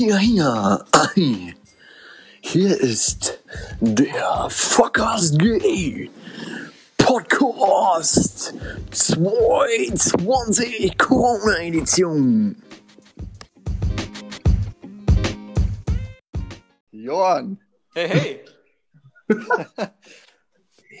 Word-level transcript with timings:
Hier, 0.00 0.16
hier, 0.16 0.80
ei. 0.92 1.54
Hier 2.40 2.80
ist 2.80 3.38
der 3.80 4.48
Fuckers 4.48 5.36
Gay 5.36 6.08
Podcast 6.96 8.54
2020 8.92 10.96
Corona 10.96 11.58
Edition. 11.58 12.56
Johann, 16.92 17.60
Hey, 17.94 18.08
hey! 18.08 18.40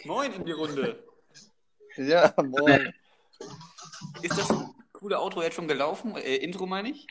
Moin 0.04 0.30
in 0.34 0.44
die 0.44 0.52
Runde. 0.52 1.02
ja, 1.96 2.34
moin. 2.36 2.92
Ist 4.20 4.36
das 4.36 4.52
coole 4.92 5.18
Outro 5.18 5.42
jetzt 5.42 5.54
schon 5.54 5.68
gelaufen? 5.68 6.16
Äh, 6.16 6.36
Intro 6.36 6.66
meine 6.66 6.90
ich? 6.90 7.06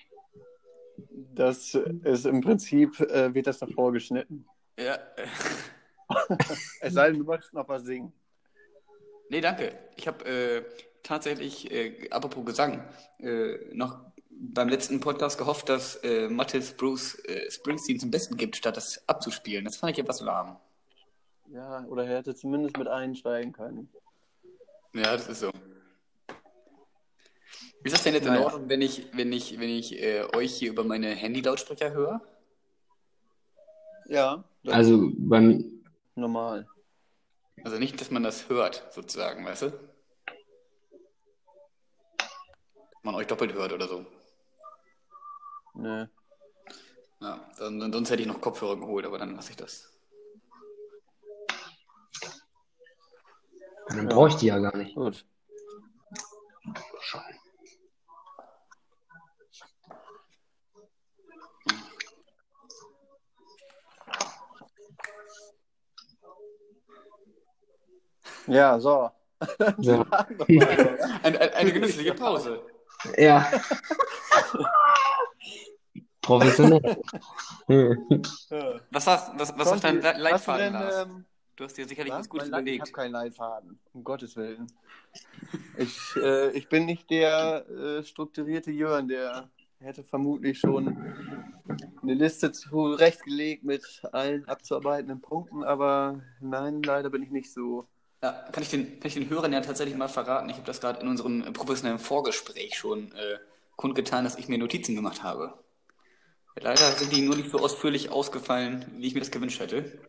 Das 1.34 1.76
ist 1.76 2.26
im 2.26 2.41
Prinzip, 2.41 2.99
äh, 2.99 3.34
wird 3.34 3.48
das 3.48 3.59
davor 3.59 3.91
geschnitten. 3.91 4.45
Ja. 4.77 4.98
Es 6.81 6.95
sei 6.95 7.12
denn, 7.12 7.20
du 7.20 7.25
möchtest 7.25 7.53
noch 7.53 7.70
was 7.70 7.84
singen. 7.84 8.12
nee, 9.30 9.41
danke. 9.41 9.77
Ich 9.95 10.08
habe 10.08 10.25
äh, 10.25 10.63
tatsächlich, 11.03 11.70
äh, 11.72 12.09
apropos 12.09 12.44
Gesang, 12.45 12.84
äh, 13.20 13.58
noch 13.73 13.99
beim 14.30 14.70
letzten 14.70 14.99
Podcast 14.99 15.38
gehofft, 15.38 15.70
dass 15.70 15.98
äh, 15.98 16.30
Mathis 16.30 16.72
Bruce 16.75 17.20
äh, 17.25 17.52
Springsteen 17.52 18.00
zum 18.00 18.09
Besten 18.09 18.38
gibt, 18.38 18.55
statt 18.55 18.77
das 18.77 19.08
abzuspielen. 19.08 19.66
Das 19.66 19.77
fand 19.77 19.91
ich 19.91 20.00
etwas 20.00 20.22
lahm. 20.22 20.58
Ja, 21.52 21.86
oder 21.86 22.05
er 22.05 22.17
hätte 22.17 22.36
zumindest 22.36 22.77
mit 22.77 22.88
einsteigen 22.88 23.53
können. 23.53 23.89
Ja, 24.94 25.13
das 25.13 25.27
ist 25.27 25.41
so. 25.41 25.52
Ist 27.83 27.93
das 27.95 28.03
denn 28.03 28.13
jetzt 28.13 28.25
in 28.25 28.33
Naja. 28.33 28.45
Ordnung, 28.45 28.67
wenn 28.69 28.81
ich, 28.81 29.08
wenn 29.16 29.31
ich, 29.31 29.59
wenn 29.59 29.69
ich 29.69 29.97
äh, 30.02 30.25
euch 30.35 30.53
hier 30.55 30.69
über 30.72 30.83
meine 30.83 31.09
Handy-Lautsprecher 31.16 31.91
höre? 31.91 32.22
Ja, 34.08 34.44
Also 34.67 35.11
beim, 35.17 35.83
normal. 36.16 36.67
Also 37.63 37.77
nicht, 37.77 38.00
dass 38.02 38.11
man 38.11 38.23
das 38.23 38.50
hört, 38.50 38.91
sozusagen, 38.91 39.45
weißt 39.45 39.61
du? 39.63 39.69
Dass 42.17 43.03
man 43.03 43.16
euch 43.16 43.27
doppelt 43.27 43.53
hört 43.53 43.72
oder 43.72 43.88
so. 43.88 44.05
Nee. 45.75 46.05
Ja, 47.22 47.50
dann, 47.57 47.80
dann, 47.80 47.94
sonst 47.94 48.09
hätte 48.11 48.22
ich 48.22 48.27
noch 48.27 48.41
Kopfhörer 48.41 48.77
geholt, 48.77 49.05
aber 49.05 49.17
dann 49.17 49.35
lasse 49.35 49.52
ich 49.52 49.57
das. 49.57 49.94
dann 53.88 54.07
brauche 54.07 54.30
ich 54.30 54.35
die 54.35 54.47
ja 54.47 54.59
gar 54.59 54.75
nicht. 54.75 54.95
Gut. 54.95 55.25
Ja, 68.50 68.80
so. 68.80 69.09
Ja. 69.80 70.05
Eine, 71.23 71.39
eine, 71.39 71.53
eine 71.55 71.72
genüssliche 71.72 72.14
Pause. 72.14 72.61
ja. 73.17 73.50
Professionell. 76.22 77.02
Was 78.91 79.06
sagt, 79.06 79.39
was, 79.39 79.58
was 79.58 79.69
sagt 79.69 79.83
dein 79.83 80.02
Konsti, 80.02 80.19
Le- 80.22 80.30
hast 80.33 80.47
du 80.47 80.52
Leitfaden, 80.52 80.64
denn, 80.64 80.73
Lars? 80.73 81.06
ähm, 81.06 81.25
Du 81.56 81.64
hast 81.66 81.78
dir 81.78 81.88
sicherlich 81.88 82.11
was? 82.14 82.19
was 82.19 82.30
Gutes 82.30 82.50
Leid- 82.50 82.59
Ich 82.59 82.64
überlegt. 82.75 82.81
habe 82.81 82.91
keinen 82.91 83.11
Leitfaden, 83.11 83.80
um 83.94 84.03
Gottes 84.03 84.36
Willen. 84.38 84.67
Ich, 85.78 86.16
äh, 86.17 86.52
ich 86.52 86.69
bin 86.69 86.86
nicht 86.86 87.09
der 87.09 87.66
äh, 87.69 88.03
strukturierte 88.03 88.72
Jörn, 88.72 89.08
der 89.08 89.50
hätte 89.80 90.03
vermutlich 90.03 90.59
schon 90.59 90.88
eine 92.02 92.13
Liste 92.13 92.52
zurechtgelegt 92.52 93.63
mit 93.63 94.02
allen 94.12 94.47
abzuarbeitenden 94.47 95.19
Punkten, 95.22 95.63
aber 95.63 96.22
nein, 96.40 96.81
leider 96.84 97.09
bin 97.09 97.23
ich 97.23 97.31
nicht 97.31 97.52
so. 97.53 97.88
Ja, 98.22 98.31
kann 98.52 98.63
ich 98.63 98.69
den, 98.69 99.00
kann 99.00 99.07
ich 99.07 99.13
den 99.13 99.30
Hörern 99.30 99.53
ja 99.53 99.62
tatsächlich 99.62 99.96
mal 99.96 100.09
verraten. 100.09 100.50
Ich 100.50 100.57
habe 100.57 100.66
das 100.66 100.81
gerade 100.81 101.00
in 101.02 101.07
unserem 101.07 101.41
äh, 101.41 101.52
professionellen 101.52 102.00
Vorgespräch 102.00 102.78
schon 102.78 103.13
äh, 103.13 103.38
kundgetan, 103.78 104.25
dass 104.25 104.38
ich 104.38 104.50
mir 104.50 104.57
Notizen 104.57 104.96
gemacht 104.96 105.24
habe. 105.24 105.53
Leider 106.59 106.91
sind 106.91 107.13
die 107.13 107.22
nur 107.22 107.38
nicht 107.38 107.50
so 107.50 107.59
ausführlich 107.59 108.09
ausgefallen, 108.12 108.85
wie 108.97 109.08
ich 109.08 109.13
mir 109.13 109.22
das 109.22 109.31
gewünscht 109.31 109.62
hätte. 109.62 110.00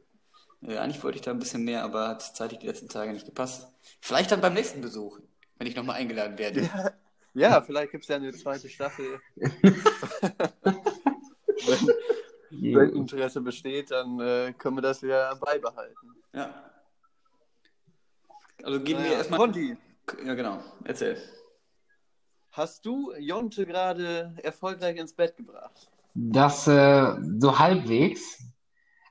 Äh, 0.62 0.78
eigentlich 0.78 1.02
wollte 1.04 1.16
ich 1.16 1.22
da 1.22 1.30
ein 1.30 1.38
bisschen 1.38 1.64
mehr, 1.64 1.84
aber 1.84 2.08
hat 2.08 2.22
zeitlich 2.22 2.58
die 2.58 2.66
letzten 2.66 2.88
Tage 2.88 3.12
nicht 3.12 3.26
gepasst. 3.26 3.68
Vielleicht 4.00 4.32
dann 4.32 4.40
beim 4.40 4.54
nächsten 4.54 4.80
Besuch, 4.80 5.20
wenn 5.56 5.68
ich 5.68 5.76
nochmal 5.76 5.96
eingeladen 5.96 6.36
werde. 6.36 6.62
Ja, 6.62 6.92
ja 7.34 7.62
vielleicht 7.62 7.92
gibt 7.92 8.02
es 8.04 8.08
ja 8.08 8.16
eine 8.16 8.32
zweite 8.32 8.68
Staffel. 8.68 9.20
wenn, 9.36 9.54
wenn 12.74 12.90
Interesse 12.96 13.40
besteht, 13.40 13.92
dann 13.92 14.18
äh, 14.18 14.52
können 14.58 14.78
wir 14.78 14.82
das 14.82 15.00
wieder 15.00 15.36
beibehalten. 15.36 16.16
Ja. 16.32 16.69
Also 18.62 18.80
geben 18.80 19.00
wir 19.00 19.06
Naja, 19.06 19.18
erstmal. 19.18 19.38
Conti, 19.40 19.76
Ja, 20.24 20.34
genau. 20.34 20.62
Erzähl. 20.84 21.16
hast 22.52 22.84
du 22.84 23.12
Jonte 23.18 23.64
gerade 23.66 24.34
erfolgreich 24.42 24.96
ins 24.96 25.12
Bett 25.14 25.36
gebracht? 25.36 25.88
Das 26.14 26.66
äh, 26.66 27.14
so 27.38 27.58
halbwegs. 27.58 28.42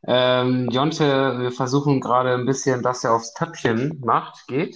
Ähm, 0.05 0.69
Jonte, 0.71 1.39
wir 1.39 1.51
versuchen 1.51 1.99
gerade 1.99 2.33
ein 2.33 2.45
bisschen, 2.45 2.81
dass 2.81 3.03
er 3.03 3.13
aufs 3.13 3.33
Töpfchen 3.33 3.99
macht, 4.03 4.47
geht. 4.47 4.75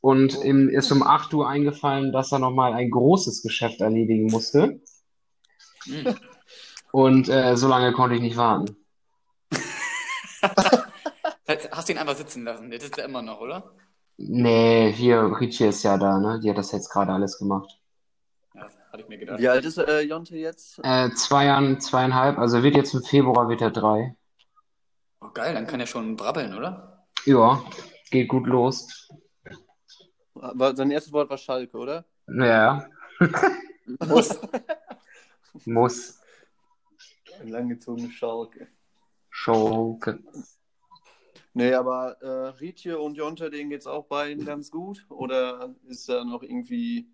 Und 0.00 0.42
ihm 0.44 0.68
ist 0.68 0.92
um 0.92 1.02
8 1.02 1.32
Uhr 1.34 1.48
eingefallen, 1.48 2.12
dass 2.12 2.32
er 2.32 2.38
nochmal 2.38 2.72
ein 2.74 2.90
großes 2.90 3.42
Geschäft 3.42 3.80
erledigen 3.80 4.26
musste. 4.26 4.80
Hm. 5.84 6.16
Und 6.92 7.28
äh, 7.28 7.56
so 7.56 7.68
lange 7.68 7.92
konnte 7.92 8.16
ich 8.16 8.22
nicht 8.22 8.36
warten. 8.36 8.76
Hast 11.76 11.88
du 11.88 11.92
ihn 11.92 11.98
einfach 11.98 12.16
sitzen 12.16 12.44
lassen? 12.44 12.72
Jetzt 12.72 12.84
ist 12.84 12.96
er 12.96 13.04
immer 13.04 13.20
noch, 13.20 13.38
oder? 13.38 13.70
Nee, 14.16 14.92
hier, 14.92 15.30
Ricci 15.38 15.66
ist 15.66 15.82
ja 15.82 15.98
da, 15.98 16.18
ne? 16.18 16.40
Die 16.40 16.48
hat 16.48 16.56
das 16.56 16.72
jetzt 16.72 16.88
gerade 16.90 17.12
alles 17.12 17.38
gemacht. 17.38 17.78
Ja, 18.54 18.62
hatte 18.90 19.02
ich 19.02 19.08
mir 19.08 19.18
gedacht. 19.18 19.38
Wie 19.38 19.48
alt 19.48 19.62
ist 19.62 19.76
äh, 19.76 20.00
Jonte 20.00 20.38
jetzt? 20.38 20.80
Äh, 20.82 21.10
zwei 21.10 21.44
Jahren, 21.44 21.78
zweieinhalb, 21.78 22.38
also 22.38 22.62
wird 22.62 22.76
jetzt 22.76 22.94
im 22.94 23.02
Februar 23.02 23.50
wird 23.50 23.60
er 23.60 23.70
drei. 23.70 24.16
Oh, 25.20 25.28
geil, 25.34 25.52
dann 25.52 25.66
kann 25.66 25.80
er 25.80 25.86
schon 25.86 26.16
brabbeln, 26.16 26.56
oder? 26.56 27.04
Ja, 27.26 27.62
geht 28.10 28.28
gut 28.28 28.46
los. 28.46 29.10
Aber 30.34 30.74
sein 30.74 30.90
erstes 30.90 31.12
Wort 31.12 31.28
war 31.28 31.36
Schalke, 31.36 31.76
oder? 31.76 32.06
Ja, 32.26 32.86
Muss. 34.08 34.40
muss. 35.66 36.20
Ein 37.38 37.48
langgezogene 37.48 38.10
Schalke. 38.10 38.68
Schauke. 39.28 40.18
Nee, 41.56 41.72
aber 41.72 42.20
äh, 42.20 42.48
Rietje 42.60 42.98
und 43.00 43.14
Jonte, 43.14 43.48
denen 43.48 43.70
geht's 43.70 43.86
auch 43.86 44.04
beiden 44.04 44.44
ganz 44.44 44.70
gut? 44.70 45.06
Oder 45.08 45.74
ist 45.88 46.06
da 46.06 46.22
noch 46.22 46.42
irgendwie, 46.42 47.08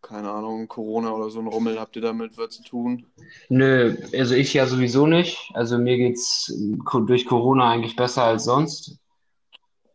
keine 0.00 0.30
Ahnung, 0.30 0.68
Corona 0.68 1.12
oder 1.12 1.28
so 1.28 1.38
ein 1.40 1.46
Rummel? 1.46 1.78
Habt 1.78 1.96
ihr 1.96 2.02
damit 2.02 2.38
was 2.38 2.54
zu 2.56 2.62
tun? 2.62 3.04
Nö, 3.50 3.94
also 4.14 4.34
ich 4.34 4.54
ja 4.54 4.66
sowieso 4.66 5.06
nicht. 5.06 5.50
Also 5.52 5.76
mir 5.76 5.98
geht's 5.98 6.50
ko- 6.86 7.00
durch 7.00 7.26
Corona 7.26 7.70
eigentlich 7.70 7.94
besser 7.94 8.22
als 8.24 8.44
sonst. 8.44 8.98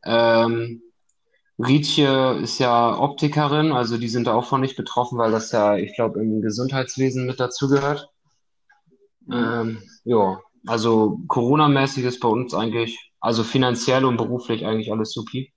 Ähm, 0.06 0.84
Rietje 1.58 2.40
ist 2.44 2.60
ja 2.60 2.96
Optikerin, 2.96 3.72
also 3.72 3.98
die 3.98 4.08
sind 4.08 4.28
da 4.28 4.36
auch 4.36 4.46
von 4.46 4.62
nicht 4.62 4.78
betroffen, 4.78 5.18
weil 5.18 5.32
das 5.32 5.52
ja, 5.52 5.78
ich 5.78 5.96
glaube, 5.96 6.22
im 6.22 6.44
Gesundheitswesen 6.44 7.26
mit 7.26 7.40
dazugehört. 7.40 8.08
Ähm, 9.32 9.82
ja, 10.04 10.40
also 10.66 11.20
Corona-mäßig 11.28 12.04
ist 12.06 12.20
bei 12.20 12.28
uns 12.28 12.54
eigentlich, 12.54 13.12
also 13.20 13.44
finanziell 13.44 14.06
und 14.06 14.18
beruflich 14.18 14.66
eigentlich 14.66 14.92
alles 14.92 15.12
supi. 15.12 15.54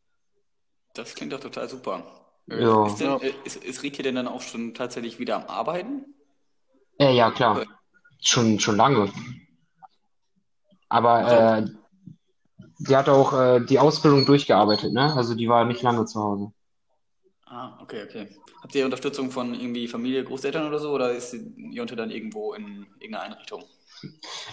Das 0.94 1.14
klingt 1.14 1.32
doch 1.32 1.40
total 1.40 1.68
super. 1.68 2.02
Äh, 2.50 2.62
Ja. 2.62 2.86
Ist, 2.86 2.96
denn, 3.00 3.20
äh, 3.20 3.32
ist, 3.44 3.64
ist 3.64 3.82
Rieke 3.82 4.02
denn 4.02 4.14
dann 4.14 4.28
auch 4.28 4.42
schon 4.42 4.74
tatsächlich 4.74 5.18
wieder 5.18 5.36
am 5.36 5.46
Arbeiten? 5.46 6.04
Äh, 6.98 7.14
ja, 7.14 7.30
klar. 7.30 7.64
Schon, 8.20 8.60
schon 8.60 8.76
lange. 8.76 9.10
Aber 10.88 11.32
äh, 11.32 11.66
die 12.78 12.96
hat 12.96 13.08
auch 13.08 13.32
äh, 13.32 13.64
die 13.64 13.78
Ausbildung 13.78 14.26
durchgearbeitet, 14.26 14.92
ne? 14.92 15.14
Also 15.14 15.34
die 15.34 15.48
war 15.48 15.64
nicht 15.64 15.82
lange 15.82 16.04
zu 16.04 16.20
Hause. 16.20 16.52
Ah, 17.46 17.78
okay, 17.82 18.04
okay. 18.04 18.28
Habt 18.62 18.74
ihr 18.74 18.84
Unterstützung 18.84 19.30
von 19.30 19.54
irgendwie 19.54 19.88
Familie, 19.88 20.24
Großeltern 20.24 20.66
oder 20.66 20.78
so? 20.78 20.92
Oder 20.92 21.12
ist 21.12 21.32
die 21.32 21.70
Jonte 21.72 21.96
dann 21.96 22.10
irgendwo 22.10 22.54
in 22.54 22.86
irgendeiner 23.00 23.22
Einrichtung? 23.24 23.64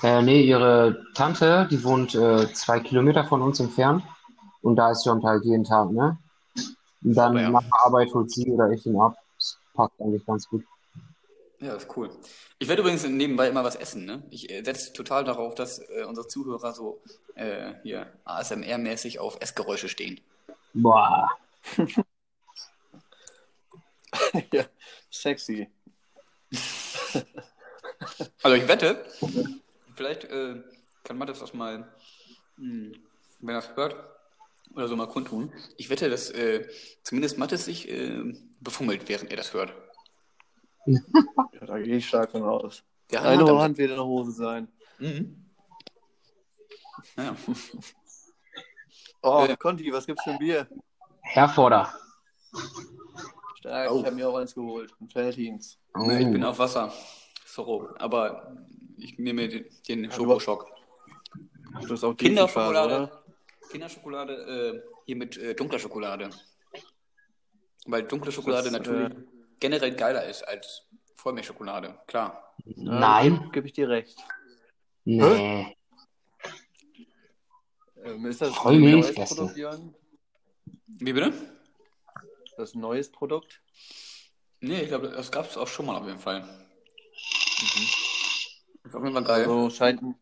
Äh, 0.03 0.21
nee, 0.21 0.41
ihre 0.43 1.03
Tante, 1.13 1.67
die 1.69 1.83
wohnt 1.83 2.15
äh, 2.15 2.51
zwei 2.53 2.79
Kilometer 2.79 3.25
von 3.25 3.41
uns 3.41 3.59
entfernt. 3.59 4.03
Und 4.61 4.75
da 4.75 4.91
ist 4.91 5.05
John 5.05 5.23
halt 5.23 5.43
jeden 5.45 5.63
Tag, 5.63 5.91
ne? 5.91 6.17
Und 7.03 7.15
dann 7.15 7.31
Aber 7.31 7.41
ja. 7.41 7.49
nach 7.49 7.63
der 7.63 7.85
Arbeit 7.85 8.13
holt 8.13 8.31
sie 8.31 8.51
oder 8.51 8.69
ich 8.71 8.85
ihn 8.85 8.99
ab. 8.99 9.15
Das 9.37 9.57
passt 9.73 9.93
eigentlich 9.99 10.25
ganz 10.25 10.47
gut. 10.47 10.63
Ja, 11.59 11.73
das 11.73 11.83
ist 11.83 11.97
cool. 11.97 12.09
Ich 12.57 12.67
werde 12.67 12.81
übrigens 12.81 13.05
nebenbei 13.05 13.49
immer 13.49 13.63
was 13.63 13.75
essen, 13.75 14.05
ne? 14.05 14.23
Ich 14.29 14.49
äh, 14.49 14.63
setze 14.63 14.93
total 14.93 15.23
darauf, 15.23 15.55
dass 15.55 15.79
äh, 15.79 16.03
unsere 16.07 16.27
Zuhörer 16.27 16.73
so 16.73 17.01
äh, 17.35 17.73
hier 17.83 18.07
ASMR-mäßig 18.25 19.19
auf 19.19 19.37
Essgeräusche 19.41 19.89
stehen. 19.89 20.19
Boah. 20.73 21.29
ja, 24.53 24.63
sexy. 25.09 25.69
Also 28.43 28.55
ich 28.55 28.67
wette, 28.67 29.05
vielleicht 29.95 30.23
äh, 30.25 30.61
kann 31.03 31.17
Mattes 31.17 31.39
das 31.39 31.53
mal, 31.53 31.87
hm, 32.57 32.93
wenn 33.41 33.55
er 33.55 33.59
es 33.59 33.75
hört, 33.75 33.95
oder 34.73 34.87
so 34.87 34.95
mal 34.95 35.07
kundtun. 35.07 35.51
Ich 35.77 35.89
wette, 35.89 36.09
dass 36.09 36.29
äh, 36.31 36.67
zumindest 37.03 37.37
Mattes 37.37 37.65
sich 37.65 37.89
äh, 37.89 38.33
befummelt, 38.61 39.09
während 39.09 39.31
er 39.31 39.37
das 39.37 39.53
hört. 39.53 39.73
Ja, 40.85 41.65
da 41.65 41.77
gehe 41.79 41.97
ich 41.97 42.07
stark 42.07 42.31
von 42.31 42.43
aus. 42.43 42.83
Ja, 43.11 43.21
Eine 43.23 43.43
damit- 43.43 43.61
Hand 43.61 43.77
wird 43.77 43.89
in 43.89 43.95
der 43.97 44.05
Hose 44.05 44.31
sein. 44.31 44.67
Mhm. 44.99 45.45
Ja. 47.17 47.35
Oh, 49.21 49.45
Äh. 49.47 49.57
Conti, 49.57 49.91
was 49.91 50.05
gibt's 50.05 50.23
für 50.23 50.31
ein 50.31 50.39
Bier? 50.39 50.67
Herforder. 51.21 51.93
Stark, 53.57 53.91
Oh. 53.91 53.99
ich 53.99 54.05
habe 54.05 54.15
mir 54.15 54.29
auch 54.29 54.35
eins 54.37 54.53
geholt. 54.55 54.93
Ein 55.01 55.09
Feltins. 55.09 55.77
Nee, 55.97 56.19
Ich 56.21 56.31
bin 56.31 56.43
Oh. 56.43 56.49
auf 56.49 56.59
Wasser. 56.59 56.93
Sorry. 57.53 57.87
Aber 57.97 58.55
ich 58.97 59.17
nehme 59.17 59.47
den, 59.47 59.65
den 59.87 60.03
du- 60.03 60.11
Schokoschock. 60.11 60.67
Du 61.81 61.89
hast 61.93 62.03
auch 62.03 62.15
Kinderschokolade. 62.15 63.11
Kinderschokolade 63.71 64.33
äh, 64.33 64.81
hier 65.05 65.15
mit 65.15 65.37
äh, 65.37 65.53
dunkler 65.55 65.79
Schokolade. 65.79 66.29
Weil 67.85 68.03
dunkle 68.03 68.31
Schokolade 68.31 68.69
Das, 68.71 68.73
natürlich 68.73 69.11
äh, 69.11 69.23
generell 69.59 69.95
geiler 69.95 70.25
ist 70.25 70.43
als 70.47 70.87
Vollmilchschokolade. 71.15 71.99
Klar. 72.07 72.55
Nein. 72.65 73.49
Gebe 73.51 73.67
ich 73.67 73.73
dir 73.73 73.89
recht. 73.89 74.17
Nee. 75.05 75.75
Ähm, 78.03 78.25
ist 78.25 78.41
das 78.41 78.57
ein 78.65 78.79
neues. 78.81 79.13
Produkt, 79.13 79.57
Jörn? 79.57 79.95
Wie 80.87 81.13
bitte? 81.13 81.29
Ist 82.45 82.57
das 82.57 82.75
ein 82.75 82.81
neues 82.81 83.11
Produkt? 83.11 83.61
Nee, 84.61 84.81
ich 84.81 84.87
glaube, 84.89 85.09
das 85.09 85.31
gab 85.31 85.45
es 85.45 85.57
auch 85.57 85.67
schon 85.67 85.85
mal 85.85 85.97
auf 85.97 86.05
jeden 86.05 86.19
Fall. 86.19 86.47
Ist 87.61 88.95
auf 88.95 89.03
jeden 89.03 89.13
Fall 89.13 89.23
geil. 89.23 89.43
Also 89.43 89.69
scheint 89.69 90.01
ein, 90.01 90.15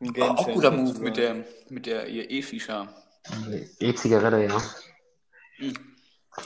Game 0.00 0.36
auch 0.36 0.46
guter 0.52 0.70
Move 0.70 0.98
mit 1.00 1.16
der, 1.16 1.44
mit 1.70 1.86
der 1.86 2.08
ihr 2.08 2.30
E-Shisha. 2.30 2.88
E-Zigarette, 3.80 4.44
ja. 4.44 4.62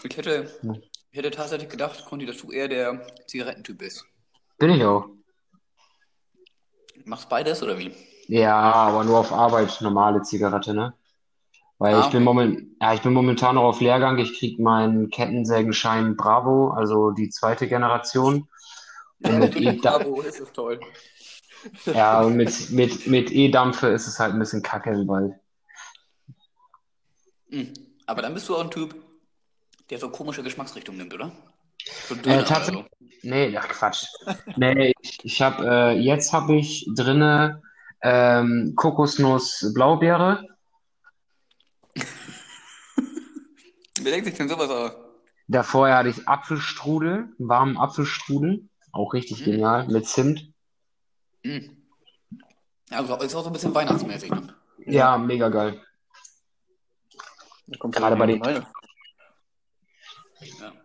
Ich 0.03 0.17
hätte, 0.17 0.51
ich 1.11 1.19
hätte 1.19 1.31
tatsächlich 1.31 1.69
gedacht, 1.69 2.05
Conti, 2.07 2.25
dass 2.25 2.39
du 2.39 2.51
eher 2.51 2.69
der 2.69 3.07
Zigarettentyp 3.27 3.79
bist. 3.79 4.05
Bin 4.59 4.71
ich 4.71 4.85
auch. 4.85 5.07
Machst 7.05 7.29
beides 7.29 7.63
oder 7.63 7.79
wie? 7.79 7.93
Ja, 8.29 8.57
aber 8.57 9.05
nur 9.05 9.19
auf 9.19 9.33
Arbeit, 9.33 9.81
normale 9.81 10.23
Zigarette, 10.23 10.73
ne? 10.73 10.95
Weil 11.79 11.97
Ah, 11.97 12.01
ich 12.01 12.13
bin 12.13 12.23
okay. 12.23 12.25
moment, 12.25 12.69
ja, 12.81 12.95
ich 12.95 13.03
bin 13.03 13.13
momentan 13.13 13.57
noch 13.57 13.65
auf 13.65 13.81
Lehrgang. 13.81 14.19
Ich 14.19 14.39
krieg 14.39 14.59
meinen 14.61 15.11
Kettensägenschein 15.11 16.17
Bravo, 16.17 16.71
also 16.71 17.11
die 17.11 17.29
zweite 17.29 17.67
Generation. 17.67 18.49
Und 19.25 19.39
mit 19.39 19.57
E, 19.61 19.73
Bravo, 19.73 20.21
ist 20.23 20.41
das 20.41 20.53
toll. 20.53 20.81
ja, 21.87 22.21
und 22.23 22.37
mit, 22.37 22.71
mit, 22.71 23.07
mit 23.07 23.31
E-Dampfe 23.31 23.89
ist 23.89 24.07
es 24.07 24.19
halt 24.19 24.33
ein 24.35 24.39
bisschen 24.39 24.63
kacke 24.63 24.91
im 24.91 25.07
Wald. 25.09 25.35
Mhm. 27.49 27.73
Aber 28.07 28.23
dann 28.23 28.35
bist 28.35 28.49
du 28.49 28.57
auch 28.57 28.65
ein 28.65 28.71
Typ, 28.71 28.95
der 29.91 29.99
so 29.99 30.09
komische 30.11 30.43
Geschmacksrichtungen 30.43 30.99
nimmt, 30.99 31.15
oder? 31.15 31.33
So 32.09 32.15
Äh, 32.15 32.45
tatsächlich, 32.45 32.85
so. 33.01 33.07
nee, 33.23 33.57
ach 33.57 33.69
Quatsch. 33.69 34.07
Nee, 34.57 34.93
ich, 35.01 35.19
ich 35.25 35.43
habe, 35.43 35.67
äh, 35.67 35.99
jetzt 35.99 36.33
habe 36.33 36.57
ich 36.57 36.89
drinne 36.95 37.63
ähm, 38.03 38.73
Kokosnuss 38.77 39.73
Blaubeere. 39.75 40.47
Wer 44.01 44.13
denkt 44.13 44.27
sich 44.27 44.37
denn 44.37 44.49
sowas 44.49 44.71
aus? 44.71 44.93
Davor 45.49 45.91
hatte 45.91 46.09
ich 46.09 46.27
Apfelstrudel, 46.27 47.29
warmen 47.39 47.77
Apfelstrudel. 47.77 48.69
Auch 48.93 49.13
richtig 49.15 49.41
Mhm. 49.41 49.45
genial, 49.45 49.89
mit 49.89 50.07
Zimt. 50.07 50.53
Mhm. 51.43 51.77
Ja, 52.91 52.99
also 52.99 53.17
ist 53.17 53.35
auch 53.35 53.43
so 53.43 53.49
ein 53.49 53.53
bisschen 53.55 53.75
weihnachtsmäßig. 53.75 54.31
Ne? 54.31 54.55
Ja, 54.87 55.17
mega 55.17 55.49
geil. 55.49 55.83
Da 57.67 57.79
kommt 57.79 57.97
Gerade 57.97 58.17
bei 58.17 58.27
den-. 58.27 58.43
Ja. 58.43 58.73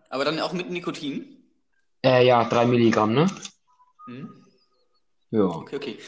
Aber 0.09 0.23
dann 0.23 0.39
auch 0.39 0.53
mit 0.53 0.69
Nikotin. 0.69 1.43
Äh, 2.03 2.25
ja, 2.25 2.47
drei 2.47 2.65
Milligramm, 2.65 3.13
ne? 3.13 3.27
Mhm. 4.07 4.45
Ja. 5.31 5.43
Okay, 5.43 5.75
okay. 5.75 5.99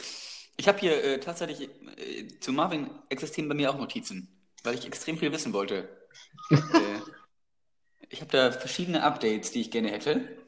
Ich 0.56 0.68
habe 0.68 0.80
hier 0.80 1.04
äh, 1.04 1.20
tatsächlich 1.20 1.70
äh, 1.98 2.28
zu 2.40 2.54
Marvin 2.54 2.90
existieren 3.10 3.50
bei 3.50 3.56
mir 3.56 3.70
auch 3.70 3.78
Notizen, 3.78 4.30
weil 4.64 4.76
ich 4.76 4.86
extrem 4.86 5.18
viel 5.18 5.32
wissen 5.34 5.52
wollte. 5.52 5.90
äh, 6.52 7.00
ich 8.10 8.22
habe 8.22 8.32
da 8.32 8.52
verschiedene 8.52 9.04
Updates, 9.04 9.52
die 9.52 9.62
ich 9.62 9.72
gerne 9.72 9.90
hätte. 9.90 10.39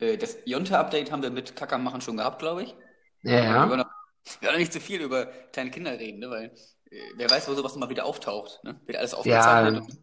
Äh, 0.00 0.16
das 0.16 0.38
Jonte-Update 0.44 1.12
haben 1.12 1.22
wir 1.22 1.30
mit 1.30 1.56
Kackermachen 1.56 2.00
schon 2.00 2.16
gehabt, 2.16 2.40
glaube 2.40 2.64
ich. 2.64 2.74
Ja, 3.22 3.30
Wir 3.32 3.42
ja. 3.42 3.68
wir 4.40 4.48
wollen 4.48 4.58
nicht 4.58 4.72
zu 4.72 4.80
viel 4.80 5.00
über 5.00 5.26
kleine 5.26 5.70
Kinder 5.70 5.98
reden, 5.98 6.20
ne? 6.20 6.30
weil 6.30 6.44
äh, 6.90 7.00
wer 7.16 7.30
weiß, 7.30 7.48
wo 7.48 7.54
sowas 7.54 7.76
mal 7.76 7.88
wieder 7.88 8.04
auftaucht. 8.04 8.60
Ne? 8.64 8.80
Wird 8.86 8.98
alles 8.98 9.14
aufgezeichnet. 9.14 9.82
und 9.82 9.98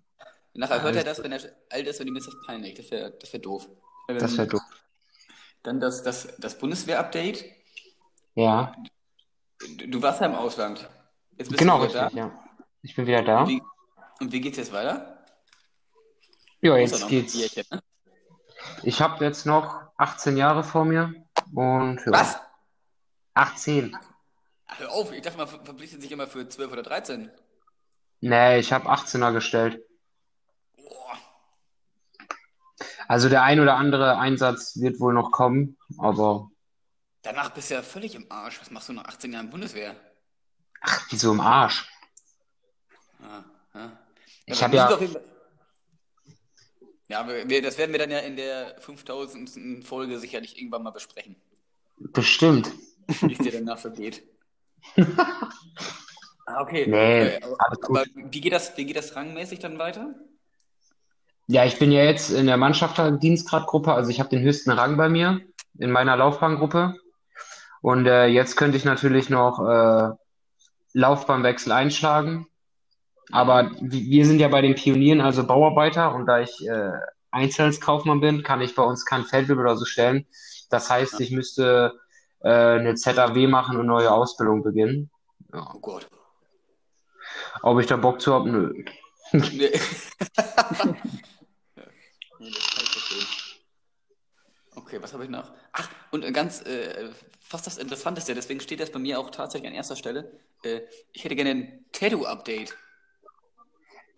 nachher 0.53 0.81
hört 0.81 0.95
er 0.95 1.03
das, 1.03 1.21
wenn 1.23 1.31
er 1.31 1.41
alt 1.69 1.87
ist 1.87 1.99
und 1.99 2.07
ihm 2.07 2.15
ist 2.15 2.27
das 2.27 2.35
peinlich. 2.45 2.75
Das 2.75 2.89
wäre 2.91 3.11
das 3.11 3.31
wär 3.33 3.39
doof. 3.39 3.67
Ähm, 4.09 4.19
Das 4.19 4.37
wäre 4.37 4.47
doof. 4.47 4.61
Dann 5.63 5.79
das, 5.79 6.03
das, 6.03 6.35
das 6.37 6.57
Bundeswehr-Update. 6.57 7.45
Ja, 8.35 8.73
Du, 9.59 9.87
du 9.87 10.01
warst 10.01 10.21
ja 10.21 10.27
im 10.27 10.35
Ausland. 10.35 10.87
Jetzt 11.37 11.49
bist 11.49 11.59
genau, 11.59 11.79
du 11.83 11.89
wieder 11.89 12.03
richtig, 12.05 12.17
ja. 12.17 12.39
Ich 12.81 12.95
bin 12.95 13.07
wieder 13.07 13.23
da. 13.23 13.41
Und 13.41 13.49
wie, 13.49 13.61
und 14.19 14.31
wie 14.31 14.41
geht's 14.41 14.57
jetzt 14.57 14.71
weiter? 14.71 15.25
Ja, 16.61 16.75
ja 16.75 16.77
jetzt 16.77 17.07
geht's. 17.07 17.33
Bierchen, 17.33 17.63
ne? 17.71 17.81
Ich 18.83 19.01
habe 19.01 19.23
jetzt 19.25 19.45
noch 19.45 19.86
18 19.97 20.37
Jahre 20.37 20.63
vor 20.63 20.85
mir 20.85 21.13
und 21.53 21.99
ja, 22.05 22.11
Was? 22.11 22.39
18. 23.33 23.95
Ach, 24.67 24.79
Hör 24.79 24.91
auf, 24.91 25.11
ich 25.11 25.21
dachte, 25.21 25.37
man 25.37 25.47
ver- 25.47 25.63
verpflichtet 25.63 26.01
sich 26.01 26.11
immer 26.11 26.27
für 26.27 26.47
12 26.47 26.71
oder 26.71 26.83
13. 26.83 27.31
Nee, 28.21 28.59
ich 28.59 28.73
habe 28.73 28.89
18er 28.89 29.31
gestellt. 29.31 29.81
Boah. 30.75 31.17
Also 33.07 33.29
der 33.29 33.43
ein 33.43 33.59
oder 33.59 33.75
andere 33.75 34.17
Einsatz 34.17 34.77
wird 34.79 34.99
wohl 34.99 35.13
noch 35.13 35.31
kommen, 35.31 35.77
aber 35.97 36.49
Danach 37.23 37.49
bist 37.49 37.69
du 37.69 37.73
ja 37.75 37.81
völlig 37.81 38.15
im 38.15 38.31
Arsch. 38.31 38.59
Was 38.61 38.71
machst 38.71 38.89
du 38.89 38.93
nach 38.93 39.05
18 39.05 39.33
Jahren 39.33 39.49
Bundeswehr? 39.49 39.95
wieso 41.09 41.31
im 41.31 41.41
Arsch? 41.41 41.89
Ah, 43.21 43.43
ah. 43.73 43.89
Ich 44.45 44.59
dann 44.59 44.69
hab 44.71 44.73
ja- 44.73 44.85
müssen 44.85 44.89
wir 44.89 44.95
auf 44.95 45.01
jeden 45.01 45.13
Fall- 45.13 45.23
Ja, 47.09 47.27
wir, 47.27 47.49
wir, 47.49 47.61
das 47.61 47.77
werden 47.77 47.91
wir 47.91 47.99
dann 47.99 48.11
ja 48.11 48.19
in 48.19 48.35
der 48.35 48.75
5000. 48.79 49.85
Folge 49.85 50.19
sicherlich 50.19 50.57
irgendwann 50.57 50.83
mal 50.83 50.91
besprechen, 50.91 51.35
Bestimmt. 51.99 52.71
wie 53.21 53.33
es 53.33 53.39
dir 53.39 53.51
danach 53.51 53.77
so 53.77 53.91
geht. 53.91 54.23
Ah, 56.49 56.61
okay. 56.61 56.87
Nee, 56.87 57.27
Äh, 57.27 57.41
aber, 57.43 57.77
aber 57.89 58.05
wie 58.15 58.39
geht 58.39 58.53
das, 58.53 58.77
wie 58.77 58.85
geht 58.85 58.95
das 58.95 59.17
rangmäßig 59.17 59.59
dann 59.59 59.77
weiter? 59.79 60.15
Ja, 61.47 61.65
ich 61.65 61.77
bin 61.77 61.91
ja 61.91 62.05
jetzt 62.05 62.29
in 62.29 62.45
der 62.45 62.55
Mannschaftsdienstgradgruppe, 62.55 63.93
also 63.93 64.09
ich 64.09 64.21
habe 64.21 64.29
den 64.29 64.41
höchsten 64.43 64.71
Rang 64.71 64.95
bei 64.95 65.09
mir 65.09 65.41
in 65.77 65.91
meiner 65.91 66.15
Laufbahngruppe. 66.15 66.95
Und 67.81 68.05
äh, 68.05 68.27
jetzt 68.27 68.55
könnte 68.55 68.77
ich 68.77 68.85
natürlich 68.85 69.29
noch 69.29 69.59
äh, 69.59 70.11
Laufbahnwechsel 70.93 71.73
einschlagen. 71.73 72.47
Aber 73.31 73.71
wi- 73.81 74.09
wir 74.09 74.25
sind 74.25 74.39
ja 74.39 74.47
bei 74.47 74.61
den 74.61 74.75
Pionieren, 74.75 75.21
also 75.21 75.45
Bauarbeiter, 75.45 76.13
und 76.15 76.25
da 76.27 76.39
ich 76.39 76.65
äh, 76.67 76.91
Einzelhandelskaufmann 77.31 78.21
bin, 78.21 78.43
kann 78.43 78.61
ich 78.61 78.73
bei 78.75 78.83
uns 78.83 79.05
kein 79.05 79.25
Feldwebel 79.25 79.63
oder 79.65 79.75
so 79.75 79.85
stellen. 79.85 80.25
Das 80.69 80.89
heißt, 80.89 81.19
ich 81.19 81.31
müsste 81.31 81.93
äh, 82.41 82.49
eine 82.49 82.95
ZAW 82.95 83.47
machen 83.47 83.77
und 83.77 83.85
neue 83.85 84.11
Ausbildung 84.11 84.63
beginnen. 84.63 85.09
Ja. 85.53 85.69
Oh 85.73 85.79
Gott. 85.79 86.07
Ob 87.61 87.79
ich 87.79 87.85
da 87.87 87.97
Bock 87.97 88.21
zu 88.21 88.33
habe? 88.33 88.49
Nö. 88.49 88.83
Nee. 89.33 89.71
Nee, 92.39 92.51
das 92.51 92.67
kann 92.67 92.83
ich 92.83 92.89
verstehen. 92.91 93.27
Okay, 94.75 95.01
was 95.01 95.11
habe 95.13 95.23
ich 95.23 95.29
noch? 95.29 95.51
Ach, 95.73 95.89
und 96.11 96.23
äh, 96.23 96.31
ganz, 96.31 96.61
äh, 96.61 97.09
fast 97.41 97.65
das 97.65 97.79
Interessanteste, 97.79 98.35
deswegen 98.35 98.59
steht 98.59 98.79
das 98.79 98.91
bei 98.91 98.99
mir 98.99 99.19
auch 99.19 99.31
tatsächlich 99.31 99.69
an 99.69 99.75
erster 99.75 99.95
Stelle. 99.95 100.39
Äh, 100.63 100.81
ich 101.13 101.23
hätte 101.23 101.35
gerne 101.35 101.49
ein 101.49 101.85
Tattoo-Update. 101.91 102.75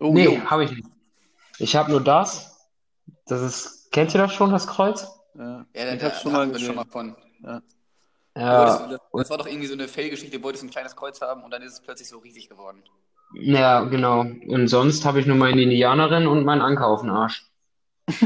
Oh, 0.00 0.12
Nee, 0.12 0.24
jo. 0.24 0.40
habe 0.50 0.64
ich 0.64 0.70
nicht. 0.72 0.88
Ich 1.58 1.76
habe 1.76 1.90
nur 1.90 2.02
das. 2.02 2.68
Das 3.26 3.42
ist, 3.42 3.92
kennt 3.92 4.14
ihr 4.14 4.18
das 4.20 4.32
schon, 4.34 4.50
das 4.50 4.66
Kreuz? 4.66 5.06
Ja. 5.34 5.66
Ja, 5.74 5.92
ich 5.94 6.00
da 6.00 6.06
hab's 6.06 6.22
schon 6.22 6.32
mal 6.32 6.58
schon 6.58 6.74
mal 6.74 6.84
von. 6.86 7.16
Ja. 7.44 7.62
Ja, 8.36 8.88
das, 8.88 9.00
das 9.12 9.30
war 9.30 9.38
doch 9.38 9.46
irgendwie 9.46 9.66
so 9.66 9.74
eine 9.74 9.88
Fail-Geschichte, 9.88 10.38
du 10.38 10.44
wolltest 10.44 10.64
ein 10.64 10.70
kleines 10.70 10.96
Kreuz 10.96 11.20
haben 11.20 11.42
und 11.44 11.50
dann 11.52 11.62
ist 11.62 11.72
es 11.74 11.80
plötzlich 11.80 12.08
so 12.08 12.18
riesig 12.18 12.48
geworden. 12.48 12.82
ja, 13.34 13.82
genau. 13.84 14.20
Und 14.20 14.68
sonst 14.68 15.04
habe 15.04 15.20
ich 15.20 15.26
nur 15.26 15.36
meine 15.36 15.62
Indianerin 15.62 16.26
und 16.26 16.44
meinen 16.44 16.62
Anker 16.62 16.86
auf 16.86 17.02
den 17.02 17.10
Arsch. 17.10 17.46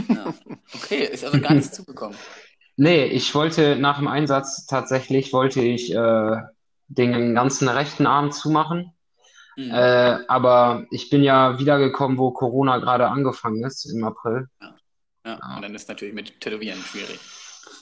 Ja. 0.09 0.35
Okay, 0.75 1.04
ist 1.04 1.25
also 1.25 1.40
gar 1.40 1.54
nichts 1.54 1.73
zugekommen. 1.73 2.16
Nee, 2.76 3.04
ich 3.04 3.33
wollte 3.37 3.76
nach 3.76 3.99
dem 3.99 4.09
Einsatz 4.09 4.66
tatsächlich, 4.66 5.33
wollte 5.33 5.61
ich 5.62 5.95
äh, 5.95 6.37
den 6.88 7.35
ganzen 7.37 7.69
rechten 7.69 8.04
Arm 8.07 8.33
zumachen. 8.33 8.93
Mhm. 9.56 9.70
Äh, 9.70 10.18
aber 10.28 10.87
ich 10.90 11.11
bin 11.11 11.23
ja 11.23 11.58
wiedergekommen, 11.58 12.18
wo 12.18 12.30
Corona 12.32 12.78
gerade 12.78 13.08
angefangen 13.08 13.64
ist, 13.64 13.84
im 13.87 14.04
April. 14.04 14.49
Ja, 15.25 15.38
und 15.56 15.62
dann 15.62 15.75
ist 15.75 15.88
natürlich 15.88 16.14
mit 16.14 16.40
Tätowieren 16.40 16.78
schwierig. 16.82 17.18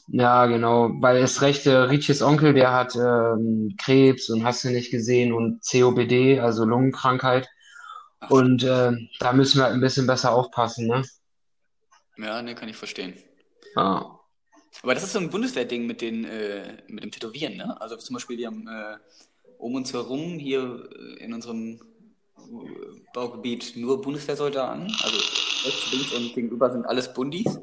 Ja, 0.08 0.46
genau, 0.46 0.90
weil 1.00 1.16
es 1.18 1.42
recht, 1.42 1.66
äh, 1.66 1.74
Rietjes 1.76 2.22
Onkel, 2.22 2.54
der 2.54 2.72
hat 2.72 2.94
ähm, 2.96 3.74
Krebs 3.78 4.28
und 4.30 4.44
hast 4.44 4.64
du 4.64 4.70
nicht 4.70 4.90
gesehen 4.90 5.32
und 5.32 5.60
COPD, 5.68 6.40
also 6.40 6.64
Lungenkrankheit. 6.64 7.48
Ach, 8.20 8.30
Und 8.30 8.62
äh, 8.64 8.92
da 9.20 9.32
müssen 9.32 9.58
wir 9.58 9.64
halt 9.64 9.74
ein 9.74 9.80
bisschen 9.80 10.06
besser 10.06 10.32
aufpassen, 10.32 10.86
ne? 10.86 11.02
ja, 12.18 12.42
ne, 12.42 12.54
kann 12.54 12.68
ich 12.68 12.76
verstehen. 12.76 13.14
Ja. 13.76 14.18
Aber 14.82 14.94
das 14.94 15.04
ist 15.04 15.12
so 15.12 15.18
ein 15.18 15.30
Bundeswehrding 15.30 15.86
mit 15.86 16.00
den, 16.00 16.24
äh, 16.24 16.82
mit 16.88 17.04
dem 17.04 17.10
Tätowieren, 17.10 17.56
ne? 17.56 17.80
Also 17.80 17.96
zum 17.96 18.14
Beispiel, 18.14 18.38
wir 18.38 18.46
haben 18.46 18.66
äh, 18.66 18.96
um 19.62 19.76
uns 19.76 19.92
herum 19.92 20.38
hier 20.38 20.88
äh, 20.92 21.24
in 21.24 21.32
unserem 21.32 21.80
äh, 22.36 22.40
Baugebiet 23.14 23.74
nur 23.76 24.02
Bundeswehrsoldaten, 24.02 24.82
also 25.02 25.16
rechts, 25.64 25.92
links 25.92 26.12
und 26.12 26.34
gegenüber 26.34 26.70
sind 26.70 26.84
alles 26.84 27.14
Bundis. 27.14 27.60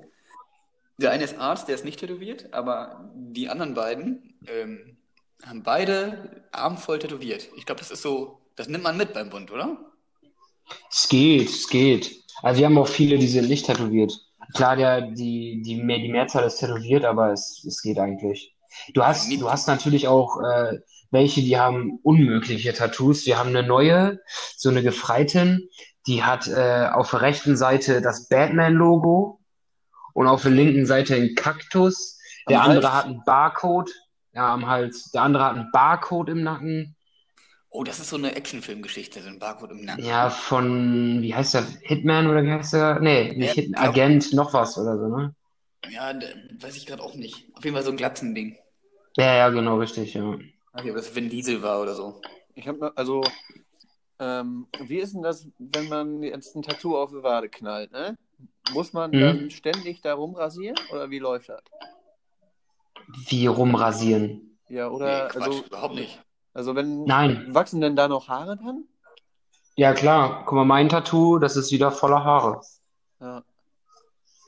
Der 0.98 1.12
eine 1.12 1.26
ist 1.26 1.38
Arzt, 1.38 1.68
der 1.68 1.76
ist 1.76 1.86
nicht 1.86 2.00
tätowiert, 2.00 2.54
aber 2.54 3.12
die 3.14 3.50
anderen 3.50 3.74
beiden 3.74 4.40
ähm, 4.48 4.98
haben 5.46 5.64
beide 5.64 6.46
Arm 6.52 6.78
voll 6.78 7.00
tätowiert. 7.00 7.50
Ich 7.58 7.66
glaube, 7.66 7.80
das 7.80 7.92
ist 7.92 8.02
so, 8.02 8.40
das 8.56 8.70
nimmt 8.70 8.84
man 8.84 8.98
mit 8.98 9.14
beim 9.14 9.30
Bund, 9.30 9.52
oder? 9.52 9.78
Es 10.90 11.08
geht, 11.10 11.50
es 11.50 11.68
geht. 11.68 12.24
Also 12.42 12.60
wir 12.60 12.68
haben 12.68 12.78
auch 12.78 12.88
viele, 12.88 13.18
die 13.18 13.28
sind 13.28 13.50
nicht 13.50 13.66
tätowiert. 13.66 14.14
Klar, 14.56 14.78
der, 14.78 15.02
die, 15.02 15.62
die, 15.64 15.76
mehr, 15.76 16.00
die 16.00 16.12
Mehrzahl 16.12 16.46
ist 16.46 16.58
tätowiert, 16.58 17.04
aber 17.04 17.34
es, 17.34 17.64
es 17.68 17.82
geht 17.82 18.00
eigentlich. 18.00 18.56
Du 18.94 19.04
hast, 19.04 19.30
du 19.32 19.50
hast 19.50 19.68
natürlich 19.68 20.08
auch 20.08 20.42
äh, 20.42 20.80
welche, 21.12 21.42
die 21.42 21.58
haben 21.58 22.00
unmögliche 22.04 22.74
Tattoos. 22.74 23.26
Wir 23.26 23.38
haben 23.40 23.50
eine 23.50 23.64
neue, 23.64 24.20
so 24.58 24.70
eine 24.70 24.84
Gefreitin, 24.84 25.68
die 26.08 26.24
hat 26.24 26.48
äh, 26.48 26.90
auf 26.92 27.12
der 27.12 27.22
rechten 27.22 27.58
Seite 27.58 28.02
das 28.02 28.28
Batman-Logo 28.30 29.40
und 30.14 30.28
auf 30.28 30.42
der 30.44 30.52
linken 30.52 30.86
Seite 30.86 31.16
einen 31.16 31.36
Kaktus. 31.36 32.18
Der 32.48 32.62
Am 32.62 32.72
andere 32.72 32.88
Hals? 32.88 32.96
hat 32.96 33.06
einen 33.06 33.24
Barcode, 33.26 33.92
ja, 34.34 34.54
am 34.54 34.68
Hals. 34.68 35.12
Der 35.12 35.22
andere 35.24 35.44
hat 35.46 35.56
einen 35.56 35.72
Barcode 35.72 36.30
im 36.30 36.44
Nacken. 36.44 36.96
Oh, 37.72 37.84
das 37.84 38.00
ist 38.00 38.10
so 38.10 38.16
eine 38.16 38.36
Actionfilmgeschichte, 38.36 39.22
so 39.22 39.28
ein 39.30 39.40
Barcode 39.40 39.72
im 39.72 39.86
Nacken. 39.86 40.04
Ja, 40.04 40.30
von, 40.30 41.22
wie 41.22 41.36
heißt 41.36 41.54
der? 41.54 41.66
Hitman 41.82 42.28
oder 42.28 42.44
wie 42.44 42.52
heißt 42.52 42.74
der? 42.74 43.00
Nee, 43.00 43.34
nicht 43.36 43.56
Ja, 43.58 43.64
Hit, 43.64 43.78
Agent, 43.78 44.34
noch 44.34 44.54
was 44.54 44.78
oder 44.78 44.98
so, 44.98 45.08
ne? 45.16 45.36
Ja, 45.90 46.14
weiß 46.60 46.78
ich 46.78 46.86
gerade 46.86 47.04
auch 47.04 47.16
nicht. 47.16 47.48
Auf 47.54 47.64
jeden 47.66 47.76
Fall 47.76 47.84
so 47.84 47.92
ein 47.92 47.98
Glatzending. 47.98 48.58
Ja, 49.18 49.34
ja, 49.36 49.50
genau, 49.50 49.78
richtig, 49.80 50.14
ja. 50.16 50.38
Ob 50.74 50.84
das 50.96 51.14
Vin 51.16 51.30
Diesel 51.30 51.62
war 51.62 51.82
oder 51.82 51.96
so. 51.96 52.22
Ich 52.56 52.68
habe 52.68 52.78
noch, 52.78 52.96
also, 52.96 53.22
ähm, 54.20 54.68
wie 54.80 54.98
ist 54.98 55.14
denn 55.14 55.24
das, 55.24 55.48
wenn 55.58 55.88
man 55.90 56.22
jetzt 56.24 56.56
ein 56.56 56.62
Tattoo 56.62 56.98
auf 56.98 57.12
die 57.12 57.24
Wade 57.24 57.50
knallt, 57.50 57.92
ne? 57.92 58.18
Muss 58.72 58.94
man 58.94 59.12
Mhm. 59.12 59.20
dann 59.20 59.50
ständig 59.50 60.02
da 60.02 60.14
rumrasieren 60.14 60.78
oder 60.94 61.10
wie 61.10 61.20
läuft 61.20 61.50
das? 61.50 61.62
Wie 63.28 63.48
rumrasieren. 63.48 64.58
Ja, 64.70 64.88
Nee, 64.90 64.96
oder, 64.96 65.28
Quatsch, 65.30 65.46
also, 65.48 65.66
überhaupt 65.66 65.96
nicht. 65.96 66.22
also 66.54 66.76
wenn, 66.76 67.04
Nein. 67.06 67.48
wachsen 67.54 67.82
denn 67.82 67.96
da 67.96 68.08
noch 68.08 68.28
Haare 68.28 68.56
dran? 68.58 68.84
Ja, 69.76 69.94
klar. 69.94 70.44
Guck 70.46 70.56
mal, 70.56 70.66
mein 70.66 70.90
Tattoo, 70.90 71.40
das 71.40 71.56
ist 71.56 71.72
wieder 71.72 71.92
voller 71.92 72.24
Haare. 72.24 72.62
Ja. 73.20 73.44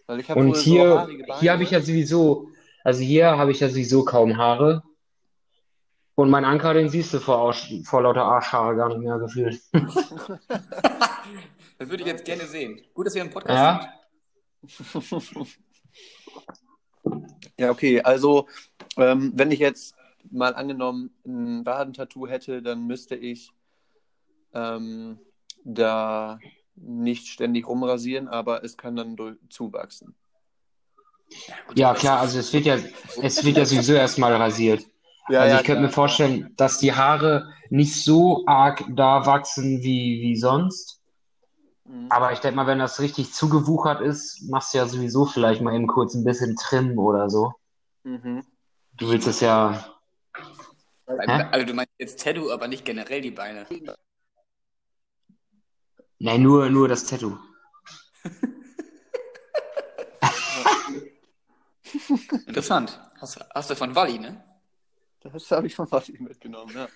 Weil 0.08 0.20
ich 0.20 0.30
habe 0.30 0.40
Und 0.42 0.56
so 0.56 0.62
hier, 0.62 1.08
Beine. 1.08 1.40
hier 1.40 1.52
habe 1.54 1.64
ich 1.64 1.72
ja 1.72 1.80
sowieso, 1.82 2.50
also 2.84 3.02
hier 3.02 3.38
habe 3.38 3.52
ich 3.52 3.62
ja 3.62 3.70
sowieso 3.70 4.04
kaum 4.06 4.38
Haare. 4.38 4.84
Und 6.22 6.30
mein 6.30 6.46
Anker, 6.46 6.76
den 6.76 6.88
siehst 6.88 7.12
du 7.16 7.20
vor, 7.20 7.38
Arsch- 7.52 7.84
vor 7.84 8.04
lauter 8.04 8.24
Arschhaare 8.24 8.76
gar 8.76 8.90
nicht 8.90 9.00
mehr 9.00 9.18
gefühlt. 9.18 9.60
Das 11.80 11.90
würde 11.90 12.04
ich 12.04 12.10
jetzt 12.10 12.26
gerne 12.26 12.46
sehen. 12.46 12.80
Gut, 12.94 13.08
dass 13.08 13.16
wir 13.16 13.24
im 13.24 13.32
Podcast 13.32 13.58
Ja. 13.58 13.92
sind. 14.62 15.48
Ja, 17.58 17.72
okay, 17.72 18.02
also 18.04 18.48
ähm, 18.98 19.32
wenn 19.36 19.50
ich 19.50 19.58
jetzt 19.58 19.96
mal 20.30 20.54
angenommen 20.54 21.10
ein 21.26 21.66
Wadentattoo 21.66 22.28
hätte, 22.28 22.62
dann 22.62 22.86
müsste 22.86 23.16
ich 23.16 23.50
ähm, 24.54 25.18
da 25.64 26.38
nicht 26.76 27.28
ständig 27.30 27.68
rumrasieren, 27.68 28.28
aber 28.28 28.64
es 28.64 28.78
kann 28.78 28.96
dann 28.96 29.16
durch, 29.16 29.38
zuwachsen. 29.50 30.14
Gut, 31.68 31.80
Ja, 31.80 31.96
klar, 31.96 32.20
also 32.20 32.38
es 32.38 32.54
wird 32.54 32.66
ja, 32.66 32.78
es 33.24 33.44
wird 33.44 33.58
ja 33.58 33.66
sowieso 33.66 33.94
erstmal 33.94 34.36
rasiert. 34.36 34.86
Ja, 35.30 35.42
Also 35.42 35.56
ja, 35.56 35.62
ich 35.62 35.66
könnte 35.66 35.84
mir 35.84 35.90
vorstellen, 35.90 36.54
dass 36.58 36.80
die 36.80 36.94
Haare 36.94 37.54
nicht 37.70 38.04
so 38.04 38.44
arg 38.48 38.84
da 38.90 39.26
wachsen 39.26 39.82
wie, 39.82 40.22
wie 40.22 40.36
sonst. 40.36 41.00
Mhm. 41.86 42.08
Aber 42.10 42.32
ich 42.32 42.40
denke 42.40 42.56
mal, 42.56 42.68
wenn 42.68 42.80
das 42.80 43.00
richtig 43.00 43.34
zugewuchert 43.34 44.02
ist, 44.02 44.50
machst 44.50 44.74
du 44.74 44.80
ja 44.80 44.88
sowieso 44.88 45.26
vielleicht 45.26 45.62
mal 45.62 45.76
eben 45.76 45.88
kurz 45.88 46.16
ein 46.16 46.24
bisschen 46.24 46.56
Trim 46.56 46.98
oder 46.98 47.30
so. 47.30 47.54
Mhm. 48.04 48.44
Du 48.98 49.10
willst 49.10 49.28
es 49.28 49.40
ja. 49.40 49.86
Hä? 51.08 51.46
Also 51.52 51.66
du 51.66 51.74
meinst 51.74 51.94
jetzt 51.98 52.24
Tattoo, 52.24 52.52
aber 52.52 52.68
nicht 52.68 52.86
generell 52.86 53.22
die 53.22 53.32
Beine. 53.32 53.66
Nein, 56.20 56.42
nur, 56.42 56.70
nur 56.70 56.88
das 56.88 57.06
Tattoo. 57.06 57.38
Interessant. 62.48 63.00
Hast, 63.20 63.40
hast 63.54 63.70
du 63.70 63.76
von 63.76 63.96
Wally, 63.96 64.20
ne? 64.20 64.44
Das 65.24 65.52
habe 65.52 65.68
ich 65.68 65.76
von 65.76 65.88
Martin 65.90 66.24
mitgenommen, 66.24 66.74
ja. 66.76 66.88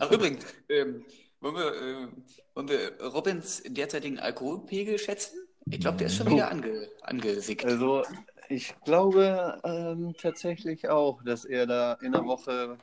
Ach 0.00 0.10
übrigens, 0.10 0.44
ähm, 0.68 1.04
wollen, 1.40 1.54
wir, 1.56 1.74
äh, 1.74 2.08
wollen 2.54 2.68
wir 2.68 3.02
Robins 3.02 3.62
derzeitigen 3.66 4.18
Alkoholpegel 4.18 4.98
schätzen? 4.98 5.38
Ich 5.70 5.80
glaube, 5.80 5.98
der 5.98 6.08
ist 6.08 6.16
schon 6.16 6.30
wieder 6.30 6.50
ange, 6.50 6.88
angesickt. 7.02 7.64
Also 7.64 8.02
ich 8.48 8.74
glaube 8.84 9.60
ähm, 9.64 10.14
tatsächlich 10.20 10.88
auch, 10.88 11.22
dass 11.22 11.44
er 11.44 11.66
da 11.66 11.94
in 11.94 12.12
der 12.12 12.24
Woche 12.24 12.78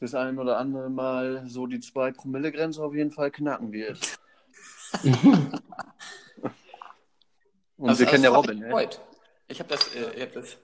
das 0.00 0.14
ein 0.14 0.38
oder 0.38 0.58
andere 0.58 0.90
Mal 0.90 1.44
so 1.46 1.66
die 1.66 1.78
2-Promille-Grenze 1.78 2.82
auf 2.82 2.94
jeden 2.94 3.10
Fall 3.10 3.30
knacken 3.30 3.72
wird. 3.72 4.18
Und 7.76 7.88
Also, 7.88 8.00
wir 8.00 8.06
kennen 8.06 8.24
ja 8.24 8.30
Robin, 8.30 8.58
ne? 8.58 8.90
Ich 9.46 9.60
habe 9.60 9.68
das, 9.68 9.94
äh, 9.94 10.12
ich 10.16 10.22
hab 10.22 10.32
das 10.32 10.58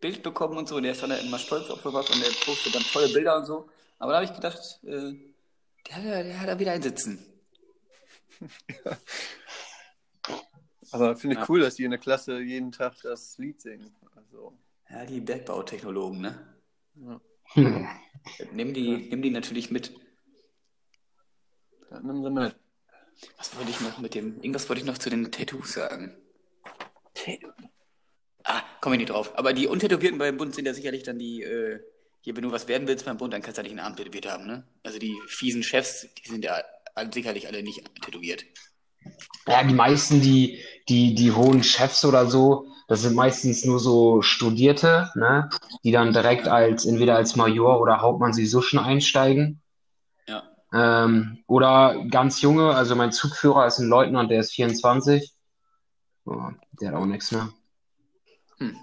Bild 0.00 0.22
bekommen 0.22 0.56
und 0.56 0.68
so, 0.68 0.76
und 0.76 0.82
der 0.84 0.92
ist 0.92 1.02
dann 1.02 1.10
immer 1.10 1.38
stolz 1.38 1.68
auf 1.70 1.80
sowas 1.82 2.08
und 2.10 2.20
der 2.22 2.30
postet 2.44 2.74
dann 2.74 2.82
tolle 2.82 3.08
Bilder 3.08 3.36
und 3.38 3.44
so. 3.46 3.68
Aber 3.98 4.12
da 4.12 4.18
habe 4.18 4.24
ich 4.26 4.34
gedacht, 4.34 4.80
äh, 4.82 5.12
der, 5.86 5.96
hat 5.96 6.04
da- 6.04 6.22
der 6.22 6.40
hat 6.40 6.48
da 6.48 6.58
wieder 6.58 6.72
ein 6.72 6.82
Sitzen. 6.82 7.24
Aber 10.92 11.14
finde 11.16 11.34
ich 11.34 11.40
Ja. 11.40 11.46
cool, 11.48 11.60
dass 11.60 11.74
die 11.76 11.84
in 11.84 11.90
der 11.90 12.00
Klasse 12.00 12.40
jeden 12.40 12.72
Tag 12.72 12.94
das 13.02 13.36
Lied 13.38 13.60
singen. 13.60 13.94
Also, 14.16 14.58
Ja, 14.88 15.04
die 15.04 15.20
Bergbautechnologen, 15.20 16.20
ne? 16.20 16.54
ja. 16.96 17.20
Nimm 18.52 18.74
die, 18.74 19.08
nimm 19.08 19.22
die 19.22 19.30
natürlich 19.30 19.70
mit. 19.70 19.92
Dann 21.90 22.06
nimm 22.06 22.22
sie 22.22 22.30
mit. 22.30 22.54
Was 23.38 23.56
wollte 23.56 23.70
ich 23.70 23.80
noch 23.80 23.98
mit 23.98 24.14
dem, 24.14 24.36
irgendwas 24.36 24.68
wollte 24.68 24.80
ich 24.80 24.86
noch 24.86 24.98
zu 24.98 25.10
den 25.10 25.30
Tattoos 25.30 25.72
sagen. 25.74 26.16
Ah, 28.44 28.62
komme 28.80 28.96
ich 28.96 29.00
nicht 29.00 29.10
drauf. 29.10 29.36
Aber 29.38 29.52
die 29.52 29.66
Untätowierten 29.66 30.18
beim 30.18 30.36
Bund 30.36 30.54
sind 30.54 30.66
ja 30.66 30.74
sicherlich 30.74 31.02
dann 31.02 31.18
die, 31.18 31.42
äh, 31.42 31.80
hier, 32.20 32.36
wenn 32.36 32.42
du 32.42 32.52
was 32.52 32.68
werden 32.68 32.86
willst 32.88 33.04
beim 33.04 33.16
Bund, 33.16 33.32
dann 33.32 33.42
kannst 33.42 33.58
du 33.58 33.62
ja 33.62 33.64
nicht 33.64 33.72
einen 33.72 33.86
Arm 33.86 33.96
tätowiert 33.96 34.30
haben, 34.30 34.46
ne? 34.46 34.64
Also 34.82 34.98
die 34.98 35.18
fiesen 35.26 35.62
Chefs, 35.62 36.06
die 36.14 36.28
sind 36.28 36.44
ja 36.44 36.62
sicherlich 37.12 37.46
alle 37.46 37.62
nicht 37.62 37.82
tätowiert. 38.02 38.44
Ja, 39.46 39.62
die 39.62 39.74
meisten, 39.74 40.20
die, 40.20 40.62
die, 40.88 41.14
die 41.14 41.32
hohen 41.32 41.62
Chefs 41.62 42.04
oder 42.04 42.26
so, 42.26 42.66
das 42.88 43.02
sind 43.02 43.14
meistens 43.14 43.64
nur 43.64 43.78
so 43.78 44.20
Studierte, 44.20 45.10
ne, 45.14 45.48
die 45.84 45.92
dann 45.92 46.12
direkt 46.12 46.48
als, 46.48 46.84
entweder 46.84 47.16
als 47.16 47.36
Major 47.36 47.80
oder 47.80 48.00
Hauptmann 48.00 48.32
sowieso 48.32 48.60
schon 48.60 48.80
einsteigen. 48.80 49.62
Ja. 50.26 50.42
Ähm, 50.74 51.42
oder 51.46 52.04
ganz 52.10 52.42
junge, 52.42 52.74
also 52.74 52.96
mein 52.96 53.12
Zugführer 53.12 53.66
ist 53.66 53.78
ein 53.78 53.88
Leutnant, 53.88 54.30
der 54.30 54.40
ist 54.40 54.52
24. 54.52 55.32
Oh, 56.26 56.50
der 56.80 56.88
hat 56.88 56.96
auch 56.96 57.06
nichts, 57.06 57.32
ne? 57.32 57.52
Hm. 58.60 58.76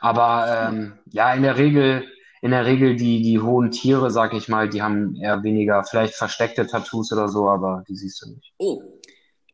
Aber 0.00 0.68
ähm, 0.68 0.98
ja, 1.06 1.32
in 1.34 1.42
der 1.42 1.56
Regel, 1.56 2.06
in 2.42 2.50
der 2.50 2.66
Regel 2.66 2.96
die, 2.96 3.22
die 3.22 3.40
hohen 3.40 3.70
Tiere, 3.70 4.10
sag 4.10 4.34
ich 4.34 4.48
mal, 4.48 4.68
die 4.68 4.82
haben 4.82 5.16
eher 5.16 5.42
weniger, 5.42 5.84
vielleicht 5.84 6.14
versteckte 6.14 6.66
Tattoos 6.66 7.12
oder 7.12 7.28
so, 7.28 7.48
aber 7.48 7.84
die 7.88 7.96
siehst 7.96 8.22
du 8.22 8.30
nicht. 8.30 8.52
Oh, 8.58 9.00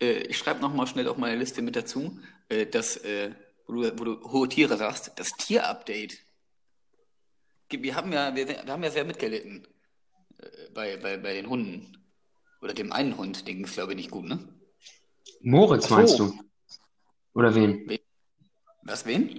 äh, 0.00 0.20
ich 0.22 0.38
schreibe 0.38 0.60
nochmal 0.60 0.86
schnell 0.86 1.08
auf 1.08 1.16
meine 1.16 1.36
Liste 1.36 1.62
mit 1.62 1.76
dazu, 1.76 2.18
äh, 2.48 2.66
dass, 2.66 2.96
äh, 2.98 3.32
wo 3.66 3.74
du, 3.74 3.98
wo 3.98 4.04
du 4.04 4.32
hohe 4.32 4.48
Tiere 4.48 4.76
sagst, 4.76 5.12
das 5.16 5.30
Tier-Update. 5.38 6.18
Wir 7.70 7.96
haben 7.96 8.12
ja, 8.12 8.34
wir, 8.34 8.48
wir 8.48 8.66
haben 8.68 8.82
ja 8.82 8.90
sehr 8.90 9.04
mitgelitten 9.04 9.66
äh, 10.38 10.46
bei, 10.72 10.96
bei, 10.96 11.16
bei 11.16 11.34
den 11.34 11.48
Hunden. 11.48 11.92
Oder 12.62 12.74
dem 12.74 12.92
einen 12.92 13.16
Hund, 13.16 13.46
den 13.46 13.56
ging 13.56 13.64
es 13.64 13.74
glaube 13.74 13.92
ich 13.92 13.96
nicht 13.96 14.10
gut, 14.10 14.24
ne? 14.24 14.38
Moritz 15.42 15.84
Ach 15.84 15.88
so. 15.88 15.94
meinst 15.96 16.18
du? 16.18 16.32
Oder 17.34 17.54
wen? 17.54 17.86
Was, 18.86 19.04
wen? 19.06 19.38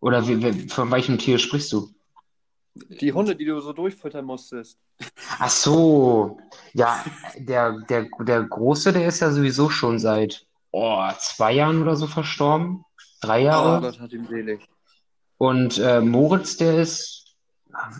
Oder 0.00 0.26
wie, 0.28 0.42
wie, 0.42 0.68
von 0.68 0.90
welchem 0.90 1.18
Tier 1.18 1.38
sprichst 1.38 1.72
du? 1.72 1.90
Die 2.74 3.12
Hunde, 3.12 3.34
die 3.34 3.44
du 3.46 3.58
so 3.60 3.72
durchfüttern 3.72 4.24
musstest. 4.24 4.78
Ach 5.38 5.48
so, 5.50 6.38
ja, 6.74 7.04
der, 7.36 7.78
der, 7.88 8.06
der 8.20 8.42
Große, 8.44 8.92
der 8.92 9.06
ist 9.08 9.20
ja 9.20 9.30
sowieso 9.30 9.70
schon 9.70 9.98
seit 9.98 10.46
oh, 10.72 11.08
zwei 11.18 11.52
Jahren 11.52 11.80
oder 11.82 11.96
so 11.96 12.06
verstorben. 12.06 12.84
drei 13.22 13.40
Oh 13.40 13.44
Jahre. 13.44 13.80
Gott, 13.80 13.98
hat 14.00 14.12
ihm 14.12 14.26
selig. 14.26 14.60
Und 15.38 15.78
äh, 15.78 16.00
Moritz, 16.00 16.56
der 16.58 16.78
ist, 16.80 17.36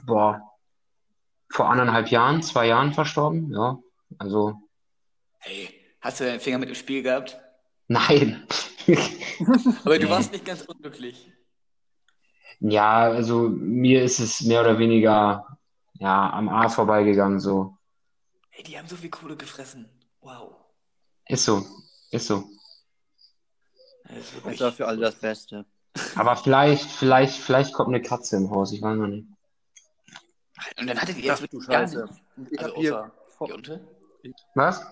boah, 0.07 0.40
vor 1.50 1.71
anderthalb 1.71 2.09
Jahren, 2.09 2.43
zwei 2.43 2.66
Jahren 2.69 2.93
verstorben. 2.93 3.52
Ja, 3.52 3.78
also, 4.19 4.55
Hey, 5.38 5.71
hast 6.00 6.21
du 6.21 6.25
deinen 6.25 6.40
Finger 6.40 6.59
mit 6.59 6.69
im 6.69 6.75
Spiel 6.75 7.02
gehabt? 7.02 7.38
nein. 7.88 8.47
Aber 9.85 9.99
du 9.99 10.09
warst 10.09 10.33
nicht 10.33 10.45
ganz 10.45 10.62
unglücklich. 10.62 11.33
Ja, 12.61 13.02
also 13.02 13.49
mir 13.49 14.02
ist 14.02 14.19
es 14.19 14.43
mehr 14.43 14.62
oder 14.62 14.78
weniger 14.78 15.59
ja, 15.99 16.31
am 16.31 16.49
A 16.49 16.69
vorbeigegangen, 16.69 17.40
so. 17.40 17.76
Hey, 18.50 18.64
die 18.64 18.78
haben 18.78 18.88
so 18.88 18.97
viel 18.97 19.11
Kohle 19.11 19.37
gefressen. 19.37 19.88
Wow. 20.21 20.55
Ist 21.26 21.45
so, 21.45 21.64
ist 22.11 22.26
so. 22.26 22.45
Das 24.05 24.16
ist 24.19 24.28
Ich 24.28 24.35
wirklich 24.45 24.61
war 24.61 24.73
für 24.73 24.87
alle 24.87 25.00
das 25.00 25.16
Beste. 25.16 25.66
Aber 26.14 26.37
vielleicht, 26.37 26.90
vielleicht, 26.90 27.38
vielleicht 27.38 27.73
kommt 27.73 27.88
eine 27.88 28.02
Katze 28.02 28.37
im 28.37 28.50
Haus, 28.50 28.73
ich 28.73 28.83
weiß 28.83 28.97
noch 28.97 29.07
nicht. 29.07 29.26
Und 30.78 30.87
dann 30.87 31.00
hattet 31.00 31.19
ihr 31.19 31.25
jetzt 31.25 31.43
Ach 31.43 31.47
du 31.47 31.61
Scheiße. 31.61 32.09
ich 32.50 32.61
Also 32.61 32.76
hier 32.76 33.12
außer 33.38 33.49
Jonte? 33.49 33.81
Was? 34.55 34.85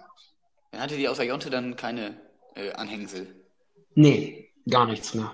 Dann 0.71 0.81
hattet 0.81 0.99
ihr 0.99 1.11
außer 1.11 1.25
Jonte 1.25 1.51
dann 1.51 1.77
keine 1.77 2.21
äh, 2.55 2.73
Anhängsel. 2.73 3.44
Nee, 3.95 4.51
gar 4.69 4.87
nichts 4.87 5.15
mehr. 5.15 5.33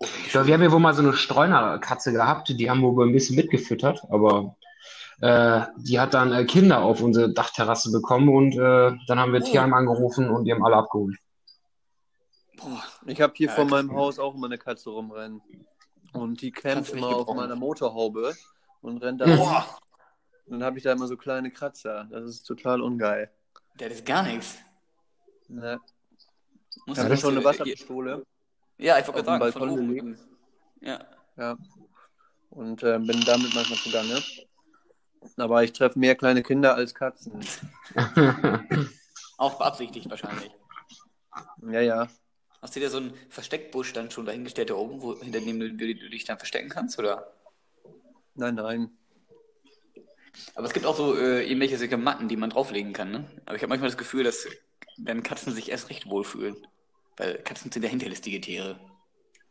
Oh, 0.00 0.06
Ja, 0.06 0.30
schön. 0.30 0.46
wir 0.46 0.54
haben 0.54 0.62
ja 0.62 0.72
wohl 0.72 0.80
mal 0.80 0.94
so 0.94 1.02
eine 1.02 1.12
Streunerkatze 1.14 2.12
gehabt, 2.12 2.48
die 2.48 2.70
haben 2.70 2.80
wir 2.80 2.94
wohl 2.94 3.06
ein 3.08 3.12
bisschen 3.12 3.36
mitgefüttert, 3.36 4.02
aber 4.10 4.56
äh, 5.20 5.62
die 5.78 5.98
hat 5.98 6.14
dann 6.14 6.32
äh, 6.32 6.44
Kinder 6.44 6.82
auf 6.82 7.00
unsere 7.02 7.32
Dachterrasse 7.32 7.90
bekommen 7.90 8.28
und 8.28 8.52
äh, 8.54 8.96
dann 9.06 9.18
haben 9.18 9.32
wir 9.32 9.40
Oh. 9.42 9.44
Tierheim 9.44 9.74
angerufen 9.74 10.30
und 10.30 10.44
die 10.44 10.52
haben 10.52 10.64
alle 10.64 10.76
abgeholt. 10.76 11.16
Boah. 12.56 12.82
Ich 13.06 13.20
habe 13.20 13.32
hier 13.36 13.48
Ja, 13.48 13.54
vor 13.54 13.64
meinem 13.64 13.94
Haus 13.94 14.18
auch 14.18 14.34
immer 14.34 14.46
eine 14.46 14.58
Katze 14.58 14.90
rumrennen. 14.90 15.40
Und 16.12 16.40
die 16.40 16.50
kämpft 16.50 16.92
immer 16.94 17.08
auf 17.08 17.34
meiner 17.34 17.54
Motorhaube 17.56 18.34
und 18.80 18.98
rennt 18.98 19.20
da. 19.20 19.26
Boah, 19.36 19.66
Und 20.46 20.52
dann 20.54 20.64
habe 20.64 20.78
ich 20.78 20.84
da 20.84 20.92
immer 20.92 21.06
so 21.06 21.16
kleine 21.16 21.50
Kratzer. 21.50 22.08
Das 22.10 22.24
ist 22.24 22.44
total 22.44 22.80
ungeil. 22.80 23.30
das 23.76 23.92
ist 23.92 24.06
gar 24.06 24.22
nichts. 24.22 24.58
Ne? 25.48 25.78
Muss 26.88 26.96
Ich 26.96 27.04
habe 27.04 27.10
man- 27.10 27.18
schon 27.18 27.36
eine 27.36 27.44
Wasserpistole. 27.44 28.24
Ja, 28.78 28.98
ich 28.98 29.06
wollte 29.06 29.22
gerade 29.22 29.50
sagen, 29.50 29.52
von 29.52 29.70
oben. 29.70 30.18
Ja. 30.80 31.04
Ja. 31.36 31.58
Und 32.48 32.82
äh, 32.82 32.98
bin 32.98 33.20
damit 33.26 33.54
manchmal 33.54 33.78
zugange. 33.78 34.22
Aber 35.36 35.62
ich 35.64 35.72
treffe 35.74 35.98
mehr 35.98 36.14
kleine 36.14 36.42
Kinder 36.42 36.74
als 36.74 36.94
Katzen. 36.94 37.44
Auch 39.36 39.58
beabsichtigt 39.58 40.08
wahrscheinlich. 40.08 40.50
Ja, 41.70 41.80
ja. 41.80 42.08
Hast 42.62 42.74
du 42.74 42.80
dir 42.80 42.88
so 42.88 42.96
einen 42.96 43.12
Versteckbusch 43.28 43.92
dann 43.92 44.10
schon 44.10 44.24
dahingestellt 44.24 44.70
da 44.70 44.74
oben, 44.74 45.02
wo, 45.02 45.20
hinter 45.20 45.40
dem 45.40 45.60
du, 45.60 45.70
du, 45.70 45.94
du 45.94 46.08
dich 46.08 46.24
dann 46.24 46.38
verstecken 46.38 46.70
kannst, 46.70 46.98
oder? 46.98 47.32
Nein, 48.34 48.54
nein. 48.54 48.90
Aber 50.54 50.66
es 50.66 50.72
gibt 50.72 50.86
auch 50.86 50.96
so 50.96 51.16
äh, 51.16 51.44
irgendwelche 51.44 51.76
solche 51.76 51.98
Matten, 51.98 52.28
die 52.28 52.36
man 52.36 52.50
drauflegen 52.50 52.92
kann, 52.94 53.10
ne? 53.10 53.24
Aber 53.44 53.56
ich 53.56 53.62
habe 53.62 53.68
manchmal 53.68 53.90
das 53.90 53.98
Gefühl, 53.98 54.24
dass 54.24 54.46
dann 54.96 55.22
Katzen 55.22 55.52
sich 55.52 55.70
erst 55.70 55.90
recht 55.90 56.08
wohlfühlen. 56.08 56.56
Weil 57.18 57.38
Katzen 57.42 57.70
sind 57.70 57.82
ja 57.82 57.90
hinterlistige 57.90 58.40
Tiere. 58.40 58.78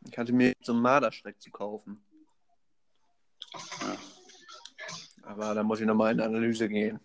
Ich 0.09 0.17
hatte 0.17 0.31
mir 0.33 0.53
so 0.61 0.71
einen 0.71 0.81
Marderschreck 0.81 1.39
zu 1.41 1.51
kaufen. 1.51 2.01
Ja. 3.81 3.97
Aber 5.23 5.53
da 5.53 5.63
muss 5.63 5.81
ich 5.81 5.85
nochmal 5.85 6.13
in 6.13 6.21
Analyse 6.21 6.69
gehen. 6.69 6.99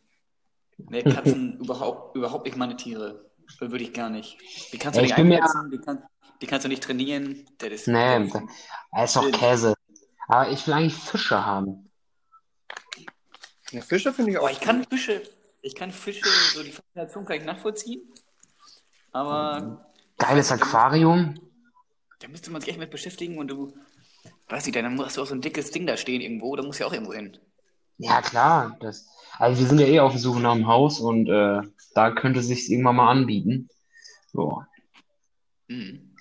Nee, 0.79 1.03
Katzen 1.03 1.59
überhaupt, 1.61 2.17
überhaupt 2.17 2.47
nicht 2.47 2.57
meine 2.57 2.77
Tiere. 2.77 3.31
Würde 3.59 3.85
ich 3.85 3.93
gar 3.93 4.09
nicht. 4.09 4.39
Die 4.73 4.79
kannst 4.79 4.99
du 4.99 5.05
Ja, 5.05 5.19
nicht 5.19 5.19
einsetzen, 5.19 5.71
die, 5.71 5.79
kann, 5.79 6.03
die 6.41 6.47
kannst 6.47 6.65
du 6.65 6.69
nicht 6.69 6.83
trainieren. 6.83 7.45
Das 7.59 7.71
ist 7.73 7.89
Nee, 7.89 8.31
das 8.93 9.11
ist 9.11 9.17
doch 9.17 9.31
Käse. 9.33 9.75
Aber 10.29 10.51
ich 10.51 10.67
will 10.67 10.75
eigentlich 10.75 10.95
Fische 10.95 11.45
haben. 11.45 11.91
Ja, 13.73 13.81
Fische 13.81 14.13
finde 14.13 14.31
ich 14.31 14.39
auch. 14.39 14.43
Boah, 14.43 14.51
ich 14.51 14.61
kann 14.61 14.85
Fische, 14.85 15.23
ich 15.61 15.75
kann 15.75 15.91
Fische, 15.91 16.25
so 16.55 16.63
die 16.63 16.71
Faszination 16.71 17.25
kann 17.25 17.37
ich 17.39 17.45
nachvollziehen. 17.45 18.03
Aber 19.11 19.92
Geiles 20.23 20.53
Aquarium. 20.53 21.35
da 22.21 22.29
müsste 22.29 22.51
man 22.51 22.61
sich 22.61 22.71
echt 22.71 22.79
mit 22.79 22.91
beschäftigen 22.91 23.39
und 23.39 23.49
du, 23.49 23.73
weiß 24.49 24.67
ich, 24.69 24.73
dann 24.73 24.99
hast 25.01 25.17
du 25.17 25.23
auch 25.23 25.27
so 25.27 25.35
ein 25.35 25.41
dickes 25.41 25.71
Ding 25.73 25.87
da 25.87 25.97
stehen 25.97 26.21
irgendwo, 26.21 26.55
da 26.55 26.63
muss 26.63 26.79
ja 26.79 26.87
auch 26.87 26.93
irgendwo 26.93 27.13
hin. 27.13 27.37
Ja, 27.99 28.23
klar. 28.23 28.77
Das, 28.81 29.09
also 29.39 29.61
wir 29.61 29.67
sind 29.67 29.81
ja 29.81 29.87
eh 29.87 30.01
auf 30.01 30.13
der 30.13 30.21
Suche 30.21 30.41
nach 30.41 30.53
einem 30.53 30.67
Haus 30.67 31.01
und 31.01 31.29
äh, 31.29 31.61
da 31.95 32.11
könnte 32.13 32.41
es 32.41 32.47
sich 32.47 32.71
irgendwann 32.71 32.97
mal 32.97 33.11
anbieten. 33.11 33.69
So. 34.33 34.63
Mhm. 35.69 36.15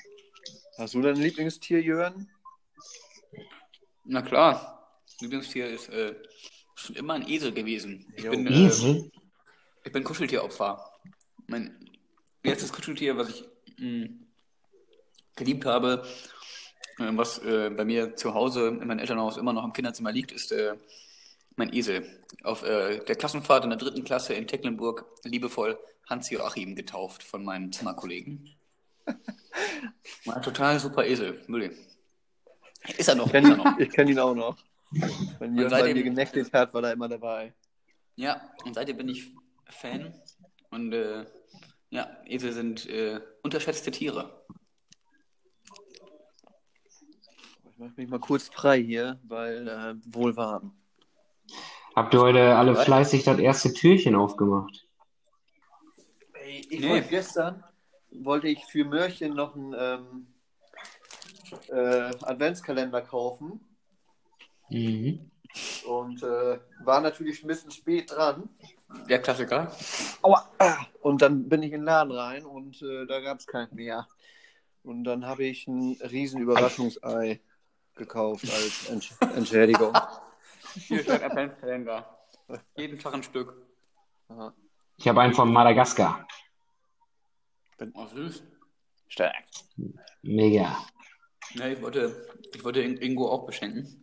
Hast 0.77 0.95
du 0.95 1.01
dein 1.01 1.15
Lieblingstier, 1.17 1.81
Jörn? 1.81 2.27
Na 4.03 4.21
klar, 4.21 4.97
Lieblingstier 5.19 5.67
ist 5.69 5.89
äh, 5.89 6.15
schon 6.75 6.95
immer 6.95 7.13
ein 7.13 7.27
Esel 7.27 7.51
gewesen. 7.51 8.11
Ich 8.15 8.23
Jo. 8.23 8.31
bin, 8.31 8.47
äh, 8.47 8.65
Esel? 8.65 9.11
ich 9.83 9.91
bin 9.91 10.03
Kuscheltieropfer. 10.03 10.83
Mein 11.47 11.89
erstes 12.43 12.71
Kuscheltier, 12.73 13.15
was 13.17 13.29
ich 13.29 13.45
geliebt 15.35 15.65
habe, 15.65 16.03
äh, 16.99 17.09
was 17.11 17.39
äh, 17.39 17.69
bei 17.69 17.85
mir 17.85 18.15
zu 18.15 18.33
Hause 18.33 18.67
in 18.67 18.87
meinem 18.87 18.99
Elternhaus 18.99 19.37
immer 19.37 19.53
noch 19.53 19.63
im 19.63 19.73
Kinderzimmer 19.73 20.11
liegt, 20.11 20.31
ist 20.31 20.51
äh, 20.51 20.75
mein 21.55 21.73
Esel. 21.73 22.05
Auf 22.43 22.63
äh, 22.63 23.03
der 23.05 23.15
Klassenfahrt 23.15 23.63
in 23.63 23.69
der 23.69 23.79
dritten 23.79 24.03
Klasse 24.03 24.33
in 24.33 24.47
Tecklenburg 24.47 25.05
liebevoll 25.23 25.77
Hans-Joachim 26.09 26.75
getauft 26.75 27.23
von 27.23 27.43
meinen 27.43 27.71
Zimmerkollegen. 27.71 28.49
War 30.25 30.37
ein 30.37 30.41
total 30.41 30.79
super 30.79 31.05
Esel, 31.05 31.41
wirklich. 31.47 31.77
Ist 32.97 33.07
er 33.07 33.15
noch, 33.15 33.27
Ich 33.27 33.31
kenne 33.31 33.87
kenn 33.87 34.07
ihn 34.07 34.19
auch 34.19 34.33
noch. 34.33 34.57
Wenn 35.39 35.55
Jörn 35.55 35.69
bei 35.69 35.93
mir 35.93 36.03
genächtigt 36.03 36.51
hat, 36.53 36.73
war 36.73 36.83
er 36.83 36.93
immer 36.93 37.07
dabei. 37.07 37.53
Ja, 38.15 38.41
und 38.65 38.73
seitdem 38.73 38.97
bin 38.97 39.09
ich 39.09 39.31
Fan. 39.69 40.13
Und 40.69 40.93
äh, 40.93 41.25
ja, 41.91 42.07
Esel 42.25 42.51
sind 42.53 42.89
äh, 42.89 43.21
unterschätzte 43.43 43.91
Tiere. 43.91 44.43
Ich 47.69 47.77
mache 47.77 47.93
mich 47.95 48.09
mal 48.09 48.19
kurz 48.19 48.49
frei 48.49 48.81
hier, 48.81 49.19
weil 49.23 49.67
äh, 49.67 49.95
wohl 50.13 50.35
warm. 50.35 50.75
Habt 51.95 52.13
ihr 52.13 52.21
heute 52.21 52.55
alle 52.55 52.75
fleißig 52.75 53.23
das 53.23 53.37
erste 53.39 53.73
Türchen 53.73 54.15
aufgemacht? 54.15 54.87
Ey, 56.33 56.65
ich 56.69 56.79
Nee. 56.79 56.89
wollte 56.89 57.09
gestern, 57.09 57.63
wollte 58.11 58.47
ich 58.47 58.63
für 58.65 58.85
Mörchen 58.85 59.33
noch 59.33 59.55
einen 59.55 59.75
ähm, 59.77 60.27
äh, 61.69 62.15
Adventskalender 62.23 63.01
kaufen 63.01 63.59
Mhm. 64.69 65.29
und 65.85 66.23
äh, 66.23 66.59
war 66.85 67.01
natürlich 67.01 67.43
ein 67.43 67.47
bisschen 67.47 67.71
spät 67.71 68.09
dran. 68.11 68.47
Der 69.09 69.21
Klassiker. 69.21 69.71
Aua. 70.21 70.47
Und 71.01 71.21
dann 71.21 71.47
bin 71.49 71.63
ich 71.63 71.71
in 71.71 71.81
den 71.81 71.85
Laden 71.85 72.11
rein 72.11 72.45
und 72.45 72.81
äh, 72.81 73.05
da 73.07 73.19
gab 73.19 73.39
es 73.39 73.47
keinen 73.47 73.73
mehr. 73.75 74.07
Und 74.83 75.03
dann 75.03 75.25
habe 75.25 75.43
ich 75.43 75.67
ein 75.67 75.97
riesen 76.01 76.41
Überraschungsei 76.41 77.41
gekauft 77.95 78.45
als 78.51 78.89
Entsch 78.89 79.11
Entschädigung. 79.35 79.93
Hier 80.73 81.03
steht 81.03 81.23
Adventskalender. 81.23 82.17
Jeden 82.75 82.99
Tag 82.99 83.13
ein 83.13 83.23
Stück. 83.23 83.53
Aha. 84.29 84.53
Ich 84.97 85.07
habe 85.07 85.21
einen 85.21 85.33
von 85.33 85.51
Madagaskar. 85.51 86.27
Oh, 87.93 88.05
süß. 88.07 88.43
Stark. 89.07 89.33
Mega. 90.21 90.77
Ja, 91.55 91.67
ich 91.67 91.81
wollte, 91.81 92.27
ich 92.53 92.63
wollte 92.63 92.81
In- 92.81 92.97
Ingo 92.97 93.29
auch 93.29 93.45
beschenken. 93.45 94.01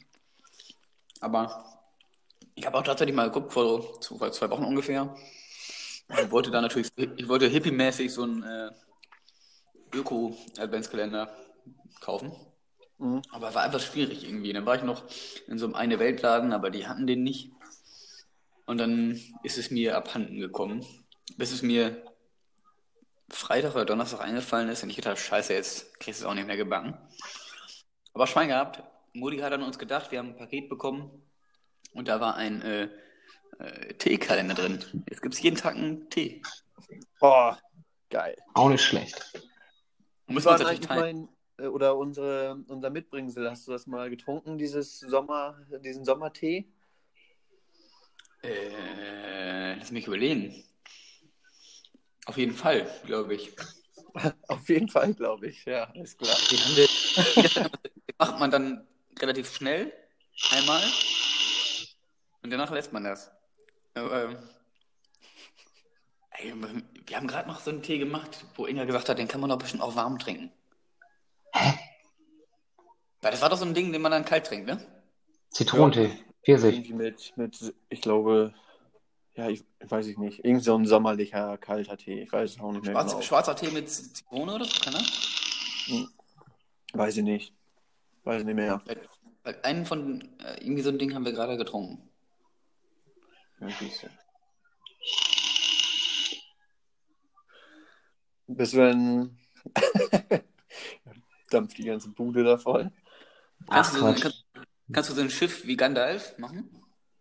Aber 1.21 1.78
ich 2.59 2.67
habe 2.67 2.77
auch 2.77 2.83
tatsächlich 2.83 3.15
mal 3.15 3.31
geguckt, 3.31 3.53
vor 3.53 4.01
zwei, 4.01 4.17
vor 4.17 4.33
zwei 4.33 4.51
Wochen 4.51 4.65
ungefähr. 4.65 5.15
Ich 6.09 6.31
wollte 6.31 6.51
da 6.51 6.61
natürlich, 6.61 6.91
ich 6.97 7.29
wollte 7.29 7.47
hippie-mäßig 7.47 8.11
so 8.11 8.25
einen 8.25 8.43
äh, 8.43 8.71
Öko-Adventskalender 9.95 11.31
kaufen. 12.01 12.33
Mhm. 12.99 13.23
Aber 13.31 13.55
war 13.55 13.63
einfach 13.63 13.81
schwierig 13.81 14.25
irgendwie. 14.25 14.53
Dann 14.53 14.67
war 14.67 14.75
ich 14.75 14.83
noch 14.83 15.05
in 15.47 15.59
so 15.59 15.67
einem 15.67 15.77
eine 15.77 15.99
Weltladen, 16.01 16.53
aber 16.53 16.71
die 16.71 16.89
hatten 16.89 17.07
den 17.07 17.23
nicht. 17.23 17.53
Und 18.67 18.79
dann 18.79 19.21
ist 19.45 19.57
es 19.57 19.71
mir 19.71 19.97
abhanden 19.97 20.41
gekommen, 20.41 20.85
bis 21.37 21.53
es 21.53 21.63
mir 21.63 22.03
Freitag 23.31 23.75
oder 23.75 23.85
Donnerstag 23.85 24.21
eingefallen 24.21 24.69
ist 24.69 24.83
und 24.83 24.91
ich 24.91 24.97
gedacht, 24.97 25.13
habe, 25.13 25.21
scheiße, 25.21 25.53
jetzt 25.53 26.01
kriegst 26.01 26.21
du 26.21 26.25
es 26.25 26.31
auch 26.31 26.35
nicht 26.35 26.47
mehr 26.47 26.57
gebacken. 26.57 26.99
Aber 28.15 28.27
Schwein 28.27 28.49
gehabt. 28.49 28.83
Mutti 29.13 29.39
hat 29.39 29.53
an 29.53 29.63
uns 29.63 29.79
gedacht, 29.79 30.11
wir 30.11 30.19
haben 30.19 30.31
ein 30.31 30.37
Paket 30.37 30.69
bekommen 30.69 31.23
und 31.95 32.09
da 32.09 32.21
war 32.21 32.37
ein 32.37 32.63
äh, 32.63 32.89
äh, 33.59 33.95
Teekalender 33.95 34.55
drin. 34.55 34.79
Jetzt 35.09 35.23
gibt 35.23 35.35
es 35.35 35.43
jeden 35.43 35.57
Tag 35.57 35.77
einen 35.77 36.09
Tee. 36.11 36.43
Oh, 37.21 37.53
geil. 38.11 38.37
Auch 38.55 38.69
nicht 38.69 38.83
schlecht. 38.83 39.33
Uns 40.27 40.45
denn 40.45 40.53
natürlich 40.53 40.69
eigentlich 40.69 40.87
teilen. 40.87 41.29
mein, 41.57 41.65
äh, 41.67 41.69
oder 41.69 41.97
unsere, 41.97 42.63
unser 42.69 42.91
Mitbringsel? 42.91 43.51
Hast 43.51 43.67
du 43.67 43.73
das 43.73 43.87
mal 43.87 44.11
getrunken, 44.11 44.59
dieses 44.59 45.01
Sommer, 45.01 45.59
diesen 45.85 46.05
Sommertee? 46.05 46.69
Äh, 48.43 49.75
lass 49.75 49.91
mich 49.91 50.07
überlegen. 50.07 50.65
Auf 52.27 52.37
jeden 52.37 52.55
Fall, 52.55 52.89
glaube 53.07 53.35
ich. 53.35 53.57
Auf 54.49 54.69
jeden 54.69 54.89
Fall, 54.89 55.15
glaube 55.15 55.49
ich. 55.49 55.65
Ja, 55.65 55.85
ist 55.95 56.19
klar. 56.19 56.37
Wir, 56.37 57.43
den 57.43 58.13
macht 58.19 58.39
man 58.39 58.51
dann 58.51 58.87
relativ 59.19 59.53
schnell 59.53 59.93
einmal 60.51 60.83
und 62.43 62.51
danach 62.51 62.71
lässt 62.71 62.93
man 62.93 63.05
das. 63.05 63.31
Aber, 63.95 64.25
ähm, 64.25 64.37
ey, 66.31 66.55
wir 67.07 67.17
haben 67.17 67.27
gerade 67.27 67.49
noch 67.49 67.61
so 67.61 67.71
einen 67.71 67.83
Tee 67.83 67.99
gemacht, 67.99 68.45
wo 68.55 68.67
Inga 68.67 68.85
gesagt 68.85 69.09
hat, 69.09 69.19
den 69.19 69.29
kann 69.29 69.41
man 69.41 69.51
doch 69.51 69.59
bestimmt 69.59 69.83
auch 69.83 69.97
warm 69.97 70.19
trinken. 70.19 70.53
Weil 73.21 73.33
das 73.33 73.43
war 73.43 73.49
doch 73.49 73.59
so 73.59 73.65
ein 73.65 73.75
Ding, 73.75 73.93
den 73.93 74.03
man 74.03 74.13
dann 74.13 74.25
kalt 74.25 74.47
trinkt, 74.47 74.67
ne? 74.67 74.81
Zitronentee, 75.51 76.11
Pfirsich. 76.45 76.75
Irgendwie 76.75 76.93
mit, 76.95 77.33
mit, 77.37 77.75
ich 77.89 78.01
glaube, 78.01 78.55
ja, 79.35 79.49
ich 79.49 79.65
weiß 79.81 80.07
ich 80.07 80.19
nicht. 80.19 80.45
Irgend 80.45 80.65
so 80.65 80.77
ein 80.77 80.87
sommerlicher 80.87 81.59
kalter 81.59 81.97
Tee. 81.97 82.23
Ich 82.23 82.33
weiß 82.33 82.51
es 82.51 82.61
auch 82.61 82.73
nicht 82.73 82.85
mehr 82.85 82.93
Schwarz, 82.93 83.13
genau. 83.13 83.23
Schwarzer 83.23 83.57
Tee 83.57 83.71
mit 83.71 83.91
Zitrone 83.91 84.55
oder 84.55 84.65
so, 84.65 84.81
kann 84.81 84.95
er? 84.95 86.09
Weiß 86.93 87.17
ich 87.17 87.25
nicht. 87.25 87.53
Weiß 88.25 88.41
ich 88.41 88.47
nicht 88.47 88.57
mehr. 88.57 88.83
Weil, 88.85 89.01
weil 89.45 89.59
einen 89.63 89.87
von, 89.87 90.23
äh, 90.39 90.61
irgendwie 90.61 90.83
so 90.83 90.91
ein 90.91 90.99
Ding 90.99 91.15
haben 91.15 91.25
wir 91.25 91.33
gerade 91.33 91.57
getrunken. 91.57 92.03
Ja, 93.61 93.69
siehst 93.79 94.03
du. 94.05 94.09
Bis 98.49 98.75
wenn 98.75 99.39
dampft 101.51 101.79
die 101.79 101.85
ganze 101.85 102.09
Bude 102.11 102.45
da 102.45 102.57
voll. 102.57 102.91
Kannst, 103.69 103.91
Ach, 103.91 103.95
du, 103.95 103.99
so, 103.99 104.05
Quatsch. 104.05 104.23
kannst, 104.23 104.45
kannst 104.93 105.11
du 105.11 105.15
so 105.15 105.21
ein 105.21 105.31
Schiff 105.31 105.67
wie 105.67 105.77
Gandalf 105.77 106.39
machen? 106.39 106.71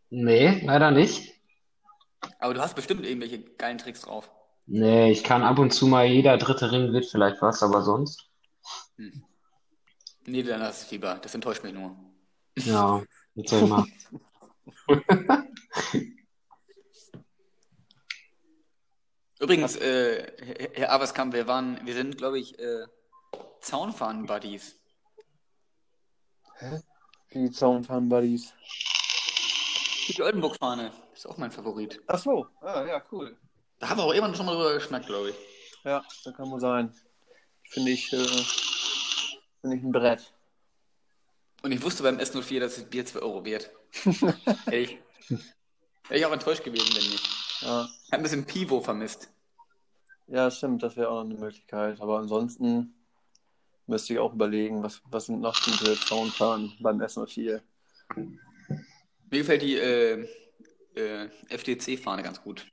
Nee, 0.10 0.62
leider 0.66 0.92
nicht. 0.92 1.34
Aber 2.40 2.54
du 2.54 2.62
hast 2.62 2.76
bestimmt 2.76 3.06
irgendwelche 3.06 3.42
geilen 3.42 3.78
Tricks 3.78 4.02
drauf. 4.02 4.32
Nee, 4.66 5.12
ich 5.12 5.24
kann 5.24 5.44
ab 5.44 5.60
und 5.60 5.72
zu 5.72 5.88
mal, 5.88 6.06
jeder 6.06 6.38
dritte 6.38 6.72
Ring 6.72 6.94
wird 6.94 7.06
vielleicht 7.06 7.42
was, 7.42 7.64
aber 7.64 7.82
sonst. 7.84 8.30
Nee, 10.26 10.44
dann 10.44 10.60
lass 10.60 10.84
es 10.84 10.92
lieber. 10.92 11.16
Das 11.22 11.34
enttäuscht 11.36 11.64
mich 11.64 11.74
nur. 11.74 11.96
Ja, 12.58 13.02
was 13.36 13.50
soll 13.50 13.64
ich 13.64 13.70
machen? 13.70 13.92
Übrigens, 19.40 19.76
äh, 19.76 20.32
Herr- 20.74 20.92
Averskamp, 20.94 21.34
wir 21.34 21.48
waren, 21.48 21.80
wir 21.86 21.94
sind, 21.94 22.18
glaube 22.18 22.40
ich, 22.40 22.58
äh, 22.60 22.86
Zaunfahren-Buddies. 23.62 24.80
Die 27.34 27.52
Zaunfahren-Buddies. 27.52 28.54
Die 30.08 30.22
Oldenburg-Fahne 30.24 30.92
ist 31.14 31.28
auch 31.28 31.38
mein 31.38 31.52
Favorit. 31.52 32.02
Ach 32.08 32.18
so. 32.18 32.48
Ah, 32.62 32.84
ja, 32.86 33.04
cool. 33.12 33.38
Da 33.80 33.90
haben 33.90 34.00
wir 34.00 34.06
auch 34.06 34.14
irgendwann 34.14 34.36
schon 34.36 34.46
mal 34.46 34.56
drüber 34.56 34.74
geschnackt, 34.74 35.06
glaube 35.06 35.30
ich. 35.32 35.36
Ja, 35.84 36.04
da 36.24 36.32
kann 36.32 36.50
man 36.50 36.60
sein. 36.60 36.94
Finde 37.70 37.92
ich, 37.92 38.12
äh, 38.14 38.18
finde 39.62 39.78
ich 39.78 39.84
ein 39.84 39.92
Brett. 39.92 40.34
Und 41.62 41.72
ich 41.72 41.82
wusste 41.84 42.04
beim 42.04 42.18
S04, 42.18 42.60
dass 42.60 42.76
das 42.76 42.86
Bier 42.90 43.06
2 43.06 43.20
Euro 43.20 43.44
wert. 43.46 43.70
Hätte 44.04 44.76
ich, 44.76 44.98
wäre 46.08 46.20
ich 46.20 46.26
auch 46.26 46.32
enttäuscht 46.32 46.64
gewesen, 46.64 46.88
wenn 46.96 47.12
nicht. 47.12 47.30
Ja. 47.62 47.86
Ich 48.06 48.12
habe 48.12 48.18
ein 48.18 48.24
bisschen 48.24 48.46
Pivo 48.46 48.82
vermisst. 48.82 49.32
Ja, 50.28 50.52
stimmt, 50.52 50.84
das 50.84 50.96
wäre 50.98 51.10
auch 51.10 51.24
noch 51.24 51.30
eine 51.30 51.40
Möglichkeit. 51.40 52.00
Aber 52.02 52.20
ansonsten 52.20 52.94
müsste 53.88 54.14
ich 54.14 54.20
auch 54.20 54.34
überlegen, 54.34 54.84
was, 54.84 55.02
was 55.10 55.26
sind 55.28 55.40
noch 55.42 55.58
diese 55.62 55.96
Zaunfahren 56.00 56.74
beim 56.80 57.00
S04. 57.02 57.62
Mir 58.16 59.40
gefällt 59.40 59.62
die 59.62 59.76
äh, 59.76 60.28
äh, 60.96 61.30
FDC-Fahne 61.50 62.24
ganz 62.24 62.42
gut. 62.42 62.68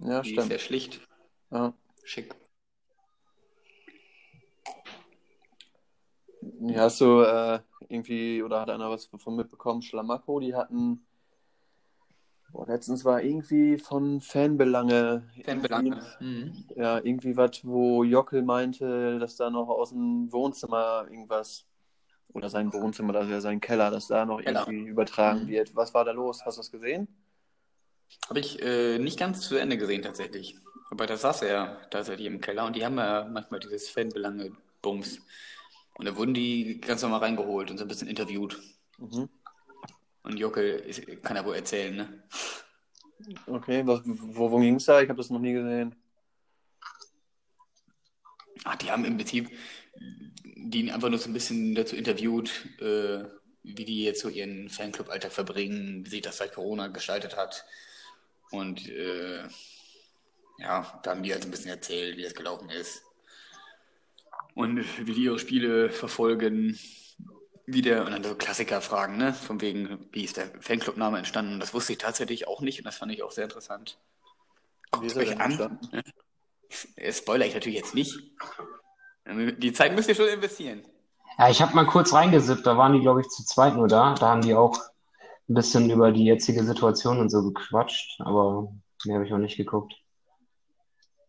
Ja, 0.00 0.20
Die 0.22 0.28
ist 0.30 0.34
stimmt. 0.34 0.48
sehr 0.48 0.58
schlicht, 0.58 1.00
Ja. 1.50 1.74
schick. 2.04 2.34
Ja, 6.62 6.82
hast 6.82 7.00
du 7.00 7.20
äh, 7.22 7.60
irgendwie, 7.88 8.42
oder 8.42 8.60
hat 8.60 8.70
einer 8.70 8.90
was 8.90 9.10
davon 9.10 9.36
mitbekommen? 9.36 9.82
Schlamaco, 9.82 10.40
die 10.40 10.54
hatten, 10.54 11.06
boah, 12.52 12.66
letztens 12.66 13.04
war 13.04 13.22
irgendwie 13.22 13.78
von 13.78 14.20
Fanbelange, 14.20 15.22
Fanbelange. 15.44 16.00
Mhm. 16.20 16.64
ja, 16.76 16.98
irgendwie 16.98 17.36
was, 17.36 17.64
wo 17.64 18.04
Jockel 18.04 18.42
meinte, 18.42 19.18
dass 19.18 19.36
da 19.36 19.50
noch 19.50 19.68
aus 19.68 19.90
dem 19.90 20.32
Wohnzimmer 20.32 21.06
irgendwas, 21.10 21.66
oder 22.32 22.48
sein 22.48 22.72
Wohnzimmer, 22.72 23.12
das 23.12 23.28
ja 23.28 23.40
sein 23.40 23.60
Keller, 23.60 23.90
dass 23.90 24.06
da 24.06 24.24
noch 24.24 24.40
Keller. 24.40 24.66
irgendwie 24.68 24.88
übertragen 24.88 25.44
Mhm. 25.44 25.48
wird. 25.48 25.74
Was 25.74 25.92
war 25.94 26.04
da 26.04 26.12
los? 26.12 26.44
Hast 26.44 26.58
du 26.58 26.60
das 26.60 26.70
gesehen? 26.70 27.08
Habe 28.28 28.40
ich 28.40 28.60
äh, 28.62 28.98
nicht 28.98 29.18
ganz 29.18 29.40
zu 29.40 29.56
Ende 29.56 29.76
gesehen 29.78 30.02
tatsächlich. 30.02 30.56
Aber 30.90 31.06
da 31.06 31.16
saß 31.16 31.42
er 31.42 31.88
tatsächlich 31.90 32.26
im 32.26 32.40
Keller 32.40 32.66
und 32.66 32.76
die 32.76 32.84
haben 32.84 32.96
ja 32.98 33.28
manchmal 33.32 33.60
dieses 33.60 33.88
Fanbelange-Bums. 33.90 35.20
Und 35.94 36.04
da 36.06 36.16
wurden 36.16 36.34
die 36.34 36.80
ganz 36.80 37.02
normal 37.02 37.20
reingeholt 37.20 37.70
und 37.70 37.78
so 37.78 37.84
ein 37.84 37.88
bisschen 37.88 38.08
interviewt. 38.08 38.58
Mhm. 38.98 39.28
Und 40.22 40.38
Jockel 40.38 40.84
kann 41.22 41.36
ja 41.36 41.44
wohl 41.44 41.56
erzählen, 41.56 41.96
ne? 41.96 42.22
Okay, 43.46 43.86
was, 43.86 44.00
wo, 44.04 44.50
wo 44.50 44.58
ging 44.58 44.76
es 44.76 44.84
da? 44.84 45.00
Ich 45.00 45.08
habe 45.08 45.18
das 45.18 45.30
noch 45.30 45.40
nie 45.40 45.52
gesehen. 45.52 45.94
Ach, 48.64 48.76
die 48.76 48.90
haben 48.90 49.04
im 49.04 49.16
Prinzip 49.16 49.50
die 50.62 50.92
einfach 50.92 51.08
nur 51.08 51.18
so 51.18 51.28
ein 51.28 51.32
bisschen 51.32 51.74
dazu 51.74 51.96
interviewt, 51.96 52.50
äh, 52.80 53.24
wie 53.62 53.84
die 53.84 54.04
jetzt 54.04 54.20
so 54.20 54.28
ihren 54.28 54.68
Fanclub-Alltag 54.68 55.32
verbringen, 55.32 56.04
wie 56.04 56.10
sich 56.10 56.22
das 56.22 56.38
seit 56.38 56.54
Corona 56.54 56.88
gestaltet 56.88 57.36
hat. 57.36 57.64
Und 58.50 58.88
äh, 58.88 59.42
ja, 60.58 61.00
da 61.02 61.10
haben 61.10 61.22
die 61.22 61.32
halt 61.32 61.42
so 61.42 61.48
ein 61.48 61.50
bisschen 61.50 61.70
erzählt, 61.70 62.16
wie 62.16 62.22
das 62.22 62.34
gelaufen 62.34 62.70
ist. 62.70 63.02
Und 64.54 64.84
wie 65.06 65.12
die 65.12 65.24
ihre 65.24 65.38
Spiele 65.38 65.90
verfolgen. 65.90 66.78
Wie 67.72 67.82
der, 67.82 68.04
und 68.04 68.10
dann 68.10 68.24
so 68.24 68.34
Klassiker-Fragen, 68.34 69.16
ne? 69.16 69.32
Von 69.32 69.60
wegen, 69.60 70.08
wie 70.12 70.24
ist 70.24 70.36
der 70.36 70.48
Fanclub-Name 70.60 71.18
entstanden? 71.18 71.60
Das 71.60 71.72
wusste 71.72 71.92
ich 71.92 71.98
tatsächlich 71.98 72.48
auch 72.48 72.60
nicht 72.62 72.78
und 72.78 72.84
das 72.84 72.96
fand 72.96 73.12
ich 73.12 73.22
auch 73.22 73.30
sehr 73.30 73.44
interessant. 73.44 73.98
Wie 74.98 75.06
Guckt 75.06 75.16
euch 75.16 75.40
an. 75.40 75.78
Ne? 75.92 77.12
Spoiler 77.12 77.46
ich 77.46 77.54
natürlich 77.54 77.78
jetzt 77.78 77.94
nicht. 77.94 78.18
Die 79.26 79.72
Zeit 79.72 79.94
müsst 79.94 80.08
ihr 80.08 80.16
schon 80.16 80.26
investieren. 80.26 80.84
Ja, 81.38 81.48
ich 81.48 81.62
habe 81.62 81.74
mal 81.74 81.86
kurz 81.86 82.12
reingesippt, 82.12 82.66
da 82.66 82.76
waren 82.76 82.92
die, 82.92 83.00
glaube 83.00 83.20
ich, 83.20 83.28
zu 83.28 83.44
zweit 83.44 83.76
nur 83.76 83.86
da. 83.86 84.14
Da 84.14 84.30
haben 84.30 84.42
die 84.42 84.54
auch 84.54 84.76
ein 85.48 85.54
bisschen 85.54 85.90
über 85.90 86.10
die 86.10 86.24
jetzige 86.24 86.64
Situation 86.64 87.20
und 87.20 87.30
so 87.30 87.42
gequatscht, 87.52 88.20
aber 88.20 88.72
mehr 89.04 89.16
habe 89.16 89.26
ich 89.26 89.32
auch 89.32 89.38
nicht 89.38 89.56
geguckt. 89.56 89.94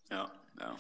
Ja, 0.10 0.32
ja. 0.60 0.76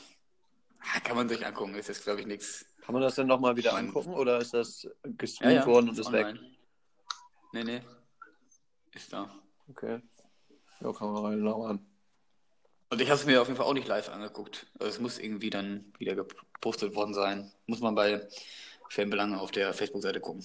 Kann 1.03 1.15
man 1.15 1.29
sich 1.29 1.45
angucken, 1.45 1.75
ist 1.75 1.87
jetzt, 1.87 2.03
glaube 2.03 2.19
ich, 2.21 2.27
nichts. 2.27 2.65
Kann 2.81 2.93
man 2.93 3.01
das 3.01 3.15
denn 3.15 3.27
nochmal 3.27 3.55
wieder 3.55 3.73
Mein- 3.73 3.87
angucken 3.87 4.13
oder 4.13 4.39
ist 4.39 4.53
das 4.53 4.83
Ja, 4.83 4.89
gestreamt 5.03 5.53
ja, 5.53 5.65
worden 5.65 5.89
und 5.89 5.97
ist 5.99 6.11
weg? 6.11 6.25
online. 6.27 6.51
Nee, 7.53 7.63
nee. 7.63 7.81
Ist 8.93 9.11
da. 9.13 9.29
Okay. 9.69 10.01
Ja, 10.81 10.91
kann 10.93 11.13
man 11.13 11.25
reinlauern. 11.25 11.85
Und 12.89 13.01
ich 13.01 13.09
habe 13.09 13.19
es 13.19 13.25
mir 13.25 13.41
auf 13.41 13.47
jeden 13.47 13.57
Fall 13.57 13.67
auch 13.67 13.73
nicht 13.73 13.87
live 13.87 14.09
angeguckt. 14.09 14.67
Also 14.79 14.89
es 14.89 14.99
muss 14.99 15.17
irgendwie 15.19 15.49
dann 15.49 15.93
wieder 15.97 16.15
gepostet 16.15 16.93
worden 16.95 17.13
sein. 17.13 17.51
Muss 17.67 17.79
man 17.79 17.95
bei 17.95 18.27
Fanbelange 18.89 19.39
auf 19.39 19.51
der 19.51 19.73
Facebook-Seite 19.73 20.19
gucken. 20.19 20.43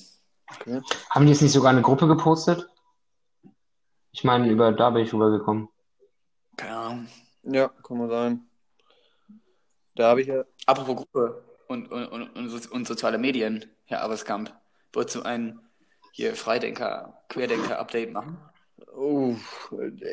Okay. 0.55 0.81
Haben 1.11 1.27
die 1.27 1.33
jetzt 1.33 1.43
nicht 1.43 1.53
sogar 1.53 1.71
eine 1.71 1.83
Gruppe 1.83 2.07
gepostet? 2.07 2.69
Ich 4.13 4.23
meine, 4.23 4.49
über 4.49 4.71
da 4.73 4.91
bin 4.91 5.03
ich 5.05 5.13
rübergekommen. 5.13 5.69
Keine 6.57 6.77
Ahnung. 6.77 7.09
Ja, 7.43 7.69
kann 7.69 7.99
man 7.99 8.09
sein. 8.11 8.46
Da 9.97 10.11
habe 10.11 10.21
ich 10.21 10.29
ja. 10.29 10.45
Apropos 10.67 10.97
Gruppe 10.97 11.43
und, 11.69 11.91
und, 11.91 12.07
und, 12.09 12.37
und, 12.37 12.49
so- 12.51 12.71
und 12.71 12.87
soziale 12.87 13.19
Medien, 13.19 13.65
Herr 13.87 14.05
Averskamp, 14.05 14.55
wolltest 14.93 15.17
du 15.17 15.23
ein 15.23 15.59
hier 16.13 16.35
Freidenker, 16.35 17.23
Querdenker-Update 17.29 18.13
machen? 18.13 18.39
Oh, 18.95 19.35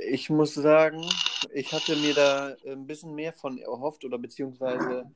ich 0.09 0.29
muss 0.29 0.53
sagen, 0.53 1.05
ich 1.53 1.73
hatte 1.73 1.97
mir 1.97 2.13
da 2.13 2.55
ein 2.65 2.87
bisschen 2.87 3.13
mehr 3.13 3.33
von 3.33 3.57
erhofft 3.57 4.05
oder 4.05 4.17
beziehungsweise 4.17 5.11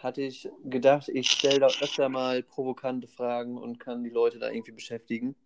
hatte 0.00 0.22
ich 0.22 0.48
gedacht, 0.64 1.08
ich 1.08 1.30
stelle 1.30 1.60
da 1.60 1.66
öfter 1.66 2.08
mal 2.08 2.42
provokante 2.42 3.06
Fragen 3.06 3.56
und 3.58 3.78
kann 3.78 4.02
die 4.02 4.10
Leute 4.10 4.38
da 4.38 4.50
irgendwie 4.50 4.72
beschäftigen. 4.72 5.36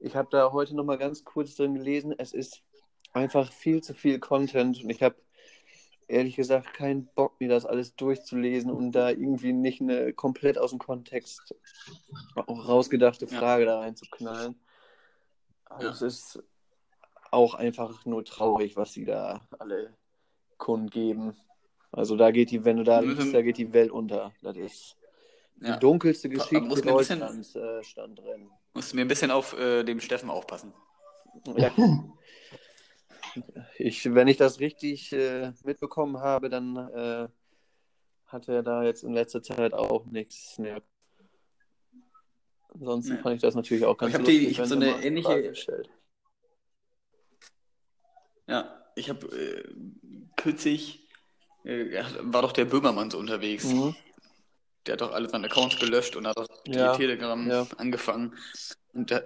Ich 0.00 0.16
habe 0.16 0.28
da 0.30 0.52
heute 0.52 0.74
noch 0.74 0.84
mal 0.84 0.98
ganz 0.98 1.24
kurz 1.24 1.54
drin 1.54 1.74
gelesen, 1.74 2.12
es 2.16 2.32
ist 2.32 2.62
einfach 3.12 3.52
viel 3.52 3.82
zu 3.82 3.94
viel 3.94 4.18
Content 4.18 4.82
und 4.82 4.90
ich 4.90 5.02
habe 5.02 5.16
ehrlich 6.08 6.36
gesagt 6.36 6.72
keinen 6.74 7.06
Bock, 7.14 7.38
mir 7.40 7.48
das 7.48 7.66
alles 7.66 7.94
durchzulesen 7.96 8.70
und 8.70 8.92
da 8.92 9.10
irgendwie 9.10 9.52
nicht 9.52 9.80
eine 9.80 10.12
komplett 10.12 10.58
aus 10.58 10.70
dem 10.70 10.78
Kontext 10.78 11.54
rausgedachte 12.36 13.26
Ja. 13.26 13.38
Frage 13.38 13.66
da 13.66 13.80
reinzuknallen. 13.80 14.58
Also 15.66 15.86
Ja. 15.86 15.92
es 15.92 16.02
ist 16.02 16.42
auch 17.30 17.54
einfach 17.54 18.04
nur 18.06 18.24
traurig, 18.24 18.76
was 18.76 18.92
sie 18.92 19.04
da 19.04 19.46
alle 19.58 19.94
kundgeben. 20.56 21.36
Also 21.92 22.16
da 22.16 22.30
geht 22.30 22.50
die, 22.50 22.64
wenn 22.64 22.78
du 22.78 22.84
da 22.84 23.00
liest, 23.00 23.32
da 23.34 23.42
geht 23.42 23.58
die 23.58 23.72
Welt 23.72 23.90
unter. 23.90 24.32
Das 24.42 24.56
ist 24.56 24.96
Ja. 25.60 25.74
die 25.74 25.80
dunkelste 25.80 26.28
Geschichte 26.28 26.60
muss 26.62 26.82
mir 26.84 26.90
ein 26.92 26.96
bisschen- 26.96 27.20
Deutschlands 27.20 27.54
äh, 27.54 27.82
stand 27.82 28.18
drin. 28.18 28.50
Musst 28.74 28.92
du 28.92 28.96
mir 28.96 29.02
ein 29.02 29.08
bisschen 29.08 29.30
auf 29.30 29.58
äh, 29.58 29.82
dem 29.84 30.00
Steffen 30.00 30.30
aufpassen. 30.30 30.72
Ja. 31.56 31.70
Ich, 33.78 34.12
wenn 34.14 34.28
ich 34.28 34.36
das 34.36 34.60
richtig 34.60 35.12
äh, 35.12 35.52
mitbekommen 35.64 36.18
habe, 36.18 36.48
dann 36.48 36.76
äh, 36.76 37.28
hatte 38.26 38.52
er 38.52 38.62
da 38.62 38.82
jetzt 38.84 39.02
in 39.04 39.12
letzter 39.14 39.42
Zeit 39.42 39.72
auch 39.72 40.04
nichts 40.06 40.58
mehr. 40.58 40.82
Ansonsten 42.74 43.16
Ja. 43.16 43.22
fand 43.22 43.36
ich 43.36 43.42
das 43.42 43.54
natürlich 43.54 43.84
auch 43.84 43.96
ganz 43.96 44.10
ich 44.12 44.18
hab 44.18 44.24
die- 44.24 44.32
lustig, 44.32 44.50
ich 44.50 44.58
hab 44.60 44.70
wenn 44.70 44.80
so 44.80 44.86
eine 44.86 45.02
ähnliche-. 45.04 45.82
Ja, 48.46 48.84
ich 48.96 49.10
habe 49.10 49.26
äh, 49.36 49.74
kürzlich, 50.36 51.08
äh, 51.64 52.02
war 52.22 52.42
doch 52.42 52.52
der 52.52 52.64
Böhmermann 52.64 53.10
so 53.10 53.18
unterwegs. 53.18 53.64
Mhm. 53.64 53.94
Der 54.86 54.94
hat 54.94 55.00
doch 55.02 55.12
alle 55.12 55.28
seine 55.28 55.46
Accounts 55.46 55.78
gelöscht 55.78 56.16
und 56.16 56.26
hat 56.26 56.36
auch 56.38 56.46
Ja, 56.66 56.96
Telegram 56.96 57.48
ja. 57.48 57.66
angefangen. 57.76 58.34
Und 58.94 59.10
da 59.10 59.20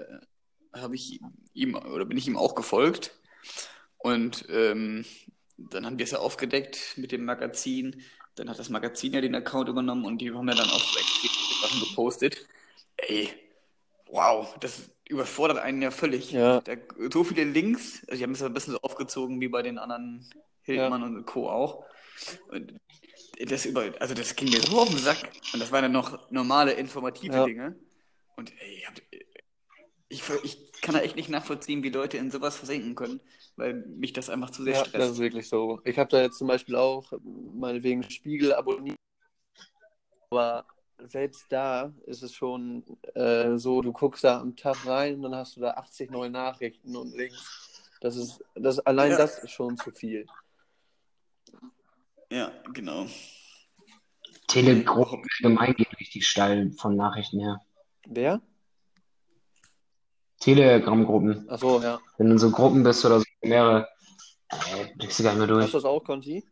habe 0.73 0.95
ich 0.97 1.21
ihm 1.55 1.75
oder 1.77 2.05
bin 2.05 2.19
ich 2.19 2.27
ihm 2.27 2.37
auch 2.37 2.55
gefolgt. 2.55 3.17
Und 4.03 4.47
ähm, 4.51 5.05
dann 5.57 5.87
haben 5.87 5.99
wir 5.99 6.05
es 6.05 6.11
ja 6.11 6.19
aufgedeckt 6.19 6.95
mit 6.97 7.13
dem 7.13 7.25
Magazin. 7.25 8.03
Dann 8.35 8.49
hat 8.51 8.59
das 8.59 8.69
Magazin 8.69 9.13
ja 9.13 9.21
den 9.21 9.35
Account 9.35 9.69
übernommen 9.69 10.05
und 10.05 10.19
die 10.19 10.33
haben 10.33 10.49
ja 10.49 10.55
dann 10.55 10.69
auch 10.69 10.81
so 10.81 10.99
extrem 10.99 11.31
viele 11.31 11.61
Sachen 11.63 11.89
gepostet. 11.89 12.47
Ey, 12.97 13.29
wow, 14.07 14.57
das 14.61 14.91
überfordert 15.09 15.59
einen 15.59 15.83
ja 15.83 15.91
völlig. 15.91 16.33
Ja. 16.33 16.61
Da, 16.63 16.75
so 17.13 17.25
viele 17.25 17.45
Links, 17.45 18.03
also 18.09 18.17
die 18.19 18.25
haben 18.25 18.33
es 18.33 18.41
ja 18.41 18.47
ein 18.47 18.55
bisschen 18.55 18.73
so 18.73 18.81
aufgezogen 18.81 19.41
wie 19.41 19.49
bei 19.49 19.63
den 19.63 19.79
anderen 19.79 20.27
Hildmann 20.63 21.03
und 21.03 21.25
Co. 21.27 21.51
auch. 21.51 21.85
Und 22.49 22.75
das 23.39 23.67
über, 23.67 23.93
also 24.01 24.15
das 24.15 24.35
ging 24.37 24.51
mir 24.51 24.61
so 24.61 24.81
auf 24.81 24.89
den 24.89 24.99
Sack. 24.99 25.31
Und 25.53 25.61
das 25.61 25.71
waren 25.71 25.83
dann 25.83 25.93
noch 25.93 26.31
normale, 26.31 26.73
informative 26.73 27.35
Ja. 27.35 27.45
Dinge. 27.45 27.77
Und 28.37 28.53
ey, 28.61 28.85
habt- 28.87 29.03
ich, 30.09 30.23
ich 30.43 30.73
kann 30.81 30.95
da 30.95 31.01
echt 31.01 31.17
nicht 31.17 31.29
nachvollziehen, 31.29 31.83
wie 31.83 31.91
Leute 31.91 32.17
in 32.19 32.31
sowas 32.31 32.57
versenken 32.57 32.95
können, 32.95 33.21
weil 33.57 33.75
mich 33.75 34.13
das 34.13 34.31
einfach 34.31 34.51
zu 34.51 34.63
sehr 34.65 34.75
Ja, 34.75 34.81
das 34.81 34.89
stresst. 34.89 35.13
ist 35.13 35.19
wirklich 35.19 35.49
so. 35.49 35.81
Ich 35.85 35.99
habe 35.99 36.11
da 36.11 36.21
jetzt 36.23 36.39
zum 36.39 36.49
Beispiel 36.49 36.77
auch 36.77 37.13
meinetwegen 37.23 38.03
Spiegel 38.11 38.55
abonniert, 38.55 38.97
aber 40.31 40.67
selbst 41.05 41.47
da 41.51 41.93
ist 42.07 42.23
es 42.23 42.33
schon 42.35 42.85
äh, 43.15 43.57
so, 43.59 43.83
du 43.83 43.93
guckst 43.93 44.25
da 44.25 44.41
am 44.41 44.55
Tag 44.57 44.87
rein 44.87 45.17
und 45.17 45.23
dann 45.23 45.35
hast 45.37 45.57
du 45.57 45.61
da 45.61 45.73
80 45.73 46.11
neue 46.11 46.31
Nachrichten 46.31 46.95
und 46.97 47.15
Links. 47.17 47.69
Das 48.01 48.17
ist, 48.17 48.43
das 48.55 48.79
allein 48.81 49.13
Ja. 49.13 49.19
das 49.19 49.39
ist 49.43 49.51
schon 49.51 49.77
zu 49.77 49.91
viel. 49.91 50.27
Ja, 52.31 52.51
genau. 52.73 53.07
Telegram 54.49 55.23
allgemein 55.43 55.75
geht 55.75 55.99
richtig 56.01 56.27
steil 56.27 56.73
von 56.73 56.97
Nachrichten 56.97 57.41
her. 57.41 57.61
Wer? 58.07 58.41
Telegram-Gruppen. 60.43 61.47
Ach 61.49 61.59
so, 61.59 61.81
ja. 61.81 62.01
Wenn 62.19 62.27
du 62.27 62.33
in 62.33 62.39
so 62.39 62.51
Gruppen 62.51 62.83
bist 62.83 63.05
oder 63.05 63.21
so 63.21 63.25
mehrere, 63.43 63.89
äh, 64.51 64.87
blickst 64.97 65.19
du 65.19 65.23
gar 65.23 65.31
nicht 65.31 65.39
mehr 65.39 65.47
durch. 65.47 65.65
Hast 65.65 65.75
du 65.75 65.79
das 65.79 65.85
auch, 65.85 66.03
Conti? 66.03 66.45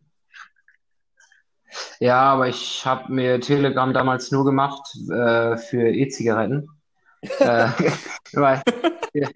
Ja, 1.98 2.20
aber 2.20 2.48
ich 2.48 2.86
habe 2.86 3.12
mir 3.12 3.40
Telegram 3.40 3.92
damals 3.92 4.30
nur 4.30 4.44
gemacht 4.44 4.94
äh, 5.10 5.56
für 5.56 5.88
E-Zigaretten. 5.88 6.68
äh, 7.38 7.68
weil, 8.32 8.62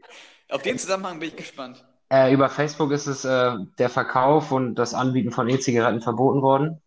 Auf 0.50 0.62
den 0.62 0.78
Zusammenhang 0.78 1.18
bin 1.18 1.28
ich 1.30 1.36
gespannt. 1.36 1.84
äh, 2.10 2.32
über 2.32 2.48
Facebook 2.48 2.92
ist 2.92 3.06
es 3.06 3.24
äh, 3.24 3.56
der 3.78 3.90
Verkauf 3.90 4.52
und 4.52 4.76
das 4.76 4.94
Anbieten 4.94 5.32
von 5.32 5.48
E-Zigaretten 5.48 6.00
verboten 6.00 6.42
worden. 6.42 6.80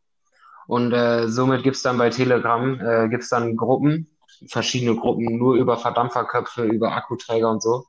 Und 0.67 0.93
äh, 0.93 1.27
somit 1.27 1.63
gibt's 1.63 1.82
dann 1.82 1.97
bei 1.97 2.10
Telegram 2.10 3.10
gibt's 3.10 3.30
dann 3.30 3.56
Gruppen, 3.56 4.16
verschiedene 4.47 4.95
Gruppen, 4.95 5.38
nur 5.38 5.56
über 5.56 5.78
Verdampferköpfe, 5.78 6.63
über 6.63 6.93
Akkuträger 6.93 7.50
und 7.50 7.62
so. 7.62 7.86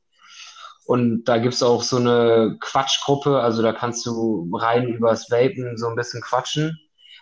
Und 0.86 1.24
da 1.24 1.38
gibt's 1.38 1.62
auch 1.62 1.82
so 1.82 1.98
eine 1.98 2.56
Quatschgruppe, 2.60 3.40
also 3.40 3.60
da 3.60 3.72
kannst 3.72 4.06
du 4.06 4.50
rein 4.54 4.88
übers 4.88 5.30
Vapen 5.30 5.76
so 5.76 5.88
ein 5.88 5.96
bisschen 5.96 6.22
quatschen. 6.22 6.78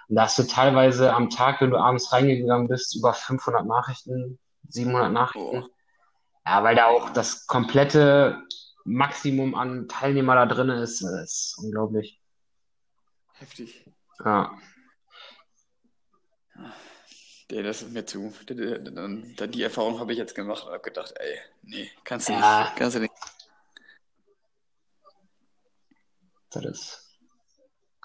Und 0.09 0.17
da 0.17 0.23
hast 0.23 0.39
du 0.39 0.45
teilweise 0.45 1.13
am 1.13 1.31
Tag, 1.31 1.61
wenn 1.61 1.71
du 1.71 1.77
abends 1.77 2.13
reingegangen 2.13 2.69
bist, 2.69 2.95
über 2.95 3.13
500 3.13 3.67
Nachrichten, 3.67 4.39
700 4.69 5.13
Nachrichten. 5.13 5.65
Oh. 5.65 5.69
Ja, 6.47 6.63
weil 6.63 6.77
da 6.77 6.87
auch 6.87 7.11
das 7.11 7.47
komplette 7.49 8.41
Maximum 8.85 9.57
an 9.57 9.89
Teilnehmer 9.89 10.37
da 10.37 10.47
drin 10.47 10.69
ist, 10.69 11.03
äh, 11.03 11.25
ist 11.25 11.59
unglaublich. 11.61 12.21
Heftig. 13.33 13.85
Ja. 14.25 14.57
Nee, 17.51 17.63
das 17.63 17.83
ist 17.83 17.93
mir 17.93 18.05
zu. 18.05 18.33
Die 18.49 19.63
Erfahrung 19.63 20.01
habe 20.01 20.13
ich 20.13 20.19
jetzt 20.19 20.35
gemacht 20.35 20.65
und 20.67 20.73
habe 20.73 20.83
gedacht, 20.83 21.15
ey, 21.17 21.39
nee, 21.63 21.89
kannst 22.05 22.29
du 22.29 22.33
Ja. 22.33 22.65
nicht. 22.65 22.77
Kannst 22.77 22.97
du 22.97 23.01
nicht. 23.01 23.13
Das 26.51 26.65
ist 26.65 27.19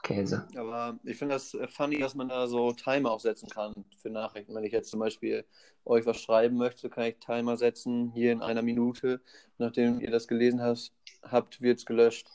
Käse. 0.03 0.47
Aber 0.55 0.99
ich 1.03 1.17
finde 1.17 1.35
das 1.35 1.53
äh, 1.53 1.67
funny, 1.67 1.99
dass 1.99 2.15
man 2.15 2.29
da 2.29 2.47
so 2.47 2.71
Timer 2.73 3.11
auch 3.11 3.19
setzen 3.19 3.49
kann 3.49 3.73
für 4.01 4.09
Nachrichten. 4.09 4.53
Wenn 4.53 4.63
ich 4.63 4.73
jetzt 4.73 4.89
zum 4.89 4.99
Beispiel 4.99 5.45
euch 5.85 6.05
was 6.05 6.19
schreiben 6.21 6.57
möchte, 6.57 6.89
kann 6.89 7.05
ich 7.05 7.17
Timer 7.19 7.57
setzen, 7.57 8.11
hier 8.13 8.31
in 8.31 8.41
einer 8.41 8.61
Minute. 8.61 9.21
Nachdem 9.57 9.99
ihr 10.01 10.11
das 10.11 10.27
gelesen 10.27 10.61
hast, 10.61 10.93
habt, 11.23 11.61
wird 11.61 11.79
es 11.79 11.85
gelöscht. 11.85 12.27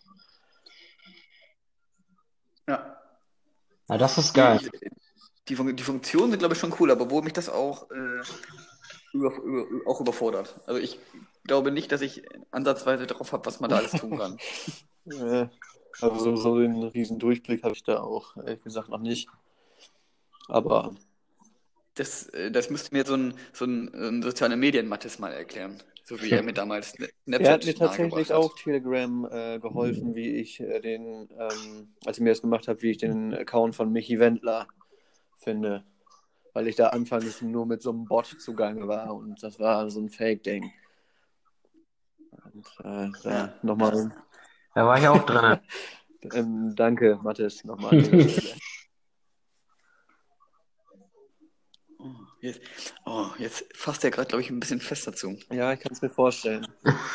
Ja. 2.69 3.01
Ja, 3.89 3.99
das 3.99 4.19
ist 4.19 4.33
geil. 4.35 4.59
Ich- 4.81 4.91
Die, 5.49 5.57
Fun 5.57 5.75
die 5.77 5.83
Funktionen 5.83 6.31
sind, 6.31 6.39
glaube 6.41 6.55
ich, 6.55 6.61
schon 6.61 6.75
cool, 6.81 6.91
aber 6.91 7.11
wo 7.11 7.23
mich 7.23 7.33
das 7.33 7.49
auch, 7.49 7.91
äh, 7.91 8.23
über, 9.13 9.35
über, 9.43 9.67
auch 9.89 10.01
überfordert. 10.01 10.61
Also 10.67 10.81
ich 10.81 10.99
glaube 11.45 11.71
nicht, 11.71 11.93
dass 11.93 12.01
ich 12.01 12.23
ansatzweise 12.51 13.07
drauf 13.07 13.33
habe, 13.33 13.47
was 13.47 13.61
man 13.61 13.71
da 13.71 13.77
alles 13.77 13.93
tun 13.93 14.19
kann. 14.19 14.39
Also 16.01 16.19
so, 16.19 16.37
so 16.37 16.59
den 16.59 16.83
riesen 16.83 17.19
Durchblick 17.19 17.63
habe 17.63 17.73
ich 17.75 17.83
da 17.83 18.01
auch, 18.01 18.37
ehrlich 18.37 18.63
gesagt, 18.63 18.91
noch 18.91 19.01
nicht. 19.01 19.29
Aber 20.49 20.95
Das, 21.95 22.27
äh, 22.31 22.51
das 22.51 22.69
müsste 22.71 22.95
mir 22.95 23.07
so 23.07 23.15
ein, 23.15 23.35
so 23.53 23.65
ein, 23.65 23.95
ein 23.95 24.23
soziale 24.23 24.57
Medien-Mattes 24.57 25.19
mal 25.19 25.33
erklären. 25.33 25.83
So 26.05 26.21
wie 26.21 26.31
er 26.31 26.43
mir 26.43 26.53
damals 26.55 26.95
Sna- 26.95 27.09
er 27.27 27.53
hat 27.53 27.65
mir 27.65 27.73
Snapchat 27.73 27.77
tatsächlich 27.79 28.33
auch. 28.33 28.55
Telegram 28.57 29.29
äh, 29.31 29.59
geholfen, 29.59 30.15
wie 30.15 30.37
ich 30.37 30.61
äh, 30.61 30.81
den, 30.81 31.29
ähm, 31.39 31.95
als 32.05 32.19
ich 32.19 32.23
mir 32.23 32.31
das 32.31 32.43
gemacht 32.43 32.69
habe, 32.69 32.83
wie 32.83 32.91
ich 32.91 32.99
den 32.99 33.33
Account 33.35 33.75
von 33.75 33.91
Michi 33.91 34.19
Wendler 34.19 34.67
finde. 35.39 35.85
Weil 36.53 36.69
ich 36.69 36.77
da 36.77 36.89
anfangs 36.89 37.43
nur 37.43 37.67
mit 37.67 37.83
so 37.83 37.91
einem 37.91 38.07
Bot 38.07 38.27
zugange 38.27 38.89
war 38.89 39.15
und 39.15 39.43
das 39.43 39.59
war 39.61 39.91
so 39.91 40.01
ein 40.01 40.09
Fake-Ding. 40.09 40.73
Und 42.31 42.67
äh, 42.85 43.11
da 43.23 43.55
nochmal 43.63 44.13
Da 44.75 44.87
war 44.87 44.99
ich 44.99 45.09
auch 45.09 45.25
drin. 45.27 45.61
ähm, 46.33 46.75
danke, 46.75 47.19
Mathis, 47.23 47.65
nochmal. 47.65 47.93
Oh, 51.99 52.13
jetzt, 52.43 52.61
oh, 53.07 53.27
jetzt 53.39 53.65
fasst 53.75 54.05
er 54.05 54.11
gerade, 54.11 54.29
glaube 54.29 54.43
ich, 54.43 54.51
ein 54.51 54.61
bisschen 54.61 54.81
fester 54.81 55.15
zu. 55.15 55.39
Ja, 55.51 55.73
ich 55.73 55.81
kann 55.81 55.93
es 55.93 56.03
mir 56.03 56.11
vorstellen. 56.11 56.67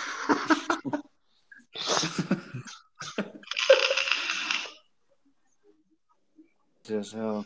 Das, 6.83 7.11
ja. 7.13 7.45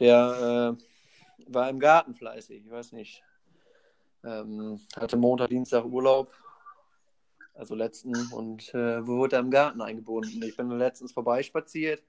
Der 0.00 0.76
äh, 0.78 1.52
war 1.52 1.68
im 1.68 1.78
Garten 1.78 2.14
fleißig, 2.14 2.64
ich 2.64 2.70
weiß 2.70 2.92
nicht. 2.92 3.22
Ähm, 4.24 4.80
hatte 4.96 5.16
Montag, 5.16 5.48
Dienstag 5.50 5.84
Urlaub, 5.84 6.34
also 7.54 7.74
letzten, 7.74 8.14
und 8.32 8.72
äh, 8.74 9.06
wurde 9.06 9.36
im 9.36 9.50
Garten 9.50 9.80
eingebunden. 9.80 10.42
Ich 10.42 10.56
bin 10.56 10.70
letztens 10.70 11.12
vorbeispaziert, 11.12 12.02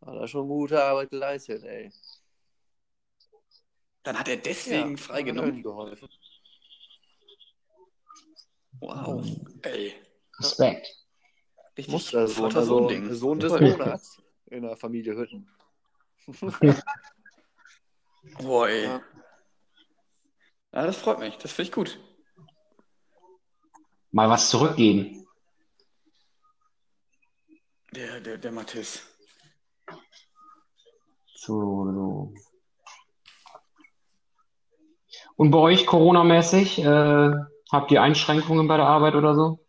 hat 0.00 0.14
er 0.14 0.28
schon 0.28 0.48
gute 0.48 0.82
Arbeit 0.82 1.10
geleistet, 1.10 1.64
ey. 1.64 1.92
Dann 4.04 4.18
hat 4.18 4.28
er 4.28 4.36
deswegen 4.36 4.92
Hat 4.92 5.00
freigenommen. 5.00 5.62
Geholfen. 5.62 6.08
Wow. 8.80 9.26
Ey. 9.62 9.92
Respekt. 10.38 10.96
Richtig 11.76 11.92
Mustersohn, 11.92 12.44
also 12.44 12.78
Vater-Sohn-Ding. 12.88 13.12
Sohn 13.14 13.40
des 13.40 13.52
Ja. 13.52 13.60
Monats 13.60 14.22
in 14.46 14.62
der 14.62 14.76
Familie 14.76 15.16
Hütten. 15.16 15.48
Boah, 18.38 18.68
ey. 18.68 18.84
Ja. 18.84 19.02
Ja, 20.72 20.86
das 20.86 20.98
freut 20.98 21.18
mich. 21.18 21.36
Das 21.38 21.52
finde 21.52 21.68
ich 21.68 21.72
gut. 21.72 21.98
Mal 24.10 24.28
was 24.28 24.50
zurückgeben. 24.50 25.26
Der, 27.92 28.20
der, 28.20 28.36
der 28.36 28.52
Mathis. 28.52 29.02
So, 31.34 31.90
so. 31.92 32.34
Und 35.36 35.50
bei 35.50 35.58
euch 35.58 35.86
Corona-mäßig, 35.86 36.80
äh, 36.80 37.32
habt 37.70 37.90
ihr 37.90 38.02
Einschränkungen 38.02 38.68
bei 38.68 38.76
der 38.76 38.86
Arbeit 38.86 39.14
oder 39.14 39.34
so? 39.34 39.64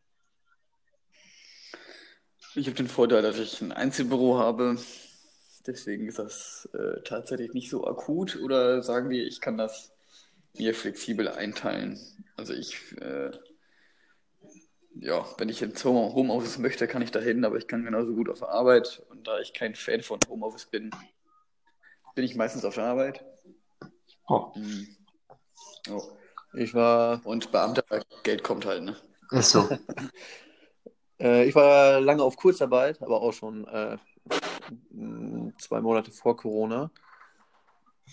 Ich 2.55 2.65
habe 2.65 2.75
den 2.75 2.87
Vorteil, 2.87 3.21
dass 3.21 3.37
ich 3.37 3.61
ein 3.61 3.71
Einzelbüro 3.71 4.39
habe. 4.39 4.77
Deswegen 5.71 6.07
ist 6.07 6.19
das 6.19 6.67
äh, 6.73 7.01
tatsächlich 7.03 7.53
nicht 7.53 7.69
so 7.69 7.85
akut. 7.87 8.37
Oder 8.37 8.81
sagen 8.83 9.09
wir, 9.09 9.25
ich 9.25 9.39
kann 9.41 9.57
das 9.57 9.91
mir 10.57 10.73
flexibel 10.73 11.27
einteilen. 11.29 11.99
Also 12.35 12.53
ich, 12.53 12.77
äh, 13.01 13.31
ja, 14.95 15.25
wenn 15.37 15.49
ich 15.49 15.61
ins 15.61 15.83
Home- 15.85 16.13
Homeoffice 16.13 16.57
möchte, 16.57 16.87
kann 16.87 17.01
ich 17.01 17.11
da 17.11 17.19
hin, 17.19 17.45
aber 17.45 17.57
ich 17.57 17.67
kann 17.67 17.85
genauso 17.85 18.13
gut 18.15 18.29
auf 18.29 18.39
der 18.39 18.49
Arbeit. 18.49 19.03
Und 19.09 19.27
da 19.27 19.39
ich 19.39 19.53
kein 19.53 19.75
Fan 19.75 20.01
von 20.01 20.19
Homeoffice 20.27 20.65
bin, 20.65 20.91
bin 22.15 22.25
ich 22.25 22.35
meistens 22.35 22.65
auf 22.65 22.75
der 22.75 22.85
Arbeit. 22.85 23.23
Oh, 24.27 24.51
Mhm. 24.55 24.87
Oh. 25.89 26.01
Ich 26.53 26.73
war, 26.73 27.21
Und 27.25 27.51
Beamter, 27.51 27.83
Geld 28.23 28.43
kommt 28.43 28.65
halt, 28.65 28.83
ne? 28.83 28.95
ist 29.31 29.51
so. 29.51 29.69
äh, 31.19 31.45
ich 31.45 31.53
war 31.55 32.01
lange 32.01 32.23
auf 32.23 32.37
Kurzarbeit, 32.37 33.01
aber 33.01 33.21
auch 33.21 33.33
schon 33.33 33.67
äh, 33.67 33.97
zwei 35.57 35.81
Monate 35.81 36.11
vor 36.11 36.35
Corona. 36.37 36.91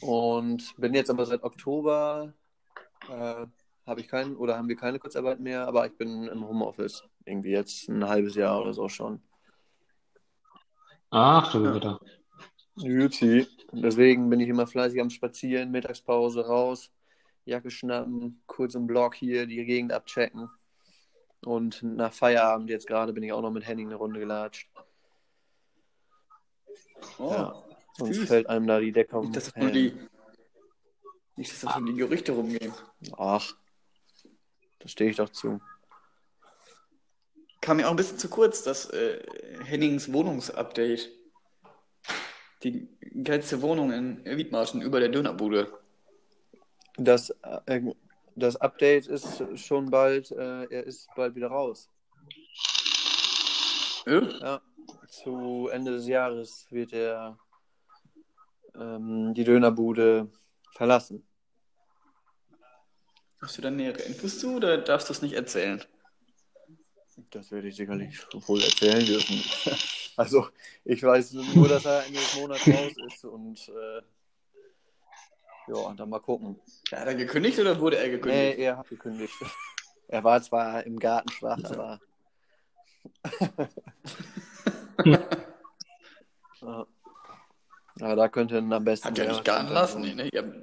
Und 0.01 0.75
bin 0.77 0.95
jetzt 0.95 1.11
aber 1.11 1.25
seit 1.25 1.43
Oktober, 1.43 2.35
äh, 3.09 3.47
habe 3.87 4.01
ich 4.01 4.09
keinen 4.09 4.37
oder 4.37 4.57
haben 4.57 4.69
wir 4.69 4.77
keine 4.77 4.99
Kurzarbeit 4.99 5.41
mehr, 5.41 5.67
aber 5.67 5.87
ich 5.87 5.97
bin 5.97 6.25
im 6.25 6.47
Homeoffice. 6.47 7.05
Irgendwie 7.25 7.51
jetzt 7.51 7.89
ein 7.89 8.07
halbes 8.07 8.35
Jahr 8.35 8.61
oder 8.61 8.73
so 8.73 8.89
schon. 8.89 9.23
Ach 11.11 11.51
du 11.53 11.75
wieder. 11.75 12.01
Juti. 12.75 13.47
Deswegen 13.73 14.29
bin 14.29 14.41
ich 14.41 14.49
immer 14.49 14.67
fleißig 14.67 15.01
am 15.01 15.11
Spazieren, 15.11 15.71
Mittagspause 15.71 16.47
raus, 16.47 16.91
Jacke 17.45 17.71
schnappen, 17.71 18.43
kurz 18.47 18.75
im 18.75 18.87
Block 18.87 19.15
hier 19.15 19.47
die 19.47 19.65
Gegend 19.65 19.93
abchecken. 19.93 20.51
Und 21.45 21.83
nach 21.83 22.13
Feierabend 22.13 22.71
jetzt 22.71 22.87
gerade 22.87 23.13
bin 23.13 23.23
ich 23.23 23.33
auch 23.33 23.43
noch 23.43 23.53
mit 23.53 23.67
Henning 23.67 23.87
eine 23.87 23.97
Runde 23.97 24.21
gelatscht. 24.21 24.69
Oh. 27.19 27.31
Ja. 27.31 27.63
Sonst 27.99 28.17
süß. 28.17 28.29
fällt 28.29 28.49
einem 28.49 28.67
da 28.67 28.79
die 28.79 28.93
Decke 28.93 29.17
um. 29.17 29.27
Nicht, 29.27 29.37
dass 29.37 29.45
das 29.45 29.57
nur 29.57 29.71
die, 29.71 29.91
Helm. 29.91 30.09
nicht, 31.37 31.53
dass 31.53 31.61
das 31.61 31.79
nur 31.79 31.89
die 31.89 31.97
Gerüchte 31.97 32.33
rumgehen. 32.33 32.73
Ach, 33.17 33.55
da 34.79 34.89
stehe 34.89 35.11
ich 35.11 35.17
doch 35.17 35.31
zu. 35.31 35.61
Kam 37.61 37.79
mir 37.79 37.87
auch 37.87 37.91
ein 37.91 37.97
bisschen 37.97 38.19
zu 38.19 38.29
kurz, 38.29 38.63
das 38.63 38.91
äh, 38.91 39.23
Hennings 39.65 40.13
Wohnungsupdate. 40.13 41.11
Die 42.63 42.89
geilste 43.23 43.63
Wohnung 43.63 43.93
in 43.93 44.25
Wiedmarschen 44.25 44.83
über 44.83 45.01
der 45.01 45.09
Dönerbude. 45.09 45.73
Das, 46.97 47.31
äh, 47.67 47.81
das 48.35 48.57
Update 48.57 49.07
ist 49.07 49.43
schon 49.57 49.91
bald, 49.91 50.31
äh, 50.31 50.65
er 50.65 50.85
ist 50.85 51.09
bald 51.17 51.35
wieder 51.35 51.49
raus. 51.49 51.89
Äh? 54.07 54.21
Ja, 54.41 54.61
zu 55.09 55.69
Ende 55.69 55.93
des 55.93 56.07
Jahres 56.07 56.67
wird 56.71 56.93
er 56.93 57.39
ähm, 58.75 59.35
die 59.35 59.45
Dönerbude 59.45 60.31
verlassen. 60.73 61.27
Hast 63.41 63.59
du 63.59 63.63
da 63.63 63.71
nähere 63.71 64.03
Infos 64.03 64.39
zu 64.39 64.57
oder 64.57 64.79
darfst 64.79 65.09
du 65.09 65.13
es 65.13 65.23
nicht 65.23 65.35
erzählen? 65.35 65.83
Das 67.31 67.51
werde 67.51 67.69
ich 67.69 67.77
sicherlich 67.77 68.21
wohl 68.47 68.63
erzählen 68.63 69.05
dürfen. 69.05 69.43
Also, 70.19 70.49
ich 70.83 71.03
weiß 71.03 71.35
nur, 71.35 71.69
dass 71.69 71.85
er 71.85 72.07
Ende 72.07 72.19
des 72.19 72.37
Monats 72.37 72.67
raus 72.67 72.93
ist 73.07 73.25
und 73.27 73.69
äh, 73.69 74.01
ja, 75.71 75.93
dann 75.95 76.09
mal 76.09 76.21
gucken. 76.21 76.59
Hat 76.91 77.07
er 77.07 77.15
gekündigt 77.15 77.59
oder 77.59 77.79
wurde 77.79 77.99
er 77.99 78.07
Nee, 78.07 78.13
gekündigt? 78.13 78.59
er 78.61 78.79
hat 78.79 78.89
gekündigt. 78.89 79.35
Er 80.09 80.25
war 80.25 80.41
zwar 80.41 80.85
im 80.87 80.99
Garten 80.99 81.29
schwach, 81.29 81.63
aber. 81.65 82.01
ja. 85.05 86.87
Aber 88.01 88.17
da 88.17 88.29
könnte 88.29 88.59
ihn 88.59 88.73
am 88.73 88.85
besten. 88.85 89.09
Hat 89.09 89.17
der 89.19 89.29
nicht 89.29 89.45
garten 89.45 89.73
lassen? 89.73 90.03
Nee, 90.03 90.15
ne? 90.15 90.29
Ihr 90.33 90.43
habt... 90.43 90.55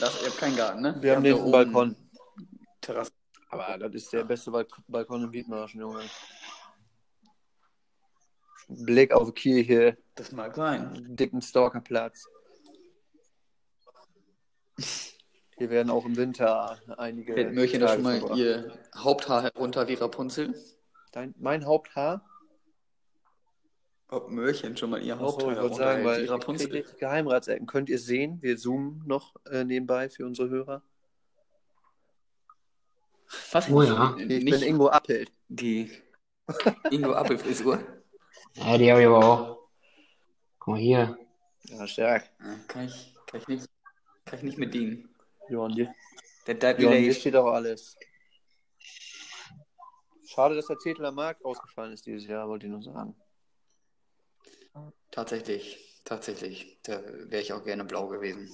Das, 0.00 0.20
ihr 0.20 0.28
habt 0.28 0.38
keinen 0.38 0.56
Garten, 0.56 0.80
ne? 0.80 0.96
Wir 1.00 1.14
haben 1.14 1.24
Ihr 1.24 1.36
den 1.36 1.50
Balkon. 1.50 1.96
Terrasse. 2.80 3.12
Aber 3.50 3.78
das 3.78 3.94
ist 3.94 4.12
der 4.12 4.24
beste 4.24 4.50
Balk 4.50 4.68
Balkon 4.88 5.24
in 5.24 5.32
Wiedmarschen, 5.32 5.80
Junge. 5.80 6.02
Blick 8.68 9.12
auf 9.12 9.32
Kirche, 9.34 9.98
Das 10.14 10.32
mag 10.32 10.54
sein. 10.56 11.04
dicken 11.14 11.42
Stalkerplatz. 11.42 12.26
Hier 15.62 15.70
werden 15.70 15.90
auch 15.90 16.04
im 16.04 16.16
Winter 16.16 16.76
einige. 16.98 17.34
Hält 17.36 17.54
Mörchen 17.54 17.80
da 17.80 17.94
schon 17.94 18.02
mal 18.02 18.18
verbracht. 18.18 18.36
ihr 18.36 18.76
Haupthaar 18.96 19.44
herunter 19.44 19.86
wie 19.86 19.94
Rapunzel? 19.94 20.56
Dein, 21.12 21.36
mein 21.38 21.64
Haupthaar? 21.66 22.28
Ob 24.08 24.28
Mörchen 24.28 24.76
schon 24.76 24.90
mal 24.90 25.00
ihr 25.00 25.20
Haupthaar 25.20 25.52
ich 25.52 25.60
wollte 25.60 25.76
sagen, 25.76 26.04
weil 26.04 26.24
wie 26.24 26.26
Rapunzel? 26.26 26.84
Geheimratsecken. 26.98 27.68
Könnt 27.68 27.90
ihr 27.90 27.94
es 27.94 28.06
sehen? 28.06 28.42
Wir 28.42 28.56
zoomen 28.56 29.04
noch 29.06 29.36
äh, 29.52 29.62
nebenbei 29.62 30.10
für 30.10 30.26
unsere 30.26 30.48
Hörer. 30.48 30.82
Was? 33.52 33.70
Oh 33.70 33.84
ja. 33.84 34.16
Ich 34.18 34.26
Nicht 34.26 34.60
bin 34.60 34.62
Ingo 34.62 34.88
Appelt. 34.88 35.30
die 35.46 35.92
Ingo 36.90 37.12
Appelfrisur? 37.12 37.78
Ja, 38.54 38.76
die 38.78 38.90
habe 38.90 39.00
ich 39.02 39.06
aber 39.06 39.24
auch. 39.24 39.58
Guck 40.58 40.74
mal 40.74 40.80
hier. 40.80 41.16
Ja, 41.68 41.86
stark. 41.86 42.28
Ja, 42.40 42.56
Kann 42.66 42.86
ich, 42.86 43.14
kann 43.26 43.40
ich 43.42 43.46
nicht, 43.46 43.68
kann 44.24 44.38
ich 44.40 44.44
nicht 44.44 44.58
mit 44.58 44.74
dienen. 44.74 45.08
Johann, 45.52 45.72
hier, 45.74 45.94
Der 46.46 46.54
Dead 46.54 46.78
Johann, 46.78 46.96
Village. 46.96 47.14
steht 47.20 47.36
auch 47.36 47.52
alles. 47.52 47.96
Schade, 50.26 50.54
dass 50.56 50.66
der 50.66 50.78
Zettel 50.78 51.04
am 51.04 51.14
Markt 51.14 51.44
ausgefallen 51.44 51.92
ist 51.92 52.06
dieses 52.06 52.26
Jahr, 52.26 52.48
wollte 52.48 52.66
ich 52.66 52.72
nur 52.72 52.82
sagen. 52.82 53.14
Tatsächlich, 55.10 56.00
tatsächlich. 56.04 56.80
Da 56.82 57.02
wäre 57.04 57.42
ich 57.42 57.52
auch 57.52 57.62
gerne 57.62 57.84
blau 57.84 58.08
gewesen. 58.08 58.50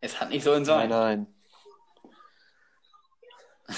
Es 0.00 0.20
hat 0.20 0.28
nicht 0.30 0.44
sollen 0.44 0.64
sein. 0.64 0.88
Nein, 0.88 1.26
nein. 3.66 3.76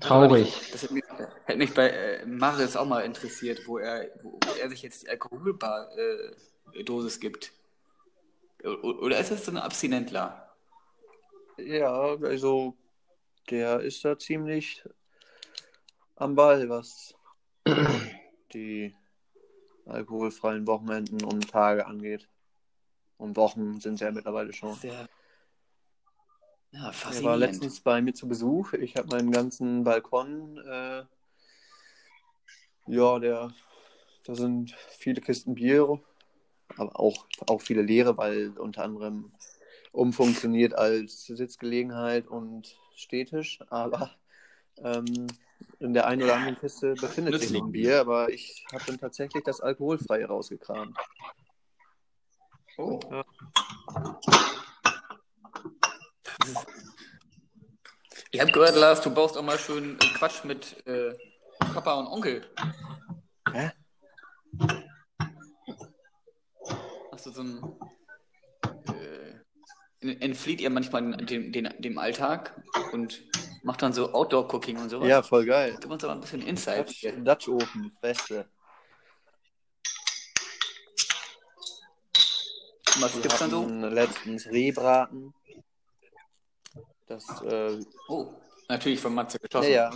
Traurig. 0.00 0.54
Das 0.72 0.82
hätte 0.82 0.94
mich, 0.94 1.04
hätte 1.44 1.58
mich 1.58 1.74
bei 1.74 1.90
äh, 1.90 2.26
Maris 2.26 2.76
auch 2.76 2.86
mal 2.86 3.00
interessiert, 3.00 3.60
wo 3.66 3.78
er, 3.78 4.08
wo, 4.22 4.38
er 4.60 4.68
sich 4.70 4.82
jetzt 4.82 5.02
die 5.02 5.08
Alkoholbar-Dosis 5.08 7.20
gibt. 7.20 7.52
O- 8.64 8.98
Oder 9.02 9.18
ist 9.20 9.30
das 9.30 9.44
so 9.44 9.52
ein 9.52 9.58
Abstinentler? 9.58 10.54
Ja, 11.58 12.16
also 12.22 12.76
der 13.50 13.80
ist 13.80 14.04
da 14.04 14.18
ziemlich 14.18 14.82
am 16.16 16.34
Ball, 16.34 16.68
was 16.68 17.14
die 18.54 18.94
alkoholfreien 19.86 20.66
Wochenenden 20.66 21.24
und 21.24 21.50
Tage 21.50 21.86
angeht. 21.86 22.28
Und 23.18 23.36
Wochen 23.36 23.80
sind 23.80 23.94
es 23.94 24.00
ja 24.00 24.10
mittlerweile 24.10 24.52
schon. 24.52 24.74
Sehr, 24.74 25.08
ja, 26.72 26.92
Er 27.12 27.24
war 27.24 27.36
letztens 27.36 27.80
bei 27.80 28.00
mir 28.00 28.14
zu 28.14 28.28
Besuch. 28.28 28.72
Ich 28.74 28.96
habe 28.96 29.08
meinen 29.08 29.30
ganzen 29.30 29.84
Balkon. 29.84 30.58
Äh, 30.58 31.04
ja, 32.86 33.18
der, 33.18 33.52
da 34.24 34.34
sind 34.34 34.74
viele 34.98 35.20
Kisten 35.20 35.54
Bier, 35.54 36.00
aber 36.76 36.98
auch, 36.98 37.26
auch 37.46 37.60
viele 37.60 37.82
leere, 37.82 38.16
weil 38.16 38.50
unter 38.58 38.84
anderem 38.84 39.32
umfunktioniert 39.92 40.74
als 40.74 41.26
Sitzgelegenheit 41.26 42.26
und 42.28 42.76
Stehtisch. 42.94 43.60
Aber 43.70 44.10
ähm, 44.78 45.26
in 45.78 45.94
der 45.94 46.06
einen 46.06 46.22
oder 46.22 46.36
anderen 46.36 46.58
Kiste 46.58 46.94
befindet 46.94 47.40
sich 47.40 47.52
noch 47.52 47.64
ein 47.64 47.72
Bier, 47.72 48.00
aber 48.00 48.30
ich 48.30 48.64
habe 48.72 48.84
dann 48.86 48.98
tatsächlich 48.98 49.42
das 49.44 49.60
Alkoholfreie 49.60 50.26
rausgekramt. 50.26 50.96
Oh. 52.76 53.00
Ja. 53.10 53.24
Ich 58.32 58.40
habe 58.40 58.52
gehört, 58.52 58.76
Lars, 58.76 59.00
du 59.00 59.10
baust 59.12 59.36
auch 59.36 59.42
mal 59.42 59.58
schön 59.58 59.98
äh, 60.00 60.06
Quatsch 60.14 60.44
mit 60.44 60.86
äh, 60.86 61.12
Papa 61.58 61.94
und 61.94 62.06
Onkel. 62.06 62.48
Hä? 63.52 63.72
Hast 67.12 67.26
du 67.26 67.30
so 67.32 67.42
ein. 67.42 67.76
Äh, 70.02 70.14
entflieht 70.20 70.60
ihr 70.60 70.70
manchmal 70.70 71.16
dem, 71.16 71.52
dem, 71.52 71.68
dem 71.78 71.98
Alltag 71.98 72.62
und 72.92 73.22
macht 73.64 73.82
dann 73.82 73.92
so 73.92 74.12
Outdoor-Cooking 74.12 74.78
und 74.78 74.90
sowas? 74.90 75.08
Ja, 75.08 75.22
voll 75.22 75.44
geil. 75.44 75.76
Gib 75.80 75.90
uns 75.90 76.04
aber 76.04 76.14
ein 76.14 76.20
bisschen 76.20 76.42
Insight. 76.42 76.88
Dutch. 76.88 77.06
Dutch 77.24 77.48
Ofen, 77.48 77.96
beste. 78.00 78.48
Was 83.00 83.14
Wir 83.14 83.22
gibt's 83.22 83.38
dann 83.38 83.50
so? 83.50 83.66
letztens 83.66 84.46
Rehbraten. 84.46 85.34
Das, 87.10 87.42
äh, 87.42 87.80
Oh, 88.08 88.28
natürlich 88.68 89.00
von 89.00 89.12
Matze 89.14 89.38
geschossen. 89.40 89.68
naja. 89.68 89.90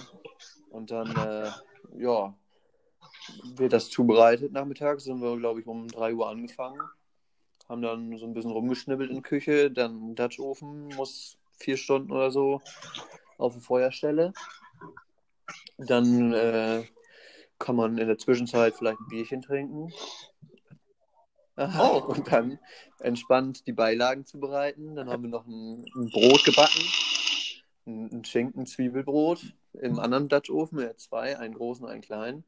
Und 0.71 0.91
dann, 0.91 1.15
äh, 1.15 1.51
ja, 1.97 2.35
wird 3.57 3.73
das 3.73 3.89
zubereitet 3.89 4.51
nachmittags. 4.53 5.05
Sind 5.05 5.21
wir, 5.23 5.37
glaube 5.37 5.61
ich, 5.61 5.67
um 5.69 5.87
3 5.87 6.13
Uhr 6.13 6.29
angefangen. 6.29 6.81
Haben 7.69 7.83
dann 7.83 8.19
so 8.19 8.27
ein 8.27 8.35
bisschen 8.35 8.51
rumgeschnibbelt 8.51 9.11
in 9.11 9.17
der 9.17 9.23
Küche. 9.23 9.71
Dann 9.71 10.17
Dutch 10.17 10.41
Ofen 10.41 10.89
muss 10.89 11.39
vier 11.57 11.77
Stunden 11.77 12.11
oder 12.11 12.33
so 12.33 12.61
auf 13.39 13.53
der 13.53 13.63
Feuerstelle. 13.63 14.33
Dann, 15.79 16.33
äh, 16.33 16.85
kann 17.61 17.77
man 17.77 17.97
in 17.97 18.09
der 18.09 18.19
Zwischenzeit 18.19 18.75
vielleicht 18.75 18.99
ein 18.99 19.09
Bierchen 19.09 19.41
trinken. 19.41 19.93
Oh. 21.57 22.03
Und 22.09 22.31
dann 22.31 22.59
entspannt 23.01 23.67
die 23.67 23.73
Beilagen 23.73 24.27
zubereiten. 24.27 24.97
Dann 24.97 25.09
haben 25.09 25.23
wir 25.23 25.31
noch 25.31 25.47
ein, 25.47 25.85
ein 25.95 26.11
Brot 26.11 26.45
gebacken. 26.45 26.83
Ein, 27.87 28.11
ein 28.13 28.25
Schinken-Zwiebelbrot 28.25 29.55
im 29.75 29.99
anderen 29.99 30.29
Dutch-Ofen. 30.29 30.81
Ja, 30.81 30.97
zwei, 30.97 31.39
einen 31.39 31.55
großen, 31.55 31.87
einen 31.87 32.03
kleinen. 32.03 32.45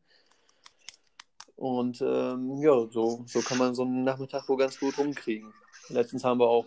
Und 1.57 2.03
ähm, 2.03 2.59
ja, 2.59 2.87
so, 2.91 3.25
so 3.27 3.41
kann 3.41 3.59
man 3.59 3.75
so 3.75 3.83
einen 3.83 4.05
Nachmittag 4.05 4.49
wohl 4.49 4.59
ganz 4.59 4.79
gut 4.79 4.99
rumkriegen. 4.99 5.53
Letztens 5.89 6.23
haben 6.23 6.39
wir 6.39 6.49
auch 6.49 6.67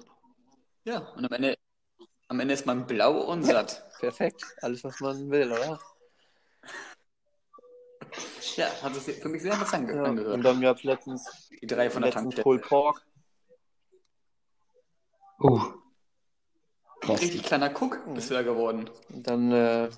Ja, 0.84 1.00
und 1.16 1.26
am 1.26 1.32
Ende, 1.32 1.58
am 2.28 2.40
Ende 2.40 2.56
ist 2.56 2.66
man 2.66 2.88
blau 2.88 3.22
und 3.22 3.44
satt. 3.44 3.84
perfekt 4.00 4.44
alles, 4.62 4.84
was 4.84 5.00
man 5.00 5.30
will, 5.30 5.52
oder? 5.52 5.80
Ja, 8.56 8.68
hat 8.82 8.96
sich 8.96 9.18
für 9.18 9.30
mich 9.30 9.42
sehr 9.42 9.54
interessant 9.54 9.90
Ja, 9.90 9.96
und 10.04 10.06
angehört. 10.06 10.46
dann 10.46 10.62
gab 10.62 10.78
es 10.78 10.84
letztens, 10.84 11.50
Die 11.62 11.68
drei 11.68 11.90
von 11.90 12.02
der 12.02 12.12
Tankstelle. 12.12 12.44
Pulled 12.44 12.62
Pork. 12.64 13.06
Oh. 15.40 15.62
Krass. 17.02 17.22
Richtig 17.22 17.44
kleiner 17.44 17.70
Cook 17.70 18.00
bist 18.14 18.30
du 18.30 18.34
ja 18.34 18.42
geworden. 18.42 18.90
Und 19.10 19.26
dann 19.28 19.52
äh, 19.52 19.90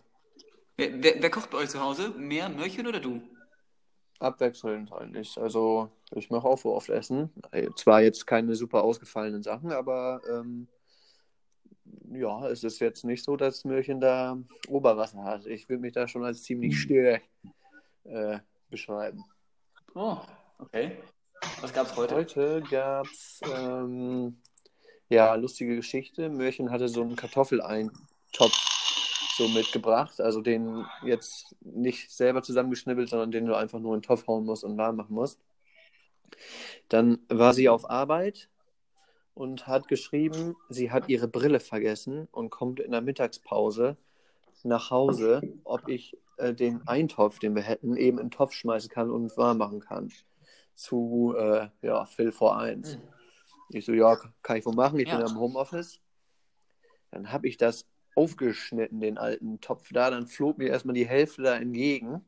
Wer, 0.78 1.04
wer, 1.04 1.22
wer 1.22 1.30
kocht 1.32 1.50
bei 1.50 1.58
euch 1.60 1.70
zu 1.70 1.82
Hause? 1.82 2.10
Mehr 2.18 2.50
Möhrchen 2.50 2.88
oder 2.88 3.00
du? 3.00 3.22
abwechselnd 4.20 4.94
eigentlich. 4.94 5.36
Also 5.40 5.90
ich 6.14 6.30
mache 6.30 6.48
auch 6.48 6.58
so 6.60 6.76
oft 6.76 6.90
Essen. 6.90 7.32
Äh, 7.52 7.70
Zwar 7.76 8.04
jetzt 8.04 8.28
keine 8.28 8.54
super 8.54 8.84
ausgefallenen 8.84 9.42
Sachen, 9.42 9.72
aber 9.72 10.22
ähm, 10.30 10.68
ja, 12.14 12.48
es 12.48 12.64
ist 12.64 12.80
jetzt 12.82 13.04
nicht 13.04 13.24
so, 13.24 13.36
dass 13.36 13.66
Möhrchen 13.66 14.00
da 14.00 14.38
Oberwasser 14.68 15.24
hat. 15.24 15.48
Ich 15.48 15.68
würde 15.70 15.82
mich 15.82 15.94
da 15.94 16.08
schon 16.08 16.24
als 16.24 16.44
ziemlich 16.44 16.80
stark 16.80 17.24
äh, 18.04 18.40
beschreiben. 18.70 19.24
Oh, 19.94 20.18
okay. 20.60 20.98
Was 21.60 21.74
gab's 21.74 21.96
heute? 21.96 22.16
Heute 22.16 22.64
gab 22.70 23.06
es 23.08 23.42
ähm, 23.52 24.42
ja 25.10 25.34
lustige 25.36 25.76
Geschichte. 25.76 26.30
Möhrchen 26.30 26.72
hatte 26.72 26.88
so 26.88 27.02
einen 27.02 27.16
Kartoffeleintopf 27.16 28.72
so 29.38 29.48
mitgebracht, 29.48 30.22
also 30.22 30.42
den 30.42 30.86
jetzt 31.04 31.56
nicht 31.62 32.12
selber 32.12 32.44
zusammengeschnibbelt, 32.44 33.10
sondern 33.10 33.32
den 33.32 33.46
du 33.46 33.56
einfach 33.56 33.80
nur 33.80 33.96
in 33.96 34.02
den 34.02 34.06
Topf 34.06 34.28
hauen 34.28 34.46
musst 34.46 34.64
und 34.64 34.78
warm 34.78 34.98
machen 34.98 35.16
musst. 35.16 35.40
Dann 36.90 37.20
war 37.28 37.54
sie 37.54 37.70
auf 37.70 37.90
Arbeit 37.90 38.50
und 39.34 39.68
hat 39.68 39.88
geschrieben, 39.88 40.56
sie 40.70 40.92
hat 40.92 41.10
ihre 41.10 41.28
Brille 41.28 41.60
vergessen 41.60 42.28
und 42.32 42.50
kommt 42.50 42.80
in 42.80 42.92
der 42.92 43.02
Mittagspause 43.02 43.98
nach 44.66 44.90
Hause, 44.90 45.42
ob 45.64 45.88
ich 45.88 46.18
äh, 46.38 46.54
den 46.54 46.86
Eintopf, 46.88 47.40
den 47.40 47.56
wir 47.56 47.64
hätten, 47.64 47.96
eben 47.96 48.18
in 48.18 48.26
den 48.26 48.32
Topf 48.32 48.54
schmeißen 48.54 48.90
kann 48.90 49.10
und 49.12 49.36
warm 49.38 49.58
machen 49.60 49.80
kann. 49.80 50.12
Zu 50.76 51.36
äh, 51.38 51.68
ja, 51.82 52.06
Phil 52.06 52.32
vor 52.32 52.58
1. 52.58 52.96
Hm. 52.96 53.02
Ich 53.70 53.86
so, 53.86 53.94
ja, 53.94 54.18
kann 54.42 54.58
ich 54.58 54.66
wohl 54.66 54.76
machen, 54.76 55.00
ich 55.00 55.08
Ja. 55.08 55.18
bin 55.18 55.26
ja 55.26 55.32
im 55.32 55.40
Homeoffice. 55.40 56.00
Dann 57.12 57.32
habe 57.32 57.48
ich 57.48 57.58
das 57.58 57.86
aufgeschnitten, 58.16 59.00
den 59.00 59.18
alten 59.18 59.62
Topf 59.62 59.90
da, 59.92 60.10
dann 60.10 60.28
flog 60.28 60.58
mir 60.58 60.70
erstmal 60.70 60.96
die 60.96 61.08
Hälfte 61.08 61.44
da 61.44 61.56
entgegen. 61.56 62.26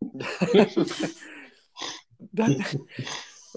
dann 2.18 2.64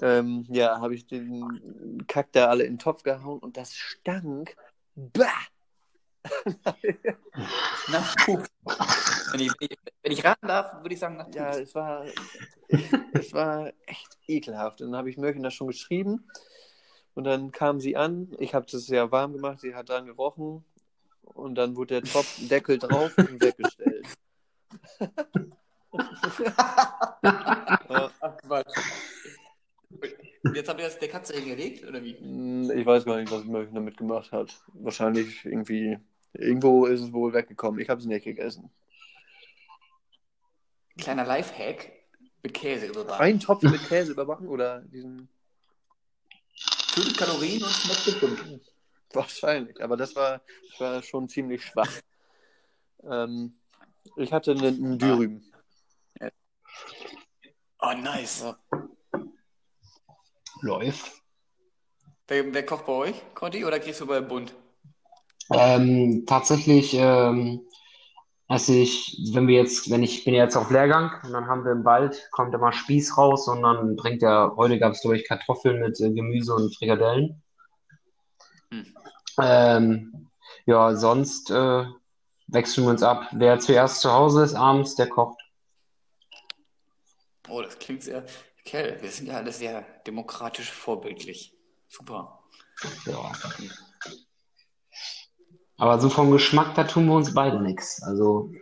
ähm, 0.00 0.46
ja, 0.48 0.80
habe 0.80 0.94
ich 0.94 1.06
den 1.06 2.04
Kack 2.06 2.32
da 2.32 2.46
alle 2.46 2.64
in 2.64 2.74
den 2.74 2.78
Topf 2.78 3.02
gehauen 3.02 3.40
und 3.40 3.56
das 3.56 3.74
stank. 3.74 4.56
Bah! 4.94 5.26
Nach 7.90 8.16
Pup. 8.24 8.46
Wenn 9.32 9.40
ich, 9.40 9.52
wenn 10.02 10.12
ich- 10.12 10.24
raten 10.24 10.46
darf, 10.48 10.82
würde 10.82 10.94
ich 10.94 11.00
sagen 11.00 11.16
nach 11.16 11.26
Pup. 11.26 11.34
Ja, 11.34 11.50
es 11.56 11.74
war, 11.74 12.04
es 13.12 13.32
war 13.32 13.72
echt 13.86 14.18
ekelhaft. 14.26 14.80
Dann 14.80 14.94
habe 14.96 15.10
ich 15.10 15.16
Mörchen 15.16 15.42
das 15.42 15.54
schon 15.54 15.68
geschrieben 15.68 16.28
und 17.14 17.24
dann 17.24 17.50
kam 17.50 17.80
sie 17.80 17.96
an. 17.96 18.34
Ich 18.38 18.54
habe 18.54 18.66
das 18.70 18.88
ja 18.88 19.10
warm 19.10 19.32
gemacht, 19.32 19.60
sie 19.60 19.74
hat 19.74 19.88
dran 19.88 20.06
gerochen 20.06 20.64
und 21.22 21.54
dann 21.54 21.76
wurde 21.76 22.00
der 22.00 22.10
Topfdeckel 22.10 22.78
drauf 22.78 23.12
und 23.16 23.42
weggestellt. 23.42 24.06
Ach 27.88 28.36
Quatsch. 28.42 28.74
Jetzt 30.54 30.68
habt 30.68 30.80
ihr 30.80 30.86
das 30.86 30.98
der 30.98 31.08
Katze 31.08 31.34
hingelegt, 31.34 31.84
oder 31.84 32.02
wie? 32.02 32.16
mh, 32.20 32.74
ich 32.74 32.86
weiß 32.86 33.04
gar 33.04 33.16
nicht, 33.16 33.30
was 33.30 33.44
Mörchen 33.44 33.74
damit 33.74 33.96
gemacht 33.96 34.32
hat. 34.32 34.54
Wahrscheinlich 34.74 35.44
irgendwie, 35.44 35.98
irgendwo 36.32 36.86
ist 36.86 37.00
es 37.00 37.12
wohl 37.12 37.32
weggekommen. 37.32 37.80
Ich 37.80 37.88
habe 37.88 38.00
es 38.00 38.06
nicht 38.06 38.24
gegessen. 38.24 38.70
Kleiner 40.96 41.24
Lifehack 41.24 41.92
mit 42.42 42.54
Käse 42.54 42.86
überbacken. 42.86 43.24
Ein 43.24 43.40
Topf 43.40 43.62
mit 43.62 43.86
Käse 43.88 44.12
überbacken 44.12 44.48
oder 44.48 44.80
diesen. 44.82 45.28
Tötet 46.94 47.16
Kalorien 47.16 47.62
und 47.62 47.70
schmeckt 47.70 48.04
bestimmt. 48.04 48.60
Wahrscheinlich, 49.12 49.82
aber 49.82 49.96
das 49.96 50.14
war, 50.14 50.42
das 50.70 50.80
war 50.80 51.02
schon 51.02 51.28
ziemlich 51.28 51.64
schwach. 51.64 51.90
Ähm, 53.04 53.54
ich 54.16 54.32
hatte 54.32 54.52
einen, 54.52 54.84
einen 54.84 54.98
Dürüm. 54.98 55.42
Oh, 57.80 57.92
nice. 57.92 58.42
Ja. 58.42 58.58
Läuft. 60.60 61.12
Wer, 62.26 62.52
wer 62.52 62.66
kocht 62.66 62.86
bei 62.86 62.92
euch, 62.92 63.22
Conti, 63.34 63.64
oder 63.64 63.80
kriegst 63.80 64.00
du 64.00 64.06
bei 64.06 64.20
Bund? 64.20 64.54
Ähm, 65.50 66.24
tatsächlich, 66.26 66.94
ähm, 66.94 67.62
als 68.48 68.68
ich, 68.68 69.30
wenn 69.32 69.46
wir 69.46 69.56
jetzt, 69.56 69.90
wenn 69.90 70.02
ich 70.02 70.24
bin 70.24 70.34
ja 70.34 70.44
jetzt 70.44 70.56
auf 70.56 70.70
Lehrgang 70.70 71.10
und 71.22 71.32
dann 71.32 71.46
haben 71.46 71.64
wir 71.64 71.72
im 71.72 71.84
Wald, 71.84 72.28
kommt 72.32 72.54
immer 72.54 72.72
Spieß 72.72 73.16
raus 73.16 73.48
und 73.48 73.62
dann 73.62 73.96
bringt 73.96 74.22
er, 74.22 74.54
heute 74.56 74.78
gab 74.78 74.92
es 74.92 75.00
glaube 75.00 75.16
ich 75.16 75.26
Kartoffeln 75.26 75.80
mit 75.80 76.00
äh, 76.00 76.12
Gemüse 76.12 76.54
und 76.54 76.74
Frikadellen. 76.76 77.42
Hm. 78.70 78.94
Ähm, 79.40 80.28
ja, 80.66 80.94
sonst 80.96 81.50
äh, 81.50 81.84
wechseln 82.46 82.84
wir 82.84 82.90
uns 82.90 83.02
ab. 83.02 83.28
Wer 83.32 83.58
zuerst 83.58 84.00
zu 84.00 84.12
Hause 84.12 84.44
ist 84.44 84.54
abends, 84.54 84.94
der 84.96 85.08
kocht. 85.08 85.40
Oh, 87.48 87.62
das 87.62 87.78
klingt 87.78 88.02
sehr. 88.02 88.24
Kerl, 88.68 89.00
wir 89.00 89.10
sind 89.10 89.28
ja 89.28 89.36
alle 89.38 89.50
sehr 89.50 89.80
demokratisch 90.06 90.70
vorbildlich. 90.70 91.56
Super. 91.88 92.42
Ja. 93.06 93.32
Aber 95.78 95.98
so 95.98 96.10
vom 96.10 96.30
Geschmack, 96.30 96.74
da 96.74 96.84
tun 96.84 97.06
wir 97.06 97.14
uns 97.14 97.32
beide 97.32 97.62
nichts. 97.62 98.02
Also, 98.02 98.52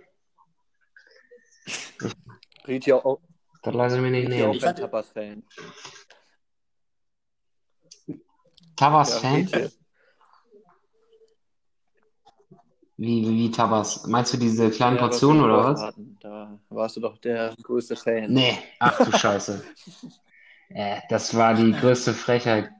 Riet 2.69 2.87
ja 2.87 3.05
auch, 3.05 3.21
das 3.65 3.75
lasse 3.75 3.97
ich 3.97 4.03
mir 4.03 4.13
nicht 4.13 4.29
nehmen. 4.29 4.53
Ich 4.53 4.61
kein 4.61 4.69
hatte- 4.71 4.83
Tapas-Fan. 4.83 5.43
Tabas 8.77 9.11
Ja, 9.11 9.19
Fan? 9.19 9.35
Rietje. 9.35 9.73
Wie, 12.99 13.29
wie, 13.29 13.51
Tabas? 13.51 14.07
Meinst 14.07 14.33
du 14.33 14.39
diese 14.39 14.71
kleinen 14.71 14.97
Ja, 14.97 15.03
Portionen 15.03 15.45
oder 15.45 15.65
was? 15.65 15.95
Da 16.21 16.59
warst 16.71 16.97
du 16.97 17.01
doch 17.01 17.19
der 17.19 17.55
größte 17.63 17.95
Fan. 17.95 18.33
Nee, 18.33 18.59
ach 18.79 19.05
du 19.05 19.13
Scheiße. 19.13 19.65
Äh, 20.69 21.01
das 21.09 21.33
war 21.37 21.55
die 21.55 21.71
größte 21.71 22.13
Frechheit. 22.13 22.73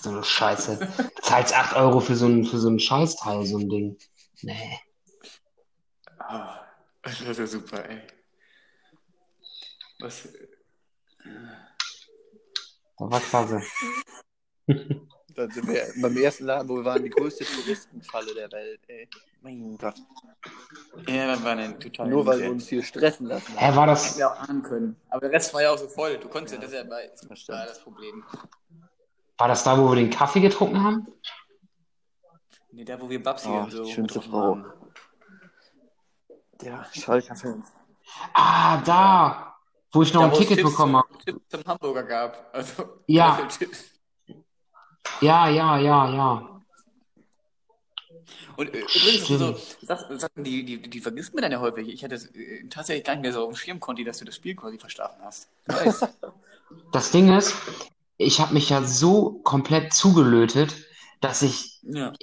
So 0.00 0.08
eine 0.08 0.24
Scheiße. 0.24 0.88
Zahlst 1.20 1.54
8 1.54 1.76
Euro 1.76 2.00
für 2.00 2.16
so 2.16 2.24
ein, 2.24 2.46
für 2.46 2.56
so 2.56 2.70
ein 2.70 2.78
Scheißteil, 2.78 3.44
so 3.44 3.58
ein 3.58 3.68
Ding. 3.68 3.98
Nee. 4.40 4.80
Ah, 6.18 6.60
das 7.02 7.20
ist 7.20 7.38
ja 7.38 7.46
super, 7.46 7.86
ey. 7.86 8.00
Was? 10.00 10.26
Das 12.98 13.10
war 13.10 13.20
klasse. 13.20 13.62
Da 15.34 15.48
sind 15.48 15.66
wir 15.68 15.86
beim 16.00 16.16
ersten 16.16 16.44
Laden, 16.44 16.68
wo 16.68 16.76
wir 16.76 16.84
waren, 16.84 17.02
die 17.02 17.10
größte 17.10 17.44
Touristenfalle 17.44 18.34
der 18.34 18.50
Welt. 18.52 18.80
Ey. 18.88 19.08
Mein 19.40 19.76
Gott. 19.78 19.94
Ja, 21.08 21.26
das 21.28 21.42
war 21.42 21.52
eine 21.52 21.78
total. 21.78 22.08
Nur 22.08 22.26
weil 22.26 22.40
wir 22.40 22.50
uns 22.50 22.68
hier 22.68 22.82
stressen 22.82 23.26
lassen. 23.26 23.52
Hä, 23.56 23.74
war 23.74 23.86
Hätten 23.86 23.86
das, 23.88 24.18
wir 24.18 24.30
auch 24.30 24.36
ahnen 24.48 24.62
können. 24.62 24.96
Aber 25.10 25.20
der 25.20 25.30
Rest 25.30 25.54
war 25.54 25.62
ja 25.62 25.70
auch 25.70 25.78
so 25.78 25.88
voll. 25.88 26.18
Du 26.18 26.28
konntest 26.28 26.54
ja, 26.56 26.60
das 26.60 26.72
ja 26.72 26.84
bei, 26.84 27.08
das 27.08 27.48
war 27.48 27.66
das 27.66 27.80
Problem. 27.80 28.24
war 29.38 29.48
das 29.48 29.64
da, 29.64 29.78
wo 29.78 29.88
wir 29.90 29.96
den 29.96 30.10
Kaffee 30.10 30.40
getrunken 30.40 30.82
haben? 30.82 31.06
Nee, 32.70 32.84
da 32.84 33.00
wo 33.00 33.08
wir 33.08 33.22
Babsi 33.22 33.48
Oh, 33.48 33.60
und 33.60 33.70
so. 33.70 33.84
die 33.84 33.92
schönste 33.92 34.20
Frau. 34.22 34.56
haben. 34.56 34.64
Ja, 36.62 36.86
Schalker 36.92 37.34
Fans. 37.36 37.66
Ah, 38.34 38.80
da! 38.82 39.56
Wo 39.92 40.02
ich 40.02 40.14
noch 40.14 40.22
Da, 40.22 40.28
ein 40.28 40.34
Ticket 40.34 40.58
Tipps 40.58 40.70
bekommen 40.70 40.96
habe. 40.96 41.08
Tipps 41.24 41.48
zum 41.48 41.64
Hamburger 41.66 42.02
gab. 42.04 42.50
Also, 42.54 43.00
Ja. 43.06 43.36
Knöcheltipps. 43.40 43.91
Ja, 45.20 45.48
ja, 45.48 45.78
ja, 45.78 46.12
ja. 46.12 46.48
Und 48.56 48.74
äh, 48.74 48.80
übrigens, 48.80 49.26
so, 49.26 49.56
Sachen, 49.86 50.18
Sachen, 50.18 50.44
die, 50.44 50.64
die, 50.64 50.82
die 50.82 51.00
vergisst 51.00 51.34
man 51.34 51.42
dann 51.42 51.52
ja 51.52 51.60
häufig. 51.60 51.88
Ich 51.88 52.04
hatte 52.04 52.16
äh, 52.16 52.68
tatsächlich 52.68 53.04
gar 53.04 53.14
nicht 53.14 53.22
mehr 53.22 53.32
so 53.32 53.44
auf 53.44 53.52
dem 53.52 53.56
Schirm, 53.56 53.80
Conti, 53.80 54.04
dass 54.04 54.18
du 54.18 54.24
das 54.24 54.36
Spiel 54.36 54.54
quasi 54.54 54.78
verschlafen 54.78 55.22
hast. 55.24 55.48
Das 56.90 57.10
Ding 57.10 57.30
ist, 57.36 57.54
ich 58.16 58.40
habe 58.40 58.54
mich 58.54 58.70
ja 58.70 58.82
so 58.82 59.40
komplett 59.44 59.92
zugelötet, 59.92 60.74
dass 61.20 61.42
ich 61.42 61.80
ja. 61.82 62.14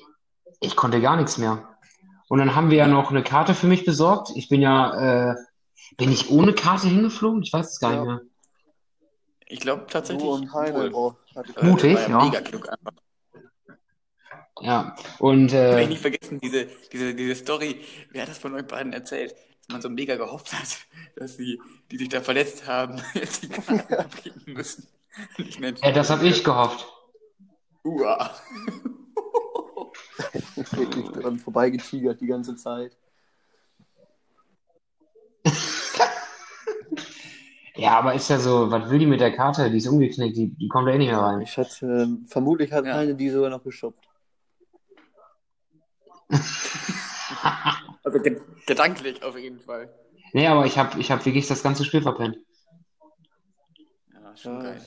ich 0.59 0.75
konnte 0.75 1.01
gar 1.01 1.17
nichts 1.17 1.37
mehr. 1.37 1.77
Und 2.29 2.39
dann 2.39 2.55
haben 2.55 2.71
wir 2.71 2.77
ja 2.77 2.87
noch 2.87 3.11
eine 3.11 3.21
Karte 3.21 3.53
für 3.53 3.67
mich 3.67 3.85
besorgt. 3.85 4.31
Ich 4.35 4.49
bin 4.49 4.61
ja, 4.61 5.31
äh, 5.31 5.35
bin 5.97 6.11
ich 6.11 6.31
ohne 6.31 6.53
Karte 6.53 6.87
hingeflogen? 6.87 7.43
Ich 7.43 7.53
weiß 7.53 7.73
es 7.73 7.79
gar 7.79 7.91
Ja. 7.93 7.97
nicht 7.99 8.07
mehr. 8.07 8.21
Ich 9.49 9.59
glaube 9.59 9.87
tatsächlich. 9.87 10.23
Du 10.23 10.31
und 10.31 10.53
Heine, 10.53 10.93
wohl. 10.93 11.15
ich 11.25 11.57
Äh, 11.57 11.65
Mutig, 11.65 11.97
ja. 12.07 12.23
Mega 12.23 12.39
klug 12.39 12.69
einfach. 12.69 12.93
Ja, 14.61 14.95
und 15.17 15.51
Will 15.51 15.79
ich 15.79 15.85
äh, 15.85 15.87
nicht 15.87 16.01
vergessen, 16.01 16.39
diese, 16.39 16.67
diese, 16.91 17.15
diese 17.15 17.35
Story, 17.35 17.81
wer 18.11 18.23
hat 18.23 18.29
das 18.29 18.37
von 18.37 18.53
euch 18.53 18.67
beiden 18.67 18.93
erzählt, 18.93 19.31
dass 19.31 19.69
man 19.69 19.81
so 19.81 19.89
mega 19.89 20.17
gehofft 20.17 20.53
hat, 20.53 20.77
dass 21.15 21.37
die, 21.37 21.59
die 21.89 21.97
sich 21.97 22.09
da 22.09 22.21
verletzt 22.21 22.67
haben, 22.67 23.01
jetzt 23.13 23.43
die 23.43 23.49
Karte 23.49 23.99
abgeben 23.99 24.41
müssen. 24.45 24.87
Äh, 25.81 25.93
das 25.93 26.09
habe 26.09 26.27
ich 26.27 26.43
gehofft. 26.43 26.85
Uah. 27.83 28.35
wirklich 30.71 31.09
dran 31.09 31.39
vorbeigetigert 31.39 32.21
die 32.21 32.27
ganze 32.27 32.55
Zeit. 32.55 32.95
Ja, 37.75 37.97
aber 37.97 38.13
ist 38.13 38.29
ja 38.29 38.39
so, 38.39 38.69
was 38.71 38.89
will 38.89 38.99
die 38.99 39.05
mit 39.05 39.21
der 39.21 39.31
Karte? 39.35 39.69
Die 39.69 39.77
ist 39.77 39.87
umgeknickt, 39.87 40.35
die, 40.35 40.47
die 40.49 40.67
kommt 40.67 40.87
da 40.87 40.91
eh 40.93 40.97
nicht 40.97 41.09
mehr 41.11 41.19
rein. 41.19 41.41
Ich 41.41 41.57
hatte, 41.57 41.85
ähm, 41.85 42.25
vermutlich 42.27 42.71
hat 42.71 42.85
Ja. 42.85 42.95
Heine 42.95 43.15
die 43.15 43.29
sogar 43.29 43.49
noch 43.49 43.63
geschubbt. 43.63 44.05
Also 48.03 48.19
ge 48.21 48.41
gedanklich 48.65 49.21
auf 49.23 49.37
jeden 49.37 49.59
Fall. 49.59 49.93
Nee, 50.33 50.47
aber 50.47 50.65
ich 50.65 50.77
habe 50.77 50.99
ich 50.99 51.11
hab 51.11 51.25
wirklich 51.25 51.47
das 51.47 51.61
ganze 51.61 51.83
Spiel 51.85 52.01
verpennt. 52.01 52.37
Ja, 54.13 54.35
schon 54.35 54.55
Ja. 54.55 54.61
geil. 54.63 54.81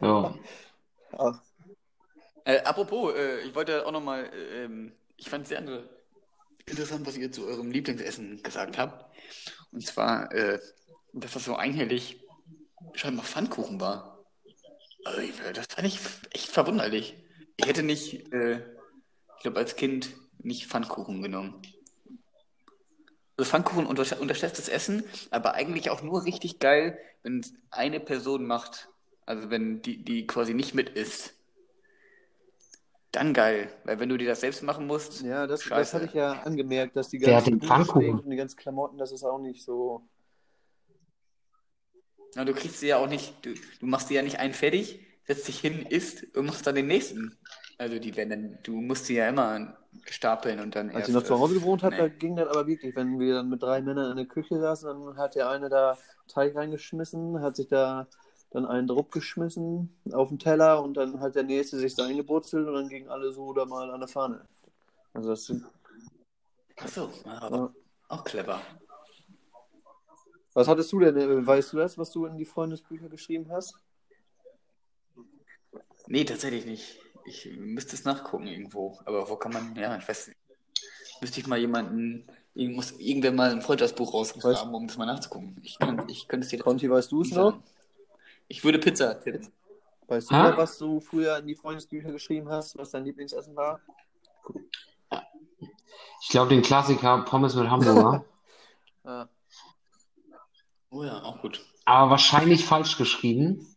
So. 0.00 0.34
Ach, 1.18 1.40
Äh, 2.44 2.60
apropos, 2.62 3.14
äh, 3.14 3.40
ich 3.40 3.54
wollte 3.54 3.84
auch 3.86 3.92
nochmal, 3.92 4.24
äh, 4.32 4.64
ähm, 4.64 4.92
ich 5.16 5.28
fand 5.28 5.42
es 5.42 5.48
sehr 5.50 5.58
inter- 5.58 5.82
interessant, 6.66 7.06
was 7.06 7.16
ihr 7.16 7.30
zu 7.32 7.44
eurem 7.46 7.70
Lieblingsessen 7.70 8.42
gesagt 8.42 8.78
habt. 8.78 9.04
Und 9.72 9.84
zwar, 9.84 10.32
äh, 10.32 10.58
dass 11.24 11.32
das 11.32 11.44
so 11.44 11.56
einhellig 11.56 12.20
scheinbar 12.94 13.24
Pfannkuchen 13.24 13.80
war. 13.80 14.24
Also, 15.04 15.20
ich, 15.20 15.32
das 15.54 15.66
fand 15.66 15.86
ich 15.86 15.98
echt 16.32 16.48
verwunderlich. 16.48 17.16
Ich 17.56 17.66
hätte 17.66 17.82
nicht, 17.82 18.32
äh, 18.32 18.58
ich 19.36 19.42
glaube, 19.42 19.58
als 19.58 19.76
Kind 19.76 20.10
nicht 20.38 20.66
Pfannkuchen 20.66 21.22
genommen. 21.22 21.62
Also 23.36 23.50
Pfannkuchen 23.50 23.86
unter 23.86 24.20
unterschätztes 24.20 24.68
Essen, 24.68 25.04
aber 25.30 25.54
eigentlich 25.54 25.90
auch 25.90 26.02
nur 26.02 26.24
richtig 26.24 26.58
geil, 26.58 26.98
wenn 27.22 27.40
es 27.40 27.52
eine 27.70 28.00
Person 28.00 28.46
macht. 28.46 28.88
Also 29.26 29.50
wenn 29.50 29.82
die, 29.82 30.02
die 30.02 30.26
quasi 30.26 30.54
nicht 30.54 30.74
mit 30.74 30.90
isst. 30.90 31.34
Dann 33.12 33.34
geil, 33.34 33.70
weil 33.84 33.98
wenn 33.98 34.08
du 34.08 34.16
dir 34.16 34.28
das 34.28 34.40
selbst 34.40 34.62
machen 34.62 34.86
musst, 34.86 35.22
ja, 35.22 35.46
das, 35.46 35.64
das 35.64 35.94
hatte 35.94 36.04
ich 36.04 36.14
ja 36.14 36.32
angemerkt, 36.42 36.96
dass 36.96 37.08
die 37.08 37.18
ganzen 37.18 37.58
den 37.58 37.66
Pfannkuchen? 37.66 38.20
Und 38.20 38.30
die 38.30 38.36
ganzen 38.36 38.56
Klamotten, 38.56 38.98
das 38.98 39.12
ist 39.12 39.24
auch 39.24 39.38
nicht 39.38 39.64
so. 39.64 40.02
Ja, 42.36 42.44
du 42.44 42.52
kriegst 42.52 42.80
sie 42.80 42.88
ja 42.88 42.98
auch 42.98 43.08
nicht, 43.08 43.34
du, 43.44 43.54
du 43.80 43.86
machst 43.86 44.08
sie 44.08 44.14
ja 44.14 44.22
nicht 44.22 44.38
einen 44.38 44.54
fertig, 44.54 45.00
setzt 45.24 45.48
dich 45.48 45.58
hin, 45.58 45.86
isst 45.88 46.36
und 46.36 46.46
machst 46.46 46.66
dann 46.66 46.74
den 46.74 46.86
nächsten. 46.86 47.36
Also 47.78 47.98
die 47.98 48.14
werden 48.16 48.30
dann, 48.30 48.58
du 48.62 48.80
musst 48.80 49.06
sie 49.06 49.16
ja 49.16 49.28
immer 49.28 49.76
stapeln 50.04 50.60
und 50.60 50.76
dann 50.76 50.90
Als 50.90 51.08
ich 51.08 51.14
noch 51.14 51.22
zu 51.22 51.38
Hause 51.38 51.54
gewohnt 51.54 51.82
habe, 51.82 51.94
nee. 51.94 52.00
da 52.02 52.08
ging 52.08 52.36
das 52.36 52.48
aber 52.48 52.66
wirklich, 52.66 52.94
wenn 52.94 53.18
wir 53.18 53.34
dann 53.34 53.48
mit 53.48 53.62
drei 53.62 53.80
Männern 53.80 54.10
in 54.10 54.16
der 54.18 54.26
Küche 54.26 54.60
saßen, 54.60 54.88
dann 54.88 55.16
hat 55.16 55.34
der 55.34 55.48
eine 55.48 55.68
da 55.68 55.96
Teig 56.28 56.54
reingeschmissen, 56.54 57.40
hat 57.40 57.56
sich 57.56 57.68
da 57.68 58.06
dann 58.50 58.66
einen 58.66 58.86
Druck 58.86 59.12
geschmissen 59.12 59.96
auf 60.12 60.28
den 60.28 60.38
Teller 60.38 60.82
und 60.82 60.94
dann 60.94 61.20
hat 61.20 61.34
der 61.34 61.42
nächste 61.42 61.78
sich 61.78 61.94
da 61.94 62.06
eingeburzelt 62.06 62.66
und 62.66 62.74
dann 62.74 62.88
gingen 62.88 63.08
alle 63.08 63.32
so 63.32 63.52
da 63.52 63.64
mal 63.64 63.90
an 63.90 64.00
der 64.00 64.08
Fahne. 64.08 64.42
Also 65.14 65.30
das 65.30 65.46
sind, 65.46 65.64
Ach 66.76 66.88
so, 66.88 67.10
ja, 67.24 67.42
aber 67.42 67.56
ja. 67.56 67.72
auch 68.08 68.24
clever. 68.24 68.60
Was 70.56 70.68
hattest 70.68 70.90
du 70.90 71.00
denn, 71.00 71.18
äh, 71.18 71.46
weißt 71.46 71.74
du 71.74 71.76
das, 71.76 71.98
was 71.98 72.10
du 72.10 72.24
in 72.24 72.38
die 72.38 72.46
Freundesbücher 72.46 73.10
geschrieben 73.10 73.46
hast? 73.50 73.74
Nee, 76.06 76.24
tatsächlich 76.24 76.64
nicht. 76.64 76.98
Ich 77.26 77.54
müsste 77.58 77.94
es 77.94 78.04
nachgucken 78.04 78.46
irgendwo. 78.46 78.98
Aber 79.04 79.28
wo 79.28 79.36
kann 79.36 79.52
man, 79.52 79.76
ja, 79.76 79.98
ich 79.98 80.08
weiß 80.08 80.28
nicht. 80.28 80.38
Müsste 81.20 81.40
ich 81.40 81.46
mal 81.46 81.58
jemanden, 81.58 82.26
ich 82.54 82.70
muss 82.70 82.92
irgendwer 82.92 83.32
mal 83.32 83.50
ein 83.50 83.60
Freundschaftsbuch 83.60 84.14
rausgraben, 84.14 84.72
um 84.72 84.86
das 84.86 84.96
mal 84.96 85.04
nachzugucken. 85.04 85.60
Ich, 85.62 85.78
kann, 85.78 86.08
ich 86.08 86.26
könnte 86.26 86.46
es 86.46 86.50
dir 86.50 86.58
Conti, 86.58 86.88
weißt 86.88 87.12
du 87.12 87.20
es 87.20 87.32
noch? 87.32 87.58
Ich 88.48 88.64
würde 88.64 88.78
Pizza 88.78 89.20
tippen. 89.20 89.52
Weißt 90.06 90.30
du 90.30 90.36
Hä? 90.36 90.42
noch, 90.42 90.56
was 90.56 90.78
du 90.78 91.00
früher 91.00 91.36
in 91.36 91.48
die 91.48 91.54
Freundesbücher 91.54 92.12
geschrieben 92.12 92.48
hast, 92.48 92.78
was 92.78 92.92
dein 92.92 93.04
Lieblingsessen 93.04 93.54
war? 93.54 93.78
Ich 96.22 96.28
glaube, 96.30 96.48
den 96.48 96.62
Klassiker 96.62 97.26
Pommes 97.26 97.54
mit 97.54 97.68
Hamburger. 97.68 98.24
Ah, 99.08 99.28
Oh 100.96 101.04
ja, 101.04 101.22
auch 101.22 101.42
gut. 101.42 101.62
aber 101.84 102.12
wahrscheinlich 102.12 102.64
falsch 102.64 102.96
geschrieben. 102.96 103.76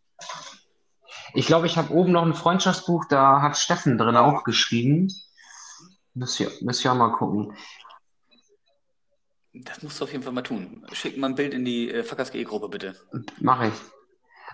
Ich 1.34 1.46
glaube, 1.46 1.66
ich 1.66 1.76
habe 1.76 1.92
oben 1.92 2.12
noch 2.12 2.24
ein 2.24 2.32
Freundschaftsbuch, 2.32 3.04
da 3.10 3.42
hat 3.42 3.58
Steffen 3.58 3.98
drin 3.98 4.16
auch 4.16 4.42
geschrieben. 4.42 5.12
Müsst 6.14 6.40
ihr, 6.40 6.50
müsst 6.62 6.82
ihr 6.82 6.92
auch 6.92 6.96
mal 6.96 7.12
gucken. 7.12 7.54
Das 9.52 9.82
musst 9.82 10.00
du 10.00 10.04
auf 10.04 10.12
jeden 10.12 10.24
Fall 10.24 10.32
mal 10.32 10.40
tun. 10.40 10.86
Schick 10.92 11.18
mal 11.18 11.26
ein 11.26 11.34
Bild 11.34 11.52
in 11.52 11.66
die 11.66 11.90
äh, 11.90 12.02
Fuckers.de-Gruppe, 12.02 12.70
bitte. 12.70 12.96
Mache 13.38 13.68
ich. 13.68 13.74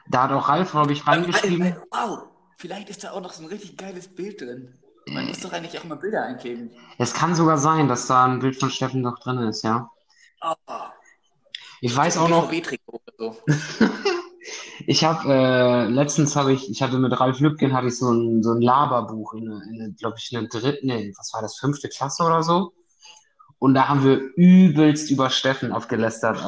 Da 0.09 0.25
hat 0.25 0.33
auch 0.33 0.49
Ralf, 0.49 0.73
glaube 0.73 0.93
ich, 0.93 1.07
reingeschrieben. 1.07 1.77
Wow, 1.93 2.25
vielleicht 2.59 2.91
ist 2.91 3.05
da 3.05 3.13
auch 3.13 3.21
noch 3.21 3.33
so 3.33 3.45
ein 3.45 3.49
richtig 3.49 3.77
geiles 3.77 4.13
Bild 4.13 4.41
drin. 4.41 4.77
Man 5.07 5.29
muss 5.29 5.39
doch 5.39 5.53
eigentlich 5.53 5.79
auch 5.79 5.85
immer 5.85 5.97
Bilder 5.97 6.25
einkleben. 6.25 6.73
Es 6.99 7.15
kann 7.15 7.37
sogar 7.37 7.59
sein, 7.59 7.87
dass 7.87 8.09
da 8.09 8.25
ein 8.25 8.41
Bild 8.41 8.59
von 8.59 8.71
Steffen 8.71 9.03
noch 9.03 9.21
drin 9.21 9.39
ist, 9.39 9.63
ja. 9.63 9.89
Oh, 10.41 10.55
Ich 11.81 11.95
weiß 11.95 12.17
auch 12.19 12.29
noch, 12.29 12.51
so. 13.19 13.37
ich 14.87 15.05
habe 15.05 15.33
äh, 15.33 15.87
letztens 15.87 16.37
habe 16.37 16.53
ich, 16.53 16.71
ich 16.71 16.83
hatte 16.83 16.99
mit 16.99 17.19
Ralf 17.19 17.41
Lübken 17.41 17.73
hatte 17.73 17.89
ich 17.89 17.99
so 17.99 18.11
ein 18.11 18.43
so 18.43 18.53
ein 18.53 18.61
Laberbuch 18.61 19.35
in, 19.35 19.47
in 19.75 19.97
glaube 19.99 20.17
ich, 20.19 20.37
eine 20.37 20.49
dritte, 20.49 20.79
nee, 20.87 21.13
was 21.17 21.33
war 21.35 21.43
das, 21.43 21.59
fünfte 21.59 21.89
Klasse 21.89 22.25
oder 22.25 22.43
so. 22.43 22.73
Und 23.59 23.75
da 23.75 23.89
haben 23.89 24.05
wir 24.05 24.19
übelst 24.37 25.11
über 25.11 25.31
Steffen 25.31 25.73
abgelästert. 25.73 26.39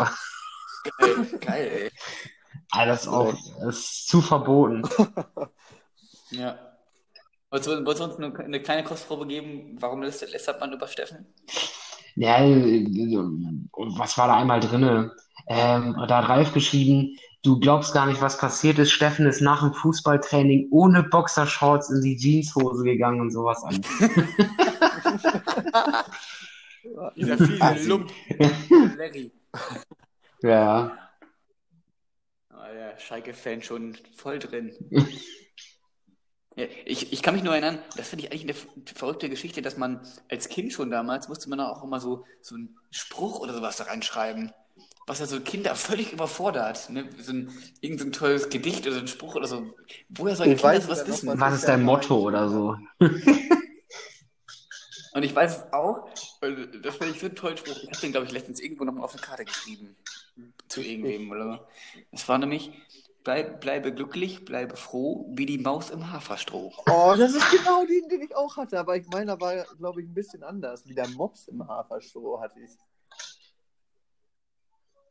Geil, 0.98 1.38
geil, 1.40 1.90
ey. 2.74 2.92
Ist 2.92 3.08
auch, 3.08 3.34
das 3.60 3.76
ist 3.76 4.08
zu 4.08 4.20
verboten. 4.20 4.82
Ja. 6.30 6.58
Wolltest 7.50 7.70
du, 7.70 7.86
wolltest 7.86 8.00
du 8.00 8.04
uns 8.04 8.16
eine, 8.16 8.38
eine 8.44 8.60
kleine 8.60 8.84
Kostprobe 8.84 9.26
geben? 9.26 9.76
Warum 9.80 10.02
lästert 10.02 10.60
man 10.60 10.72
über 10.72 10.86
Steffen? 10.86 11.26
Ja, 12.20 12.38
äh, 12.44 12.84
was 13.96 14.18
war 14.18 14.26
da 14.28 14.36
einmal 14.36 14.60
drinne? 14.60 15.12
Ähm, 15.46 15.94
da 16.08 16.18
hat 16.22 16.28
Ralf 16.28 16.52
geschrieben, 16.52 17.16
du 17.42 17.58
glaubst 17.60 17.94
gar 17.94 18.06
nicht, 18.06 18.20
was 18.20 18.38
passiert 18.38 18.78
ist. 18.78 18.90
Steffen 18.90 19.26
ist 19.26 19.40
nach 19.40 19.60
dem 19.60 19.72
Fußballtraining 19.72 20.68
ohne 20.70 21.04
Boxershorts 21.04 21.90
in 21.90 22.02
die 22.02 22.16
Jeanshose 22.16 22.82
gegangen 22.84 23.20
und 23.20 23.30
sowas 23.30 23.62
an. 23.62 23.80
Dieser 27.16 27.38
fiese 27.38 27.62
Also- 27.62 27.88
Lump. 27.88 28.10
Larry. 28.96 29.30
Ja, 30.42 30.98
Ah, 32.50 32.72
der 32.72 32.98
Schalke-Fan 32.98 33.62
schon 33.62 33.96
voll 34.16 34.38
drin. 34.40 34.72
Ja, 36.58 36.66
ich, 36.84 37.12
ich 37.12 37.22
kann 37.22 37.34
mich 37.34 37.44
nur 37.44 37.52
erinnern, 37.52 37.78
das 37.96 38.08
finde 38.08 38.24
ich 38.26 38.32
eigentlich 38.32 38.42
eine 38.44 38.54
verrückte 38.94 39.28
Geschichte, 39.30 39.62
dass 39.62 39.76
man 39.76 40.00
als 40.28 40.48
Kind 40.48 40.72
schon 40.72 40.90
damals 40.90 41.28
musste 41.28 41.48
man 41.48 41.60
auch 41.60 41.84
immer 41.84 42.00
so, 42.00 42.24
so 42.40 42.56
einen 42.56 42.76
Spruch 42.90 43.38
oder 43.40 43.54
sowas 43.54 43.76
da 43.76 43.84
reinschreiben. 43.84 44.52
Was 45.06 45.20
ja 45.20 45.26
so 45.26 45.40
Kinder 45.40 45.74
völlig 45.74 46.12
überfordert. 46.12 46.90
Ne? 46.90 47.08
So 47.18 47.32
ein, 47.32 47.50
irgend 47.80 48.00
so 48.00 48.06
ein 48.06 48.12
tolles 48.12 48.50
Gedicht 48.50 48.86
oder 48.86 48.94
so 48.96 49.00
ein 49.00 49.08
Spruch 49.08 49.36
oder 49.36 49.46
so. 49.46 49.72
Woher 50.10 50.36
sollen 50.36 50.50
Ich 50.52 50.58
Kinder 50.58 50.74
weiß 50.74 50.84
sowas 50.84 51.06
wissen? 51.06 51.28
was- 51.28 51.40
was 51.40 51.54
ist 51.54 51.68
dein 51.68 51.82
Motto 51.82 52.18
oder 52.20 52.48
so? 52.48 52.76
Und 55.14 55.22
ich 55.22 55.34
weiß 55.34 55.56
es 55.56 55.72
auch, 55.72 56.08
weil 56.40 56.66
das 56.82 56.96
finde 56.96 57.14
ich 57.14 57.20
so 57.20 57.26
einen 57.26 57.34
tollen 57.36 57.56
Spruch. 57.56 57.76
Ich 57.82 57.88
habe 57.88 58.00
den, 58.00 58.12
glaube 58.12 58.26
ich, 58.26 58.32
letztens 58.32 58.60
irgendwo 58.60 58.84
nochmal 58.84 59.04
auf 59.04 59.12
eine 59.12 59.22
Karte 59.22 59.44
geschrieben. 59.44 59.96
Zu 60.68 60.82
irgendwem 60.82 61.30
oder 61.30 61.44
so. 61.44 61.58
Es 62.12 62.28
war 62.28 62.38
nämlich, 62.38 62.70
bleib, 63.28 63.60
bleibe 63.60 63.92
glücklich, 63.92 64.46
bleibe 64.46 64.74
froh, 64.74 65.26
wie 65.34 65.44
die 65.44 65.58
Maus 65.58 65.90
im 65.90 66.10
Haferstroh. 66.10 66.72
Oh, 66.90 67.14
das 67.14 67.34
ist 67.34 67.50
genau 67.50 67.84
den, 67.84 68.08
den 68.08 68.22
ich 68.22 68.34
auch 68.34 68.56
hatte, 68.56 68.78
aber 68.78 68.96
ich 68.96 69.06
meiner 69.08 69.38
war, 69.38 69.66
glaube 69.76 70.00
ich, 70.00 70.08
ein 70.08 70.14
bisschen 70.14 70.42
anders. 70.42 70.88
Wie 70.88 70.94
der 70.94 71.06
Mops 71.08 71.46
im 71.48 71.68
Haferstroh 71.68 72.40
hatte 72.40 72.58
ich. 72.58 72.70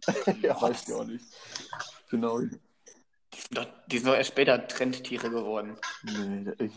ja, 0.42 0.60
weiß 0.60 0.88
ich 0.88 0.96
auch 0.96 1.04
nicht. 1.04 1.26
Genau. 2.10 2.40
Die 2.40 2.50
sind 3.40 3.56
doch, 3.56 3.68
die 3.86 4.00
sind 4.00 4.08
doch 4.08 4.16
erst 4.16 4.32
später 4.32 4.68
Trendtiere 4.68 5.30
geworden. 5.30 5.78
Nee, 6.02 6.54
ich, 6.58 6.72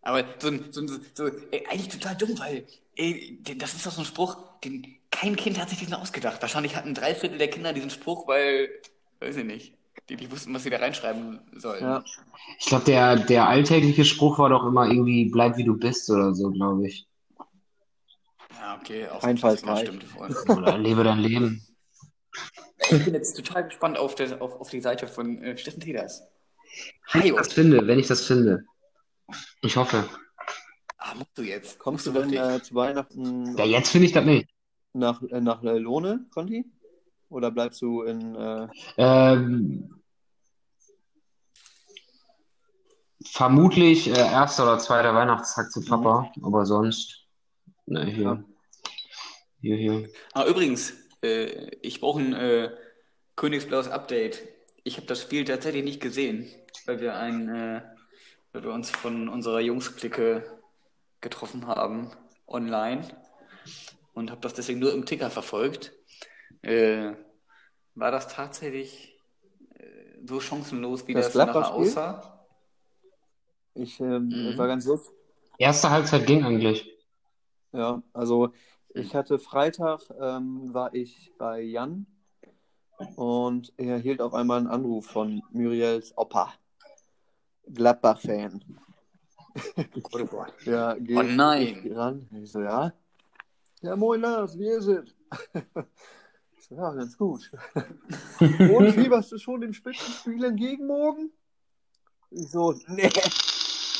Aber 0.00 0.24
so 0.38 0.48
ein, 0.48 0.72
so 0.72 0.80
ein, 0.80 1.06
so, 1.12 1.26
ey, 1.26 1.66
eigentlich 1.68 1.88
total 1.88 2.16
dumm, 2.16 2.38
weil, 2.38 2.66
ey, 2.94 3.42
das 3.58 3.74
ist 3.74 3.84
doch 3.84 3.92
so 3.92 4.00
ein 4.00 4.06
Spruch, 4.06 4.58
den, 4.60 5.00
kein 5.10 5.36
Kind 5.36 5.60
hat 5.60 5.68
sich 5.68 5.80
diesen 5.80 5.92
ausgedacht. 5.92 6.40
Wahrscheinlich 6.40 6.76
hatten 6.76 6.94
drei 6.94 7.14
Viertel 7.14 7.36
der 7.36 7.50
Kinder 7.50 7.74
diesen 7.74 7.90
Spruch, 7.90 8.26
weil, 8.26 8.70
weiß 9.20 9.36
ich 9.36 9.44
nicht, 9.44 9.75
die 10.08 10.16
nicht 10.16 10.30
wussten, 10.30 10.54
was 10.54 10.62
sie 10.62 10.70
da 10.70 10.78
reinschreiben 10.78 11.40
sollten. 11.56 11.84
ja. 11.84 12.04
Ich 12.60 12.66
glaube, 12.66 12.84
der, 12.84 13.16
der 13.16 13.48
alltägliche 13.48 14.04
Spruch 14.04 14.38
war 14.38 14.48
doch 14.50 14.64
immer 14.64 14.86
irgendwie, 14.88 15.26
bleib 15.30 15.56
wie 15.56 15.64
du 15.64 15.76
bist 15.76 16.08
oder 16.10 16.34
so, 16.34 16.50
glaube 16.52 16.86
ich. 16.86 17.06
Ja, 18.60 18.78
okay, 18.80 19.08
auch 19.08 19.22
Einfallsreich. 19.22 19.80
stimmt. 19.88 20.04
Oder 20.48 20.78
lebe 20.78 21.04
dein 21.04 21.18
Leben. 21.18 21.62
Ich 22.90 23.04
bin 23.04 23.14
jetzt 23.14 23.34
total 23.36 23.64
gespannt 23.64 23.98
auf, 23.98 24.14
der, 24.14 24.40
auf, 24.42 24.60
auf 24.60 24.70
die 24.70 24.80
Seite 24.80 25.06
von 25.06 25.38
äh, 25.42 25.56
Steffen 25.56 25.80
Teders. 25.80 26.22
Wenn 27.12 27.22
ich 27.22 27.30
Hi, 27.32 27.36
das 27.36 27.52
finde, 27.52 27.86
wenn 27.86 27.98
ich 27.98 28.06
das 28.06 28.24
finde. 28.26 28.64
Ich 29.62 29.76
hoffe. 29.76 30.08
ah, 30.98 31.14
musst 31.14 31.36
du 31.36 31.42
jetzt. 31.42 31.78
Kommst 31.78 32.06
du 32.06 32.12
denn 32.12 32.32
äh, 32.32 32.60
zu 32.62 32.74
Weihnachten 32.74 33.56
Ja, 33.56 33.64
jetzt 33.64 33.90
finde 33.90 34.06
ich 34.06 34.12
das 34.12 34.24
nicht. 34.24 34.48
nach, 34.92 35.22
äh, 35.22 35.40
nach 35.40 35.62
äh, 35.62 35.78
Lohne, 35.78 36.26
Conti? 36.32 36.64
Oder 37.28 37.50
bleibst 37.50 37.82
du 37.82 38.02
in. 38.02 38.34
Äh, 38.36 38.68
Ähm, 38.96 39.95
vermutlich 43.32 44.08
äh, 44.08 44.18
erster 44.18 44.64
oder 44.64 44.78
zweiter 44.78 45.14
Weihnachtstag 45.14 45.70
zu 45.70 45.84
Papa, 45.84 46.30
aber 46.42 46.66
sonst. 46.66 47.26
Ne, 47.86 48.04
hier. 48.04 48.44
Hier, 49.60 49.76
hier. 49.76 50.08
Ah, 50.32 50.44
übrigens, 50.44 50.92
äh, 51.22 51.70
ich 51.82 52.00
brauche 52.00 52.20
ein 52.20 52.32
äh, 52.32 52.70
Königsblaues 53.36 53.88
Update. 53.88 54.42
Ich 54.84 54.96
habe 54.96 55.06
das 55.06 55.22
Spiel 55.22 55.44
tatsächlich 55.44 55.84
nicht 55.84 56.00
gesehen, 56.00 56.46
weil 56.84 57.00
wir 57.00 57.16
ein, 57.16 57.48
äh, 57.48 57.82
weil 58.52 58.64
wir 58.64 58.72
uns 58.72 58.90
von 58.90 59.28
unserer 59.28 59.60
Jungs-Clique 59.60 60.44
getroffen 61.20 61.66
haben 61.66 62.10
online 62.46 63.06
und 64.14 64.30
habe 64.30 64.40
das 64.40 64.54
deswegen 64.54 64.78
nur 64.78 64.92
im 64.92 65.04
Ticker 65.06 65.30
verfolgt. 65.30 65.92
Äh, 66.62 67.12
war 67.94 68.10
das 68.10 68.28
tatsächlich 68.28 69.18
äh, 69.74 70.26
so 70.26 70.40
chancenlos, 70.40 71.06
wie 71.06 71.14
Das 71.14 71.32
das, 71.32 71.46
nachher 71.46 71.72
aussah? 71.72 72.35
Ich 73.76 74.00
ähm, 74.00 74.30
Mhm. 74.30 74.58
war 74.58 74.66
ganz 74.66 74.84
lustig. 74.86 75.14
Erste 75.58 75.90
Halbzeit 75.90 76.26
ging 76.26 76.44
eigentlich. 76.44 76.92
Ja, 77.72 78.02
also 78.12 78.52
ich 78.94 79.14
hatte 79.14 79.38
Freitag, 79.38 80.00
ähm, 80.20 80.72
war 80.72 80.94
ich 80.94 81.32
bei 81.38 81.60
Jan 81.60 82.06
und 83.16 83.72
er 83.76 83.94
erhielt 83.96 84.20
auf 84.20 84.34
einmal 84.34 84.58
einen 84.58 84.66
Anruf 84.68 85.06
von 85.06 85.42
Muriels 85.52 86.16
Opa, 86.16 86.52
Gladbach-Fan. 87.72 88.64
Ja, 90.64 90.94
geh 90.94 91.16
Oh 91.16 91.22
nein. 91.22 91.80
ich 91.84 91.96
ran. 91.96 92.28
Ich 92.42 92.52
so, 92.52 92.60
ja. 92.60 92.92
Ja, 93.82 93.96
moin 93.96 94.20
Lars, 94.20 94.58
wie 94.58 94.68
ist 94.68 94.86
es? 94.86 95.14
Ich 96.58 96.64
so, 96.68 96.74
ja, 96.74 96.92
ganz 96.92 97.16
gut. 97.16 97.50
Und 98.58 98.90
fieberst 98.92 99.30
du 99.32 99.38
schon 99.38 99.60
dem 99.60 99.72
Spitzenspiel 99.72 100.42
entgegen 100.44 100.86
morgen? 100.86 101.30
Ich 102.30 102.50
so, 102.50 102.74
nee. 102.88 103.10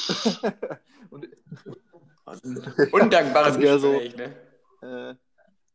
Und 1.11 1.29
Undankbares 2.93 3.57
Ja, 3.63 3.79
so. 3.79 3.93
Gespräch, 3.93 4.17
ne? 4.17 4.37
Äh, 4.83 5.15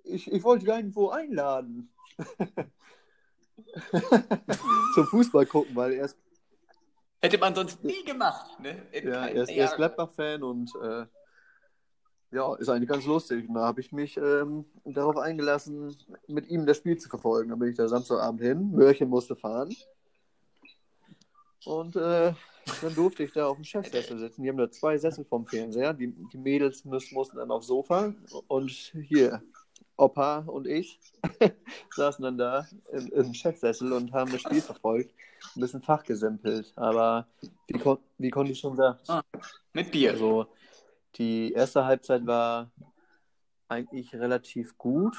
ich, 0.04 0.32
ich 0.32 0.44
wollte 0.44 0.66
irgendwo 0.66 1.10
einladen. 1.10 1.90
Zum 4.96 5.06
Fußball 5.06 5.46
gucken, 5.46 5.76
weil 5.76 5.94
er 5.94 6.06
ist, 6.06 6.18
Hätte 7.22 7.38
man 7.38 7.54
sonst 7.54 7.84
nie 7.84 8.04
gemacht, 8.04 8.60
ne? 8.60 8.82
In 8.92 9.08
ja, 9.08 9.28
er 9.28 9.44
ist, 9.44 9.50
er 9.50 9.66
ist. 9.66 9.76
Gladbach-Fan 9.76 10.42
und 10.42 10.74
äh, 10.82 11.06
ja, 12.32 12.56
ist 12.56 12.68
eigentlich 12.70 12.90
ganz 12.90 13.06
lustig. 13.06 13.48
Und 13.48 13.54
da 13.54 13.62
habe 13.62 13.80
ich 13.80 13.92
mich 13.92 14.18
ähm, 14.18 14.66
darauf 14.86 15.18
eingelassen, 15.18 15.96
mit 16.28 16.50
ihm 16.50 16.66
das 16.66 16.78
Spiel 16.78 16.98
zu 16.98 17.10
verfolgen. 17.10 17.50
Dann 17.50 17.60
bin 17.60 17.70
ich 17.70 17.78
da 17.78 17.88
Samstagabend 17.88 18.42
hin. 18.42 18.72
Mörchen 18.72 19.08
musste 19.08 19.36
fahren. 19.36 19.76
Und 21.66 21.96
äh, 21.96 22.34
dann 22.82 22.96
durfte 22.96 23.24
ich 23.24 23.34
da 23.34 23.48
auf 23.48 23.58
dem 23.58 23.64
Chefsessel 23.64 24.18
sitzen. 24.18 24.44
Die 24.44 24.50
haben 24.50 24.58
da 24.58 24.70
zwei 24.70 24.98
Sessel 24.98 25.26
vom 25.26 25.46
Fernseher. 25.46 25.94
Die, 25.94 26.14
die 26.32 26.38
Mädels 26.38 26.86
müssen, 26.86 27.14
mussten 27.16 27.38
dann 27.38 27.52
aufs 27.52 27.68
Sofa. 27.68 28.14
Und 28.48 28.70
hier, 28.70 29.42
Opa 29.98 30.40
und 30.40 30.68
ich 30.68 31.00
saßen 31.96 32.24
dann 32.24 32.38
da 32.38 32.68
im, 32.92 33.08
im 33.08 33.34
Chefsessel 33.34 33.94
und 33.94 34.14
haben 34.14 34.32
das 34.32 34.42
Spiel 34.42 34.62
verfolgt. 34.62 35.14
Ein 35.56 35.62
bisschen 35.62 35.82
fachgesimpelt. 35.82 36.74
Aber 36.76 37.28
wie, 37.68 37.80
kon 37.80 37.98
wie 38.18 38.30
konnte 38.30 38.52
ich 38.52 38.60
schon 38.60 38.76
sagen? 38.76 39.00
Mit 39.74 39.92
Bier. 39.92 40.12
Also 40.12 40.48
die 41.16 41.54
erste 41.54 41.86
Halbzeit 41.86 42.26
war 42.26 42.72
eigentlich 43.68 44.14
relativ 44.14 44.78
gut. 44.78 45.16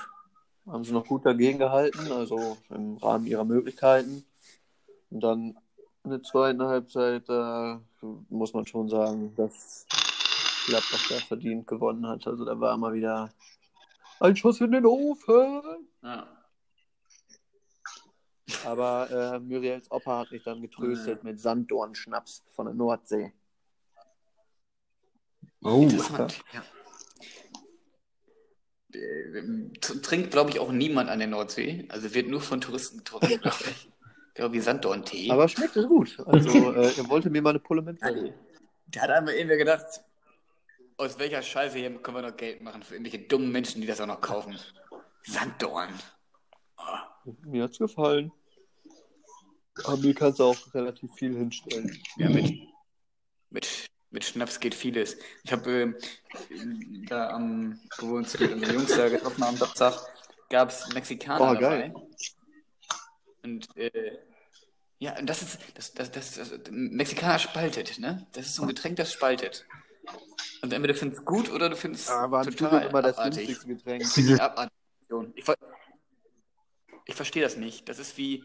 Haben 0.66 0.84
sie 0.84 0.93
noch 0.93 1.07
gut 1.07 1.26
dagegen 1.26 1.59
gehalten, 1.59 2.12
also 2.12 2.57
im 2.70 2.97
Rahmen 2.99 3.26
ihrer 3.26 3.45
Möglichkeiten. 3.45 4.24
Und 5.11 5.20
dann 5.20 5.57
in 6.05 6.11
der 6.11 6.22
zweiten 6.22 6.62
Halbzeit, 6.62 7.28
da 7.28 7.80
muss 8.28 8.53
man 8.53 8.66
schon 8.66 8.88
sagen, 8.88 9.34
dass 9.36 9.86
Gladbach 10.66 11.09
da 11.09 11.16
verdient 11.16 11.66
gewonnen 11.66 12.07
hat. 12.07 12.26
Also 12.26 12.44
da 12.44 12.59
war 12.59 12.76
mal 12.76 12.92
wieder 12.92 13.32
ein 14.20 14.36
Schuss 14.36 14.61
in 14.61 14.72
den 14.72 14.86
Ofen. 14.86 15.88
Ja. 16.03 16.26
Aber 18.64 19.11
äh, 19.11 19.38
Muriels 19.40 19.90
Opa 19.90 20.20
hat 20.20 20.32
mich 20.32 20.42
dann 20.42 20.61
getröstet 20.61 21.24
mit 21.24 21.40
Sanddornschnaps 21.40 22.44
von 22.50 22.66
der 22.66 22.74
Nordsee. 22.74 23.32
Oh, 25.62 25.82
Interessant. 25.82 26.42
Ja. 26.53 26.62
Äh, 28.92 29.70
t- 29.80 30.00
Trinkt, 30.00 30.32
glaube 30.32 30.50
ich, 30.50 30.59
auch 30.59 30.72
niemand 30.72 31.09
an 31.09 31.20
der 31.20 31.28
Nordsee. 31.28 31.86
Also 31.88 32.12
wird 32.14 32.28
nur 32.28 32.40
von 32.40 32.61
Touristen 32.61 32.98
getrunken, 32.98 33.40
glaube 33.40 33.64
ich. 33.70 33.91
Genau 34.35 34.53
wie 34.53 34.61
Sanddorn-Tee. 34.61 35.30
Aber 35.30 35.49
schmeckt 35.49 35.76
es 35.76 35.87
gut. 35.87 36.18
Also 36.26 36.72
äh, 36.72 36.93
er 36.97 37.09
wollte 37.09 37.28
mir 37.28 37.43
mal 37.43 37.51
eine 37.51 37.59
Pulle 37.61 37.83
mitbringen. 37.83 38.35
Der 38.87 39.03
hat 39.03 39.11
einmal 39.11 39.35
irgendwie 39.35 39.59
gedacht, 39.59 39.85
aus 40.97 41.18
welcher 41.18 41.43
Scheiße 41.43 41.78
hier 41.78 41.91
können 42.03 42.16
wir 42.16 42.22
noch 42.22 42.37
Geld 42.37 42.62
machen 42.62 42.83
für 42.83 42.95
irgendwelche 42.95 43.26
dummen 43.26 43.51
Menschen, 43.53 43.80
die 43.80 43.87
das 43.87 44.01
auch 44.01 44.07
noch 44.07 44.20
kaufen. 44.20 44.59
Sanddorn. 45.24 45.91
Mir 47.43 47.64
hat's 47.64 47.78
gefallen. 47.78 48.33
Aber 49.85 49.97
mir 49.97 50.14
kannst 50.14 50.39
du 50.39 50.45
auch 50.45 50.74
relativ 50.74 51.12
viel 51.14 51.37
hinstellen. 51.37 51.99
Ja, 52.16 52.28
mit, 52.28 52.53
mit, 53.51 53.87
mit 54.11 54.24
Schnaps 54.24 54.61
geht 54.61 54.74
vieles. 54.74 55.16
Ich 55.45 55.53
habe 55.53 55.70
ähm, 56.51 57.07
da 57.09 57.30
am, 57.30 57.80
wo 57.99 58.09
wir 58.09 58.14
uns 58.14 58.39
mit 58.39 58.53
unseren 58.53 58.74
Jungs 58.74 58.97
da 58.97 59.09
getroffen 59.09 59.43
haben, 59.43 59.51
am 59.51 59.57
Samstag, 59.57 59.95
gab 60.51 60.68
es 60.68 60.93
Mexikaner 60.93 61.53
Oh, 61.53 61.59
geil. 61.59 61.95
Und 63.43 63.76
äh, 63.76 64.18
ja, 64.99 65.18
und 65.18 65.26
das 65.26 65.43
ist, 65.43 65.59
das, 65.74 65.95
das, 65.95 66.11
das, 66.12 66.34
das, 66.34 66.53
Mexikaner 66.70 67.38
spaltet, 67.38 67.99
ne? 67.99 68.26
Das 68.32 68.47
ist 68.47 68.55
so 68.55 68.62
ein 68.62 68.68
Getränk, 68.68 68.97
das 68.97 69.12
spaltet. 69.12 69.66
Und 70.62 70.72
entweder 70.72 70.95
du 70.95 70.99
findest 70.99 71.20
es 71.20 71.24
gut 71.26 71.51
oder 71.51 71.68
du 71.68 71.76
findest 71.76 72.05
es 72.05 72.11
Aber 72.11 72.43
total 72.43 72.86
immer 72.86 73.03
das 73.03 73.18
abartig. 73.18 73.59
Getränk. 73.64 74.03
Ich 74.03 74.40
abartig. 74.40 74.72
Ich, 75.34 75.45
ver 75.45 75.57
ich 77.05 77.14
verstehe 77.14 77.43
das 77.43 77.57
nicht. 77.57 77.88
Das 77.88 77.99
ist 77.99 78.16
wie 78.16 78.45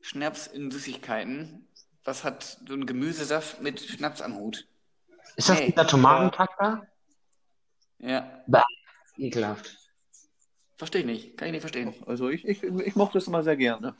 Schnaps 0.00 0.48
in 0.48 0.70
Süßigkeiten. 0.70 1.68
Was 2.04 2.24
hat 2.24 2.58
so 2.66 2.74
ein 2.74 2.86
Gemüsesaft 2.86 3.62
mit 3.62 3.80
Schnaps 3.80 4.20
am 4.20 4.36
Hut? 4.36 4.66
ist 5.36 5.48
das 5.48 5.58
Nee. 5.58 5.70
dieser 5.70 5.86
Tomatenkack 5.86 6.50
da? 6.58 6.86
Ja, 7.98 8.44
Ekelhaft. 9.16 9.78
Verstehe 10.76 11.02
ich 11.02 11.06
nicht. 11.06 11.36
Kann 11.36 11.48
ich 11.48 11.52
nicht 11.52 11.60
verstehen. 11.62 11.94
Also 12.06 12.28
ich, 12.28 12.46
ich, 12.46 12.62
ich 12.62 12.96
mochte 12.96 13.18
es 13.18 13.26
immer 13.26 13.42
sehr 13.42 13.56
gerne. 13.56 13.94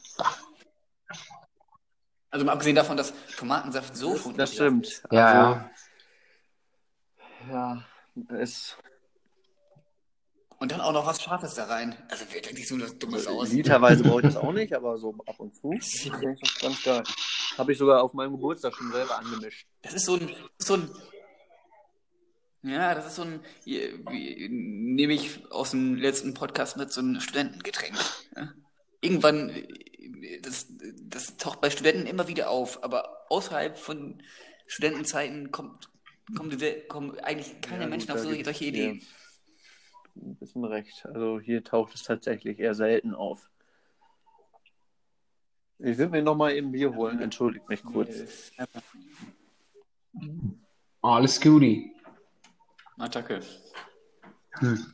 Also 2.30 2.46
mal 2.46 2.52
abgesehen 2.52 2.76
davon, 2.76 2.96
dass 2.96 3.12
Tomatensaft 3.36 3.94
so 3.94 4.14
Das 4.14 4.24
ekelhaft 4.26 4.54
stimmt. 4.54 5.02
Ja, 5.10 5.26
also, 5.26 5.38
ja. 5.38 5.70
Ja, 7.50 7.84
es 8.38 8.76
Und 10.58 10.70
dann 10.70 10.80
auch 10.80 10.92
noch 10.92 11.04
was 11.04 11.20
Scharfes 11.20 11.54
da 11.54 11.64
rein. 11.64 11.96
Also 12.08 12.24
wer 12.30 12.40
denkt 12.40 12.56
sich 12.56 12.68
so 12.68 12.80
was 12.80 12.96
Dummes 12.98 13.26
aus? 13.26 13.52
literweise 13.52 14.04
brauche 14.04 14.20
ich 14.20 14.26
das 14.26 14.36
auch 14.36 14.52
nicht, 14.52 14.72
aber 14.74 14.96
so 14.96 15.14
ab 15.26 15.40
und 15.40 15.54
zu 15.54 15.72
ich 15.72 16.10
das 16.10 16.54
ganz 16.60 16.82
geil. 16.82 17.02
Habe 17.58 17.72
ich 17.72 17.78
sogar 17.78 18.02
auf 18.02 18.14
meinem 18.14 18.32
Geburtstag 18.32 18.74
schon 18.74 18.92
selber 18.92 19.18
angemischt. 19.18 19.66
Das 19.82 19.92
ist 19.92 20.06
so 20.06 20.14
ein, 20.14 20.34
so 20.58 20.74
ein, 20.74 20.88
ja, 22.62 22.94
das 22.94 23.06
ist 23.08 23.16
so 23.16 23.22
ein, 23.22 23.40
wie, 23.64 24.48
nehme 24.48 25.12
ich 25.12 25.50
aus 25.50 25.70
dem 25.72 25.96
letzten 25.96 26.34
Podcast 26.34 26.76
mit, 26.76 26.92
so 26.92 27.00
ein 27.00 27.20
Studentengetränk. 27.20 27.96
Ja? 28.36 28.52
Irgendwann, 29.00 29.52
das, 30.42 30.66
das 31.02 31.36
taucht 31.36 31.60
bei 31.60 31.70
Studenten 31.70 32.06
immer 32.06 32.28
wieder 32.28 32.50
auf, 32.50 32.82
aber 32.84 33.26
außerhalb 33.30 33.76
von 33.78 34.22
Studentenzeiten 34.66 35.50
kommt, 35.50 35.90
kommt, 36.36 36.52
diese- 36.52 36.80
kommen 36.82 37.18
eigentlich 37.20 37.60
keine 37.60 37.84
Ja, 37.84 37.88
Menschen 37.88 38.08
gut, 38.08 38.16
auf 38.16 38.22
solche, 38.22 38.44
solche 38.44 38.64
Ideen. 38.66 39.02
Ein 40.14 40.36
bisschen 40.36 40.64
recht. 40.64 41.04
Also 41.06 41.40
hier 41.40 41.64
taucht 41.64 41.94
es 41.94 42.02
tatsächlich 42.02 42.58
eher 42.58 42.74
selten 42.74 43.14
auf. 43.14 43.48
Ich 45.78 45.98
will 45.98 46.10
mir 46.10 46.22
nochmal 46.22 46.54
eben 46.54 46.70
Bier 46.70 46.94
holen. 46.94 47.18
Entschuldigt 47.20 47.68
mich 47.68 47.82
kurz. 47.82 48.52
Alles 51.00 51.40
Guti. 51.40 51.91
Attacke. 52.98 53.40
Hm. 54.58 54.92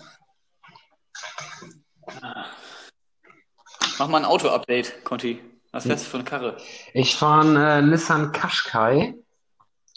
Mach 3.99 4.09
mal 4.09 4.19
ein 4.19 4.25
Auto-Update, 4.25 5.05
Conti. 5.05 5.41
Was 5.73 5.87
fährst 5.87 6.07
du 6.07 6.11
für 6.11 6.17
eine 6.19 6.25
Karre? 6.25 6.57
Ich 6.95 7.17
fahre 7.17 7.41
einen 7.43 7.57
äh, 7.57 7.83
Nissan 7.83 8.33
Qashqai. 8.33 9.15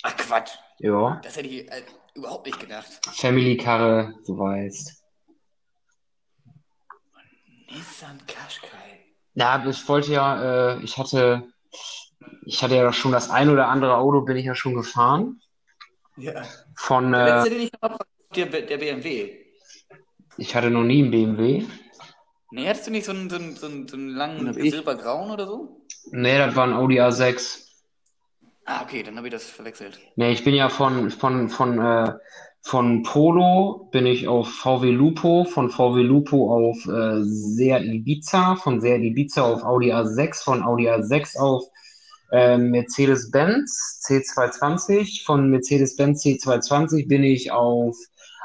Ach 0.04 0.18
Quatsch. 0.18 0.52
Ja. 0.80 1.22
Das 1.24 1.38
hätte 1.38 1.48
ich 1.48 1.72
äh, 1.72 1.84
überhaupt 2.14 2.46
nicht 2.46 2.60
gedacht. 2.60 2.88
Family-Karre, 3.14 4.16
du 4.26 4.38
weißt. 4.38 5.04
Nissan 7.70 8.20
Qashqai. 8.28 9.06
Ja, 9.36 9.64
ich 9.66 9.88
wollte 9.88 10.12
ja, 10.12 10.74
äh, 10.74 10.84
ich 10.84 10.98
hatte, 10.98 11.48
ich 12.46 12.62
hatte 12.62 12.76
ja 12.76 12.92
schon 12.92 13.14
das 13.14 13.30
ein 13.30 13.50
oder 13.50 13.70
andere 13.70 13.96
Auto, 13.96 14.22
bin 14.22 14.36
ich 14.36 14.46
ja 14.46 14.56
schon 14.56 14.74
gefahren. 14.74 15.42
Ja. 16.18 16.44
Von, 16.76 17.12
Der 17.12 17.22
äh, 17.22 17.36
letzte, 17.36 17.50
den 17.52 17.62
ich 17.62 17.72
noch 17.74 17.82
hab, 17.82 17.92
war 18.00 18.06
der, 18.36 18.46
der 18.46 18.78
BMW. 18.78 19.30
ich 20.38 20.56
hatte 20.56 20.70
noch 20.70 20.84
nie 20.84 21.02
einen 21.02 21.12
BMW. 21.12 21.66
Nee, 22.52 22.68
hattest 22.68 22.88
du 22.88 22.92
nicht 22.92 23.06
so 23.06 23.12
einen, 23.12 23.30
so 23.30 23.38
einen, 23.38 23.56
so 23.56 23.66
einen, 23.68 23.88
so 23.88 23.96
einen 23.96 24.10
langen 24.10 24.54
silbergrauen 24.54 25.32
oder 25.32 25.48
so? 25.48 25.82
Nee, 26.12 26.38
das 26.38 26.56
war 26.56 26.66
ein 26.68 26.74
Audi 26.74 27.00
A6. 27.00 27.66
Ah, 28.66 28.84
okay, 28.84 29.04
dann 29.04 29.18
habe 29.18 29.28
ich 29.28 29.34
das 29.34 29.46
verwechselt. 29.46 30.00
Nee, 30.18 30.32
ich 30.34 30.44
bin 30.44 30.54
ja 30.54 30.70
von, 30.70 31.10
von, 31.12 31.50
von, 31.50 31.80
äh, 31.80 32.14
von 32.62 33.04
Polo 33.04 33.90
bin 33.92 34.06
ich 34.06 34.28
auf 34.28 34.50
VW 34.50 34.92
Lupo, 34.92 35.46
von 35.46 35.70
VW 35.70 36.02
Lupo 36.02 36.54
auf 36.54 36.86
äh, 36.88 37.24
Seat 37.24 37.84
Ibiza, 37.84 38.56
von 38.58 38.82
Seat 38.82 39.02
Ibiza 39.02 39.42
auf 39.44 39.64
Audi 39.64 39.92
A6, 39.94 40.44
von 40.44 40.62
Audi 40.62 40.90
A6 40.90 41.38
auf 41.40 41.64
äh, 42.32 42.58
Mercedes-Benz 42.58 44.02
C220, 44.08 45.24
von 45.26 45.50
Mercedes-Benz 45.50 46.24
C220 46.24 47.08
bin 47.08 47.24
ich 47.24 47.52
auf 47.52 47.96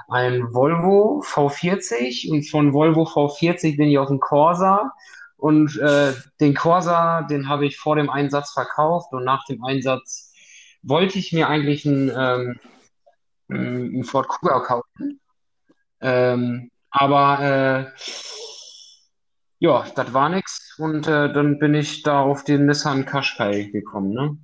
ein 0.09 0.53
Volvo 0.53 1.23
V40 1.25 2.31
und 2.31 2.49
von 2.49 2.73
Volvo 2.73 3.05
V40 3.05 3.77
bin 3.77 3.89
ich 3.89 3.99
auf 3.99 4.09
einen 4.09 4.21
Corsa 4.21 4.93
und 5.37 5.77
äh, 5.79 6.13
den 6.41 6.55
Corsa, 6.55 7.23
den 7.23 7.49
habe 7.49 7.67
ich 7.67 7.77
vor 7.77 7.97
dem 7.97 8.11
Einsatz 8.11 8.53
verkauft 8.53 9.13
und 9.13 9.25
nach 9.25 9.45
dem 9.47 9.65
Einsatz 9.65 10.33
wollte 10.83 11.19
ich 11.19 11.33
mir 11.33 11.49
eigentlich 11.49 11.87
einen, 11.87 12.11
ähm, 12.17 12.61
einen 13.49 14.05
Ford 14.05 14.29
Kuga 14.29 14.61
kaufen. 14.61 15.21
Ähm, 16.01 16.71
aber 16.91 17.41
äh, 17.41 18.01
ja, 19.59 19.87
das 19.95 20.13
war 20.13 20.29
nix 20.29 20.75
und 20.79 21.07
äh, 21.07 21.33
dann 21.33 21.59
bin 21.59 21.75
ich 21.75 22.03
da 22.03 22.21
auf 22.21 22.45
den 22.45 22.67
Nissan 22.67 23.07
Qashqai 23.07 23.71
gekommen, 23.73 24.13
ne? 24.13 24.39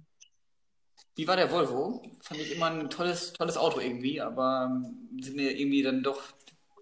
Wie 1.15 1.29
war 1.29 1.37
der 1.37 1.51
Volvo? 1.51 2.03
Fand 2.23 2.41
ich 2.41 2.57
immer 2.57 2.71
ein 2.71 2.89
tolles, 2.89 3.35
tolles 3.35 3.59
Auto 3.59 3.81
irgendwie, 3.81 4.21
aber 4.21 4.71
ähm, 4.71 5.21
sind 5.21 5.37
mir 5.37 5.51
irgendwie 5.59 5.83
dann 5.83 6.03
doch 6.03 6.23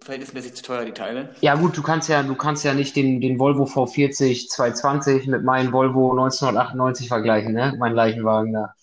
verhältnismäßig 0.03 0.55
zu 0.55 0.63
teuer, 0.63 0.85
die 0.85 0.93
Teile. 0.93 1.35
Ja 1.41 1.57
gut, 1.57 1.77
du 1.77 1.83
kannst 1.83 2.09
ja, 2.09 2.23
du 2.23 2.35
kannst 2.35 2.65
ja 2.65 2.73
nicht 2.73 2.95
den, 2.95 3.21
den 3.21 3.39
Volvo 3.39 3.65
V40 3.65 4.49
220 4.49 5.27
mit 5.27 5.45
meinem 5.45 5.73
Volvo 5.73 6.13
1998 6.13 7.09
vergleichen, 7.09 7.53
ne? 7.53 7.75
Mein 7.79 7.93
Leichenwagen 7.95 8.53
da. 8.53 8.75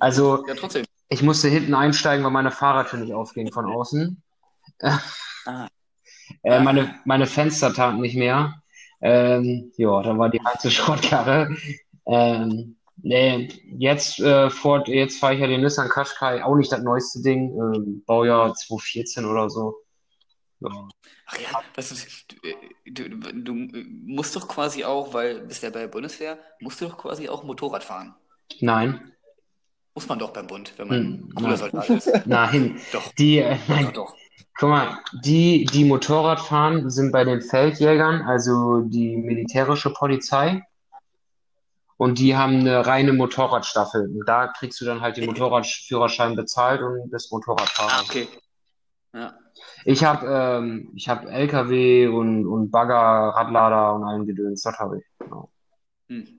Also 0.00 0.44
Ja, 0.48 0.54
trotzdem. 0.54 0.84
ich 1.08 1.22
musste 1.22 1.48
hinten 1.48 1.74
einsteigen, 1.74 2.24
weil 2.24 2.30
meine 2.32 2.50
Fahrradtür 2.50 2.98
nicht 2.98 3.14
aufging 3.14 3.50
von 3.52 3.66
außen. 3.66 4.22
Ah. 4.82 5.68
Äh, 6.44 6.60
meine, 6.60 6.94
meine 7.04 7.26
Fenster 7.26 7.74
taten 7.74 8.00
nicht 8.00 8.16
mehr. 8.16 8.59
Ähm, 9.02 9.72
ja, 9.76 10.02
da 10.02 10.16
war 10.18 10.28
die 10.30 10.38
ganze 10.38 10.70
Schrottkarre. 10.72 11.56
Ähm, 12.06 12.76
nee, 12.96 13.48
jetzt, 13.78 14.20
äh, 14.20 14.50
Ford, 14.50 14.88
jetzt 14.88 15.18
fahre 15.20 15.34
ich 15.34 15.40
ja 15.40 15.46
den 15.46 15.62
Nissan 15.62 15.88
Qashqai, 15.88 16.42
auch 16.44 16.56
nicht 16.56 16.72
das 16.72 16.82
neueste 16.82 17.22
Ding, 17.22 17.50
ähm, 17.58 18.02
Baujahr 18.06 18.54
2014 18.54 19.24
oder 19.24 19.48
so. 19.50 19.76
Ja. 20.60 20.88
Ach 21.26 21.38
ja, 21.38 21.62
das 21.74 21.92
ist, 21.92 22.26
du, 22.84 23.08
du, 23.08 23.32
du 23.42 23.54
musst 24.06 24.34
doch 24.36 24.48
quasi 24.48 24.84
auch, 24.84 25.14
weil 25.14 25.40
bist 25.46 25.62
ja 25.62 25.70
bei 25.70 25.80
der 25.80 25.88
Bundeswehr, 25.88 26.38
musst 26.60 26.80
du 26.80 26.86
doch 26.86 26.98
quasi 26.98 27.28
auch 27.28 27.44
Motorrad 27.44 27.84
fahren. 27.84 28.14
Nein, 28.60 29.12
Muss 29.94 30.08
man 30.08 30.18
doch 30.18 30.32
beim 30.32 30.46
Bund, 30.46 30.72
wenn 30.78 30.88
man 30.88 30.98
Hm, 30.98 31.28
ein 31.28 31.34
cooler. 31.34 31.56
Soldat 31.56 31.88
ist. 31.90 32.12
nein. 32.26 32.80
Doch, 32.92 33.12
Die, 33.14 33.38
äh, 33.38 33.56
nein, 33.68 33.92
doch, 33.92 33.92
doch. 33.92 34.16
Guck 34.60 34.68
mal, 34.68 34.98
die, 35.24 35.64
die 35.64 35.86
Motorrad 35.86 36.38
fahren, 36.38 36.90
sind 36.90 37.12
bei 37.12 37.24
den 37.24 37.40
Feldjägern, 37.40 38.20
also 38.22 38.82
die 38.82 39.16
militärische 39.16 39.90
Polizei. 39.90 40.62
Und 41.96 42.18
die 42.18 42.36
haben 42.36 42.60
eine 42.60 42.86
reine 42.86 43.14
Motorradstaffel. 43.14 44.02
Und 44.06 44.26
da 44.26 44.48
kriegst 44.48 44.80
du 44.80 44.84
dann 44.84 45.00
halt 45.00 45.16
den 45.16 45.26
Motorradführerschein 45.26 46.36
bezahlt 46.36 46.82
und 46.82 47.10
bist 47.10 47.30
Ah, 47.30 47.36
Motorradfahrer. 47.36 48.02
okay. 48.04 48.28
Ja. 49.14 49.34
Ich 49.84 50.04
habe 50.04 50.26
ähm, 50.26 50.92
ich 50.94 51.08
hab 51.08 51.24
LKW 51.26 52.08
und, 52.08 52.46
und 52.46 52.70
Bagger, 52.70 52.96
Radlader 52.96 53.94
und 53.94 54.04
allen 54.04 54.26
Gedöns. 54.26 54.62
Das 54.62 54.78
habe 54.78 54.98
ich. 54.98 55.04
Genau. 55.18 55.50
Hm. 56.08 56.38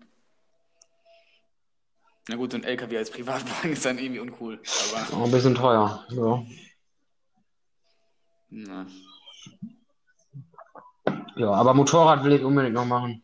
Na 2.27 2.35
gut, 2.35 2.51
so 2.51 2.57
ein 2.57 2.63
LKW 2.63 2.97
als 2.97 3.09
Privatwagen 3.09 3.71
ist 3.73 3.85
dann 3.85 3.97
irgendwie 3.97 4.19
uncool. 4.19 4.59
Aber, 4.93 5.17
Auch 5.17 5.25
ein 5.25 5.31
bisschen 5.31 5.55
teuer. 5.55 6.05
Ja. 6.09 6.43
Na. 8.51 8.85
Ja, 11.35 11.51
aber 11.51 11.73
Motorrad 11.73 12.23
will 12.23 12.33
ich 12.33 12.43
unbedingt 12.43 12.75
noch 12.75 12.85
machen. 12.85 13.23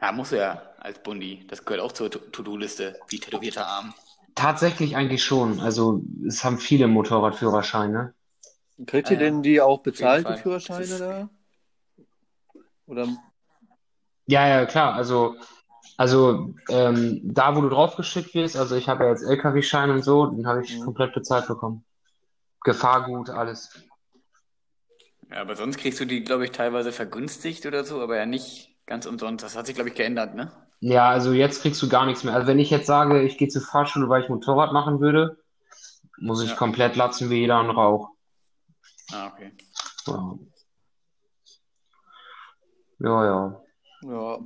Ja, 0.00 0.12
muss 0.12 0.30
ja 0.30 0.62
als 0.78 1.02
Bundi. 1.02 1.44
Das 1.48 1.64
gehört 1.64 1.82
auch 1.82 1.92
zur 1.92 2.10
To- 2.10 2.18
To-Do-Liste, 2.18 2.98
wie 3.08 3.18
tätowierter 3.20 3.66
Arm. 3.66 3.94
Tatsächlich 4.34 4.96
eigentlich 4.96 5.22
schon. 5.24 5.60
Also 5.60 6.02
es 6.26 6.44
haben 6.44 6.58
viele 6.58 6.86
Motorradführerscheine. 6.86 8.14
Kriegt 8.86 9.10
ihr 9.10 9.16
ja. 9.16 9.24
denn 9.24 9.42
die 9.42 9.60
auch 9.60 9.80
bezahlt, 9.82 10.28
die. 10.28 10.36
Führerscheine 10.36 10.84
ist- 10.84 11.00
da? 11.00 11.28
Oder 12.86 13.08
Ja, 14.26 14.46
ja, 14.46 14.66
klar. 14.66 14.94
Also, 14.94 15.34
also 15.96 16.54
ähm, 16.68 17.20
da, 17.24 17.56
wo 17.56 17.60
du 17.60 17.68
draufgeschickt 17.68 18.34
wirst, 18.34 18.56
also 18.56 18.76
ich 18.76 18.88
habe 18.88 19.04
ja 19.04 19.10
jetzt 19.10 19.22
LKW-Schein 19.24 19.90
und 19.90 20.02
so, 20.04 20.26
den 20.26 20.46
habe 20.46 20.62
ich 20.64 20.78
Mhm. 20.78 20.84
komplett 20.84 21.12
bezahlt 21.14 21.48
bekommen. 21.48 21.84
Gefahrgut, 22.62 23.30
alles. 23.30 23.70
Ja, 25.30 25.42
aber 25.42 25.56
sonst 25.56 25.78
kriegst 25.78 26.00
du 26.00 26.06
die, 26.06 26.24
glaube 26.24 26.44
ich, 26.44 26.52
teilweise 26.52 26.90
vergünstigt 26.92 27.66
oder 27.66 27.84
so, 27.84 28.00
aber 28.00 28.16
ja 28.16 28.26
nicht 28.26 28.76
ganz 28.86 29.06
umsonst. 29.06 29.44
Das 29.44 29.56
hat 29.56 29.66
sich, 29.66 29.74
glaube 29.74 29.90
ich, 29.90 29.94
geändert, 29.94 30.34
ne? 30.34 30.50
Ja, 30.80 31.08
also 31.10 31.32
jetzt 31.32 31.62
kriegst 31.62 31.82
du 31.82 31.88
gar 31.88 32.06
nichts 32.06 32.24
mehr. 32.24 32.34
Also 32.34 32.46
wenn 32.46 32.58
ich 32.58 32.70
jetzt 32.70 32.86
sage, 32.86 33.22
ich 33.22 33.36
gehe 33.36 33.48
zur 33.48 33.62
Fahrschule, 33.62 34.08
weil 34.08 34.22
ich 34.22 34.28
Motorrad 34.28 34.72
machen 34.72 35.00
würde, 35.00 35.42
muss 36.18 36.42
ich 36.42 36.50
Ja. 36.50 36.56
komplett 36.56 36.96
latzen 36.96 37.30
wie 37.30 37.40
jeder 37.40 37.56
andere 37.56 37.80
auch. 37.80 38.10
Ah, 39.12 39.28
okay. 39.28 39.52
Ja. 40.06 40.38
Ja, 43.00 43.24
ja. 43.24 43.62
ja. 44.02 44.38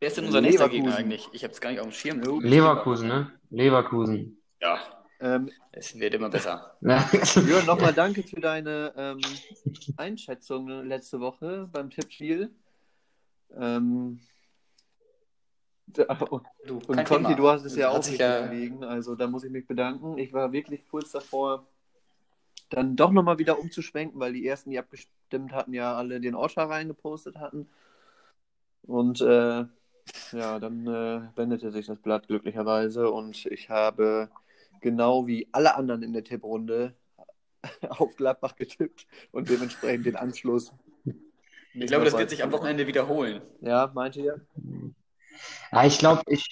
Wer 0.00 0.08
ist 0.08 0.16
denn 0.16 0.26
unser 0.26 0.40
nächster. 0.40 0.68
Gegner 0.68 0.96
eigentlich? 0.96 1.28
Ich 1.32 1.44
habe 1.44 1.52
es 1.52 1.60
gar 1.60 1.70
nicht 1.70 1.80
auf 1.80 1.86
dem 1.86 1.92
Schirm. 1.92 2.20
Leverkusen, 2.42 3.08
ne? 3.08 3.32
Leverkusen. 3.54 4.38
Ja, 4.60 4.78
Ähm, 5.20 5.50
es 5.72 5.98
wird 5.98 6.14
immer 6.14 6.28
besser. 6.28 6.76
Jörn, 6.80 7.66
nochmal 7.66 7.92
danke 7.94 8.22
für 8.22 8.40
deine 8.40 8.92
ähm, 8.96 9.20
Einschätzung 9.96 10.68
letzte 10.86 11.20
Woche 11.20 11.68
beim 11.72 11.88
Tippspiel. 11.90 12.50
Ähm, 13.56 14.20
da, 15.86 16.04
und 16.30 16.44
Du, 16.66 16.74
und 16.78 16.86
Conti, 16.86 17.04
Thema. 17.04 17.34
du 17.34 17.48
hast 17.48 17.64
es 17.64 17.76
ja 17.76 17.90
auch 17.90 17.98
richtig 17.98 18.18
ja- 18.18 18.46
gelegen. 18.46 18.82
Also 18.84 19.14
da 19.14 19.26
muss 19.28 19.44
ich 19.44 19.50
mich 19.52 19.66
bedanken. 19.66 20.18
Ich 20.18 20.32
war 20.32 20.50
wirklich 20.52 20.86
kurz 20.88 21.12
davor, 21.12 21.66
dann 22.70 22.96
doch 22.96 23.12
nochmal 23.12 23.38
wieder 23.38 23.58
umzuschwenken, 23.60 24.18
weil 24.18 24.32
die 24.32 24.46
ersten, 24.46 24.70
die 24.70 24.78
abgestimmt 24.78 25.52
hatten, 25.52 25.72
ja 25.74 25.94
alle 25.94 26.20
den 26.20 26.34
Ortscher 26.34 26.68
reingepostet 26.68 27.36
hatten. 27.38 27.68
Und 28.82 29.20
äh, 29.20 29.64
ja, 30.32 30.58
dann 30.58 30.86
äh, 30.86 31.36
wendete 31.36 31.70
sich 31.70 31.86
das 31.86 31.98
Blatt 31.98 32.26
glücklicherweise 32.28 33.10
und 33.10 33.46
ich 33.46 33.70
habe 33.70 34.28
genau 34.80 35.26
wie 35.26 35.48
alle 35.52 35.74
anderen 35.76 36.02
in 36.02 36.12
der 36.12 36.24
Tipprunde 36.24 36.94
auf 37.88 38.16
Gladbach 38.16 38.56
getippt 38.56 39.06
und 39.32 39.48
dementsprechend 39.48 40.06
den 40.06 40.16
Anschluss. 40.16 40.72
Ich 41.74 41.86
glaube, 41.86 42.04
das 42.04 42.16
wird 42.16 42.30
sich 42.30 42.42
am 42.42 42.52
Wochenende 42.52 42.86
wiederholen. 42.86 43.42
Ja, 43.60 43.90
meinte 43.94 44.20
ihr? 44.20 44.40
Ja, 45.72 45.84
ich 45.84 45.98
glaube, 45.98 46.22
ich, 46.28 46.46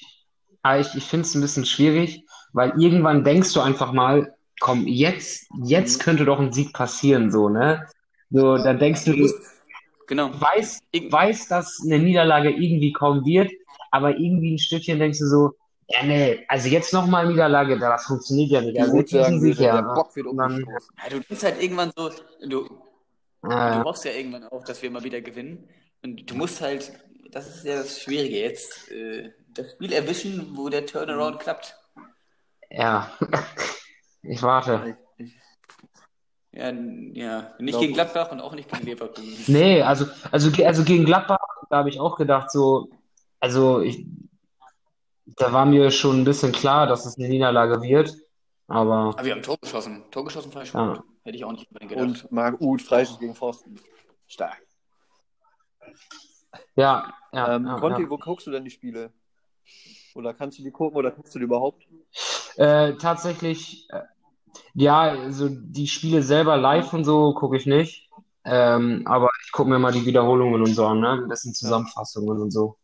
ich, 0.78 0.94
ich 0.94 1.04
finde 1.04 1.26
es 1.26 1.34
ein 1.34 1.40
bisschen 1.40 1.66
schwierig, 1.66 2.24
weil 2.52 2.72
irgendwann 2.80 3.24
denkst 3.24 3.52
du 3.52 3.60
einfach 3.60 3.92
mal, 3.92 4.34
komm, 4.60 4.86
jetzt, 4.86 5.48
jetzt 5.64 6.00
könnte 6.00 6.24
doch 6.24 6.40
ein 6.40 6.52
Sieg 6.52 6.72
passieren, 6.72 7.30
so, 7.30 7.48
ne? 7.48 7.86
So, 8.30 8.56
dann 8.58 8.78
denkst 8.78 9.04
du, 9.04 9.12
Du 9.12 9.16
du 9.16 9.22
musst, 9.22 9.61
genau. 10.06 10.30
weißt, 10.40 10.82
Irg- 10.94 11.12
weißt, 11.12 11.50
dass 11.50 11.80
eine 11.84 11.98
Niederlage 11.98 12.50
irgendwie 12.50 12.92
kommen 12.92 13.24
wird, 13.24 13.50
aber 13.90 14.16
irgendwie 14.18 14.54
ein 14.54 14.58
Stückchen 14.58 14.98
denkst 14.98 15.18
du 15.18 15.26
so, 15.26 15.50
ja, 15.88 16.02
nee, 16.04 16.44
also 16.48 16.68
jetzt 16.68 16.92
nochmal 16.92 17.26
Niederlage, 17.26 17.78
das 17.78 18.06
funktioniert 18.06 18.50
ja 18.50 18.60
nicht. 18.62 18.78
Also 18.80 18.92
Gut 18.92 19.00
jetzt 19.00 19.10
sagen 19.10 19.40
Sieg 19.40 19.58
würde, 19.58 19.62
her. 19.64 19.72
der 19.74 19.82
Bock 19.94 20.14
wird 20.16 20.26
umgestoßen. 20.26 20.94
Ja, 21.02 21.10
du 21.10 21.20
denkst 21.20 21.42
halt 21.44 21.62
irgendwann 21.62 21.92
so, 21.96 22.10
du, 22.46 22.68
du 23.42 23.50
äh, 23.50 23.84
hoffst 23.84 24.04
ja 24.04 24.12
irgendwann 24.12 24.44
auch, 24.44 24.64
dass 24.64 24.80
wir 24.82 24.90
mal 24.90 25.04
wieder 25.04 25.20
gewinnen. 25.20 25.68
Und 26.02 26.30
du 26.30 26.34
musst 26.34 26.60
halt, 26.60 26.92
das 27.30 27.46
ist 27.56 27.64
ja 27.64 27.76
das 27.76 28.00
Schwierige 28.00 28.38
jetzt, 28.40 28.90
äh, 28.90 29.30
das 29.54 29.72
Spiel 29.72 29.92
erwischen, 29.92 30.56
wo 30.56 30.68
der 30.68 30.86
Turnaround 30.86 31.40
klappt. 31.40 31.76
ja, 32.70 33.10
ich 34.22 34.42
warte. 34.42 34.96
Ich, 36.52 36.58
ich, 36.58 36.62
Ja, 36.62 36.70
ja, 36.70 37.54
nicht 37.58 37.78
gegen 37.78 37.94
Gladbach 37.94 38.30
und 38.32 38.40
auch 38.40 38.54
nicht 38.54 38.70
gegen 38.70 38.86
Leverkusen. 38.86 39.44
Nee, 39.46 39.82
also, 39.82 40.06
also, 40.30 40.50
also 40.64 40.84
gegen 40.84 41.04
Gladbach, 41.04 41.38
da 41.70 41.78
habe 41.78 41.88
ich 41.88 41.98
auch 41.98 42.16
gedacht, 42.16 42.50
so, 42.50 42.90
also 43.40 43.80
ich, 43.80 44.06
da 45.26 45.52
war 45.52 45.66
mir 45.66 45.90
schon 45.90 46.20
ein 46.20 46.24
bisschen 46.24 46.52
klar, 46.52 46.86
dass 46.86 47.06
es 47.06 47.16
eine 47.16 47.28
Niederlage 47.28 47.80
wird, 47.82 48.14
aber 48.68 48.94
Aber 48.94 49.24
wir 49.24 49.32
haben 49.32 49.42
Tor 49.42 49.58
geschossen. 49.60 50.04
Tor 50.10 50.24
geschossen 50.24 50.54
war 50.54 50.64
schon 50.64 50.80
ja, 50.80 50.94
gut. 50.94 51.04
Hätte 51.24 51.36
ich 51.36 51.44
auch 51.44 51.52
nicht 51.52 51.68
gedacht. 51.70 51.98
Und 51.98 52.32
Marc 52.32 52.60
Uth, 52.60 52.82
Freischuss 52.82 53.18
gegen 53.18 53.34
Pfosten. 53.34 53.78
Stark. 54.26 54.62
Ja, 56.74 57.12
ja, 57.32 57.56
ähm, 57.56 57.66
ja, 57.66 57.78
Conti, 57.78 58.02
ja. 58.02 58.10
wo 58.10 58.16
guckst 58.16 58.46
du 58.46 58.50
denn 58.50 58.64
die 58.64 58.70
Spiele? 58.70 59.12
Oder 60.14 60.34
kannst 60.34 60.58
du 60.58 60.62
die 60.62 60.70
gucken 60.70 60.96
oder 60.96 61.10
guckst 61.10 61.34
du 61.34 61.38
die 61.38 61.44
überhaupt? 61.44 61.86
Äh, 62.56 62.94
tatsächlich, 62.94 63.88
äh, 63.90 64.02
ja, 64.74 65.02
also 65.02 65.48
die 65.50 65.86
Spiele 65.86 66.22
selber 66.22 66.56
live 66.56 66.92
und 66.92 67.04
so 67.04 67.34
gucke 67.34 67.56
ich 67.56 67.66
nicht. 67.66 68.08
Ähm, 68.44 69.02
aber 69.06 69.30
ich 69.44 69.52
gucke 69.52 69.70
mir 69.70 69.78
mal 69.78 69.92
die 69.92 70.04
Wiederholungen 70.06 70.60
und 70.62 70.74
so 70.74 70.86
an, 70.86 71.00
ne? 71.00 71.26
Das 71.28 71.42
sind 71.42 71.56
Zusammenfassungen 71.56 72.40
und 72.40 72.50
so. 72.50 72.76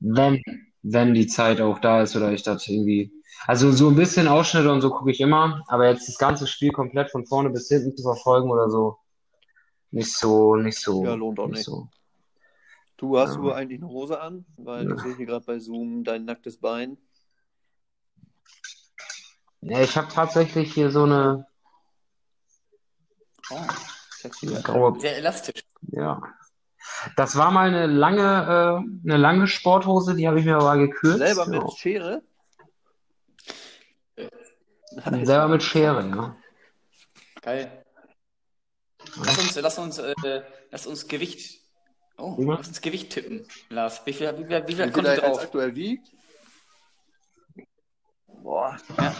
Wenn, 0.00 0.40
wenn 0.82 1.14
die 1.14 1.26
Zeit 1.26 1.60
auch 1.60 1.78
da 1.78 2.02
ist 2.02 2.14
oder 2.16 2.32
ich 2.32 2.42
das 2.42 2.68
irgendwie. 2.68 3.12
Also 3.46 3.72
so 3.72 3.88
ein 3.88 3.96
bisschen 3.96 4.28
Ausschnitte 4.28 4.70
und 4.70 4.80
so 4.80 4.90
gucke 4.90 5.10
ich 5.10 5.20
immer, 5.20 5.64
aber 5.68 5.88
jetzt 5.88 6.08
das 6.08 6.18
ganze 6.18 6.46
Spiel 6.46 6.70
komplett 6.70 7.10
von 7.10 7.26
vorne 7.26 7.50
bis 7.50 7.68
hinten 7.68 7.96
zu 7.96 8.02
verfolgen 8.02 8.50
oder 8.50 8.70
so, 8.70 8.96
nicht 9.90 10.12
so, 10.12 10.56
nicht 10.56 10.78
so, 10.78 11.04
Ja, 11.04 11.14
lohnt 11.14 11.40
auch 11.40 11.48
nicht 11.48 11.56
nicht. 11.58 11.66
so. 11.66 11.88
Du 12.96 13.18
hast 13.18 13.36
Ja. 13.36 13.42
du 13.42 13.52
eigentlich 13.52 13.80
eine 13.80 13.90
Hose 13.90 14.20
an? 14.20 14.44
Weil 14.56 14.88
Ja. 14.88 14.94
ich 14.94 15.02
sehe 15.02 15.14
hier 15.14 15.26
gerade 15.26 15.44
bei 15.44 15.58
Zoom 15.58 16.04
dein 16.04 16.24
nacktes 16.24 16.58
Bein. 16.58 16.96
Ja, 19.66 19.80
ich 19.80 19.96
habe 19.96 20.08
tatsächlich 20.12 20.74
hier 20.74 20.90
so 20.90 21.04
eine 21.04 21.46
Oh, 23.50 23.60
sexy. 24.18 24.46
graue 24.62 24.98
Sehr 25.00 25.16
elastisch. 25.18 25.62
Ja. 25.88 26.22
Das 27.16 27.36
war 27.36 27.50
mal 27.50 27.68
eine 27.68 27.86
lange, 27.86 28.20
äh, 28.22 29.08
eine 29.08 29.16
lange 29.16 29.46
Sporthose, 29.46 30.14
die 30.14 30.26
habe 30.28 30.38
ich 30.38 30.44
mir 30.46 30.56
aber 30.56 30.76
gekürzt. 30.76 31.18
Selber 31.18 31.46
mit 31.46 31.62
Ja. 31.62 31.68
Schere? 31.76 32.22
Selber 35.24 35.48
mit 35.48 35.62
Schere, 35.62 36.06
ja. 36.08 36.36
Geil. 37.42 37.84
Lass 39.16 39.38
uns, 39.38 39.54
lass 39.56 39.78
uns, 39.78 39.98
äh, 39.98 40.42
lass 40.70 40.86
uns 40.86 41.06
Gewicht. 41.08 41.60
Oh, 42.16 42.36
lass 42.38 42.68
uns 42.68 42.80
Gewicht 42.80 43.10
tippen, 43.12 43.46
Lars. 43.70 44.00
Wie 44.06 44.12
viel, 44.12 44.32
wie 44.38 44.44
viel, 44.44 44.48
wie 44.48 44.50
viel 44.50 44.68
Wie 44.68 44.74
viel 44.74 44.90
kommt 44.92 45.06
drauf? 45.18 45.40
aktuell 45.42 45.74
wiegt? 45.74 46.13
Boah. 48.44 48.76
Ja. 48.98 49.14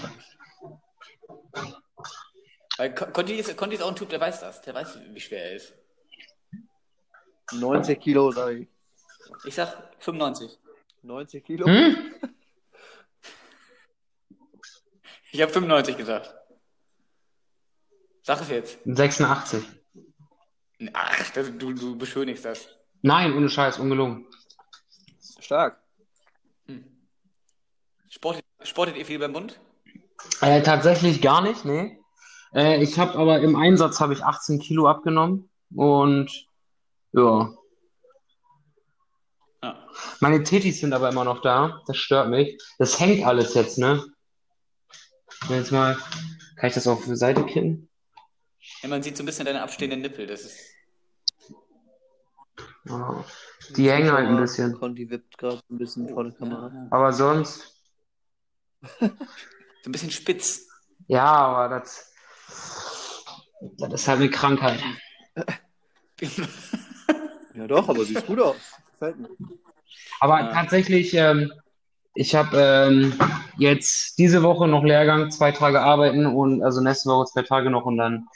Weil 2.76 2.94
Con- 2.94 3.12
Conti 3.14 3.34
ist, 3.36 3.56
Conti 3.56 3.76
ist 3.76 3.82
auch 3.82 3.88
ein 3.88 3.96
Typ, 3.96 4.10
der 4.10 4.20
weiß 4.20 4.40
das. 4.40 4.60
Der 4.60 4.74
weiß, 4.74 4.98
wie 5.14 5.20
schwer 5.20 5.46
er 5.46 5.56
ist. 5.56 5.72
90 7.52 7.98
Kilo, 7.98 8.30
sag 8.32 8.52
ich. 8.54 8.68
Ich 9.44 9.54
sag 9.54 9.94
95. 10.00 10.58
90 11.02 11.44
Kilo? 11.44 11.66
Hm? 11.66 12.14
Ich 15.32 15.42
habe 15.42 15.50
95 15.52 15.96
gesagt. 15.96 16.32
Sag 18.22 18.40
es 18.40 18.48
jetzt. 18.50 18.78
86. 18.84 19.64
Ach, 20.92 21.30
das, 21.30 21.58
du, 21.58 21.72
du 21.72 21.98
beschönigst 21.98 22.44
das. 22.44 22.68
Nein, 23.02 23.32
ohne 23.36 23.48
Scheiß, 23.48 23.80
ungelungen. 23.80 24.28
Stark. 25.40 25.82
Hm. 26.66 26.84
Sportet, 28.08 28.44
sportet 28.64 28.96
ihr 28.96 29.06
viel 29.06 29.18
beim 29.18 29.32
Bund? 29.32 29.60
Äh, 30.40 30.62
tatsächlich 30.62 31.20
gar 31.22 31.42
nicht, 31.42 31.64
nee. 31.64 31.98
Äh, 32.54 32.82
ich 32.82 32.98
habe 32.98 33.18
aber 33.18 33.40
im 33.40 33.56
Einsatz 33.56 34.00
habe 34.00 34.12
ich 34.14 34.24
18 34.24 34.60
Kilo 34.60 34.88
abgenommen 34.88 35.50
und 35.74 36.30
ja. 37.12 37.52
Ja. 39.62 39.88
Meine 40.20 40.42
Tetis 40.42 40.80
sind 40.80 40.92
aber 40.92 41.08
immer 41.08 41.24
noch 41.24 41.40
da. 41.42 41.80
Das 41.86 41.96
stört 41.96 42.28
mich. 42.28 42.60
Das 42.78 43.00
hängt 43.00 43.24
alles 43.24 43.54
jetzt, 43.54 43.78
ne? 43.78 44.04
Jetzt 45.48 45.72
mal, 45.72 45.96
kann 46.56 46.68
ich 46.68 46.74
das 46.74 46.86
auf 46.86 47.04
die 47.04 47.16
Seite 47.16 47.44
kippen? 47.44 47.88
ja. 48.82 48.88
Man 48.88 49.02
sieht 49.02 49.16
so 49.16 49.22
ein 49.22 49.26
bisschen 49.26 49.46
deine 49.46 49.62
abstehenden 49.62 50.00
Nippel. 50.00 50.26
Das 50.26 50.42
ist. 50.42 50.58
Ja. 52.84 53.24
Die 53.76 53.90
hängen 53.90 54.12
halt 54.12 54.28
ein 54.28 54.36
bisschen. 54.36 54.74
Conti 54.74 55.08
wippt 55.08 55.38
gerade 55.38 55.60
ein 55.70 55.78
bisschen 55.78 56.08
vor 56.08 56.24
der 56.24 56.34
Kamera. 56.34 56.70
Aber 56.90 57.12
sonst, 57.12 57.73
so 59.00 59.06
ein 59.88 59.92
bisschen 59.92 60.10
spitz. 60.10 60.66
ja, 61.08 61.24
aber 61.24 61.78
das, 61.80 62.12
das 63.78 63.92
ist 63.92 64.08
halt 64.08 64.20
eine 64.20 64.30
Krankheit. 64.30 64.80
Ja 67.54 67.68
doch, 67.68 67.88
aber 67.88 68.04
sieht 68.04 68.26
gut 68.26 68.40
aus. 68.40 68.56
Gefällt 68.90 69.16
mir. 69.18 69.28
Aber 70.18 70.40
Ja. 70.40 70.52
tatsächlich, 70.52 71.14
ähm, 71.14 71.52
ich 72.14 72.34
habe 72.34 72.56
ähm, 72.56 73.14
jetzt 73.58 74.18
diese 74.18 74.42
Woche 74.42 74.66
noch 74.66 74.82
Lehrgang, 74.82 75.30
zwei 75.30 75.52
Tage 75.52 75.80
arbeiten 75.80 76.26
und 76.26 76.64
also 76.64 76.80
nächste 76.80 77.10
Woche 77.10 77.26
zwei 77.26 77.42
Tage 77.42 77.70
noch 77.70 77.84
und 77.84 77.96
dann 77.98 78.26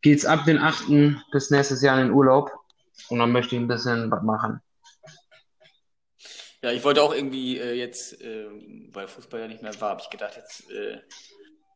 geht's 0.00 0.24
ab 0.24 0.44
den 0.46 0.58
8. 0.58 0.84
bis 1.30 1.50
nächstes 1.50 1.82
Jahr 1.82 1.98
in 2.00 2.06
den 2.08 2.14
Urlaub 2.14 2.50
und 3.10 3.18
dann 3.18 3.32
möchte 3.32 3.54
ich 3.54 3.60
ein 3.60 3.68
bisschen 3.68 4.10
was 4.10 4.22
machen. 4.22 4.60
Ja, 6.62 6.72
ich 6.72 6.82
wollte 6.82 7.02
auch 7.02 7.14
irgendwie 7.14 7.58
äh, 7.58 7.74
jetzt, 7.74 8.20
äh, 8.20 8.46
weil 8.92 9.06
Fußball 9.06 9.40
ja 9.40 9.48
nicht 9.48 9.62
mehr 9.62 9.80
war, 9.80 9.90
habe 9.90 10.00
ich 10.02 10.10
gedacht, 10.10 10.36
jetzt 10.36 10.68
äh, 10.70 10.98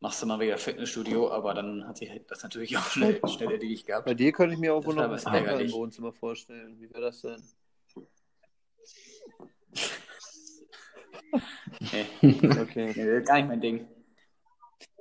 machst 0.01 0.21
du 0.21 0.27
mal 0.27 0.41
wieder 0.41 0.59
Fitnessstudio, 0.59 1.31
aber 1.31 1.55
dann 1.55 1.87
hat 1.87 1.97
sich 1.97 2.11
das 2.27 2.43
natürlich 2.43 2.77
auch 2.77 2.83
schnell, 2.91 3.21
schnell 3.29 3.53
erledigt 3.53 3.87
gehabt. 3.87 4.07
Bei 4.07 4.15
dir 4.15 4.33
könnte 4.33 4.55
ich 4.55 4.61
mir 4.61 4.75
auch 4.75 4.85
wohl 4.85 4.95
noch 4.95 5.05
ein 5.05 5.11
was 5.13 5.23
Snacker 5.23 5.61
im. 5.61 5.71
Wohnzimmer 5.71 6.13
vorstellen. 6.13 6.81
Wie 6.81 6.91
wäre 6.93 7.03
das 7.03 7.21
denn? 7.21 7.43
Nee, 11.81 12.07
Okay. 12.61 12.93
nee, 12.97 13.25
gar 13.25 13.37
nicht 13.37 13.49
mein 13.49 13.61
Ding. 13.61 13.87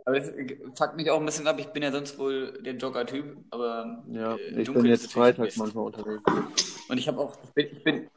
Aber 0.06 0.20
das 0.20 0.30
äh, 0.30 0.58
fuckt 0.76 0.96
mich 0.96 1.10
auch 1.10 1.20
ein 1.20 1.26
bisschen 1.26 1.48
ab. 1.48 1.58
Ich 1.60 1.68
bin 1.68 1.84
ja 1.84 1.92
sonst 1.92 2.18
wohl 2.18 2.62
der 2.62 2.76
Jogger-Typ, 2.76 3.38
aber 3.50 4.04
Ja, 4.12 4.36
äh, 4.36 4.62
ich 4.62 4.72
bin 4.72 4.86
jetzt 4.86 5.12
freitags 5.12 5.58
manchmal 5.58 5.86
unterwegs. 5.86 6.24
Und 6.88 6.98
ich 6.98 7.08
habe 7.08 7.20
auch, 7.20 7.36
ich 7.44 7.50
bin, 7.52 7.68
ich 7.72 7.84
bin, 7.84 8.10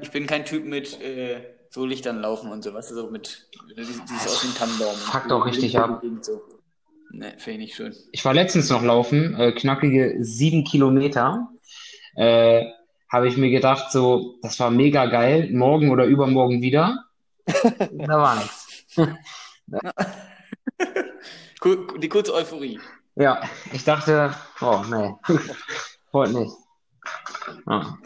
ich 0.00 0.10
bin, 0.10 0.26
kein 0.26 0.44
Typ 0.44 0.64
mit 0.64 1.00
äh, 1.00 1.40
so 1.70 1.86
Lichtern 1.86 2.20
laufen 2.20 2.50
und 2.50 2.62
so, 2.62 2.74
weißt 2.74 2.90
du, 2.90 2.94
so 2.94 3.10
mit 3.10 3.48
dieses, 3.76 4.04
dieses 4.04 4.26
aus 4.26 4.42
dem 4.42 4.54
Tannenbaum. 4.54 4.94
Fuckt 4.94 5.32
auch 5.32 5.46
richtig 5.46 5.78
ab. 5.78 6.02
So. 6.20 6.42
Ne, 7.10 7.34
finde 7.38 7.52
ich 7.52 7.58
nicht 7.58 7.74
schön. 7.76 7.94
Ich 8.10 8.24
war 8.24 8.34
letztens 8.34 8.70
noch 8.70 8.82
laufen, 8.82 9.34
äh, 9.38 9.52
knackige 9.52 10.16
sieben 10.20 10.64
Kilometer. 10.64 11.48
Äh, 12.14 12.64
habe 13.08 13.28
ich 13.28 13.36
mir 13.36 13.50
gedacht, 13.50 13.92
so, 13.92 14.38
das 14.42 14.58
war 14.58 14.70
mega 14.70 15.06
geil, 15.06 15.50
morgen 15.52 15.90
oder 15.90 16.04
übermorgen 16.06 16.62
wieder. 16.62 17.04
Da 17.92 18.18
war 18.18 18.36
nichts. 18.36 18.96
Die 22.00 22.08
kurze 22.08 22.34
Euphorie. 22.34 22.80
Ja, 23.16 23.42
ich 23.72 23.84
dachte, 23.84 24.34
oh, 24.60 24.82
nee, 24.90 25.14
heute 26.12 26.32
nicht. 26.32 26.52
Ja. 27.66 27.98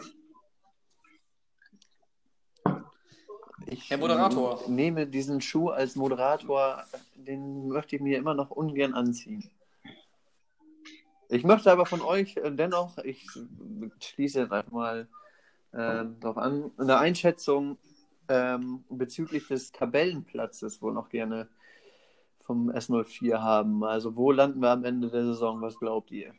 Ich 3.69 3.89
Herr 3.89 3.97
Moderator. 3.97 4.61
nehme 4.67 5.07
diesen 5.07 5.41
Schuh 5.41 5.69
als 5.69 5.95
Moderator, 5.95 6.83
den 7.15 7.67
möchte 7.67 7.97
ich 7.97 8.01
mir 8.01 8.17
immer 8.17 8.33
noch 8.33 8.49
ungern 8.49 8.93
anziehen. 8.93 9.49
Ich 11.29 11.43
möchte 11.43 11.71
aber 11.71 11.85
von 11.85 12.01
euch 12.01 12.37
äh, 12.37 12.51
dennoch, 12.51 12.97
ich 12.99 13.27
schließe 13.99 14.39
jetzt 14.39 14.53
einfach 14.53 14.71
mal 14.71 15.07
ähm, 15.73 16.17
darauf 16.21 16.37
an, 16.37 16.71
eine 16.77 16.97
Einschätzung 16.97 17.77
ähm, 18.29 18.85
bezüglich 18.89 19.47
des 19.47 19.73
Tabellenplatzes 19.73 20.81
wohl 20.81 20.93
noch 20.93 21.09
gerne 21.09 21.49
vom 22.39 22.69
S04 22.69 23.39
haben. 23.39 23.83
Also 23.83 24.15
wo 24.15 24.31
landen 24.31 24.61
wir 24.61 24.69
am 24.69 24.85
Ende 24.85 25.09
der 25.09 25.25
Saison? 25.25 25.61
Was 25.61 25.77
glaubt 25.77 26.11
ihr? 26.11 26.33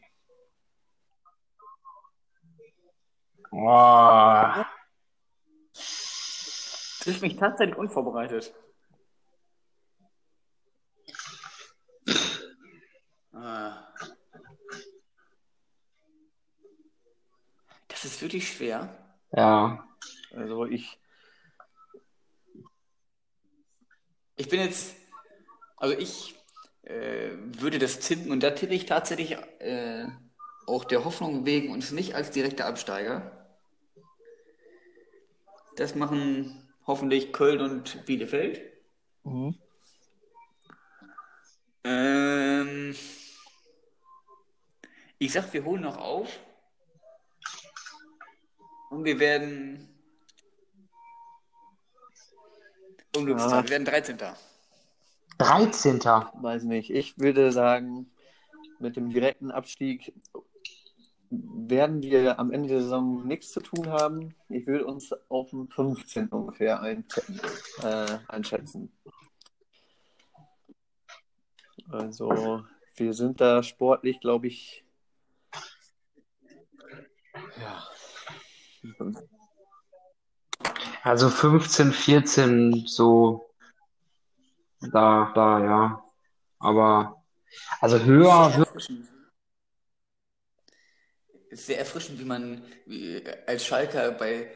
Oh, 3.51 4.65
Trifft 7.09 7.23
mich 7.23 7.37
tatsächlich 7.37 7.79
unvorbereitet. 7.79 8.53
Ah. 13.33 13.83
Das 17.89 18.05
ist 18.05 18.21
wirklich 18.21 18.53
schwer. 18.53 18.91
ja. 19.33 19.89
Also 20.35 20.67
ich, 20.67 21.01
Ich 24.37 24.51
bin 24.51 24.61
jetzt, 24.61 24.95
also 25.79 25.97
ich 25.97 26.35
äh, 26.83 27.31
würde 27.39 27.79
das 27.79 28.01
tippen 28.01 28.31
und 28.31 28.43
da 28.43 28.51
tippe 28.51 28.75
ich 28.75 28.85
tatsächlich 28.85 29.33
äh, 29.61 30.09
auch 30.67 30.85
der 30.85 31.07
Hoffnung 31.07 31.47
wegen 31.47 31.73
uns 31.73 31.91
nicht 31.91 32.15
als 32.15 32.33
direkter 32.33 32.67
Absteiger. 32.67 33.49
Das 35.77 35.95
machen 35.95 36.68
hoffentlich 36.89 37.33
Köln 37.33 37.61
und 37.61 38.05
Bielefeld. 38.07 38.61
Ähm, 41.85 42.95
ich 45.19 45.33
sag, 45.33 45.53
wir 45.53 45.65
holen 45.65 45.83
noch 45.83 45.97
auf. 45.99 46.41
Und 48.91 49.05
wir 49.05 49.19
werden. 49.21 49.95
Unglückszahl, 53.17 53.53
Ah. 53.61 53.63
wir 53.63 53.71
werden 53.71 53.85
13. 53.85 54.19
13. 55.39 56.01
Weiß 56.01 56.63
nicht. 56.65 56.91
Ich 56.91 57.19
würde 57.19 57.53
sagen, 57.53 58.11
mit 58.79 58.97
dem 58.97 59.11
direkten 59.11 59.51
Abstieg 59.51 60.13
werden 61.31 62.03
wir 62.03 62.39
am 62.39 62.51
Ende 62.53 62.69
der 62.69 62.83
Saison 62.83 63.27
nichts 63.27 63.53
zu 63.53 63.61
tun 63.61 63.89
haben. 63.89 64.35
Ich 64.49 64.67
würde 64.67 64.87
uns 64.87 65.13
auf 65.29 65.51
dem 65.51 65.69
15. 65.69 66.29
ungefähr 66.29 66.81
einschätzen. 66.81 67.41
Äh, 67.83 68.19
einschätzen. 68.29 68.93
Also, 71.91 72.65
wir 72.97 73.15
sind 73.15 73.41
da 73.41 73.63
sportlich, 73.63 74.21
glaube 74.21 74.49
ich. 74.49 74.85
Ja. 77.61 77.85
Also 81.03 81.29
15, 81.29 81.93
14, 81.93 82.85
so 82.87 83.49
da, 84.81 85.33
da, 85.35 85.65
ja. 85.65 86.05
Aber 86.59 87.23
also 87.81 87.99
höher, 88.01 88.57
höher. 88.57 88.67
Ist 91.51 91.67
sehr 91.67 91.79
erfrischend, 91.79 92.21
wie 92.21 92.25
man 92.25 92.63
wie, 92.87 93.23
als 93.47 93.65
Schalker 93.65 94.13
bei 94.13 94.51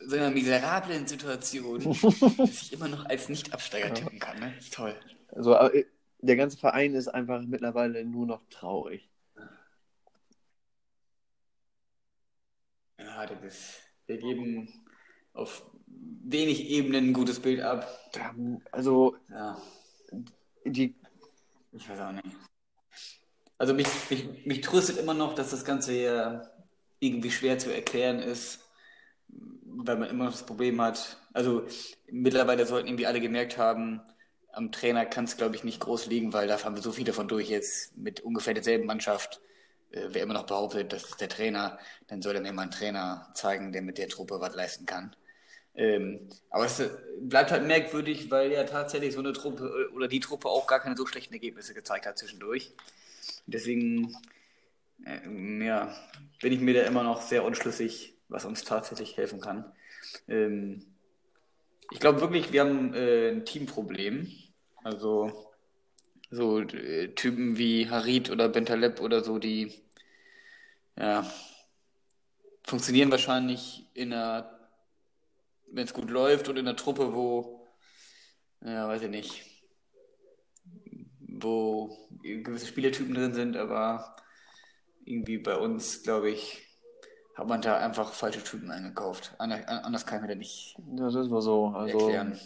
so 0.00 0.16
einer 0.16 0.30
miserablen 0.30 1.06
Situation 1.06 1.80
sich 2.46 2.72
immer 2.72 2.88
noch 2.88 3.04
als 3.06 3.28
Nicht-Absteiger 3.28 3.94
tippen 3.94 4.18
kann. 4.18 4.38
Ne? 4.38 4.54
Ist 4.58 4.74
toll. 4.74 4.94
Also, 5.28 5.54
äh, 5.54 5.84
der 6.20 6.36
ganze 6.36 6.56
Verein 6.58 6.94
ist 6.94 7.08
einfach 7.08 7.42
mittlerweile 7.42 8.04
nur 8.04 8.26
noch 8.26 8.42
traurig. 8.50 9.08
Ja, 12.98 13.26
das 13.26 13.42
ist, 13.44 13.80
wir 14.06 14.18
geben 14.18 14.86
auf 15.32 15.66
wenig 15.86 16.68
Ebenen 16.70 17.08
ein 17.08 17.12
gutes 17.12 17.40
Bild 17.40 17.60
ab. 17.60 17.86
Also, 18.72 19.16
Ja, 19.30 19.60
die, 20.64 20.94
ich 21.72 21.88
weiß 21.88 22.00
auch 22.00 22.12
nicht. 22.12 22.45
Also 23.58 23.74
mich, 23.74 23.86
mich, 24.10 24.46
mich 24.46 24.60
tröstet 24.60 24.98
immer 24.98 25.14
noch, 25.14 25.34
dass 25.34 25.50
das 25.50 25.64
Ganze 25.64 25.94
ja 25.94 26.50
irgendwie 26.98 27.30
schwer 27.30 27.58
zu 27.58 27.72
erklären 27.72 28.18
ist, 28.18 28.60
weil 29.28 29.96
man 29.96 30.10
immer 30.10 30.24
noch 30.24 30.32
das 30.32 30.46
Problem 30.46 30.80
hat. 30.80 31.18
Also 31.32 31.66
mittlerweile 32.10 32.66
sollten 32.66 32.88
irgendwie 32.88 33.06
alle 33.06 33.20
gemerkt 33.20 33.58
haben, 33.58 34.02
am 34.52 34.72
Trainer 34.72 35.04
kann 35.04 35.24
es, 35.24 35.36
glaube 35.36 35.54
ich, 35.54 35.64
nicht 35.64 35.80
groß 35.80 36.06
liegen, 36.06 36.32
weil 36.32 36.48
da 36.48 36.56
fahren 36.56 36.74
wir 36.74 36.82
so 36.82 36.92
viele 36.92 37.12
von 37.12 37.28
durch 37.28 37.50
jetzt 37.50 37.96
mit 37.96 38.20
ungefähr 38.20 38.54
derselben 38.54 38.86
Mannschaft. 38.86 39.40
Äh, 39.90 40.08
wer 40.10 40.22
immer 40.22 40.34
noch 40.34 40.46
behauptet, 40.46 40.92
das 40.92 41.04
ist 41.04 41.20
der 41.20 41.28
Trainer, 41.28 41.78
dann 42.08 42.22
soll 42.22 42.34
er 42.36 42.40
mir 42.40 42.52
mal 42.52 42.62
einen 42.62 42.70
Trainer 42.70 43.30
zeigen, 43.34 43.72
der 43.72 43.82
mit 43.82 43.98
der 43.98 44.08
Truppe 44.08 44.40
was 44.40 44.54
leisten 44.54 44.86
kann. 44.86 45.14
Ähm, 45.74 46.20
aber 46.50 46.64
es 46.64 46.80
äh, 46.80 46.88
bleibt 47.20 47.50
halt 47.50 47.66
merkwürdig, 47.66 48.30
weil 48.30 48.50
ja 48.50 48.64
tatsächlich 48.64 49.12
so 49.12 49.20
eine 49.20 49.34
Truppe 49.34 49.88
äh, 49.90 49.94
oder 49.94 50.08
die 50.08 50.20
Truppe 50.20 50.48
auch 50.48 50.66
gar 50.66 50.80
keine 50.80 50.96
so 50.96 51.04
schlechten 51.06 51.34
Ergebnisse 51.34 51.74
gezeigt 51.74 52.06
hat 52.06 52.16
zwischendurch. 52.16 52.72
Deswegen 53.46 54.14
äh, 55.04 55.64
ja, 55.64 55.94
bin 56.40 56.52
ich 56.52 56.60
mir 56.60 56.74
da 56.74 56.82
immer 56.82 57.02
noch 57.02 57.22
sehr 57.22 57.44
unschlüssig, 57.44 58.14
was 58.28 58.44
uns 58.44 58.64
tatsächlich 58.64 59.16
helfen 59.16 59.40
kann. 59.40 59.72
Ähm, 60.28 60.86
ich 61.90 62.00
glaube 62.00 62.20
wirklich, 62.20 62.52
wir 62.52 62.62
haben 62.62 62.94
äh, 62.94 63.30
ein 63.30 63.44
Teamproblem. 63.44 64.32
Also 64.82 65.52
so 66.30 66.60
äh, 66.60 67.08
Typen 67.14 67.58
wie 67.58 67.88
Harit 67.88 68.30
oder 68.30 68.48
Bentaleb 68.48 69.00
oder 69.00 69.22
so, 69.22 69.38
die 69.38 69.72
ja, 70.98 71.30
funktionieren 72.64 73.10
wahrscheinlich 73.10 73.86
in 73.94 74.12
einer, 74.12 74.68
wenn 75.70 75.84
es 75.84 75.94
gut 75.94 76.10
läuft 76.10 76.48
und 76.48 76.56
in 76.56 76.66
einer 76.66 76.76
Truppe, 76.76 77.14
wo, 77.14 77.66
ja, 78.64 78.88
weiß 78.88 79.02
ich 79.02 79.10
nicht, 79.10 79.55
wo 81.42 82.08
gewisse 82.22 82.66
Spielertypen 82.66 83.14
drin 83.14 83.34
sind, 83.34 83.56
aber 83.56 84.16
irgendwie 85.04 85.38
bei 85.38 85.56
uns, 85.56 86.02
glaube 86.02 86.30
ich, 86.30 86.62
hat 87.34 87.46
man 87.48 87.60
da 87.60 87.76
einfach 87.78 88.12
falsche 88.12 88.42
Typen 88.42 88.70
eingekauft. 88.70 89.34
Ander- 89.38 89.68
Anders 89.84 90.06
kann 90.06 90.18
ich 90.18 90.22
mir 90.22 90.28
das 90.28 90.38
nicht 90.38 90.76
das 90.96 91.14
ist 91.14 91.30
wohl 91.30 91.42
so. 91.42 91.66
Also, 91.68 91.98
erklären. 91.98 92.38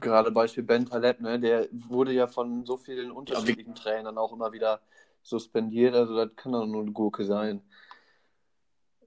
gerade 0.00 0.30
Beispiel 0.30 0.62
Ben 0.62 0.86
Taleb, 0.86 1.20
ne, 1.20 1.38
der 1.40 1.68
wurde 1.72 2.12
ja 2.12 2.26
von 2.26 2.64
so 2.64 2.76
vielen 2.76 3.10
unterschiedlichen 3.10 3.74
Trainern 3.74 4.16
auch 4.18 4.32
immer 4.32 4.52
wieder 4.52 4.80
suspendiert. 5.22 5.94
Also, 5.94 6.14
das 6.16 6.30
kann 6.36 6.52
doch 6.52 6.66
nur 6.66 6.82
eine 6.82 6.92
Gurke 6.92 7.24
sein. 7.24 7.60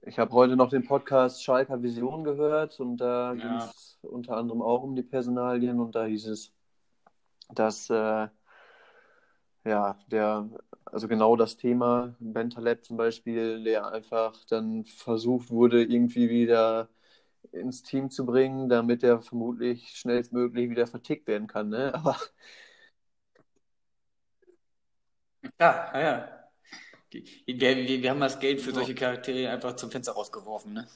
Ich 0.06 0.18
habe 0.18 0.32
heute 0.32 0.54
noch 0.54 0.68
den 0.68 0.84
Podcast 0.86 1.42
Schalker 1.42 1.82
Vision 1.82 2.24
gehört 2.24 2.78
und 2.78 2.98
da 2.98 3.32
Ja. 3.32 3.40
ging 3.42 3.56
es 3.56 3.98
unter 4.02 4.36
anderem 4.36 4.60
auch 4.60 4.82
um 4.82 4.94
die 4.94 5.02
Personalien 5.02 5.80
und 5.80 5.94
da 5.94 6.04
hieß 6.04 6.26
es, 6.26 6.52
dass 7.54 7.88
äh, 7.88 8.28
ja, 9.64 9.98
der, 10.08 10.48
also 10.86 11.08
genau 11.08 11.36
das 11.36 11.56
Thema, 11.56 12.14
Ben 12.20 12.50
Taleb 12.50 12.84
zum 12.84 12.96
Beispiel, 12.96 13.62
der 13.64 13.86
einfach 13.92 14.44
dann 14.46 14.84
versucht 14.84 15.50
wurde, 15.50 15.82
irgendwie 15.82 16.28
wieder 16.30 16.88
ins 17.52 17.82
Team 17.82 18.10
zu 18.10 18.26
bringen, 18.26 18.68
damit 18.68 19.02
er 19.04 19.22
vermutlich 19.22 19.90
schnellstmöglich 19.96 20.70
wieder 20.70 20.86
vertickt 20.86 21.26
werden 21.28 21.46
kann, 21.48 21.68
ne? 21.70 21.94
Aber 21.96 22.16
Ja, 25.60 25.92
ja, 26.00 26.50
wir, 27.46 28.02
wir 28.02 28.10
haben 28.10 28.20
das 28.20 28.40
Geld 28.40 28.60
für 28.60 28.72
solche 28.72 28.94
Charaktere 28.94 29.50
einfach 29.50 29.76
zum 29.76 29.90
Fenster 29.90 30.12
rausgeworfen, 30.12 30.72
ne? 30.72 30.88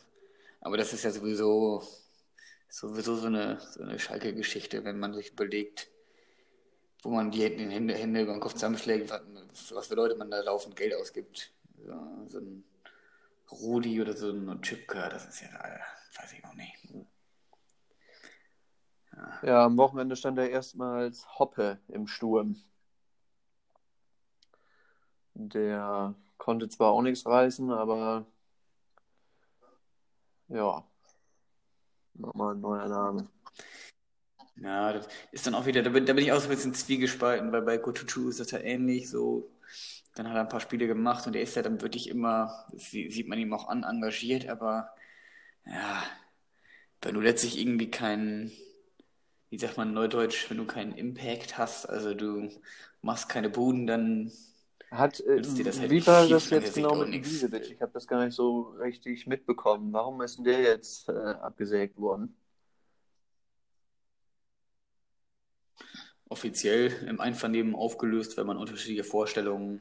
Aber 0.61 0.77
das 0.77 0.93
ist 0.93 1.05
ja 1.05 1.11
sowieso, 1.11 1.83
sowieso 2.69 3.17
so 3.17 3.27
eine, 3.29 3.61
so 3.61 3.83
eine 3.83 3.99
Schalke-Geschichte, 3.99 4.85
wenn 4.85 4.99
man 4.99 5.15
sich 5.15 5.33
überlegt, 5.33 5.91
wo 7.03 7.11
man 7.11 7.31
die 7.31 7.43
Hände, 7.43 7.95
Hände, 7.95 8.23
über 8.23 8.33
den 8.33 8.41
Kopf 8.41 8.55
zusammenschlägt, 8.55 9.11
was, 9.11 9.87
für 9.87 9.95
Leute 9.95 10.17
man 10.17 10.31
da 10.31 10.41
laufend 10.41 10.77
Geld 10.77 10.95
ausgibt. 10.95 11.53
So, 11.85 12.27
so 12.29 12.39
ein 12.39 12.65
Rudi 13.51 14.01
oder 14.01 14.17
so 14.17 14.31
ein 14.31 14.61
Chipka, 14.63 15.09
das 15.09 15.27
ist 15.27 15.41
ja, 15.41 15.49
weiß 16.21 16.33
ich 16.33 16.43
noch 16.43 16.55
nicht. 16.55 16.77
ja, 19.43 19.65
am 19.65 19.77
Wochenende 19.77 20.17
stand 20.17 20.39
er 20.39 20.51
erstmals 20.51 21.39
Hoppe 21.39 21.79
im 21.89 22.07
Sturm. 22.07 22.57
Der 25.35 26.15
konnte 26.37 26.69
zwar 26.69 26.91
auch 26.91 27.03
nichts 27.03 27.25
reißen, 27.25 27.71
aber 27.71 28.27
ja, 30.49 30.85
nochmal 32.15 32.55
ein 32.55 32.61
neuer 32.61 32.89
Name. 32.89 33.29
Ja, 34.61 34.93
das 34.93 35.09
ist 35.31 35.47
dann 35.47 35.55
auch 35.55 35.67
wieder, 35.67 35.83
da 35.83 35.91
bin, 35.91 36.05
da 36.07 36.13
bin 36.15 36.25
ich 36.25 36.33
auch 36.33 36.41
so 36.41 36.49
ein 36.49 36.55
bisschen 36.55 36.75
zwiegespalten, 36.75 37.53
weil 37.53 37.63
bei 37.63 37.79
Kutucu 37.79 38.29
ist 38.29 38.41
das 38.41 38.51
ja 38.51 38.59
ähnlich 38.61 39.09
so. 39.09 39.51
Dann 40.15 40.29
hat 40.29 40.37
er 40.37 40.43
ein 40.43 40.49
paar 40.49 40.61
Spiele 40.61 40.87
gemacht 40.89 41.27
und 41.27 41.37
er 41.37 41.43
ist 41.43 41.55
ja 41.57 41.63
dann 41.63 41.81
wirklich 41.81 42.09
immer, 42.09 42.67
sieht 42.77 43.29
man 43.29 43.39
ihm 43.39 43.53
auch 43.55 43.69
an, 43.69 43.85
engagiert, 43.85 44.49
aber 44.49 44.91
ja, 45.67 46.03
wenn 47.03 47.15
du 47.15 47.21
letztlich 47.21 47.59
irgendwie 47.59 47.91
keinen, 47.91 48.53
wie 49.51 49.59
sagt 49.59 49.77
man 49.77 49.93
neudeutsch, 49.95 50.51
wenn 50.51 50.59
du 50.59 50.67
keinen 50.67 50.93
Impact 50.93 51.59
hast, 51.59 51.87
also 51.89 52.15
du 52.15 52.51
machst 53.03 53.29
keine 53.29 53.51
Buden, 53.51 53.87
dann 53.87 54.33
Hat, 54.91 55.21
äh, 55.21 55.41
dir 55.43 55.65
das 55.65 55.81
halt 55.81 55.91
wie 55.91 56.07
war 56.07 56.27
das 56.29 56.51
jetzt 56.51 56.75
genau 56.75 56.95
mit. 56.97 57.13
Ibisevic? 57.15 57.71
Ich 57.71 57.81
habe 57.83 57.93
das 57.93 58.07
gar 58.07 58.25
nicht 58.25 58.35
so 58.35 58.63
richtig 58.81 59.27
mitbekommen. 59.27 59.93
Warum 59.93 60.21
ist 60.23 60.37
denn 60.39 60.45
der 60.45 60.61
jetzt 60.63 61.09
äh, 61.09 61.13
abgesägt 61.13 61.99
worden? 61.99 62.37
Offiziell 66.29 66.93
im 67.07 67.21
Einvernehmen 67.21 67.75
aufgelöst, 67.75 68.37
weil 68.37 68.45
man 68.45 68.57
unterschiedliche 68.57 69.05
Vorstellungen 69.05 69.81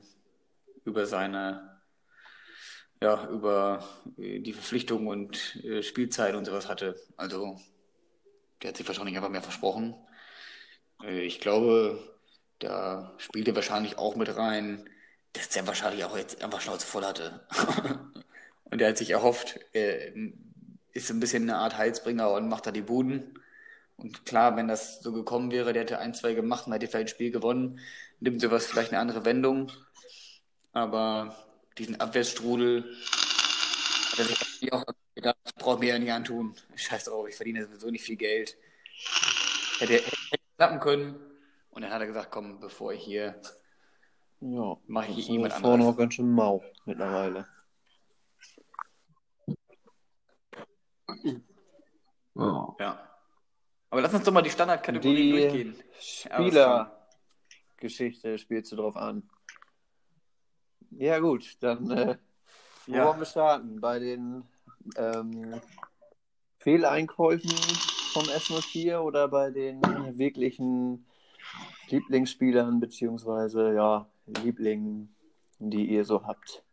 über 0.85 1.05
seine, 1.05 1.81
ja, 3.01 3.27
über 3.29 3.83
äh, 4.17 4.39
die 4.39 4.53
Verpflichtung 4.53 5.07
und 5.07 5.57
äh, 5.63 5.83
Spielzeit 5.83 6.35
und 6.35 6.45
sowas 6.45 6.69
hatte. 6.69 6.95
Also, 7.17 7.59
der 8.61 8.69
hat 8.69 8.77
sich 8.77 8.87
wahrscheinlich 8.87 9.15
einfach 9.15 9.29
mehr 9.29 9.41
versprochen. 9.41 9.95
Äh, 11.03 11.21
ich 11.21 11.39
glaube, 11.39 12.17
da 12.59 13.13
spielte 13.17 13.55
wahrscheinlich 13.55 13.97
auch 13.97 14.15
mit 14.15 14.35
rein, 14.35 14.89
dass 15.33 15.49
der 15.49 15.67
wahrscheinlich 15.67 16.03
auch 16.05 16.17
jetzt 16.17 16.41
einfach 16.43 16.61
Schnauze 16.61 16.87
voll 16.87 17.05
hatte. 17.05 17.45
Und 18.69 18.81
er 18.81 18.89
hat 18.89 18.97
sich 18.97 19.11
erhofft, 19.11 19.59
er 19.73 20.13
ist 20.91 21.09
ein 21.09 21.19
bisschen 21.19 21.43
eine 21.43 21.57
Art 21.57 21.77
Heilsbringer 21.77 22.31
und 22.31 22.49
macht 22.49 22.65
da 22.65 22.71
die 22.71 22.81
Buden. 22.81 23.39
Und 23.97 24.25
klar, 24.25 24.55
wenn 24.55 24.67
das 24.67 25.01
so 25.01 25.11
gekommen 25.11 25.51
wäre, 25.51 25.73
der 25.73 25.81
hätte 25.83 25.99
ein, 25.99 26.13
zwei 26.13 26.33
gemacht 26.33 26.67
und 26.67 26.73
hätte 26.73 26.87
vielleicht 26.87 27.05
ein 27.07 27.15
Spiel 27.15 27.31
gewonnen, 27.31 27.79
nimmt 28.19 28.41
sowas 28.41 28.65
vielleicht 28.67 28.91
eine 28.91 28.99
andere 29.01 29.25
Wendung. 29.25 29.71
Aber 30.71 31.35
diesen 31.77 31.99
Abwärtsstrudel 31.99 32.83
hat 34.11 34.19
er 34.19 34.25
sich 34.25 34.71
auch 34.73 34.83
gedacht, 35.15 35.37
das 35.43 35.53
braucht 35.53 35.79
mir 35.79 35.89
ja 35.89 35.99
nicht 35.99 36.11
antun. 36.11 36.55
Scheiß 36.75 37.05
drauf, 37.05 37.27
ich 37.27 37.35
verdiene 37.35 37.65
sowieso 37.65 37.89
nicht 37.89 38.03
viel 38.03 38.15
Geld. 38.17 38.55
Hätte, 39.79 39.93
hätte 39.95 40.43
klappen 40.57 40.79
können. 40.79 41.15
Und 41.71 41.81
dann 41.81 41.91
hat 41.91 42.01
er 42.01 42.07
gesagt, 42.07 42.31
komm, 42.31 42.59
bevor 42.59 42.93
ich 42.93 43.03
hier 43.03 43.39
Ja, 44.41 44.77
mache 44.87 45.11
ich 45.11 45.27
jemand 45.27 45.53
vorne 45.53 45.75
anderes. 45.75 45.93
auch 45.93 45.97
ganz 45.97 46.13
schön 46.13 46.31
mau 46.31 46.63
mittlerweile. 46.85 47.47
Ja. 52.35 52.75
Ja. 52.79 53.16
Aber 53.89 54.01
lass 54.01 54.13
uns 54.13 54.23
doch 54.25 54.33
mal 54.33 54.41
die 54.41 54.49
Standardkategorien 54.49 55.25
Die 55.25 55.31
durchgehen. 55.31 55.81
Spielergeschichte 55.99 58.37
spielst 58.37 58.71
du 58.71 58.75
drauf 58.75 58.97
an. 58.97 59.29
Ja, 60.91 61.19
gut, 61.19 61.57
dann 61.61 61.89
äh, 61.91 62.17
wo 62.85 62.95
Ja. 62.95 63.07
wollen 63.07 63.19
wir 63.19 63.25
starten? 63.25 63.79
Bei 63.79 63.99
den 63.99 64.43
ähm, 64.95 65.61
Fehleinkäufen 66.59 67.51
vom 68.13 68.23
S04 68.23 68.99
oder 68.99 69.27
bei 69.27 69.51
den 69.51 69.81
wirklichen 70.17 71.05
Lieblingsspielern 71.89 72.79
beziehungsweise 72.79 73.73
ja, 73.73 74.09
Lieblingen, 74.25 75.15
die 75.59 75.85
ihr 75.85 76.03
so 76.03 76.25
habt? 76.25 76.63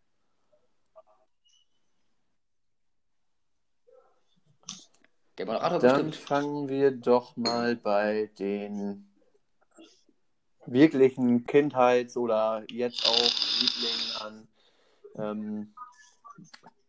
Der 5.39 5.47
Moderator 5.47 5.79
Dann 5.81 6.07
bestimmt. 6.07 6.29
fangen 6.29 6.69
wir 6.69 6.91
doch 6.93 7.37
mal 7.37 7.75
bei 7.77 8.31
den 8.39 9.09
wirklichen 10.67 11.45
Kindheits- 11.47 12.17
oder 12.17 12.65
jetzt 12.71 13.07
auch 13.07 13.61
Lieblingen 13.61 14.17
an, 14.21 14.49
ähm, 15.17 15.75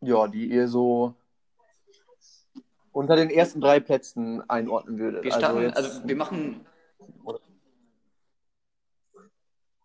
ja, 0.02 0.28
die 0.28 0.46
ihr 0.50 0.68
so 0.68 1.16
unter 2.92 3.16
den 3.16 3.30
ersten 3.30 3.60
drei 3.60 3.80
Plätzen 3.80 4.48
einordnen 4.50 5.00
würdet. 5.00 5.24
Wir 5.24 5.32
starten, 5.32 5.62
jetzt- 5.62 5.76
also, 5.78 6.08
wir 6.08 6.16
machen 6.16 6.66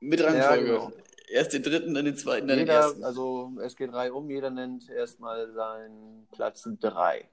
mit 0.00 0.20
Ja, 0.20 0.26
Rangfolge. 0.26 0.64
genau. 0.66 0.92
Erst 1.28 1.52
den 1.52 1.62
dritten, 1.62 1.94
dann 1.94 2.04
den 2.04 2.16
zweiten, 2.16 2.48
dann 2.48 2.58
den 2.58 2.66
jeder, 2.66 2.80
ersten. 2.80 3.04
also 3.04 3.52
es 3.62 3.76
geht 3.76 3.92
drei 3.92 4.12
um, 4.12 4.28
jeder 4.30 4.50
nennt 4.50 4.88
erstmal 4.90 5.52
seinen 5.52 6.26
Platz 6.32 6.68
drei. 6.80 7.28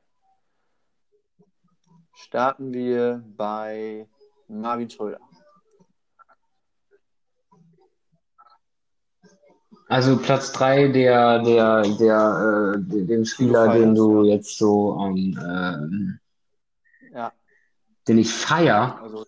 Starten 2.18 2.74
wir 2.74 3.24
bei 3.38 4.08
Marvin 4.48 4.90
Schröder. 4.90 5.20
Also 9.88 10.18
Platz 10.18 10.52
3 10.52 10.88
der, 10.88 11.44
der, 11.44 11.82
der, 11.84 12.74
äh, 12.76 12.80
de- 12.82 13.06
den 13.06 13.24
Spieler, 13.26 13.72
den 13.72 13.94
du 13.94 14.24
jetzt 14.24 14.58
so 14.58 14.94
am, 14.94 15.16
ähm, 15.16 16.20
Ja, 17.14 17.32
den 18.08 18.18
ich 18.18 18.34
feier, 18.34 19.00
also 19.02 19.26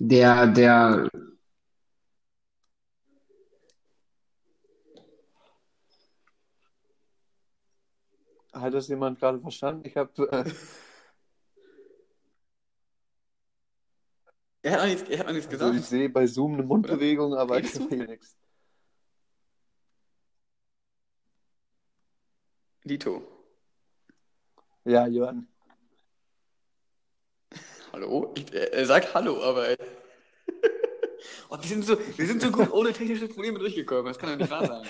der, 0.00 0.46
der, 0.46 1.08
Hat 8.60 8.74
das 8.74 8.88
jemand 8.88 9.18
gerade 9.18 9.40
verstanden? 9.40 9.86
Ich 9.86 9.96
habe. 9.96 10.10
Äh, 10.30 10.50
Er 14.62 14.72
hat 14.72 14.80
noch 14.80 14.86
nichts, 14.88 15.08
er 15.08 15.18
hat 15.20 15.26
noch 15.26 15.32
nichts 15.32 15.48
also 15.54 15.66
ich 15.68 15.72
gesagt. 15.72 15.88
sehe 15.88 16.08
bei 16.10 16.26
Zoom 16.26 16.52
eine 16.54 16.62
Mundbewegung, 16.64 17.34
aber 17.34 17.58
ich 17.60 17.66
Redest 17.74 17.90
sehe 17.90 18.04
nichts. 18.04 18.36
Lito. 22.84 23.22
Ja, 24.84 25.06
Jörn. 25.06 25.48
Hallo? 27.92 28.32
Ich, 28.36 28.52
er, 28.52 28.72
er 28.72 28.86
sagt 28.86 29.14
Hallo, 29.14 29.42
aber. 29.42 29.76
oh, 31.48 31.56
wir, 31.58 31.68
sind 31.68 31.84
so, 31.84 31.98
wir 31.98 32.26
sind 32.26 32.42
so 32.42 32.50
gut 32.50 32.70
ohne 32.72 32.92
technische 32.92 33.28
Probleme 33.28 33.58
durchgekommen. 33.58 34.06
Das 34.06 34.18
kann 34.18 34.30
doch 34.30 34.36
nicht 34.38 34.50
wahr 34.50 34.66
sein. 34.66 34.86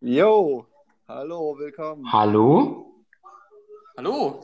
Yo! 0.00 0.73
Hallo, 1.06 1.56
willkommen. 1.58 2.10
hallo? 2.10 3.04
Hallo? 3.96 4.42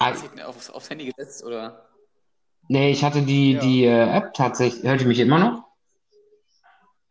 Hast 0.00 0.24
du 0.36 0.46
aufs, 0.48 0.70
aufs 0.70 0.90
Handy 0.90 1.06
gesetzt 1.12 1.44
oder? 1.44 1.86
nee, 2.68 2.90
ich 2.90 3.04
hatte 3.04 3.22
die, 3.22 3.52
Ja. 3.52 3.60
die 3.60 3.84
äh, 3.84 4.08
App 4.16 4.34
tatsächlich, 4.34 4.82
hört 4.84 5.00
ihr 5.02 5.06
mich 5.06 5.20
immer 5.20 5.38
noch? 5.38 5.64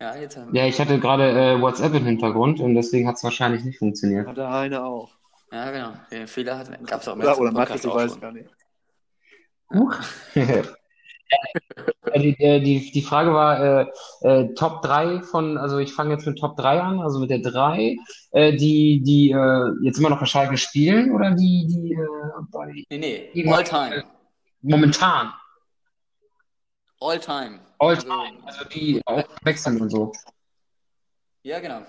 Ja, 0.02 0.16
jetzt 0.16 0.38
haben 0.38 0.54
Ja, 0.56 0.66
ich 0.66 0.80
hatte 0.80 1.00
gerade 1.00 1.30
äh, 1.32 1.62
WhatsApp 1.62 1.94
im 1.94 2.06
Hintergrund 2.06 2.60
und 2.62 2.76
deswegen 2.76 3.08
hat 3.08 3.16
es 3.16 3.24
wahrscheinlich 3.24 3.64
nicht 3.64 3.78
funktioniert. 3.80 4.28
Hat 4.28 4.38
der 4.38 4.50
eine 4.50 4.84
auch. 4.84 5.12
Ja, 5.52 5.72
genau. 5.72 5.94
Den 6.12 6.28
Fehler 6.28 6.64
gab 6.86 7.02
es 7.02 7.08
auch 7.08 7.14
im 7.16 7.22
Oder, 7.22 7.40
oder 7.40 7.52
Matthias, 7.52 7.82
Podcast 7.82 7.86
ich 7.86 7.92
auch 7.92 7.96
weiß 7.96 8.12
schon. 8.12 8.22
gar 8.22 8.32
nicht. 8.32 8.50
Huch. 9.74 9.96
Die, 12.16 12.36
äh, 12.40 12.60
die, 12.60 12.92
die 12.92 13.02
Frage 13.02 13.34
war 13.34 13.82
äh, 13.82 13.86
äh, 14.22 14.54
Top 14.56 14.82
3 14.82 15.22
von, 15.22 15.58
also 15.58 15.78
ich 15.78 15.94
fange 15.94 16.12
jetzt 16.14 16.26
mit 16.26 16.40
Top 16.40 16.58
3 16.58 16.82
an, 16.82 17.00
also 17.02 17.20
mit 17.20 17.30
der 17.30 17.40
3, 17.40 17.96
äh, 18.32 18.56
die, 18.56 19.02
die 19.04 19.32
äh, 19.32 19.72
jetzt 19.84 20.00
immer 20.00 20.10
noch 20.10 20.20
bei 20.20 20.26
Schalke 20.26 20.58
spielen 20.58 21.12
oder 21.12 21.32
die, 21.32 21.68
die 21.68 21.94
äh, 21.94 22.08
bei, 22.52 22.66
Nee, 22.90 22.98
nee. 22.98 23.30
Die- 23.34 23.48
All 23.48 23.64
time. 23.64 24.04
momentan, 24.62 25.32
All 27.00 27.20
time. 27.20 27.60
all 27.78 27.90
Also- 27.96 28.08
time, 28.08 28.38
also 28.46 28.66
die 28.66 29.02
auch 29.06 29.24
wechseln 29.44 29.80
und 29.80 29.90
so. 29.90 30.12
Ja, 31.44 31.60
genau. 31.60 31.82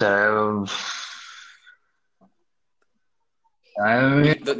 Äh, 0.00 0.66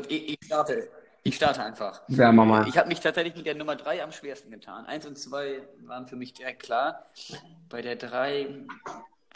Ich, 0.08 0.32
ich, 0.32 0.38
starte. 0.44 0.88
Ich 1.22 1.36
starte 1.36 1.62
einfach. 1.62 2.02
ja, 2.08 2.30
mach 2.30 2.44
mal. 2.44 2.68
Ich 2.68 2.76
habe 2.76 2.88
mich 2.88 3.00
tatsächlich 3.00 3.34
mit 3.34 3.46
der 3.46 3.54
Nummer 3.54 3.76
3 3.76 4.02
am 4.02 4.12
schwersten 4.12 4.50
getan. 4.50 4.86
Eins 4.86 5.06
und 5.06 5.18
zwei 5.18 5.62
waren 5.84 6.06
für 6.06 6.16
mich 6.16 6.34
direkt 6.34 6.62
klar. 6.62 7.06
Bei 7.68 7.82
der 7.82 7.96
3 7.96 8.64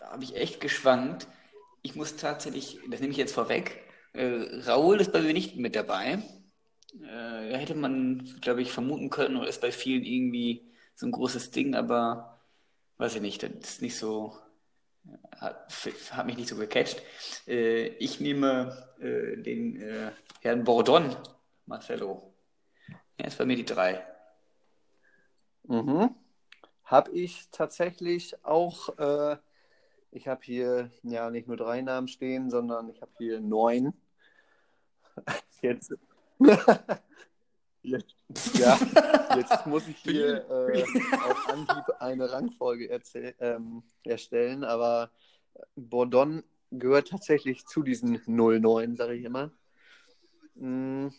habe 0.02 0.24
ich 0.24 0.36
echt 0.36 0.60
geschwankt. 0.60 1.26
Ich 1.82 1.96
muss 1.96 2.16
tatsächlich, 2.16 2.78
das 2.88 3.00
nehme 3.00 3.12
ich 3.12 3.18
jetzt 3.18 3.34
vorweg, 3.34 3.82
äh, 4.12 4.60
Raoul 4.66 5.00
ist 5.00 5.12
bei 5.12 5.20
mir 5.20 5.32
nicht 5.32 5.56
mit 5.56 5.74
dabei. 5.74 6.22
Äh, 7.02 7.50
da 7.50 7.56
hätte 7.56 7.74
man, 7.74 8.38
glaube 8.40 8.62
ich, 8.62 8.72
vermuten 8.72 9.10
können, 9.10 9.36
oder 9.36 9.48
ist 9.48 9.60
bei 9.60 9.72
vielen 9.72 10.04
irgendwie 10.04 10.70
so 10.94 11.06
ein 11.06 11.12
großes 11.12 11.50
Ding, 11.52 11.74
aber 11.74 12.40
weiß 12.98 13.14
ich 13.14 13.22
nicht, 13.22 13.42
das 13.42 13.50
ist 13.62 13.82
nicht 13.82 13.96
so, 13.96 14.36
hat, 15.36 15.72
hat 16.10 16.26
mich 16.26 16.36
nicht 16.36 16.48
so 16.48 16.56
gecatcht. 16.56 17.02
Äh, 17.46 17.86
ich 17.98 18.20
nehme 18.20 18.89
äh, 19.00 19.36
den 19.36 19.80
äh, 19.80 20.12
Herrn 20.40 20.64
Bordon, 20.64 21.16
Marcelo. 21.66 22.34
Er 23.16 23.26
ist 23.26 23.38
bei 23.38 23.44
mir 23.44 23.56
die 23.56 23.64
3. 23.64 24.04
Mhm. 25.64 26.14
Habe 26.84 27.10
ich 27.12 27.48
tatsächlich 27.50 28.44
auch, 28.44 28.98
äh, 28.98 29.36
ich 30.10 30.26
habe 30.26 30.40
hier 30.42 30.90
ja 31.02 31.30
nicht 31.30 31.46
nur 31.46 31.56
drei 31.56 31.82
Namen 31.82 32.08
stehen, 32.08 32.50
sondern 32.50 32.88
ich 32.88 33.00
habe 33.00 33.12
hier 33.18 33.40
neun. 33.40 33.94
Jetzt. 35.62 35.94
jetzt 37.82 38.14
ja, 38.58 38.78
jetzt 39.36 39.66
muss 39.66 39.86
ich 39.88 39.96
hier 39.98 40.48
äh, 40.50 40.82
auf 40.82 41.48
Anhieb 41.48 41.84
eine 41.98 42.30
Rangfolge 42.30 43.00
ähm, 43.38 43.82
erstellen, 44.04 44.64
aber 44.64 45.10
Bordon 45.76 46.42
gehört 46.70 47.08
tatsächlich 47.08 47.66
zu 47.66 47.82
diesen 47.82 48.20
09, 48.26 48.96
sage 48.96 49.14
ich 49.14 49.24
immer. 49.24 49.50
Hm, 50.56 51.12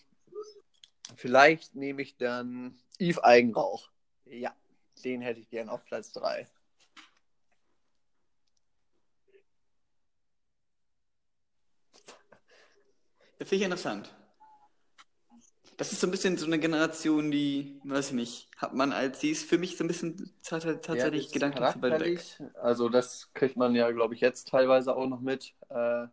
vielleicht 1.16 1.76
nehme 1.76 2.02
ich 2.02 2.18
dann 2.18 2.78
Yves 3.00 3.20
Eigenrauch. 3.20 3.90
Ja, 4.26 4.56
den 5.04 5.22
hätte 5.22 5.40
ich 5.40 5.50
gern 5.50 5.70
auf 5.70 5.84
Platz 5.86 6.14
3. 6.14 6.48
Das 13.40 13.50
finde 13.50 13.56
ich 13.56 13.64
interessant. 13.64 14.14
Das 15.82 15.92
ist 15.92 16.02
so 16.02 16.06
ein 16.08 16.12
bisschen 16.12 16.38
so 16.38 16.46
eine 16.46 16.60
Generation, 16.60 17.32
die, 17.32 17.76
weiß 17.86 18.10
ich 18.10 18.14
nicht, 18.14 18.48
hat 18.58 18.76
man 18.76 18.92
als 18.94 19.20
sie 19.20 19.32
ist 19.32 19.50
für 19.50 19.58
mich 19.58 19.78
so 19.78 19.84
ein 19.84 19.88
bisschen 19.88 20.32
tat- 20.44 20.62
tatsächlich 20.84 21.26
ist 21.26 21.34
gedanklich 21.34 21.68
zu 21.70 21.82
weit 21.82 22.00
weg. 22.00 22.24
Also 22.62 22.88
das 22.88 23.30
kriegt 23.34 23.58
man 23.58 23.74
ja, 23.74 23.90
glaube 23.90 24.14
ich, 24.14 24.22
jetzt 24.22 24.48
teilweise 24.48 24.96
auch 24.96 25.08
noch 25.08 25.22
mit. 25.22 25.56
Äh, 25.70 26.06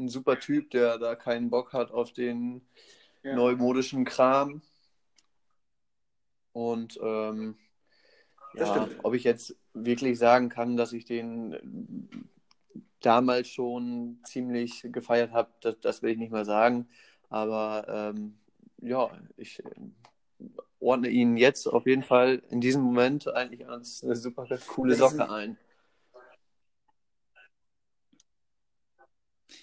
ein 0.00 0.08
super 0.08 0.40
Typ, 0.40 0.70
der 0.70 0.98
da 0.98 1.14
keinen 1.14 1.50
Bock 1.50 1.72
hat 1.72 1.92
auf 1.92 2.12
den 2.12 2.62
Ja. 3.22 3.36
neumodischen 3.36 4.04
Kram. 4.04 4.60
Und 6.52 6.98
ähm, 7.00 7.54
Das 8.56 8.68
ja, 8.68 8.84
stimmt. 8.84 9.04
ob 9.04 9.14
ich 9.14 9.22
jetzt 9.22 9.54
wirklich 9.72 10.18
sagen 10.18 10.48
kann, 10.48 10.76
dass 10.76 10.92
ich 10.92 11.04
den 11.04 12.10
damals 13.00 13.48
schon 13.48 14.18
ziemlich 14.24 14.84
gefeiert 14.90 15.30
habe, 15.32 15.50
das, 15.60 15.78
das 15.80 16.02
will 16.02 16.10
ich 16.10 16.18
nicht 16.18 16.32
mal 16.32 16.44
sagen. 16.44 16.88
Aber 17.30 17.86
ähm, 17.88 18.34
ja, 18.82 19.10
ich 19.36 19.60
äh, 19.60 19.64
ordne 20.80 21.08
ihn 21.08 21.36
jetzt 21.36 21.66
auf 21.66 21.86
jeden 21.86 22.02
Fall 22.02 22.42
in 22.50 22.60
diesem 22.60 22.82
Moment 22.82 23.28
eigentlich 23.28 23.66
als 23.68 24.02
eine 24.02 24.16
super 24.16 24.46
coole 24.66 24.94
Socke 24.94 25.30
ein-. 25.30 25.56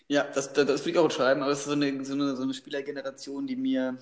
Ja, 0.07 0.23
das, 0.23 0.53
das, 0.53 0.65
das 0.65 0.85
will 0.85 0.93
ich 0.93 0.97
auch 0.97 1.11
schreiben, 1.11 1.41
aber 1.41 1.51
es 1.51 1.59
ist 1.59 1.65
so 1.65 1.71
eine, 1.73 2.03
so 2.05 2.13
eine, 2.13 2.35
so 2.35 2.43
eine 2.43 2.53
Spielergeneration, 2.53 3.47
die 3.47 3.55
mir 3.55 3.97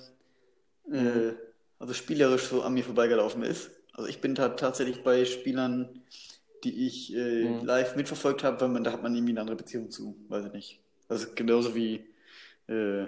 äh, 0.92 1.34
also 1.80 1.94
spielerisch 1.94 2.46
so 2.48 2.62
an 2.64 2.74
mir 2.74 2.84
vorbeigelaufen 2.84 3.44
ist. 3.44 3.72
Also 3.94 4.10
ich 4.10 4.22
bin 4.22 4.36
da 4.36 4.50
tatsächlich 4.50 5.04
bei 5.04 5.26
Spielern 5.26 6.02
die 6.64 6.88
ich 6.88 7.16
äh, 7.16 7.44
Mhm. 7.44 7.66
live 7.66 7.96
mitverfolgt 7.96 8.44
habe, 8.44 8.62
weil 8.62 8.70
man, 8.70 8.84
da 8.84 8.92
hat 8.92 9.04
man 9.04 9.16
irgendwie 9.16 9.34
eine 9.34 9.42
andere 9.42 9.58
Beziehung 9.58 9.92
zu, 9.92 10.18
weiß 10.30 10.48
ich 10.48 10.54
nicht. 10.54 10.82
Also 11.08 11.28
genauso 11.36 11.76
wie 11.76 12.06
äh, 12.68 13.08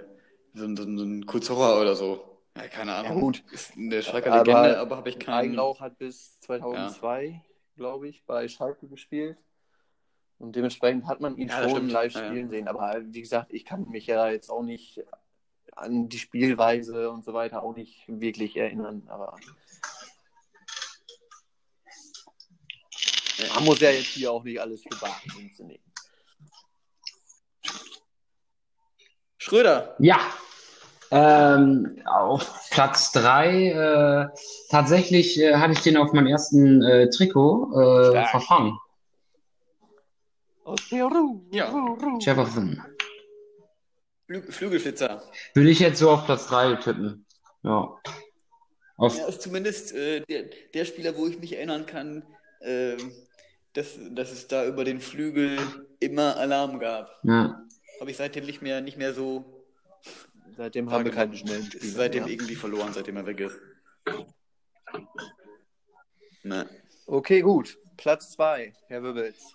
so, 0.54 0.64
ein- 0.64 0.76
so, 0.76 0.82
ein- 1.04 1.26
Kulzora 1.26 1.80
oder 1.80 1.94
so. 1.94 2.26
Ja, 2.56 2.66
keine 2.68 2.94
Ahnung. 2.94 3.12
Ja, 3.14 3.20
gut. 3.20 3.44
Ist 3.52 3.76
eine 3.76 4.02
Schalker 4.02 4.32
Aber 4.32 4.44
Legende, 4.44 4.78
aber 4.78 4.96
habe 4.96 5.08
ich 5.08 5.18
keinen. 5.18 5.34
Eigenlauch 5.36 5.80
hat 5.80 5.98
bis 5.98 6.38
2002, 6.40 7.42
glaube 7.76 8.08
ich, 8.08 8.24
bei 8.24 8.48
Schalke 8.48 8.88
gespielt. 8.88 9.38
Und 10.38 10.56
dementsprechend 10.56 11.06
hat 11.06 11.20
man 11.20 11.36
ihn 11.36 11.48
Ja, 11.48 11.68
schon 11.68 11.88
live 11.88 12.14
Ja, 12.14 12.22
ja. 12.22 12.28
spielen 12.28 12.48
sehen. 12.48 12.66
Aber 12.66 12.96
wie 13.04 13.20
gesagt, 13.20 13.52
ich 13.52 13.64
kann 13.64 13.88
mich 13.90 14.06
ja 14.06 14.28
jetzt 14.30 14.50
auch 14.50 14.62
nicht 14.62 15.00
an 15.76 16.08
die 16.08 16.18
Spielweise 16.18 17.10
und 17.10 17.24
so 17.24 17.32
weiter 17.34 17.62
auch 17.62 17.76
nicht 17.76 18.02
wirklich 18.08 18.56
erinnern. 18.56 19.02
Aber 19.08 19.36
man 23.54 23.64
muss 23.64 23.80
ja 23.80 23.90
jetzt 23.90 24.06
hier 24.06 24.32
auch 24.32 24.42
nicht 24.42 24.60
alles 24.60 24.82
für 24.82 25.38
Münze 25.38 25.64
nehmen. 25.64 25.84
Schröder. 29.40 29.96
Ja, 29.98 30.20
ähm, 31.12 32.00
auf 32.04 32.68
Platz 32.70 33.10
3, 33.12 33.70
äh, 33.70 34.38
tatsächlich 34.70 35.40
äh, 35.40 35.54
hatte 35.56 35.72
ich 35.72 35.80
den 35.80 35.96
auf 35.96 36.12
meinem 36.12 36.28
ersten 36.28 36.82
äh, 36.82 37.10
Trikot 37.10 37.72
äh, 37.72 38.26
verfangen. 38.26 38.78
Aus 40.62 40.88
Peru. 40.88 41.42
Ja. 41.50 41.74
Jefferson. 42.20 42.80
Flü 44.26 44.42
Flügelflitzer. 44.52 45.22
Würde 45.54 45.70
ich 45.70 45.80
jetzt 45.80 45.98
so 45.98 46.10
auf 46.10 46.26
Platz 46.26 46.46
3 46.46 46.76
tippen. 46.76 47.26
Ja. 47.64 47.96
Auf, 48.96 49.18
Er 49.18 49.28
ist 49.28 49.42
zumindest 49.42 49.92
äh, 49.94 50.20
der, 50.28 50.44
der 50.72 50.84
Spieler, 50.84 51.16
wo 51.16 51.26
ich 51.26 51.40
mich 51.40 51.56
erinnern 51.56 51.86
kann, 51.86 52.22
ähm, 52.62 53.10
dass, 53.72 53.98
dass 54.12 54.30
es 54.30 54.46
da 54.46 54.64
über 54.66 54.84
den 54.84 55.00
Flügel 55.00 55.58
immer 55.98 56.36
Alarm 56.36 56.78
gab. 56.78 57.18
ja. 57.24 57.60
Habe 58.00 58.10
ich 58.10 58.16
seitdem 58.16 58.46
nicht 58.46 58.62
mehr, 58.62 58.80
nicht 58.80 58.96
mehr 58.96 59.12
so. 59.12 59.44
Seitdem 60.56 60.90
haben 60.90 61.04
wir 61.04 61.12
keine 61.12 61.36
schnellen 61.36 61.70
Spieler. 61.70 61.92
seitdem 61.92 62.24
mehr. 62.24 62.32
irgendwie 62.32 62.54
verloren, 62.54 62.92
seitdem 62.94 63.16
er 63.16 63.26
weg 63.26 63.40
ist. 63.40 63.60
Ne. 66.42 66.68
Okay, 67.06 67.42
gut. 67.42 67.78
Platz 67.98 68.30
2, 68.32 68.72
Herr 68.86 69.02
Wibbels. 69.02 69.54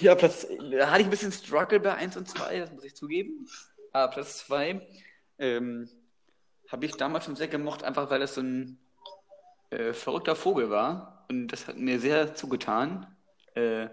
Ja, 0.00 0.14
Platz, 0.14 0.46
da 0.48 0.90
hatte 0.90 1.00
ich 1.00 1.06
ein 1.06 1.10
bisschen 1.10 1.32
Struggle 1.32 1.80
bei 1.80 1.94
1 1.94 2.16
und 2.18 2.28
2, 2.28 2.58
das 2.58 2.72
muss 2.72 2.84
ich 2.84 2.94
zugeben. 2.94 3.48
Aber 3.92 4.12
Platz 4.12 4.38
2 4.46 4.86
ähm, 5.38 5.88
habe 6.68 6.84
ich 6.84 6.92
damals 6.96 7.24
schon 7.24 7.36
sehr 7.36 7.48
gemocht, 7.48 7.82
einfach 7.82 8.10
weil 8.10 8.20
es 8.20 8.34
so 8.34 8.42
ein 8.42 8.78
äh, 9.70 9.94
verrückter 9.94 10.36
Vogel 10.36 10.68
war. 10.68 11.21
Und 11.32 11.48
das 11.48 11.66
hat 11.66 11.78
mir 11.78 11.98
sehr 11.98 12.34
zugetan. 12.34 13.06
Äh, 13.54 13.88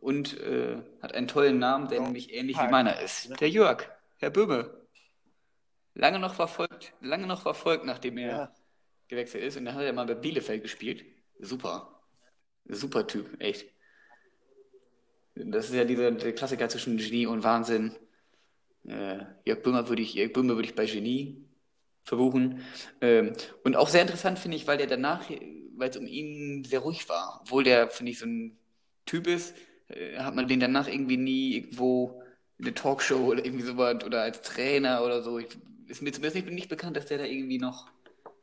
und 0.00 0.40
äh, 0.40 0.78
hat 1.02 1.14
einen 1.14 1.28
tollen 1.28 1.58
Namen, 1.58 1.88
der 1.88 2.00
nämlich 2.00 2.32
ähnlich 2.32 2.56
wie 2.56 2.70
meiner 2.70 2.98
ist. 3.00 3.38
Der 3.40 3.50
Jörg, 3.50 3.88
Herr 4.16 4.30
Böhme. 4.30 4.86
Lange 5.94 6.18
noch 6.18 6.34
verfolgt, 6.34 6.94
lange 7.00 7.26
noch 7.26 7.42
verfolgt, 7.42 7.84
nachdem 7.84 8.18
er 8.18 8.28
Ja. 8.30 8.54
gewechselt 9.08 9.44
ist. 9.44 9.56
Und 9.56 9.66
dann 9.66 9.74
hat 9.74 9.82
er 9.84 9.92
mal 9.92 10.06
bei 10.06 10.14
Bielefeld 10.14 10.62
gespielt. 10.62 11.04
Super. 11.38 12.00
Super 12.64 13.06
Typ, 13.06 13.40
echt. 13.40 13.66
Das 15.34 15.66
ist 15.68 15.74
ja 15.74 15.84
dieser 15.84 16.10
Klassiker 16.32 16.68
zwischen 16.70 16.96
Genie 16.96 17.26
und 17.26 17.44
Wahnsinn. 17.44 17.94
Äh, 18.88 19.18
Jörg 19.44 19.62
Böhmer 19.62 19.88
würde 19.88 20.02
ich, 20.02 20.14
Jörg 20.14 20.32
Böhmer 20.32 20.54
würde 20.56 20.68
ich 20.68 20.74
bei 20.74 20.86
Genie 20.86 21.45
verbuchen. 22.06 22.62
Ähm, 23.00 23.32
und 23.64 23.76
auch 23.76 23.88
sehr 23.88 24.02
interessant 24.02 24.38
finde 24.38 24.56
ich, 24.56 24.66
weil 24.66 24.78
der 24.78 24.86
danach, 24.86 25.28
weil 25.76 25.90
es 25.90 25.96
um 25.96 26.06
ihn 26.06 26.64
sehr 26.64 26.80
ruhig 26.80 27.08
war, 27.08 27.40
obwohl 27.42 27.64
der, 27.64 27.90
finde 27.90 28.12
ich, 28.12 28.18
so 28.18 28.26
ein 28.26 28.56
Typ 29.04 29.26
ist, 29.26 29.54
äh, 29.88 30.16
hat 30.18 30.34
man 30.34 30.48
den 30.48 30.60
danach 30.60 30.88
irgendwie 30.88 31.16
nie 31.16 31.56
irgendwo 31.56 32.22
in 32.58 32.64
eine 32.64 32.74
Talkshow 32.74 33.16
oder 33.16 33.44
irgendwie 33.44 33.64
sowas 33.64 34.02
oder 34.04 34.22
als 34.22 34.40
Trainer 34.40 35.04
oder 35.04 35.22
so. 35.22 35.38
Ich, 35.38 35.48
ist 35.88 36.00
mir 36.00 36.12
zumindest 36.12 36.46
nicht, 36.46 36.54
nicht 36.54 36.68
bekannt, 36.68 36.96
dass 36.96 37.06
der 37.06 37.18
da 37.18 37.24
irgendwie 37.24 37.58
noch 37.58 37.86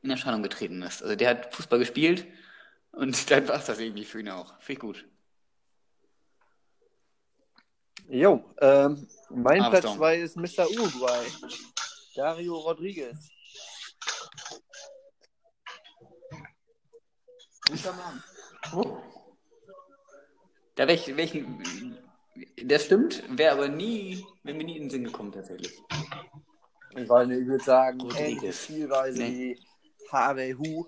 in 0.01 0.09
Erscheinung 0.09 0.43
getreten 0.43 0.81
ist. 0.81 1.01
Also 1.01 1.15
der 1.15 1.29
hat 1.29 1.55
Fußball 1.55 1.79
gespielt 1.79 2.25
und 2.91 3.29
dann 3.31 3.47
war 3.47 3.55
es 3.55 3.65
das 3.65 3.79
irgendwie 3.79 4.05
für 4.05 4.19
ihn 4.19 4.29
auch. 4.29 4.59
Finde 4.59 4.73
ich 4.73 4.79
gut. 4.79 5.05
Jo, 8.09 8.43
ähm, 8.59 9.07
mein. 9.29 9.69
Platz 9.69 9.95
2 9.95 10.17
ist 10.17 10.35
Mr. 10.35 10.69
Uruguay. 10.69 11.25
Dario 12.15 12.57
Rodriguez. 12.57 13.32
Guter 17.69 17.93
Mann. 18.73 19.03
Da 20.75 20.87
wär 20.87 20.95
ich, 20.95 21.07
wär 21.15 21.23
ich, 21.23 21.43
das 22.63 22.85
stimmt, 22.85 23.23
wäre 23.37 23.53
aber 23.53 23.67
nie, 23.67 24.25
wäre 24.43 24.57
mir 24.57 24.63
nie 24.63 24.77
in 24.77 24.83
den 24.83 24.89
Sinn 24.89 25.03
gekommen 25.03 25.31
tatsächlich. 25.31 25.79
Ich 26.95 27.07
meine, 27.07 27.37
ich 27.39 27.45
würde 27.45 27.63
sagen, 27.63 27.99
ähnliche 28.17 28.53
Spielweise 28.53 29.21
Nee. 29.21 29.55
wie 29.59 30.07
Harvey 30.11 30.53
Hu. 30.53 30.85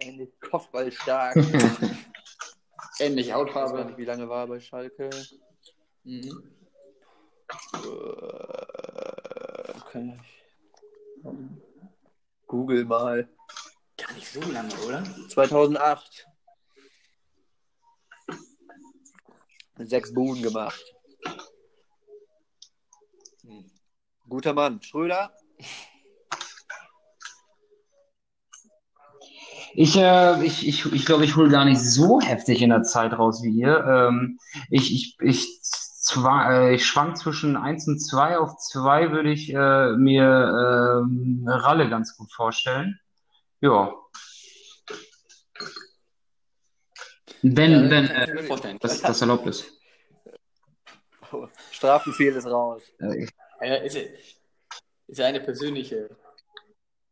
Ähnlich 0.00 0.30
Kopfballstark. 0.40 1.36
ich 1.36 3.00
Ähnliche 3.00 3.30
weiß 3.34 3.34
gar 3.34 3.38
Hautfarbe. 3.64 3.84
nicht, 3.84 3.98
wie 3.98 4.04
lange 4.06 4.28
war 4.28 4.44
er 4.44 4.46
bei 4.48 4.60
Schalke. 4.60 5.10
Mhm. 6.04 6.52
Äh, 7.74 7.78
okay. 9.78 10.18
Google 12.50 12.84
mal. 12.84 13.28
Gar 13.96 14.12
nicht 14.14 14.26
so 14.26 14.40
lange, 14.40 14.74
oder? 14.84 15.04
2008. 15.28 16.26
Sechs 19.78 20.12
Buden 20.12 20.42
gemacht. 20.42 20.82
Guter 24.28 24.52
Mann. 24.52 24.82
Schröder? 24.82 25.32
Ich, 29.74 29.96
äh, 29.96 30.44
ich, 30.44 30.66
ich, 30.66 30.92
ich 30.92 31.06
glaube, 31.06 31.24
ich 31.24 31.36
hole 31.36 31.50
gar 31.50 31.64
nicht 31.64 31.80
so 31.80 32.20
heftig 32.20 32.62
in 32.62 32.70
der 32.70 32.82
Zeit 32.82 33.16
raus 33.16 33.44
wie 33.44 33.50
ihr. 33.50 33.78
Ähm, 33.86 34.40
ich, 34.70 34.92
ich, 34.92 35.16
ich, 35.20 35.60
zwar, 36.10 36.50
äh, 36.52 36.74
ich 36.74 36.84
schwank 36.86 37.16
zwischen 37.16 37.56
1 37.56 37.86
und 37.88 37.98
2. 38.00 38.38
Auf 38.38 38.56
2 38.56 39.12
würde 39.12 39.30
ich 39.30 39.52
äh, 39.52 39.92
mir 39.96 41.02
ähm, 41.04 41.44
Ralle 41.48 41.88
ganz 41.88 42.16
gut 42.16 42.32
vorstellen. 42.32 42.98
Ja. 43.60 43.92
Wenn, 47.42 47.72
Ja, 47.84 47.90
wenn 47.90 48.06
äh, 48.08 48.42
vorstellen. 48.42 48.78
das, 48.80 49.00
das 49.00 49.20
erlaubt 49.20 49.46
ist. 49.46 49.64
Strafenfehl 51.70 52.34
ist 52.34 52.46
raus. 52.46 52.82
Äh, 52.98 53.26
Ja, 53.62 53.74
ist, 53.76 53.96
ist 53.96 55.18
ja 55.18 55.26
eine 55.26 55.40
persönliche, 55.40 56.08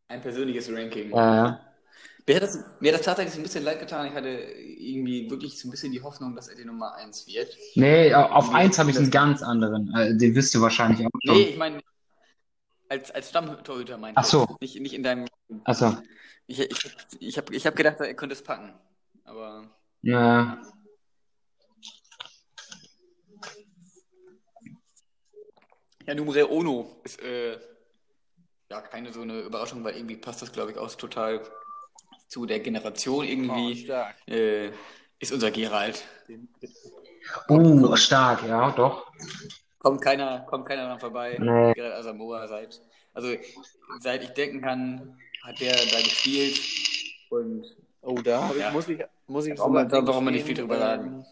ein 0.08 0.20
persönliches 0.20 0.70
Ranking. 0.72 1.12
äh, 1.12 1.52
Mir 2.28 2.36
hat, 2.36 2.42
das, 2.42 2.58
mir 2.80 2.92
hat 2.92 2.98
das 2.98 3.06
tatsächlich 3.06 3.36
ein 3.36 3.42
bisschen 3.42 3.64
leid 3.64 3.80
getan. 3.80 4.06
Ich 4.06 4.12
hatte 4.12 4.28
irgendwie 4.28 5.30
wirklich 5.30 5.58
so 5.58 5.66
ein 5.66 5.70
bisschen 5.70 5.92
die 5.92 6.02
Hoffnung, 6.02 6.36
dass 6.36 6.48
er 6.48 6.56
die 6.56 6.64
Nummer 6.66 6.94
1 6.94 7.26
wird. 7.26 7.56
nee, 7.74 8.12
auf 8.14 8.50
Nee, 8.50 8.54
1 8.56 8.78
habe 8.78 8.90
ich 8.90 8.98
einen 8.98 9.10
ganz 9.10 9.42
anderen. 9.42 9.90
Äh, 9.96 10.14
den 10.14 10.34
wisst 10.34 10.54
ihr 10.54 10.60
wahrscheinlich 10.60 11.06
auch 11.06 11.10
Nee, 11.24 11.32
schon. 11.32 11.40
ich 11.52 11.56
meine, 11.56 11.80
als, 12.90 13.10
als 13.10 13.30
Stammtorhüter 13.30 13.96
meinte 13.96 14.20
Ach 14.20 14.24
so. 14.24 14.46
ich. 14.60 14.74
Nicht, 14.74 14.82
nicht 14.82 14.94
in 14.94 15.02
deinem. 15.02 15.26
Achso. 15.64 15.96
Ich, 16.46 16.60
ich, 16.60 16.90
ich 17.18 17.38
habe 17.38 17.54
ich 17.54 17.66
hab 17.66 17.76
gedacht, 17.76 17.96
er 18.00 18.14
könnte 18.14 18.34
es 18.34 18.42
packen. 18.42 18.74
Aber 19.24 19.64
Äh, 20.02 20.10
ja, 20.10 20.60
Numere 26.14 26.50
Ono 26.50 27.00
ist 27.04 27.20
äh, 27.22 27.58
ja 28.70 28.80
keine 28.82 29.12
so 29.12 29.22
eine 29.22 29.40
Überraschung, 29.40 29.82
weil 29.84 29.96
irgendwie 29.96 30.16
passt 30.16 30.42
das, 30.42 30.52
glaube 30.52 30.72
ich, 30.72 30.78
auch 30.78 30.94
total 30.94 31.42
zu 32.28 32.46
der 32.46 32.60
Generation 32.60 33.20
Oh, 33.20 33.22
irgendwie. 33.22 33.76
stark. 33.84 34.16
Äh, 34.28 34.70
ist 35.18 35.32
unser 35.32 35.50
Gerald. 35.50 36.04
uh, 37.50 37.96
stark, 37.96 38.46
ja, 38.46 38.70
doch. 38.72 39.10
Kommt 39.78 40.00
keiner, 40.02 40.40
kommt 40.40 40.66
keiner 40.66 40.86
dran 40.86 41.00
vorbei. 41.00 41.36
Nee. 41.40 41.72
Gerald 41.74 41.94
Asamoah 41.94 42.46
seit, 42.48 42.80
also 43.14 43.28
seit 44.00 44.22
ich 44.22 44.30
denken 44.30 44.60
kann, 44.60 45.18
hat 45.42 45.60
der 45.60 45.72
da 45.72 45.98
gespielt 46.02 46.60
und 47.30 47.64
Oh, 48.00 48.20
da 48.22 48.44
hab 48.48 48.54
ich, 48.54 48.60
Ja. 48.60 48.70
muss 48.70 48.88
ich, 48.88 49.00
muss 49.26 49.46
ich 49.46 49.58
man- 49.58 49.66
sogar 49.66 49.84
da 49.86 50.00
braucht 50.00 50.22
man 50.22 50.32
nicht 50.32 50.46
viel 50.46 50.54
drüber 50.54 50.78
sagen. 50.78 51.24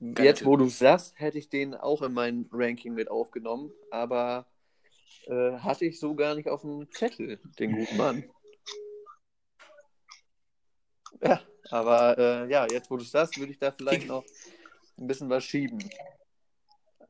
ähm, 0.00 0.14
Geile 0.14 0.28
Jetzt, 0.28 0.44
wo 0.44 0.56
du 0.56 0.68
sagst, 0.68 1.14
hätte 1.18 1.38
ich 1.38 1.48
den 1.48 1.74
auch 1.74 2.02
in 2.02 2.12
mein 2.12 2.46
Ranking 2.52 2.92
mit 2.94 3.10
aufgenommen, 3.10 3.70
aber 3.90 4.46
äh, 5.26 5.52
hatte 5.58 5.86
ich 5.86 5.98
so 5.98 6.14
gar 6.14 6.34
nicht 6.34 6.48
auf 6.48 6.60
dem 6.60 6.86
Zettel, 6.90 7.38
den 7.58 7.72
guten 7.72 7.96
Mann. 7.96 8.24
Ja, 11.22 11.40
aber 11.70 12.18
äh, 12.18 12.50
ja, 12.50 12.66
jetzt, 12.70 12.90
wo 12.90 12.96
du 12.96 13.02
es 13.02 13.10
sagst, 13.10 13.38
würde 13.38 13.52
ich 13.52 13.58
da 13.58 13.72
vielleicht 13.72 14.06
noch 14.06 14.24
ein 14.98 15.06
bisschen 15.06 15.30
was 15.30 15.44
schieben. 15.44 15.78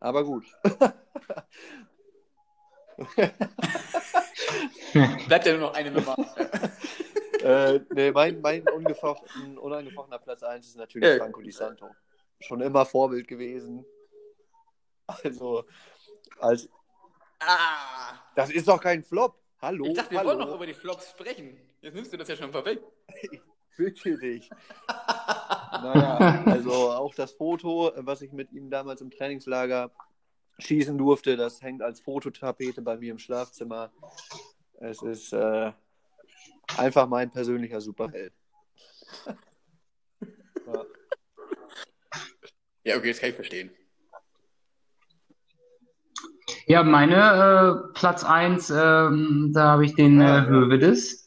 Aber 0.00 0.24
gut. 0.24 0.44
Bleibt 5.26 5.46
ja 5.46 5.52
nur 5.52 5.68
noch 5.68 5.74
eine 5.74 5.90
Nummer. 5.90 6.16
äh, 7.42 7.80
nee, 7.90 8.12
mein, 8.12 8.40
mein 8.40 8.62
unangefochtener 8.68 10.18
Platz 10.18 10.42
1 10.42 10.66
ist 10.66 10.76
natürlich 10.76 11.08
Ja. 11.08 11.16
Franco 11.18 11.40
Di 11.40 11.50
Santo. 11.50 11.90
Schon 12.40 12.60
immer 12.60 12.84
Vorbild 12.86 13.26
gewesen. 13.26 13.84
Also, 15.06 15.64
als, 16.40 16.68
ah! 17.40 18.14
das 18.34 18.50
ist 18.50 18.68
doch 18.68 18.80
kein 18.80 19.02
Flop. 19.02 19.38
Hallo, 19.60 19.86
Ich 19.86 19.94
dachte, 19.94 20.10
wir 20.12 20.18
hallo. 20.18 20.30
wollen 20.30 20.38
noch 20.40 20.54
über 20.54 20.66
die 20.66 20.74
Flops 20.74 21.10
sprechen. 21.10 21.58
Jetzt 21.80 21.94
nimmst 21.94 22.12
du 22.12 22.16
das 22.18 22.28
ja 22.28 22.36
schon 22.36 22.52
vorweg. 22.52 22.80
Bitte 23.76 24.16
dich. 24.18 24.50
naja, 24.88 26.44
also 26.46 26.72
auch 26.92 27.14
das 27.14 27.32
Foto, 27.32 27.92
was 27.96 28.22
ich 28.22 28.32
mit 28.32 28.52
ihm 28.52 28.70
damals 28.70 29.00
im 29.00 29.10
Trainingslager 29.10 29.90
schießen 30.58 30.96
durfte, 30.96 31.36
das 31.36 31.62
hängt 31.62 31.82
als 31.82 32.00
Fototapete 32.00 32.82
bei 32.82 32.96
mir 32.96 33.12
im 33.12 33.18
Schlafzimmer. 33.18 33.92
Es 34.80 35.02
ist 35.02 35.32
äh, 35.32 35.72
einfach 36.76 37.08
mein 37.08 37.30
persönlicher 37.30 37.80
Superheld. 37.80 38.32
ja. 40.66 40.84
Ja, 42.84 42.96
okay, 42.98 43.08
das 43.08 43.20
kann 43.20 43.30
ich 43.30 43.34
verstehen. 43.34 43.70
Ja, 46.66 46.82
meine 46.82 47.90
äh, 47.90 47.98
Platz 47.98 48.24
1, 48.24 48.70
ähm, 48.70 49.52
da 49.54 49.72
habe 49.72 49.84
ich 49.84 49.94
den 49.94 50.20
Ja, 50.20 50.38
äh, 50.38 50.42
ja. 50.42 50.46
Hövedes. 50.46 51.23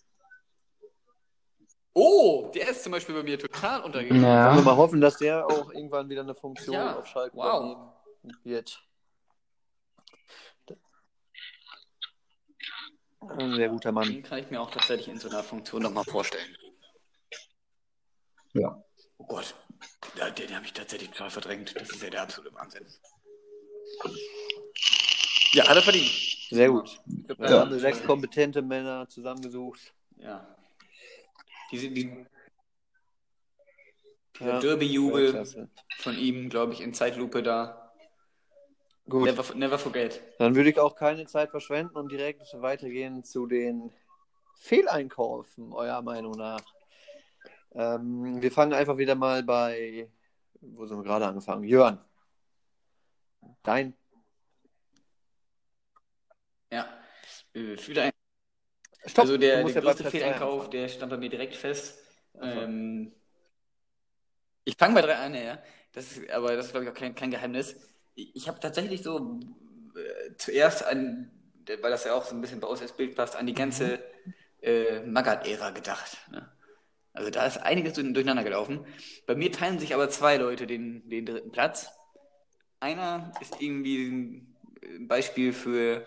Zum 2.88 2.94
Beispiel 2.94 3.16
bei 3.16 3.24
mir 3.24 3.38
total 3.38 3.82
untergegangen. 3.84 4.24
Wollen 4.24 4.32
wir 4.34 4.56
Ja. 4.60 4.62
mal 4.62 4.78
hoffen, 4.78 5.02
dass 5.02 5.18
der 5.18 5.46
auch 5.46 5.74
irgendwann 5.74 6.08
wieder 6.08 6.22
eine 6.22 6.34
Funktion 6.34 6.74
Ja, 6.74 6.96
auf 6.98 7.06
Schalke 7.06 7.36
wow. 7.36 7.92
wird. 8.46 8.82
Ein 13.20 13.56
sehr 13.56 13.68
guter 13.68 13.92
Mann. 13.92 14.08
Den 14.08 14.24
kann 14.24 14.40
ich 14.40 14.50
mir 14.50 14.62
auch 14.62 14.72
tatsächlich 14.72 15.10
in 15.10 15.20
so 15.20 15.28
einer 15.28 15.44
Funktion 15.44 15.82
nochmal 15.84 16.06
vorstellen. 16.06 16.56
Ja. 18.54 18.82
Oh 19.18 19.26
Gott, 19.26 19.54
ja, 20.16 20.30
den 20.30 20.56
habe 20.56 20.66
ich 20.66 20.72
tatsächlich 20.72 21.10
total 21.10 21.30
verdrängt. 21.30 21.76
Das 21.76 21.90
ist 21.90 22.02
ja 22.02 22.10
der 22.10 22.22
absolute 22.22 22.56
Wahnsinn. 22.56 22.86
Ja, 25.52 25.68
hat 25.68 25.76
er 25.76 25.82
verdient. 25.84 26.10
Sehr 26.52 26.70
gut. 26.70 26.88
Ich 27.06 27.26
glaub, 27.26 27.38
Da 27.40 27.48
da- 27.48 27.60
haben 27.60 27.72
wir 27.72 27.80
sechs 27.80 28.02
kompetente 28.06 28.62
Männer 28.62 29.10
zusammengesucht. 29.10 29.94
Ja. 30.16 30.56
Diese, 31.70 31.90
die, 31.90 32.26
Ja, 34.40 34.46
der 34.46 34.60
Derby-Jubel 34.60 35.32
Klasse. 35.32 35.70
von 35.98 36.18
ihm, 36.18 36.50
glaube 36.50 36.74
ich, 36.74 36.82
in 36.82 36.94
Zeitlupe 36.94 37.42
da. 37.44 37.92
Gut, 39.10 39.26
Never, 39.26 39.56
never 39.56 39.80
forget. 39.80 40.22
dann 40.38 40.56
würde 40.56 40.70
ich 40.70 40.80
auch 40.80 40.96
keine 40.96 41.26
Zeit 41.28 41.50
verschwenden 41.50 41.96
und 41.96 42.12
direkt 42.12 42.42
weitergehen 42.62 43.24
zu 43.24 43.48
den 43.48 43.92
Fehleinkäufen, 44.58 45.72
eurer 45.72 46.02
Meinung 46.02 46.34
nach. 46.34 46.62
Ähm, 47.74 48.42
wir 48.42 48.52
fangen 48.52 48.74
einfach 48.74 48.98
wieder 48.98 49.16
mal 49.16 49.44
bei, 49.44 50.10
wo 50.60 50.86
sind 50.86 50.98
wir 50.98 51.04
gerade 51.04 51.28
angefangen? 51.28 51.64
Jörn. 51.64 52.00
Dein. 53.64 53.94
Ja. 56.72 56.88
Äh, 57.54 57.78
Stopp, 57.78 59.24
also 59.24 59.38
der, 59.38 59.64
der 59.64 59.74
ja 59.74 59.82
größte 59.82 60.12
Fehleinkauf, 60.12 60.70
der 60.70 60.90
stand 60.90 61.10
bei 61.10 61.18
mir 61.18 61.30
direkt 61.30 61.56
fest. 61.56 62.04
Ähm, 62.42 63.14
ich 64.68 64.76
fange 64.78 64.96
bei 64.96 65.02
drei 65.02 65.16
an, 65.16 65.34
ja. 65.34 65.58
Das 65.94 66.12
ist, 66.12 66.30
aber 66.30 66.56
das 66.56 66.68
ist, 66.68 66.72
glaube 66.74 66.86
ich, 66.86 66.92
auch 66.92 66.96
kein, 66.96 67.16
kein 67.16 67.32
Geheimnis. 67.32 67.76
Ich, 68.16 68.48
habe 68.48 68.60
tatsächlich 68.60 69.02
so 69.02 69.40
äh, 69.96 70.36
zuerst 70.38 70.86
an, 70.86 71.32
weil 71.66 71.92
das 71.92 72.04
ja 72.04 72.14
auch 72.14 72.26
so 72.26 72.36
ein 72.36 72.42
bisschen 72.42 72.60
bei 72.60 72.68
uns 72.68 72.82
als 72.82 72.92
Bild 72.92 73.16
passt, 73.16 73.36
an 73.36 73.48
die 73.48 73.54
ganze 73.54 74.00
äh, 74.62 75.00
Magath-Ära 75.02 75.70
gedacht. 75.72 76.18
Ne? 76.32 76.52
Also 77.14 77.30
da 77.30 77.46
ist 77.46 77.58
einiges 77.58 77.94
durch- 77.94 78.12
durcheinander 78.14 78.44
gelaufen. 78.44 78.86
Bei 79.26 79.36
mir 79.36 79.52
teilen 79.52 79.80
sich 79.80 79.94
aber 79.94 80.10
zwei 80.10 80.38
Leute 80.38 80.68
den, 80.68 81.08
den 81.10 81.26
dritten 81.26 81.52
Platz. 81.52 81.90
Einer 82.80 83.32
ist 83.40 83.56
irgendwie 83.62 84.08
ein 84.10 85.08
Beispiel 85.08 85.54
für, 85.54 86.06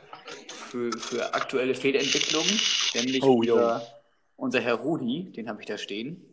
für, 0.49 0.93
für 0.93 1.35
aktuelle 1.35 1.75
Fehlentwicklung, 1.75 2.45
nämlich 2.95 3.23
Oh, 3.23 3.39
unser, 3.39 3.87
unser 4.37 4.61
Herr 4.61 4.75
Rudi, 4.75 5.33
den 5.33 5.49
habe 5.49 5.61
ich 5.63 5.67
da 5.67 5.79
stehen. 5.79 6.27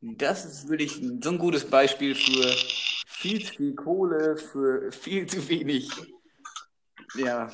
Das 0.00 0.44
ist 0.44 0.68
wirklich 0.68 1.00
so 1.22 1.30
ein 1.30 1.38
gutes 1.38 1.64
Beispiel 1.64 2.14
für 2.14 2.54
viel 3.06 3.44
zu 3.44 3.54
viel 3.54 3.74
Kohle, 3.74 4.36
für 4.36 4.92
viel 4.92 5.26
zu 5.26 5.48
wenig, 5.48 5.90
ja, 7.16 7.52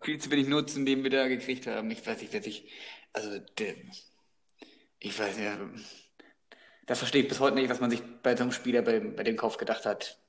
viel 0.00 0.20
zu 0.20 0.30
wenig 0.30 0.46
Nutzen, 0.46 0.86
den 0.86 1.02
wir 1.02 1.10
da 1.10 1.26
gekriegt 1.26 1.66
haben. 1.66 1.90
Ich 1.90 2.06
weiß 2.06 2.20
nicht, 2.20 2.32
wer 2.32 2.42
sich, 2.42 2.70
also, 3.12 3.40
ich 5.00 5.18
weiß 5.18 5.38
ja, 5.38 5.58
das 6.86 6.98
verstehe 6.98 7.22
ich 7.22 7.28
bis 7.28 7.40
heute 7.40 7.56
nicht, 7.56 7.70
was 7.70 7.80
man 7.80 7.90
sich 7.90 8.02
bei 8.22 8.36
so 8.36 8.42
einem 8.42 8.52
Spieler 8.52 8.82
bei, 8.82 9.00
bei 9.00 9.24
dem 9.24 9.36
Kauf 9.36 9.56
gedacht 9.56 9.86
hat. 9.86 10.20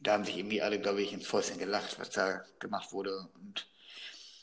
Da 0.00 0.12
haben 0.12 0.24
sich 0.24 0.38
irgendwie 0.38 0.62
alle, 0.62 0.80
glaube 0.80 1.02
ich, 1.02 1.12
ins 1.12 1.26
Fäustchen 1.26 1.58
gelacht, 1.58 1.98
was 1.98 2.10
da 2.10 2.42
gemacht 2.60 2.92
wurde. 2.92 3.28
Und 3.34 3.68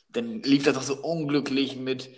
dann 0.10 0.44
lief 0.44 0.64
das 0.64 0.76
doch 0.76 0.84
so 0.84 1.02
unglücklich 1.02 1.76
mit 1.76 2.10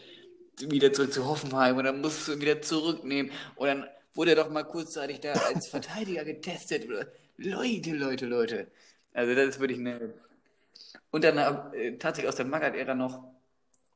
wieder 0.61 0.91
zurück 0.94 1.14
zu 1.14 1.26
Hoffenheim 1.26 1.77
und 1.77 1.84
dann 1.86 2.02
musst 2.02 2.27
du 2.27 2.40
wieder 2.40 2.61
zurücknehmen. 2.61 3.31
Und 3.56 3.68
dann 3.68 3.88
wurde 4.14 4.31
er 4.31 4.36
doch 4.38 4.49
mal 4.49 4.64
kurzzeitig 4.64 5.19
da 5.22 5.34
als 5.34 5.68
Verteidiger 5.69 6.26
getestet. 6.26 6.86
Oder 6.88 7.07
Leute, 7.38 7.91
Leute, 7.91 8.26
Leute. 8.26 8.68
Also 9.14 9.36
das 9.36 9.48
ist 9.49 9.60
wirklich 9.60 9.80
eine. 9.80 10.14
Und 11.11 11.23
dann 11.23 11.38
äh, 11.73 11.98
tatsächlich 11.98 12.30
aus 12.30 12.36
der 12.36 12.45
Magath-Ära 12.45 12.95
noch, 12.95 13.23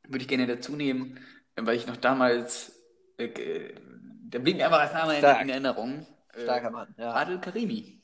würde 0.07 0.21
ich 0.23 0.27
gerne 0.27 0.47
dazu 0.47 0.75
nehmen, 0.75 1.19
weil 1.55 1.75
ich 1.75 1.87
noch 1.87 1.97
damals, 1.97 2.71
äh, 3.17 3.25
äh, 3.25 3.75
der 4.23 4.39
blieb 4.39 4.57
mir 4.57 4.65
einfach 4.65 4.81
als 4.81 4.93
Name 4.93 5.13
in, 5.13 5.19
Stark. 5.19 5.41
in 5.41 5.49
Erinnerung. 5.49 6.07
Äh, 6.33 6.43
Starker 6.43 6.71
Mann. 6.71 6.95
Ja. 6.97 7.13
Adel 7.13 7.39
Karimi. 7.39 8.01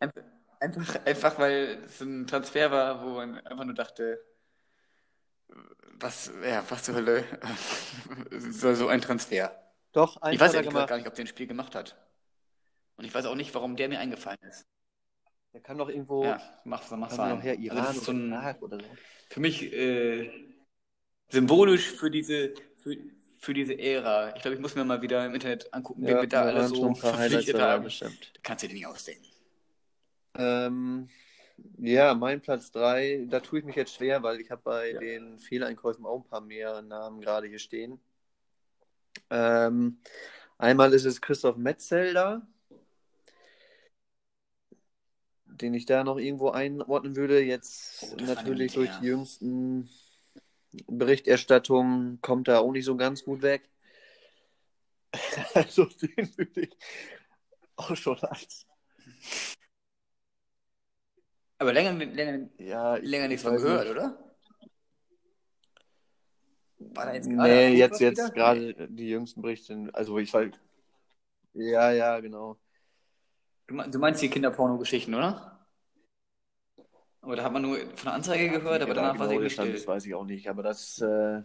Einfach, 0.00 0.22
einfach, 0.60 1.06
einfach 1.06 1.38
weil 1.38 1.82
es 1.84 2.00
ein 2.00 2.26
Transfer 2.26 2.70
war, 2.70 3.04
wo 3.04 3.14
man 3.14 3.38
einfach 3.38 3.64
nur 3.64 3.74
dachte, 3.74 4.20
was, 5.98 6.30
ja, 6.44 6.62
was 6.68 6.84
zur 6.84 6.94
Hölle 6.96 7.24
soll 8.30 8.74
so 8.76 8.88
ein 8.88 9.00
Transfer? 9.00 9.52
Doch, 9.92 10.16
Ich 10.16 10.22
eins 10.22 10.40
weiß 10.40 10.54
ehrlich 10.54 10.68
gesagt 10.70 10.88
gar 10.88 10.96
nicht, 10.96 11.06
ob 11.08 11.14
der 11.14 11.24
ein 11.24 11.28
Spiel 11.28 11.46
gemacht 11.46 11.74
hat. 11.74 11.96
Und 12.96 13.04
ich 13.04 13.14
weiß 13.14 13.26
auch 13.26 13.34
nicht, 13.34 13.54
warum 13.54 13.76
der 13.76 13.88
mir 13.88 13.98
eingefallen 14.00 14.38
ist. 14.42 14.66
Der 15.52 15.60
kann 15.62 15.78
doch 15.78 15.88
irgendwo. 15.88 16.24
Ja, 16.24 16.40
mach, 16.64 16.90
mach 16.90 17.10
kann 17.16 17.40
her, 17.40 17.52
Also 17.54 17.62
Iran 17.64 17.86
das 17.86 17.96
ist 17.96 18.04
so 18.04 18.12
ein, 18.12 18.32
oder 18.60 18.80
so. 18.80 18.98
für 19.30 19.40
mich 19.40 19.62
äh, 19.72 20.30
symbolisch 21.30 21.92
für 21.92 22.10
diese, 22.10 22.54
für, 22.78 22.96
für 23.40 23.54
diese 23.54 23.78
Ära. 23.78 24.34
Ich 24.36 24.42
glaube, 24.42 24.56
ich 24.56 24.60
muss 24.60 24.74
mir 24.74 24.84
mal 24.84 25.02
wieder 25.02 25.24
im 25.26 25.34
Internet 25.34 25.72
angucken, 25.72 26.06
Ja, 26.06 26.20
wir 26.22 26.28
da 26.28 26.42
alle 26.42 26.64
so 26.64 26.86
ein 26.86 26.94
verpflichtet 26.96 27.58
haben. 27.60 27.84
bestimmt. 27.84 28.32
Kannst 28.42 28.64
du 28.64 28.68
dir 28.68 28.74
nicht 28.74 28.86
ausdenken. 28.86 29.26
Ähm, 30.34 31.08
ja, 31.78 32.14
mein 32.14 32.40
Platz 32.40 32.70
3, 32.70 33.26
da 33.28 33.40
tue 33.40 33.60
ich 33.60 33.64
mich 33.64 33.76
jetzt 33.76 33.94
schwer, 33.94 34.22
weil 34.22 34.40
ich 34.40 34.50
habe 34.50 34.62
bei 34.64 34.90
Ja. 34.92 35.00
den 35.00 35.38
Fehleinkäufen 35.38 36.04
auch 36.06 36.18
ein 36.22 36.28
paar 36.28 36.40
mehr 36.40 36.82
Namen 36.82 37.20
gerade 37.20 37.46
hier 37.46 37.58
stehen. 37.58 38.00
Ähm, 39.30 39.98
einmal 40.58 40.92
ist 40.94 41.04
es 41.04 41.20
Christoph 41.20 41.56
Metzelder, 41.56 42.46
den 45.46 45.74
ich 45.74 45.86
da 45.86 46.04
noch 46.04 46.18
irgendwo 46.18 46.50
einordnen 46.50 47.16
würde. 47.16 47.42
Jetzt 47.42 48.12
Oh, 48.12 48.16
natürlich 48.24 48.72
durch 48.72 48.90
die 48.98 49.06
jüngsten 49.06 49.88
Berichterstattungen 50.86 52.20
kommt 52.20 52.48
er 52.48 52.60
auch 52.60 52.72
nicht 52.72 52.84
so 52.84 52.96
ganz 52.96 53.24
gut 53.24 53.42
weg. 53.42 53.68
Also 55.54 55.84
den 55.86 56.36
würde 56.36 56.60
ich 56.60 56.76
auch 57.76 57.96
schon 57.96 58.18
als 58.20 58.67
Aber 61.58 61.72
länger, 61.72 61.92
länger, 61.92 62.48
ja, 62.58 62.94
länger 62.96 63.24
ich 63.24 63.28
nichts 63.30 63.42
von 63.42 63.56
gehört, 63.56 63.84
nicht. 63.84 63.96
oder? 63.96 64.18
War 66.94 67.06
da 67.06 67.14
jetzt 67.14 67.28
gerade 67.30 67.48
Nee, 67.50 67.78
jetzt, 67.78 68.00
jetzt 68.00 68.20
wieder? 68.20 68.34
gerade 68.34 68.88
die 68.88 69.08
jüngsten 69.08 69.42
Berichte. 69.42 69.90
Also 69.92 70.18
ich 70.18 70.32
weiß. 70.32 70.50
Ja, 71.54 71.90
ja, 71.90 72.20
genau. 72.20 72.56
Du 73.66 73.74
me- 73.74 73.88
Du 73.90 73.98
meinst 73.98 74.22
die 74.22 74.30
Kinderporno-Geschichten, 74.30 75.14
oder? 75.14 75.66
Aber 77.20 77.36
da 77.36 77.42
hat 77.42 77.52
man 77.52 77.62
nur 77.62 77.76
von 77.78 78.04
der 78.04 78.14
Anzeige 78.14 78.48
gehört, 78.48 78.82
aber 78.82 78.94
Ja, 78.94 78.94
danach 78.94 79.18
war 79.18 79.26
genau 79.26 79.28
sie 79.28 79.34
irgendwie 79.34 79.42
der 79.44 79.50
Stand, 79.50 79.68
still. 79.70 79.80
Das 79.80 79.88
weiß 79.88 80.06
ich 80.06 80.14
auch 80.14 80.24
nicht. 80.24 80.48
Aber 80.48 80.62
das, 80.62 81.00
äh, 81.00 81.42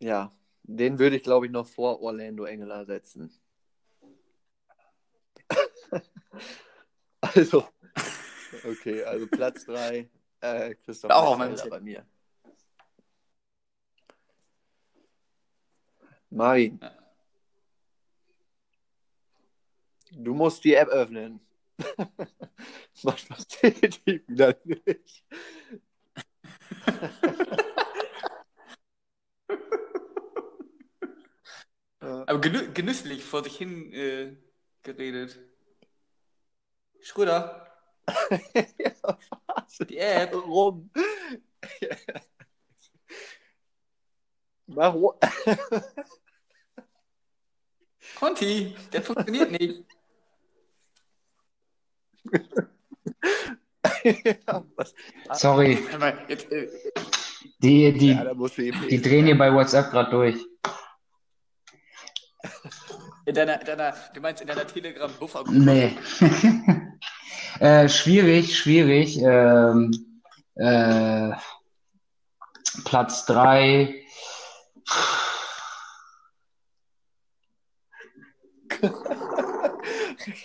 ja, 0.00 0.32
den 0.62 0.98
würde 0.98 1.16
ich, 1.16 1.22
glaube 1.22 1.46
ich, 1.46 1.52
noch 1.52 1.66
vor 1.66 2.00
Orlando 2.02 2.44
Engeler 2.44 2.84
setzen. 2.84 3.32
also, 7.20 7.64
okay, 8.64 9.02
also 9.04 9.26
Platz 9.26 9.64
3, 9.66 10.08
äh, 10.40 10.74
Christoph 10.76 11.10
Auch 11.10 11.32
auf 11.32 11.38
meinem 11.38 11.56
Zettel. 11.56 11.70
bei 11.70 11.80
mir. 11.80 12.06
Marvin. 16.30 16.78
Ja. 16.82 16.94
Du 20.12 20.34
musst 20.34 20.64
die 20.64 20.74
App 20.74 20.88
öffnen. 20.88 21.40
Macht 23.02 23.30
was 23.30 23.46
definitiv 23.46 24.26
wieder 24.28 24.56
nicht. 24.64 25.24
Aber 32.00 32.40
genü 32.40 32.72
genüsslich 32.72 33.24
vor 33.24 33.44
sich 33.44 33.56
hin 33.56 33.92
äh, 33.92 34.36
geredet. 34.82 35.38
Schröder, 37.00 37.67
ja, 38.78 38.92
was? 39.46 39.78
die 39.88 39.98
App. 39.98 40.32
Warum? 40.32 40.90
Warum? 44.66 45.12
Conti, 48.18 48.74
der 48.92 49.02
funktioniert 49.02 49.50
nicht. 49.50 49.84
ja? 54.46 54.64
Sorry, 55.32 55.78
jetzt, 56.28 56.50
äh, 56.52 56.68
die, 57.58 57.92
die, 57.92 58.12
ja, 58.12 58.34
die 58.34 59.02
drehen 59.02 59.26
hier 59.26 59.38
bei 59.38 59.52
WhatsApp 59.52 59.90
gerade 59.90 60.10
durch. 60.10 60.36
in 63.26 63.34
deiner, 63.34 63.58
deiner, 63.58 63.94
du 64.14 64.20
meinst 64.20 64.40
in 64.42 64.48
deiner 64.48 64.66
Telegram-Buffer-Gruppe? 64.66 65.58
Nee. 65.58 65.96
äh, 67.60 67.88
schwierig, 67.88 68.56
schwierig. 68.56 69.18
Ähm, 69.22 70.22
äh, 70.54 71.32
Platz 72.84 73.26
drei. 73.26 74.02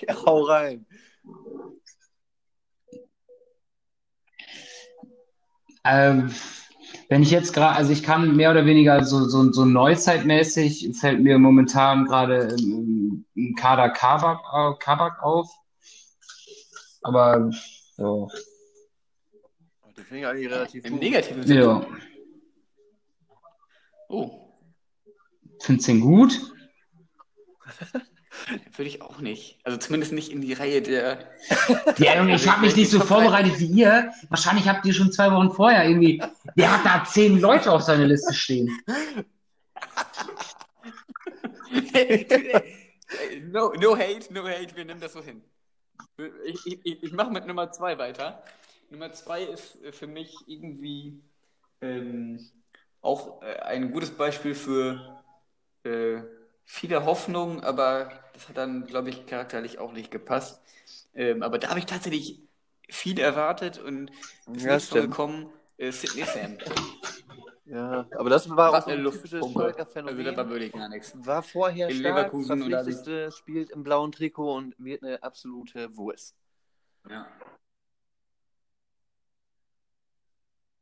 Ja, 0.07 0.15
hau 0.25 0.43
rein. 0.43 0.85
Ähm, 5.85 6.33
wenn 7.09 7.21
ich 7.21 7.31
jetzt 7.31 7.53
gerade, 7.53 7.75
also 7.75 7.91
ich 7.91 8.03
kann 8.03 8.35
mehr 8.35 8.51
oder 8.51 8.65
weniger 8.65 9.03
so, 9.03 9.25
so, 9.25 9.51
so 9.51 9.65
neuzeitmäßig 9.65 10.95
fällt 10.99 11.21
mir 11.21 11.37
momentan 11.37 12.05
gerade 12.05 12.55
im, 12.59 13.25
im 13.35 13.55
Kader 13.55 13.89
Kabak, 13.89 14.39
äh, 14.53 14.79
Kabak 14.79 15.21
auf. 15.21 15.49
Aber 17.03 17.51
so, 17.97 18.29
Das 19.95 20.05
finde 20.05 20.19
ich 20.19 20.25
eigentlich 20.25 20.49
relativ 20.51 20.85
Im 20.85 20.93
gut. 20.93 21.01
negativen 21.01 21.43
Sinne. 21.45 21.61
ja, 21.61 21.85
Oh, 24.09 24.53
findest 25.61 25.87
du 25.87 25.91
ihn 25.93 26.01
gut? 26.01 26.39
würde 28.75 28.87
ich 28.89 29.01
auch 29.01 29.19
nicht. 29.19 29.59
Also 29.63 29.77
zumindest 29.77 30.11
nicht 30.11 30.31
in 30.31 30.41
die 30.41 30.53
Reihe 30.53 30.81
der. 30.81 31.31
Ja, 31.97 32.17
Junge, 32.17 32.35
ich 32.35 32.47
habe 32.47 32.61
mich 32.61 32.75
nicht 32.75 32.91
so 32.91 32.99
vorbereitet 32.99 33.59
wie 33.59 33.65
ihr. 33.67 34.11
Wahrscheinlich 34.29 34.67
habt 34.67 34.85
ihr 34.85 34.93
schon 34.93 35.11
zwei 35.11 35.31
Wochen 35.31 35.51
vorher 35.51 35.87
irgendwie. 35.87 36.21
Der 36.55 36.71
hat 36.71 36.85
da 36.85 37.03
zehn 37.05 37.39
Leute 37.39 37.71
auf 37.71 37.81
seiner 37.83 38.05
Liste 38.05 38.33
stehen. 38.33 38.69
no, 43.51 43.73
no 43.79 43.95
hate, 43.97 44.31
no 44.33 44.47
hate, 44.47 44.75
wir 44.75 44.85
nehmen 44.85 44.99
das 44.99 45.13
so 45.13 45.23
hin. 45.23 45.41
Ich, 46.45 46.65
ich, 46.65 47.03
ich 47.03 47.11
mache 47.11 47.31
mit 47.31 47.45
Nummer 47.45 47.71
zwei 47.71 47.97
weiter. 47.97 48.43
Nummer 48.89 49.11
zwei 49.11 49.43
ist 49.43 49.81
äh, 49.83 49.91
für 49.91 50.07
mich 50.07 50.35
irgendwie 50.47 51.19
ähm, 51.81 52.49
auch 53.01 53.41
äh, 53.41 53.55
ein 53.59 53.91
gutes 53.91 54.11
Beispiel 54.11 54.55
für 54.55 55.23
äh, 55.83 56.21
viele 56.65 57.05
Hoffnung, 57.05 57.63
aber 57.63 58.11
das 58.33 58.49
hat 58.49 58.57
dann, 58.57 58.85
glaube 58.85 59.09
ich, 59.09 59.25
charakterlich 59.25 59.79
auch 59.79 59.91
nicht 59.91 60.11
gepasst. 60.11 60.61
Ähm, 61.15 61.43
aber 61.43 61.59
da 61.59 61.69
habe 61.69 61.79
ich 61.79 61.85
tatsächlich 61.85 62.39
viel 62.89 63.19
erwartet 63.19 63.79
und 63.79 64.11
ist 64.53 64.65
Ja, 64.65 64.75
nicht 64.75 64.87
so 64.87 64.95
gekommen. 64.95 65.49
Äh, 65.77 65.91
Sidney 65.91 66.25
Sam. 66.25 66.57
Ja, 67.65 68.05
aber 68.17 68.29
das 68.29 68.49
war 68.49 68.69
auch 68.69 68.73
Was 68.73 68.87
eine 68.87 68.97
ein 69.07 69.11
typisches. 69.11 69.45
Schalker 69.53 69.87
Also 69.87 69.93
da 69.95 70.05
war 70.05 70.13
Phänomen. 70.13 70.49
wirklich 70.49 70.71
gar 70.73 70.89
nichts. 70.89 71.13
War 71.25 71.41
vorher 71.43 71.87
In 71.89 71.95
stark, 71.97 72.33
Leverkusen 72.33 73.31
spielt 73.31 73.69
im 73.69 73.83
blauen 73.83 74.11
Trikot 74.11 74.53
und 74.55 74.75
wird 74.77 75.01
eine 75.03 75.23
absolute 75.23 75.95
Wurst. 75.95 76.35
Ja. 77.09 77.27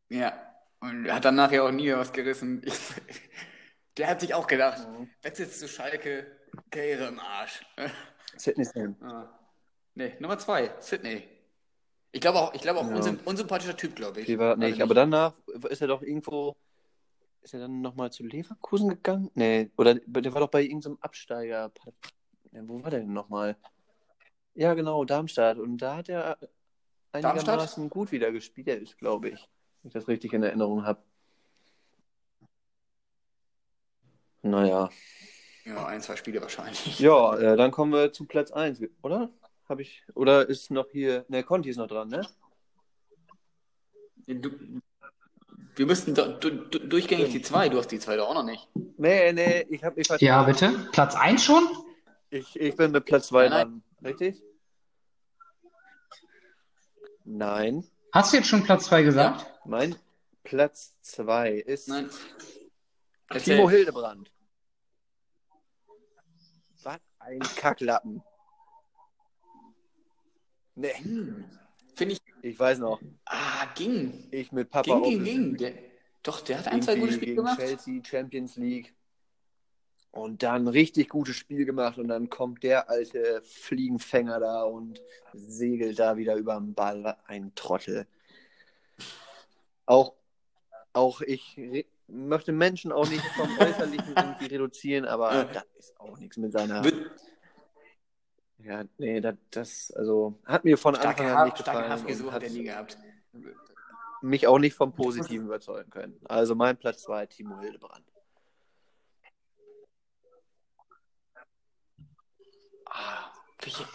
Ja. 0.10 0.34
Und 0.80 1.12
hat 1.12 1.26
dann 1.26 1.36
nachher 1.36 1.64
auch 1.64 1.72
nie 1.72 1.91
was 1.94 2.12
gerissen. 2.12 2.62
Ich, 2.66 2.74
der 3.98 4.08
hat 4.08 4.22
sich 4.22 4.34
auch 4.34 4.48
gedacht, 4.48 4.88
wechselst 5.22 5.60
zu 5.60 5.68
Schalke, 5.68 6.26
Karriere 6.72 7.08
im 7.08 7.20
Arsch. 7.20 7.64
Sydney 8.38 8.66
Sam. 8.66 8.95
ah. 9.02 9.28
Nee, 9.94 10.16
Nummer 10.20 10.40
zwei, 10.40 10.74
Sydney. 10.80 11.28
Ich 12.14 12.22
glaube 12.22 12.40
auch, 12.40 12.53
ich 12.53 12.62
glaube 12.62 12.80
auch 12.80 12.90
Ja. 12.90 12.95
unsym 12.95 13.20
unsympathischer 13.26 13.78
Typ, 13.78 13.95
glaube 13.95 14.22
ich. 14.22 14.26
Die 14.26 14.40
war 14.40 14.52
Also 14.52 14.62
nicht, 14.64 14.82
aber 14.82 14.94
danach 14.95 15.34
ist 15.70 15.82
er 15.82 15.88
doch 15.88 16.02
irgendwo. 16.02 16.56
Ist 17.41 17.53
er 17.53 17.61
dann 17.61 17.81
nochmal 17.81 18.11
zu 18.11 18.23
Leverkusen 18.23 18.89
gegangen? 18.89 19.31
Nee, 19.34 19.72
oder 19.77 19.95
der 19.95 20.34
war 20.34 20.41
doch 20.41 20.49
bei 20.49 20.61
irgendeinem 20.61 20.97
Absteiger. 21.01 21.72
Ja, 22.51 22.61
wo 22.68 22.84
war 22.84 22.91
der 22.91 22.99
denn 22.99 23.13
nochmal? 23.13 23.57
Ja, 24.53 24.73
genau, 24.73 25.05
Darmstadt. 25.05 25.57
Und 25.57 25.77
da 25.77 25.97
hat 25.97 26.09
er 26.09 26.38
einigermaßen 27.11 27.89
gut 27.89 28.11
wieder 28.11 28.31
gespielt, 28.31 28.97
glaube 28.97 29.30
ich. 29.30 29.49
Wenn 29.81 29.88
ich 29.89 29.93
das 29.93 30.07
richtig 30.07 30.34
in 30.34 30.43
Erinnerung 30.43 30.85
habe. 30.85 31.01
Naja. 34.43 34.89
Ja, 35.65 35.85
ein, 35.85 36.01
zwei 36.01 36.15
Spiele 36.15 36.41
wahrscheinlich. 36.41 36.99
Ja, 36.99 37.38
äh, 37.38 37.55
dann 37.55 37.72
kommen 37.72 37.93
wir 37.93 38.11
zu 38.11 38.26
Platz 38.26 38.51
1, 38.51 38.81
oder? 39.01 39.31
Hab 39.69 39.80
ich. 39.80 40.03
Oder 40.15 40.49
ist 40.49 40.72
noch 40.72 40.89
hier. 40.91 41.26
Ne, 41.27 41.43
Conti 41.43 41.69
ist 41.69 41.77
noch 41.77 41.88
dran, 41.88 42.09
ne? 42.09 42.27
Du, 44.27 44.81
wir 45.76 45.85
müssten 45.85 46.14
do, 46.14 46.27
du, 46.39 46.49
du, 46.52 46.80
durchgängig 46.80 47.31
die 47.31 47.41
zwei, 47.41 47.69
du 47.69 47.77
hast 47.77 47.88
die 47.88 47.99
zwei 47.99 48.15
doch 48.18 48.30
auch 48.30 48.34
noch 48.34 48.43
nicht. 48.43 48.68
Nee, 48.98 49.31
nee, 49.34 49.65
ich 49.69 49.84
habe 49.84 49.95
mich 49.95 50.07
vertan. 50.07 50.26
Ja, 50.26 50.43
bitte? 50.43 50.88
Platz 50.91 51.15
eins 51.15 51.43
schon? 51.43 51.64
Ich, 52.30 52.60
ich 52.60 52.76
bin 52.76 52.91
mit 52.91 53.06
Platz 53.06 53.27
2 53.27 53.49
Nein, 53.49 53.52
nein. 53.52 53.60
dran. 53.60 53.84
Richtig? 54.11 54.43
Nein. 57.26 57.84
Hast 58.14 58.31
du 58.31 58.38
jetzt 58.38 58.48
schon 58.48 58.64
Platz 58.64 58.85
zwei 58.85 59.03
gesagt? 59.03 59.45
Mein 59.65 59.95
Platz 60.43 60.95
2 61.02 61.52
ist 61.52 61.88
Nein. 61.88 62.10
Timo 62.10 63.64
Erzähl. 63.64 63.69
Hildebrand. 63.69 64.31
Was 66.84 66.99
ein 67.19 67.39
Kacklappen. 67.39 68.23
Nee, 70.76 70.93
Finde 72.02 72.15
ich, 72.15 72.22
ich 72.41 72.60
weiß 72.60 72.80
noch. 72.80 72.99
ah, 73.26 73.65
ging. 73.76 74.28
Ich 74.32 74.52
mit 74.52 74.72
Papa 74.72 74.99
Ging, 75.02 75.03
ging, 75.03 75.23
ging. 75.23 75.57
Der, 75.57 75.73
doch, 76.23 76.41
der 76.41 76.57
hat 76.57 76.68
ein, 76.68 76.82
zwei 76.82 76.95
gute 76.95 77.14
Spiele 77.14 77.36
gemacht. 77.36 77.60
Chelsea, 77.60 78.02
Champions 78.03 78.56
League. 78.56 78.94
Und 80.10 80.41
dann 80.44 80.68
richtig 80.68 81.10
gutes 81.10 81.36
Spiel 81.36 81.64
gemacht 81.64 81.98
und 81.99 82.07
dann 82.07 82.30
kommt 82.30 82.64
der 82.64 82.90
alte 82.90 83.41
Fliegenfänger 83.44 84.40
da 84.40 84.64
und 84.64 84.99
segelt 85.34 85.99
da 85.99 86.18
wieder 86.18 86.36
über 86.36 86.56
den 86.56 86.73
Ball. 86.73 87.18
Ein 87.28 87.53
Trottel. 87.56 88.07
Auch, 89.86 90.14
auch 90.94 91.22
ich 91.22 91.56
möchte 92.07 92.52
Menschen 92.52 92.91
auch 92.91 93.07
nicht 93.07 93.23
vom 93.38 93.48
Äußerlichen 93.60 94.14
irgendwie 94.18 94.45
reduzieren, 94.48 95.06
aber 95.06 95.34
Ja. 95.34 95.44
das 95.45 95.65
ist 95.78 95.99
auch 95.99 96.18
nichts 96.18 96.36
mit 96.38 96.52
seiner. 96.52 96.84
Wird 96.84 97.11
Ja, 98.63 98.83
nee, 98.97 99.21
das, 99.21 99.35
das 99.49 99.91
also 99.91 100.39
hat 100.45 100.63
mir 100.63 100.77
von 100.77 100.95
starke, 100.95 101.23
Anfang 101.23 101.38
an 101.38 101.45
nicht 101.45 101.57
starke 101.57 101.77
gefallen 101.79 101.91
Haftgesuch 101.91 102.27
und 102.27 102.33
hat 102.33 102.43
er 102.43 102.49
hat 102.49 102.55
nie 102.55 102.63
gehabt. 102.63 102.97
mich 104.21 104.47
auch 104.47 104.59
nicht 104.59 104.75
vom 104.75 104.93
Positiven 104.93 105.47
überzeugen 105.47 105.89
können. 105.89 106.19
Also 106.25 106.55
mein 106.55 106.77
Platz 106.77 107.03
2, 107.03 107.25
Timo 107.25 107.59
Hildebrand. 107.59 108.05
Ah, 112.85 113.31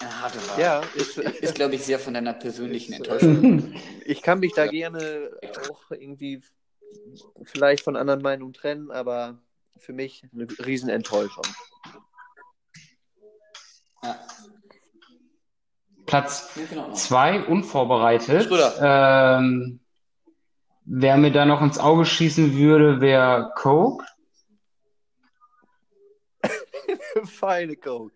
eine 0.00 0.22
harte 0.22 0.38
Wahl. 0.48 0.60
Ja, 0.60 0.80
ist, 0.94 1.18
Ist, 1.42 1.54
glaube 1.54 1.74
ich, 1.74 1.84
sehr 1.84 1.98
von 1.98 2.14
deiner 2.14 2.32
persönlichen 2.32 2.92
Ist, 2.92 3.00
äh, 3.00 3.02
Enttäuschung. 3.02 3.74
ich 4.04 4.22
kann 4.22 4.40
mich 4.40 4.54
da 4.54 4.66
gerne 4.66 5.30
auch 5.70 5.90
irgendwie 5.90 6.40
vielleicht 7.42 7.84
von 7.84 7.96
anderen 7.96 8.22
Meinungen 8.22 8.52
trennen, 8.52 8.90
aber 8.90 9.38
für 9.78 9.92
mich 9.92 10.24
eine 10.32 10.46
Riesenenttäuschung. 10.64 11.44
Ja. 14.06 14.16
Platz 16.06 16.52
Nee, 16.56 16.62
ist 16.62 16.72
in 16.72 16.78
Ordnung. 16.78 16.96
zwei, 16.96 17.44
unvorbereitet. 17.44 18.44
Schröder. 18.44 19.38
Ähm, 19.38 19.80
wer 20.84 21.16
mir 21.16 21.32
da 21.32 21.44
noch 21.44 21.62
ins 21.62 21.78
Auge 21.78 22.04
schießen 22.04 22.56
würde, 22.56 23.00
wäre 23.00 23.50
Coke. 23.56 24.04
Feine 27.24 27.76
Coke. 27.76 28.14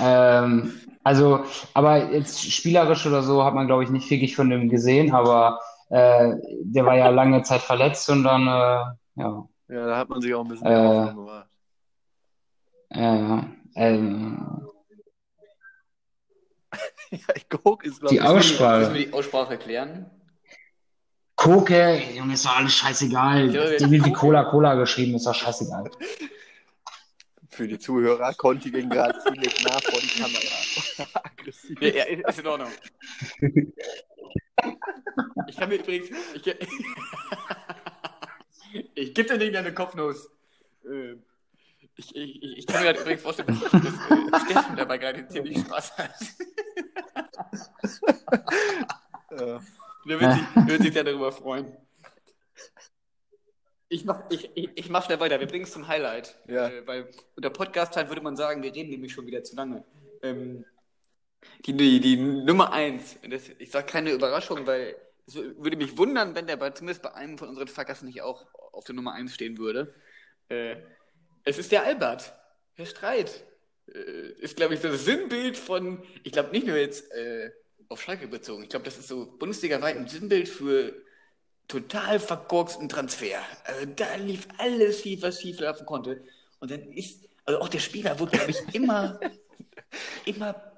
Ähm, 0.00 0.74
also, 1.04 1.44
aber 1.72 2.12
jetzt 2.12 2.50
spielerisch 2.52 3.06
oder 3.06 3.22
so 3.22 3.44
hat 3.44 3.54
man, 3.54 3.66
glaube 3.66 3.84
ich, 3.84 3.90
nicht 3.90 4.10
wirklich 4.10 4.34
von 4.36 4.50
dem 4.50 4.68
gesehen, 4.68 5.14
aber 5.14 5.60
äh, 5.90 6.34
der 6.62 6.84
war 6.84 6.96
ja 6.96 7.08
lange 7.08 7.42
Zeit 7.42 7.60
verletzt 7.62 8.08
und 8.10 8.24
dann, 8.24 8.42
äh, 8.42 9.20
ja, 9.22 9.48
Ja, 9.68 9.86
da 9.86 9.96
hat 9.96 10.08
man 10.08 10.20
sich 10.20 10.34
auch 10.34 10.42
ein 10.42 10.48
bisschen 10.48 10.66
Äh. 10.66 11.08
Gemacht. 11.14 11.46
Äh, 12.94 13.42
ähm, 13.76 14.68
Ja, 17.10 17.18
Coke 17.48 17.86
ist, 17.86 18.00
glaube 18.00 18.14
die 18.14 18.16
ich, 18.16 18.22
Müssen 18.22 18.36
Aussprache. 18.36 18.94
wir 18.94 19.06
die 19.06 19.12
Aussprache 19.12 19.58
klären? 19.58 20.10
Koke, 21.36 22.00
Junge, 22.14 22.34
ist 22.34 22.44
doch 22.44 22.56
alles 22.56 22.74
scheißegal. 22.74 23.52
Ja, 23.54 23.76
Die 23.76 24.04
wie 24.04 24.12
Cola 24.12 24.44
Cola 24.44 24.74
geschrieben, 24.74 25.14
ist 25.16 25.26
doch 25.26 25.34
scheißegal. 25.34 25.90
Für 27.48 27.68
die 27.68 27.78
Zuhörer, 27.78 28.34
Conti 28.34 28.70
ging 28.72 28.88
gerade 28.88 29.16
ziemlich 29.20 29.62
nah 29.64 29.78
vor 29.80 30.00
die 30.00 30.08
Kamera. 30.20 31.10
Aggressiv. 31.22 31.80
Ja, 31.80 31.88
ja, 31.88 32.28
ist 32.28 32.38
in 32.40 32.46
Ordnung. 32.48 32.70
Ich 35.46 35.56
kann 35.56 35.68
mir 35.68 35.76
übrigens. 35.76 36.08
Ich, 36.34 36.46
ich 38.94 39.14
gebe 39.14 39.28
dir 39.28 39.38
nicht 39.38 39.54
deine 39.54 39.72
Kopfnuss. 39.72 40.28
Ähm, 40.84 41.22
Ich, 41.96 42.14
ich, 42.14 42.58
ich 42.58 42.66
kann 42.66 42.82
mir 42.82 42.88
halt 42.88 43.00
übrigens 43.00 43.22
vorstellen, 43.22 43.48
dass, 43.48 43.70
dass 43.70 43.84
äh, 43.84 44.50
Steffen 44.50 44.76
dabei 44.76 44.98
gerade 44.98 45.26
ziemlich 45.28 45.58
Spaß 45.60 45.98
hat. 45.98 46.14
Äh, 49.30 49.58
Der 50.06 50.20
wird 50.20 50.32
sich, 50.32 50.42
der 50.54 50.68
wird 50.68 50.82
sich 50.82 50.92
sehr 50.92 51.04
darüber 51.04 51.32
freuen. 51.32 51.76
Ich 53.88 54.04
mach, 54.04 54.22
ich, 54.30 54.50
ich, 54.54 54.88
mach 54.90 55.04
schnell 55.04 55.20
weiter. 55.20 55.38
Wir 55.38 55.46
bringen 55.46 55.64
es 55.64 55.72
zum 55.72 55.86
Highlight. 55.86 56.36
Ja. 56.46 56.68
Äh, 56.68 56.86
weil 56.86 57.10
unter 57.36 57.50
Podcast-Zeit 57.50 58.08
würde 58.08 58.22
man 58.22 58.36
sagen, 58.36 58.62
wir 58.62 58.74
reden 58.74 58.90
nämlich 58.90 59.12
schon 59.12 59.26
wieder 59.26 59.42
zu 59.44 59.56
lange. 59.56 59.84
Ähm, 60.22 60.64
die, 61.64 61.74
die, 61.74 62.00
die 62.00 62.16
Nummer 62.16 62.72
eins. 62.72 63.16
Das, 63.28 63.48
ich 63.58 63.70
sage 63.70 63.86
keine 63.86 64.12
Überraschung, 64.12 64.66
weil 64.66 64.96
es 65.26 65.36
würde 65.36 65.76
mich 65.76 65.96
wundern, 65.96 66.34
wenn 66.34 66.46
der 66.46 66.56
bei, 66.56 66.70
zumindest 66.70 67.02
bei 67.02 67.14
einem 67.14 67.38
von 67.38 67.48
unseren 67.48 67.68
Fuckers 67.68 68.02
nicht 68.02 68.22
auch 68.22 68.46
auf 68.72 68.84
der 68.84 68.94
Nummer 68.94 69.12
eins 69.12 69.34
stehen 69.34 69.58
würde. 69.58 69.94
Äh, 70.48 70.76
es 71.44 71.58
ist 71.58 71.72
der 71.72 71.84
Albert. 71.84 72.34
Herr 72.74 72.86
Streit. 72.86 73.44
Äh, 73.92 74.32
ist, 74.40 74.56
glaube 74.56 74.74
ich, 74.74 74.80
das 74.80 75.04
Sinnbild 75.04 75.56
von, 75.56 76.02
ich 76.22 76.32
glaube 76.32 76.50
nicht 76.50 76.66
nur 76.66 76.76
jetzt 76.76 77.10
äh, 77.12 77.50
auf 77.88 78.02
Schalke 78.02 78.26
bezogen. 78.26 78.62
Ich 78.62 78.70
glaube, 78.70 78.84
das 78.84 78.98
ist 78.98 79.08
so 79.08 79.26
bundesligaweit 79.38 79.96
ein 79.96 80.08
Sinnbild 80.08 80.48
für 80.48 80.94
total 81.68 82.18
verkorksten 82.18 82.88
Transfer. 82.88 83.38
Also 83.64 83.86
da 83.96 84.14
lief 84.16 84.48
alles 84.58 85.02
schief, 85.02 85.22
was 85.22 85.40
schief 85.40 85.60
laufen 85.60 85.86
konnte. 85.86 86.22
Und 86.60 86.70
dann 86.70 86.92
ist, 86.92 87.28
also 87.44 87.60
auch 87.60 87.68
der 87.68 87.78
Spieler 87.78 88.18
wurde, 88.18 88.32
glaube 88.32 88.50
ich, 88.50 88.74
immer, 88.74 89.20
immer 90.24 90.72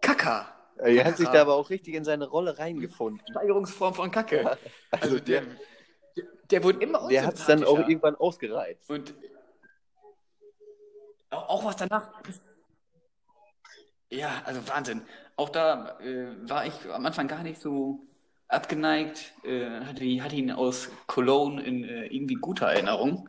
kacker. 0.00 0.46
er 0.76 1.04
hat 1.04 1.16
sich 1.16 1.28
da 1.28 1.42
aber 1.42 1.54
auch 1.54 1.70
richtig 1.70 1.94
in 1.94 2.04
seine 2.04 2.26
Rolle 2.26 2.58
reingefunden. 2.58 3.20
Steigerungsform 3.30 3.94
von 3.94 4.10
Kacke. 4.10 4.48
Also 4.48 4.58
Also 4.90 5.18
der, 5.18 5.42
der, 6.16 6.24
der 6.50 6.64
wurde 6.64 6.80
immer 6.80 7.08
Der 7.08 7.26
hat 7.26 7.34
es 7.34 7.46
dann 7.46 7.64
auch 7.64 7.80
irgendwann 7.80 8.14
ausgereizt. 8.14 8.88
Und 8.88 9.14
auch, 11.30 11.64
was 11.64 11.76
danach. 11.76 12.10
Ja, 14.10 14.42
also 14.44 14.66
Wahnsinn. 14.68 15.02
Auch 15.36 15.50
da 15.50 15.98
äh, 16.00 16.48
war 16.48 16.66
ich 16.66 16.72
am 16.90 17.04
Anfang 17.04 17.28
gar 17.28 17.42
nicht 17.42 17.60
so 17.60 18.00
abgeneigt, 18.48 19.34
äh, 19.44 19.80
hatte, 19.80 20.04
hatte 20.22 20.36
ihn 20.36 20.50
aus 20.50 20.90
Cologne 21.06 21.62
in 21.62 21.84
äh, 21.84 22.06
irgendwie 22.06 22.34
guter 22.34 22.66
Erinnerung. 22.66 23.28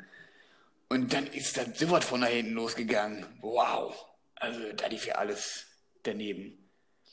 Und 0.87 1.13
dann 1.13 1.27
ist 1.27 1.57
das 1.57 1.77
sowas 1.77 2.05
von 2.05 2.21
da 2.21 2.27
hinten 2.27 2.53
losgegangen. 2.53 3.25
Wow. 3.41 4.05
Also 4.35 4.59
da 4.73 4.87
lief 4.87 5.05
ja 5.05 5.15
alles 5.15 5.67
daneben. 6.03 6.69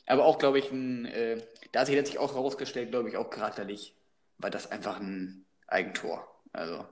Aber 0.06 0.24
auch, 0.24 0.38
glaube 0.38 0.60
ich, 0.60 0.70
ein, 0.70 1.04
äh, 1.06 1.42
da 1.72 1.80
hat 1.80 1.86
sich 1.86 1.96
letztlich 1.96 2.18
auch 2.18 2.34
herausgestellt, 2.34 2.90
glaube 2.90 3.08
ich, 3.08 3.16
auch 3.16 3.28
charakterlich, 3.28 3.94
war 4.38 4.50
das 4.50 4.70
einfach 4.70 5.00
ein 5.00 5.44
Eigentor. 5.66 6.26
Also 6.52 6.86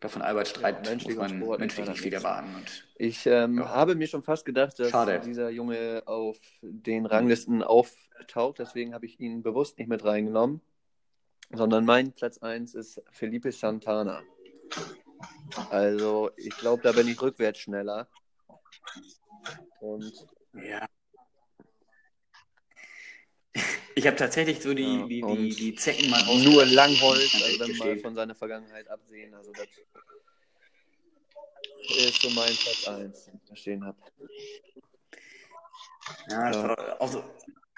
da 0.00 0.08
von 0.08 0.22
Albert 0.22 0.48
Streit 0.48 0.84
Ja, 0.84 0.90
menschlich 0.90 1.16
man 1.16 1.28
sportlich 1.30 1.58
menschlich 1.58 1.86
nicht 1.88 1.98
das 1.98 2.04
wieder 2.04 2.18
nichts. 2.18 2.24
warten. 2.24 2.54
Und 2.54 2.88
Ich 2.96 3.26
ähm, 3.26 3.58
Ja. 3.58 3.68
habe 3.70 3.94
mir 3.94 4.06
schon 4.06 4.22
fast 4.22 4.44
gedacht, 4.44 4.78
dass 4.78 4.90
Schade. 4.90 5.20
dieser 5.20 5.50
Junge 5.50 6.02
auf 6.06 6.38
den 6.62 7.06
Ranglisten 7.06 7.62
auftaucht. 7.62 8.58
Deswegen 8.60 8.94
habe 8.94 9.06
ich 9.06 9.18
ihn 9.20 9.42
bewusst 9.42 9.78
nicht 9.78 9.88
mit 9.88 10.04
reingenommen. 10.04 10.60
Sondern 11.50 11.84
mein 11.84 12.12
Platz 12.12 12.38
1 12.38 12.74
ist 12.74 13.02
Felipe 13.10 13.50
Santana. 13.52 14.22
Also, 15.70 16.30
ich 16.36 16.50
glaube, 16.58 16.82
da 16.82 16.92
bin 16.92 17.08
ich 17.08 17.20
rückwärts 17.22 17.58
schneller. 17.60 18.06
Und 19.80 20.12
Ja. 20.52 20.86
Ich 23.98 24.06
habe 24.06 24.16
tatsächlich 24.16 24.60
so 24.60 24.74
die, 24.74 24.82
Ja, 24.84 25.06
die, 25.06 25.22
die, 25.22 25.48
die 25.56 25.74
Zecken 25.74 26.08
mal 26.08 26.22
nur 26.24 26.62
rausgelassen, 26.62 26.74
Langholz, 26.74 27.34
also 27.34 27.58
wenn 27.58 27.68
gestehen. 27.68 28.00
von 28.00 28.14
seiner 28.14 28.34
Vergangenheit 28.36 28.86
absehen. 28.88 29.34
Also, 29.34 29.50
das 29.52 29.66
ist 32.06 32.22
so 32.22 32.30
mein 32.30 32.54
Platz 32.54 32.86
1, 32.86 33.24
den 33.24 33.34
ich 33.42 33.48
da 33.48 33.56
stehen 33.56 33.84
habe. 33.84 33.98
Ja, 36.30 36.52
Ja. 36.52 37.00
Auch, 37.00 37.08
so, 37.08 37.24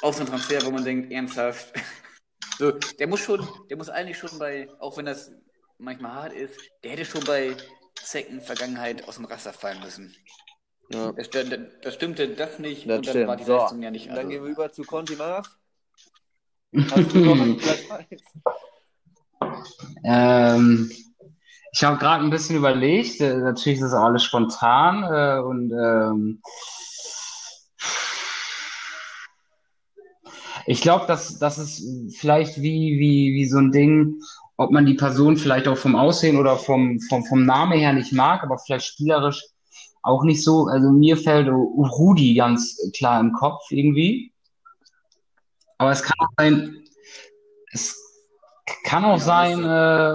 auch 0.02 0.12
so 0.12 0.20
ein 0.20 0.26
Transfer, 0.26 0.62
wo 0.66 0.70
man 0.70 0.84
denkt, 0.84 1.10
ernsthaft. 1.12 1.72
So, 2.58 2.72
der 2.72 3.06
muss 3.06 3.20
schon, 3.20 3.48
der 3.70 3.78
muss 3.78 3.88
eigentlich 3.88 4.18
schon 4.18 4.38
bei, 4.38 4.68
auch 4.80 4.98
wenn 4.98 5.06
das 5.06 5.32
manchmal 5.78 6.12
hart 6.12 6.32
ist, 6.34 6.60
der 6.84 6.90
hätte 6.90 7.06
schon 7.06 7.24
bei 7.24 7.56
Zecken 7.94 8.42
Vergangenheit 8.42 9.08
aus 9.08 9.16
dem 9.16 9.24
Raster 9.24 9.54
fallen 9.54 9.80
müssen. 9.80 10.14
Ja. 10.90 11.10
Das, 11.12 11.30
das, 11.30 11.46
das 11.80 11.94
stimmte 11.94 12.28
das 12.34 12.58
nicht 12.58 12.86
Das 12.86 12.98
und 12.98 13.06
dann 13.06 13.26
war 13.26 13.38
stimmt. 13.38 13.40
die 13.40 13.44
So, 13.44 13.56
Leistung 13.56 13.82
ja 13.82 13.90
nicht. 13.90 14.08
dann 14.08 14.18
Also, 14.18 14.28
gehen 14.28 14.44
wir 14.44 14.50
über 14.50 14.70
zu 14.70 14.82
Conti 14.84 15.16
Marv. 15.16 15.48
Hast 16.72 17.14
du 17.14 17.18
noch 17.18 17.32
einen 17.32 17.56
Platz 17.56 17.80
1? 17.90 18.22
Ähm, 20.04 20.90
ich 21.72 21.84
habe 21.84 21.98
gerade 21.98 22.24
ein 22.24 22.30
bisschen 22.30 22.56
überlegt. 22.56 23.20
Äh, 23.20 23.38
natürlich 23.38 23.80
ist 23.80 23.92
das 23.92 23.94
alles 23.94 24.22
spontan 24.22 25.02
äh, 25.02 25.40
und 25.40 25.72
ähm, 25.72 26.42
ich 30.66 30.80
glaube, 30.80 31.06
dass 31.06 31.38
das 31.38 31.58
ist 31.58 32.18
vielleicht 32.18 32.58
wie 32.62 32.98
wie 33.00 33.34
wie 33.34 33.46
so 33.46 33.58
ein 33.58 33.72
Ding, 33.72 34.20
ob 34.56 34.70
man 34.70 34.86
die 34.86 34.94
Person 34.94 35.36
vielleicht 35.36 35.66
auch 35.66 35.76
vom 35.76 35.96
Aussehen 35.96 36.38
oder 36.38 36.56
vom 36.56 37.00
vom 37.08 37.24
vom 37.24 37.44
Namen 37.44 37.78
her 37.78 37.92
nicht 37.92 38.12
mag, 38.12 38.44
aber 38.44 38.58
vielleicht 38.58 38.86
spielerisch 38.86 39.42
auch 40.02 40.22
nicht 40.22 40.44
so. 40.44 40.66
Also 40.66 40.90
mir 40.90 41.16
fällt 41.16 41.48
Rudi 41.48 42.34
ganz 42.34 42.76
klar 42.96 43.20
im 43.20 43.32
Kopf 43.32 43.62
irgendwie. 43.70 44.32
Aber 45.80 45.92
es 45.92 46.02
kann 46.02 46.18
auch 46.18 46.28
sein, 46.36 46.84
es 47.72 47.96
kann 48.84 49.02
auch 49.02 49.18
sein, 49.18 49.60
äh, 49.60 50.12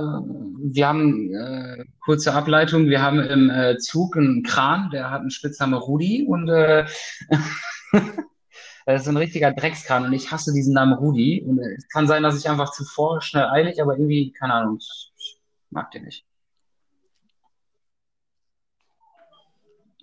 wir 0.73 0.87
haben 0.87 1.33
äh, 1.33 1.85
kurze 2.01 2.35
Ableitung, 2.35 2.85
wir 2.85 3.01
haben 3.01 3.19
im 3.19 3.49
äh, 3.49 3.75
Zug 3.79 4.15
einen 4.15 4.43
Kran, 4.43 4.91
der 4.91 5.09
hat 5.09 5.21
einen 5.21 5.31
Spitzname 5.31 5.77
Rudi 5.77 6.23
und 6.27 6.49
äh, 6.49 6.85
das 8.85 9.01
ist 9.01 9.07
ein 9.07 9.17
richtiger 9.17 9.53
Dreckskran 9.53 10.05
und 10.05 10.13
ich 10.13 10.31
hasse 10.31 10.53
diesen 10.53 10.75
Namen 10.75 10.93
Rudi. 10.93 11.43
Und 11.43 11.57
äh, 11.57 11.73
es 11.75 11.89
kann 11.89 12.05
sein, 12.05 12.21
dass 12.21 12.37
ich 12.37 12.47
einfach 12.47 12.71
zuvor 12.71 13.23
schnell 13.23 13.45
eilig, 13.45 13.81
aber 13.81 13.93
irgendwie, 13.93 14.33
keine 14.33 14.53
Ahnung, 14.53 14.77
ich, 14.79 15.13
ich 15.17 15.39
mag 15.71 15.89
den 15.89 16.03
nicht. 16.03 16.27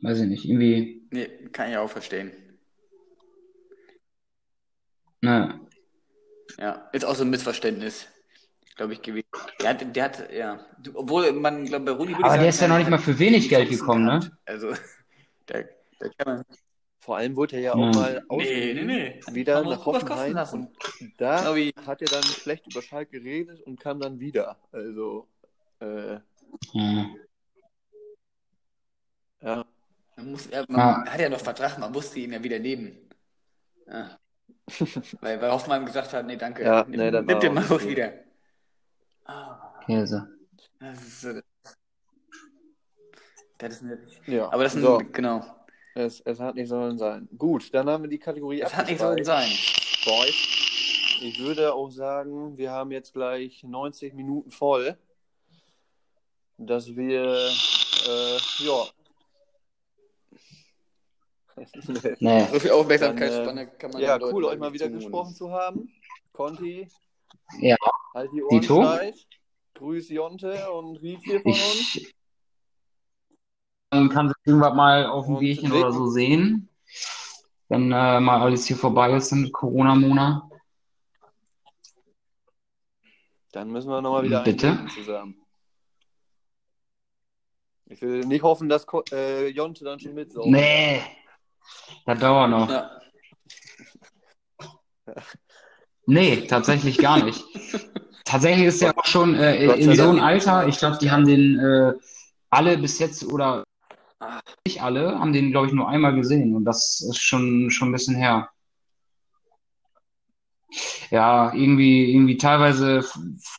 Weiß 0.00 0.18
ich 0.18 0.28
nicht, 0.28 0.44
irgendwie, 0.44 1.06
nee, 1.12 1.28
kann 1.52 1.70
ich 1.70 1.76
auch 1.76 1.88
verstehen. 1.88 2.32
Ne. 5.22 5.60
Ja, 6.58 6.88
ist 6.92 7.04
auch 7.04 7.14
so 7.14 7.24
ein 7.24 7.30
Missverständnis, 7.30 8.06
glaube 8.76 8.92
ich, 8.92 9.00
gewesen. 9.02 9.26
Der 9.60 9.70
hat, 9.70 9.96
der 9.96 10.04
hat, 10.04 10.32
ja, 10.32 10.60
obwohl 10.94 11.32
man, 11.32 11.64
glaube 11.64 11.86
bei 11.86 11.92
Rudi 11.92 12.14
Aber 12.14 12.28
sagen, 12.28 12.40
der 12.40 12.48
ist 12.50 12.60
ja 12.60 12.68
noch 12.68 12.78
nicht 12.78 12.90
mal 12.90 12.98
für 12.98 13.18
wenig 13.18 13.48
Geld 13.48 13.70
gekommen, 13.70 14.04
ne? 14.04 14.18
gehabt. 14.20 14.32
Also, 14.44 14.72
da, 15.46 15.60
da 15.98 16.08
kann 16.18 16.36
man. 16.36 16.44
Vor 17.00 17.16
allem 17.16 17.34
wurde 17.34 17.56
er 17.56 17.62
ja 17.62 17.72
auch 17.74 17.78
Ja. 17.78 17.90
mal 17.90 18.12
Nee, 18.14 18.26
ausgeliehen, 18.28 18.86
nee, 18.86 19.20
nee. 19.26 19.34
wieder 19.34 19.64
nach 19.64 19.84
Hoffenheim 19.86 20.32
lassen. 20.34 20.68
und 21.00 21.12
da 21.20 21.52
Genau 21.52 21.86
hat 21.86 22.00
er 22.02 22.08
dann 22.08 22.22
schlecht 22.22 22.66
über 22.70 22.80
Schalke 22.80 23.18
geredet 23.20 23.60
und 23.62 23.80
kam 23.80 23.98
dann 23.98 24.20
wieder. 24.20 24.56
Also, 24.70 25.26
äh, 25.80 26.18
Ja. 26.72 27.10
ja. 29.40 29.64
Man, 30.16 30.30
muss, 30.30 30.48
ja, 30.50 30.64
man 30.68 30.78
Ja. 31.06 31.12
hat 31.12 31.20
ja 31.20 31.28
noch 31.28 31.40
Vertrag, 31.40 31.78
man 31.78 31.90
musste 31.90 32.20
ihn 32.20 32.32
ja 32.34 32.42
wieder 32.44 32.58
nehmen. 32.60 33.08
Ja. 33.88 34.18
Weil, 35.20 35.40
weil 35.40 35.50
Hoffmann 35.50 35.84
gesagt 35.84 36.12
hat, 36.12 36.26
nee, 36.26 36.36
danke. 36.36 36.62
Ja, 36.62 36.84
nimm, 36.84 37.00
nee, 37.00 37.10
das 37.10 37.24
nimm 37.24 37.40
den 37.40 37.54
nicht 37.54 37.88
wieder. 37.88 38.12
Ah, 39.24 39.74
Käse. 39.84 40.28
das 40.78 41.02
ist 41.02 41.20
so. 41.20 41.40
Das 43.58 43.74
ist 43.74 43.82
eine, 43.82 43.98
ja. 44.26 44.52
aber 44.52 44.64
das 44.64 44.74
ist 44.74 44.80
ein, 44.80 44.82
so, 44.82 45.00
genau. 45.12 45.44
es, 45.94 46.20
es 46.20 46.40
hat 46.40 46.56
nicht 46.56 46.68
sollen 46.68 46.98
sein. 46.98 47.28
Gut, 47.38 47.72
dann 47.72 47.88
haben 47.88 48.02
wir 48.02 48.10
die 48.10 48.18
Kategorie 48.18 48.60
Das 48.60 48.76
hat 48.76 48.88
nicht 48.88 48.98
so 48.98 49.06
abgespeichert. 49.06 49.48
sein. 49.48 50.14
Boys. 50.14 50.52
Ich 51.20 51.38
würde 51.38 51.72
auch 51.72 51.90
sagen, 51.90 52.58
wir 52.58 52.72
haben 52.72 52.90
jetzt 52.90 53.12
gleich 53.12 53.62
90 53.62 54.14
Minuten 54.14 54.50
voll, 54.50 54.96
dass 56.58 56.96
wir, 56.96 57.22
äh, 57.24 58.38
ja. 58.64 58.84
Nee. 62.20 62.46
So 62.52 62.58
viel 62.60 62.70
Dann, 62.70 62.78
Aufmerksamkeitsspanne 62.80 63.62
äh, 63.62 63.66
kann 63.78 63.90
man 63.90 64.02
ja, 64.02 64.18
cool, 64.20 64.44
euch 64.44 64.58
mal 64.58 64.72
wieder 64.72 64.86
zumuten. 64.86 65.04
gesprochen 65.04 65.34
zu 65.34 65.50
haben. 65.52 65.92
Conti, 66.32 66.88
Ja, 67.60 67.76
halt 68.14 68.30
die 68.32 68.42
Ohren 68.42 68.60
Dito. 68.60 68.82
steif. 68.82 69.16
Grüß 69.74 70.08
Jonte 70.10 70.70
und 70.70 70.96
Ried 70.98 71.20
hier 71.24 71.40
von 71.40 71.52
uns. 71.52 71.96
ich 71.96 72.14
man 73.90 74.08
kann 74.08 74.28
sich 74.28 74.36
irgendwann 74.44 74.76
mal 74.76 75.06
auf 75.06 75.26
dem 75.26 75.38
Bierchen 75.38 75.70
oder 75.70 75.92
so 75.92 76.06
sehen. 76.06 76.68
Wenn 77.68 77.92
äh, 77.92 78.20
mal 78.20 78.40
alles 78.40 78.66
hier 78.66 78.76
vorbei 78.76 79.12
ist 79.12 79.32
im 79.32 79.52
Corona-Monat. 79.52 80.42
Dann 83.52 83.70
müssen 83.70 83.90
wir 83.90 84.00
nochmal 84.00 84.24
wieder 84.24 84.42
Bitte? 84.42 84.86
zusammen. 84.94 85.36
Ich 87.86 88.00
will 88.00 88.24
nicht 88.24 88.42
hoffen, 88.42 88.70
dass 88.70 88.86
Ko 88.86 89.02
äh, 89.12 89.48
Jonte 89.48 89.84
dann 89.84 90.00
schon 90.00 90.14
mitsaugt. 90.14 90.46
Nee, 90.46 91.02
das 92.06 92.18
dauert 92.18 92.50
noch. 92.50 92.70
Ja. 92.70 92.90
Nee, 96.06 96.46
tatsächlich 96.46 96.98
gar 96.98 97.24
nicht. 97.24 97.44
Tatsächlich 98.24 98.66
ist 98.66 98.82
er 98.82 98.96
auch 98.96 99.04
schon 99.04 99.34
äh, 99.34 99.64
in 99.74 99.94
so 99.94 100.08
einem. 100.08 100.20
Alter, 100.20 100.66
ich 100.66 100.78
glaube, 100.78 100.98
die 101.00 101.10
haben 101.10 101.26
den 101.26 101.58
äh, 101.58 101.92
alle 102.50 102.78
bis 102.78 102.98
jetzt 102.98 103.24
oder 103.24 103.64
nicht 104.66 104.82
alle, 104.82 105.18
haben 105.18 105.32
den, 105.32 105.50
glaube 105.50 105.66
ich, 105.66 105.72
nur 105.72 105.88
einmal 105.88 106.14
gesehen 106.14 106.54
und 106.54 106.64
das 106.64 107.00
ist 107.00 107.20
schon, 107.20 107.70
schon 107.70 107.88
ein 107.88 107.92
bisschen 107.92 108.14
her. 108.14 108.48
Ja, 111.10 111.52
irgendwie, 111.52 112.12
irgendwie 112.12 112.38
teilweise 112.38 113.04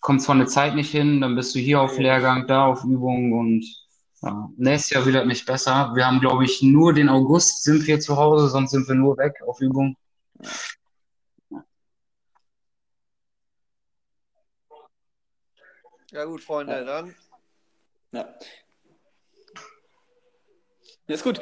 kommt 0.01 0.21
es 0.21 0.25
von 0.25 0.39
der 0.39 0.47
Zeit 0.47 0.75
nicht 0.75 0.91
hin, 0.91 1.21
dann 1.21 1.35
bist 1.35 1.53
du 1.53 1.59
hier 1.59 1.81
auf 1.81 1.97
Lehrgang, 1.99 2.47
da 2.47 2.65
auf 2.65 2.83
Übung 2.83 3.33
und 3.33 3.65
ja, 4.23 4.49
nächstes 4.57 4.89
Jahr 4.91 5.05
das 5.11 5.25
nicht 5.25 5.45
besser. 5.45 5.91
Wir 5.95 6.07
haben, 6.07 6.19
glaube 6.19 6.45
ich, 6.45 6.61
nur 6.61 6.93
den 6.93 7.09
August 7.09 7.63
sind 7.63 7.85
wir 7.85 7.99
zu 7.99 8.17
Hause, 8.17 8.49
sonst 8.49 8.71
sind 8.71 8.87
wir 8.87 8.95
nur 8.95 9.17
weg 9.17 9.35
auf 9.45 9.59
Übung. 9.59 9.95
Ja 16.11 16.25
gut, 16.25 16.41
Freunde, 16.41 16.85
dann 16.85 17.15
Ja. 18.11 18.33
Ja, 21.07 21.15
ist 21.15 21.23
gut. 21.23 21.41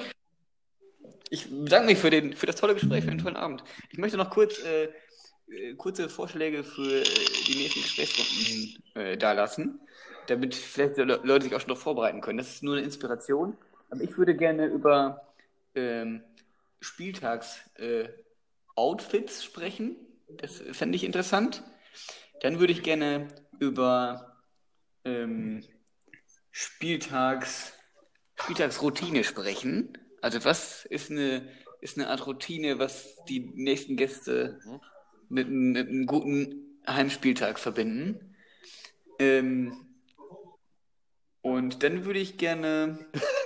Ich 1.29 1.49
bedanke 1.49 1.87
mich 1.87 1.97
für, 1.97 2.09
den, 2.09 2.33
für 2.33 2.45
das 2.45 2.55
tolle 2.55 2.73
Gespräch, 2.73 3.03
für 3.03 3.11
den 3.11 3.19
tollen 3.19 3.35
Abend. 3.35 3.63
Ich 3.89 3.97
möchte 3.97 4.17
noch 4.17 4.29
kurz 4.29 4.59
äh, 4.59 4.89
äh, 5.51 5.75
kurze 5.75 6.09
Vorschläge 6.09 6.63
für 6.63 7.01
äh, 7.01 7.03
die 7.47 7.55
nächsten 7.55 7.81
Gesprächsrunden 7.81 8.83
äh, 8.95 9.17
dalassen, 9.17 9.81
damit 10.27 10.55
vielleicht 10.55 10.97
Leute 10.97 11.43
sich 11.43 11.53
auch 11.55 11.59
schon 11.59 11.69
darauf 11.69 11.83
vorbereiten 11.83 12.21
können. 12.21 12.37
Das 12.37 12.49
ist 12.49 12.63
nur 12.63 12.75
eine 12.75 12.85
Inspiration. 12.85 13.57
Aber 13.89 14.01
ich 14.01 14.17
würde 14.17 14.35
gerne 14.35 14.67
über 14.67 15.33
ähm, 15.75 16.23
Spieltags-Outfits 16.79 19.43
sprechen. 19.43 19.95
Das 20.37 20.61
fände 20.71 20.95
ich 20.95 21.03
interessant. 21.03 21.63
Dann 22.41 22.59
würde 22.59 22.73
ich 22.73 22.83
gerne 22.83 23.27
über 23.59 24.37
ähm, 25.05 25.63
Spieltags, 26.51 27.73
Spieltagsroutine 28.35 29.23
sprechen. 29.23 29.97
Also 30.21 30.43
was 30.45 30.85
ist 30.85 31.09
eine, 31.11 31.47
ist 31.81 31.97
eine 31.97 32.09
Art 32.09 32.25
Routine, 32.27 32.79
was 32.79 33.15
die 33.25 33.39
nächsten 33.39 33.97
Gäste 33.97 34.59
mit, 35.29 35.47
einem- 35.47 35.71
mit 35.71 35.87
einem 35.87 36.05
guten 36.05 36.79
Heimspieltag 36.87 37.59
verbinden. 37.59 38.35
Ähm, 39.19 39.90
und 41.41 41.83
dann 41.83 42.05
würde 42.05 42.19
ich 42.19 42.37
gerne. 42.37 42.99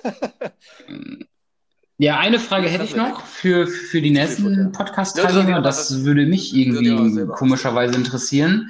Ja, 1.98 2.20
eine 2.20 2.40
Frage 2.40 2.68
hätte 2.68 2.84
ich 2.84 2.94
noch 2.94 3.26
für, 3.26 3.68
für 3.68 4.02
die 4.02 4.12
nächsten 4.12 4.74
Podcast-Teilnehmer. 4.74 5.62
Das 5.62 6.04
würde 6.04 6.26
mich 6.26 6.54
irgendwie 6.54 7.26
komischerweise 7.28 7.96
interessieren. 7.96 8.70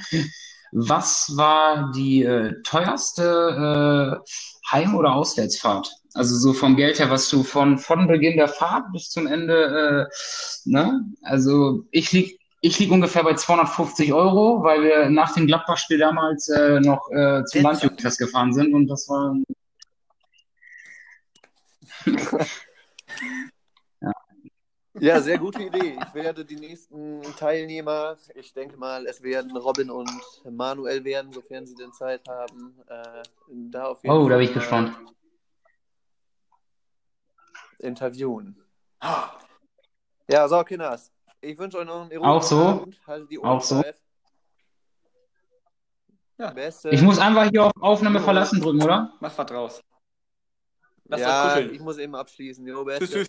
Was 0.72 1.36
war 1.36 1.92
die 1.96 2.22
äh, 2.22 2.62
teuerste 2.62 4.22
äh, 4.22 4.72
Heim- 4.72 4.94
oder 4.94 5.16
Auswärtsfahrt? 5.16 5.92
Also 6.14 6.38
so 6.38 6.54
vom 6.54 6.76
Geld 6.76 7.00
her, 7.00 7.10
was 7.10 7.28
du 7.30 7.44
von, 7.44 7.80
von 7.80 8.08
Beginn 8.08 8.38
der 8.38 8.48
Fahrt 8.48 8.92
bis 8.94 9.10
zum 9.10 9.26
Ende, 9.26 10.08
äh, 10.08 10.70
ne? 10.70 11.04
Also 11.24 11.86
ich 11.90 12.12
lieg, 12.12 12.40
ich 12.66 12.80
lieg 12.80 12.92
ungefähr 12.92 13.24
bei 13.24 13.36
250 13.36 14.12
Euro, 14.12 14.64
weil 14.64 14.82
wir 14.82 15.10
nach 15.10 15.34
dem 15.34 15.46
Gladbach-Spiel 15.46 16.00
damals 16.00 16.50
äh, 16.50 16.80
noch 16.80 17.10
äh, 17.12 17.44
zum. 17.46 17.62
Landjugendfest 17.62 18.18
gefahren 18.18 18.54
sind 18.54 18.74
und 18.74 18.88
das 18.88 19.08
war 19.08 19.36
Ja, 25.00 25.20
sehr 25.20 25.38
gute 25.38 25.62
Idee. 25.62 26.00
Ich 26.00 26.14
werde 26.14 26.46
die 26.46 26.56
nächsten 26.56 27.22
Teilnehmer, 27.38 28.18
ich 28.34 28.54
denke 28.54 28.78
mal, 28.78 29.06
es 29.06 29.22
werden 29.22 29.56
Robin 29.58 29.90
und 29.92 30.10
Manuel 30.50 31.04
werden, 31.04 31.34
sofern 31.34 31.68
sie 31.68 31.76
denn 31.76 31.92
Zeit 31.92 32.28
haben, 32.30 32.80
äh, 32.88 33.22
da 33.48 33.88
auf 33.88 34.02
jeden 34.04 34.16
Oh, 34.16 34.24
da 34.24 34.30
Fall 34.30 34.38
bin 34.40 34.48
ich 34.48 34.54
gespannt. 34.54 34.96
interviewen. 37.80 38.58
Ja, 40.30 40.48
so, 40.48 40.64
Kinders. 40.64 41.12
Ich 41.46 41.60
wünsche 41.60 41.78
euch 41.78 41.86
noch 41.86 42.10
einen 42.10 42.24
Auch 42.24 42.42
so? 42.42 42.60
Abend. 42.60 43.00
Auch 43.44 43.62
so? 43.62 43.84
Ja. 46.40 46.50
Beste. 46.52 46.90
Ich 46.90 47.04
muss 47.04 47.20
einfach 47.20 47.48
hier 47.52 47.66
auf 47.66 47.72
Aufnahme 47.80 48.20
verlassen 48.20 48.60
drücken, 48.60 48.82
oder? 48.82 49.14
Mach 49.20 49.38
was 49.38 49.46
draus. 49.46 49.82
Lass 51.06 51.22
ja, 51.22 51.60
ich 51.60 51.80
muss 51.80 52.00
eben 52.00 52.16
abschließen. 52.16 52.66
Jo, 52.66 52.84
beste. 52.84 53.06
Tschüss, 53.06 53.12
tschüss. 53.12 53.28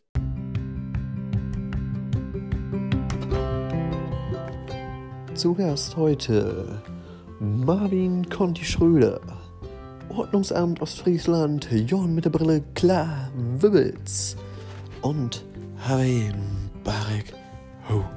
Zu 5.34 5.54
Gast 5.54 5.94
heute 5.94 6.82
Marvin 7.38 8.26
Conti 8.30 8.64
Schröder, 8.64 9.20
Ordnungsamt 10.08 10.80
Ostfriesland, 10.80 11.70
Jorn 11.70 12.14
mit 12.14 12.24
der 12.24 12.30
Brille, 12.30 12.64
klar, 12.74 13.30
Wibbels 13.58 14.38
und 15.02 15.44
Harvey 15.86 16.32
Barek 16.82 17.35
Who? 17.88 18.15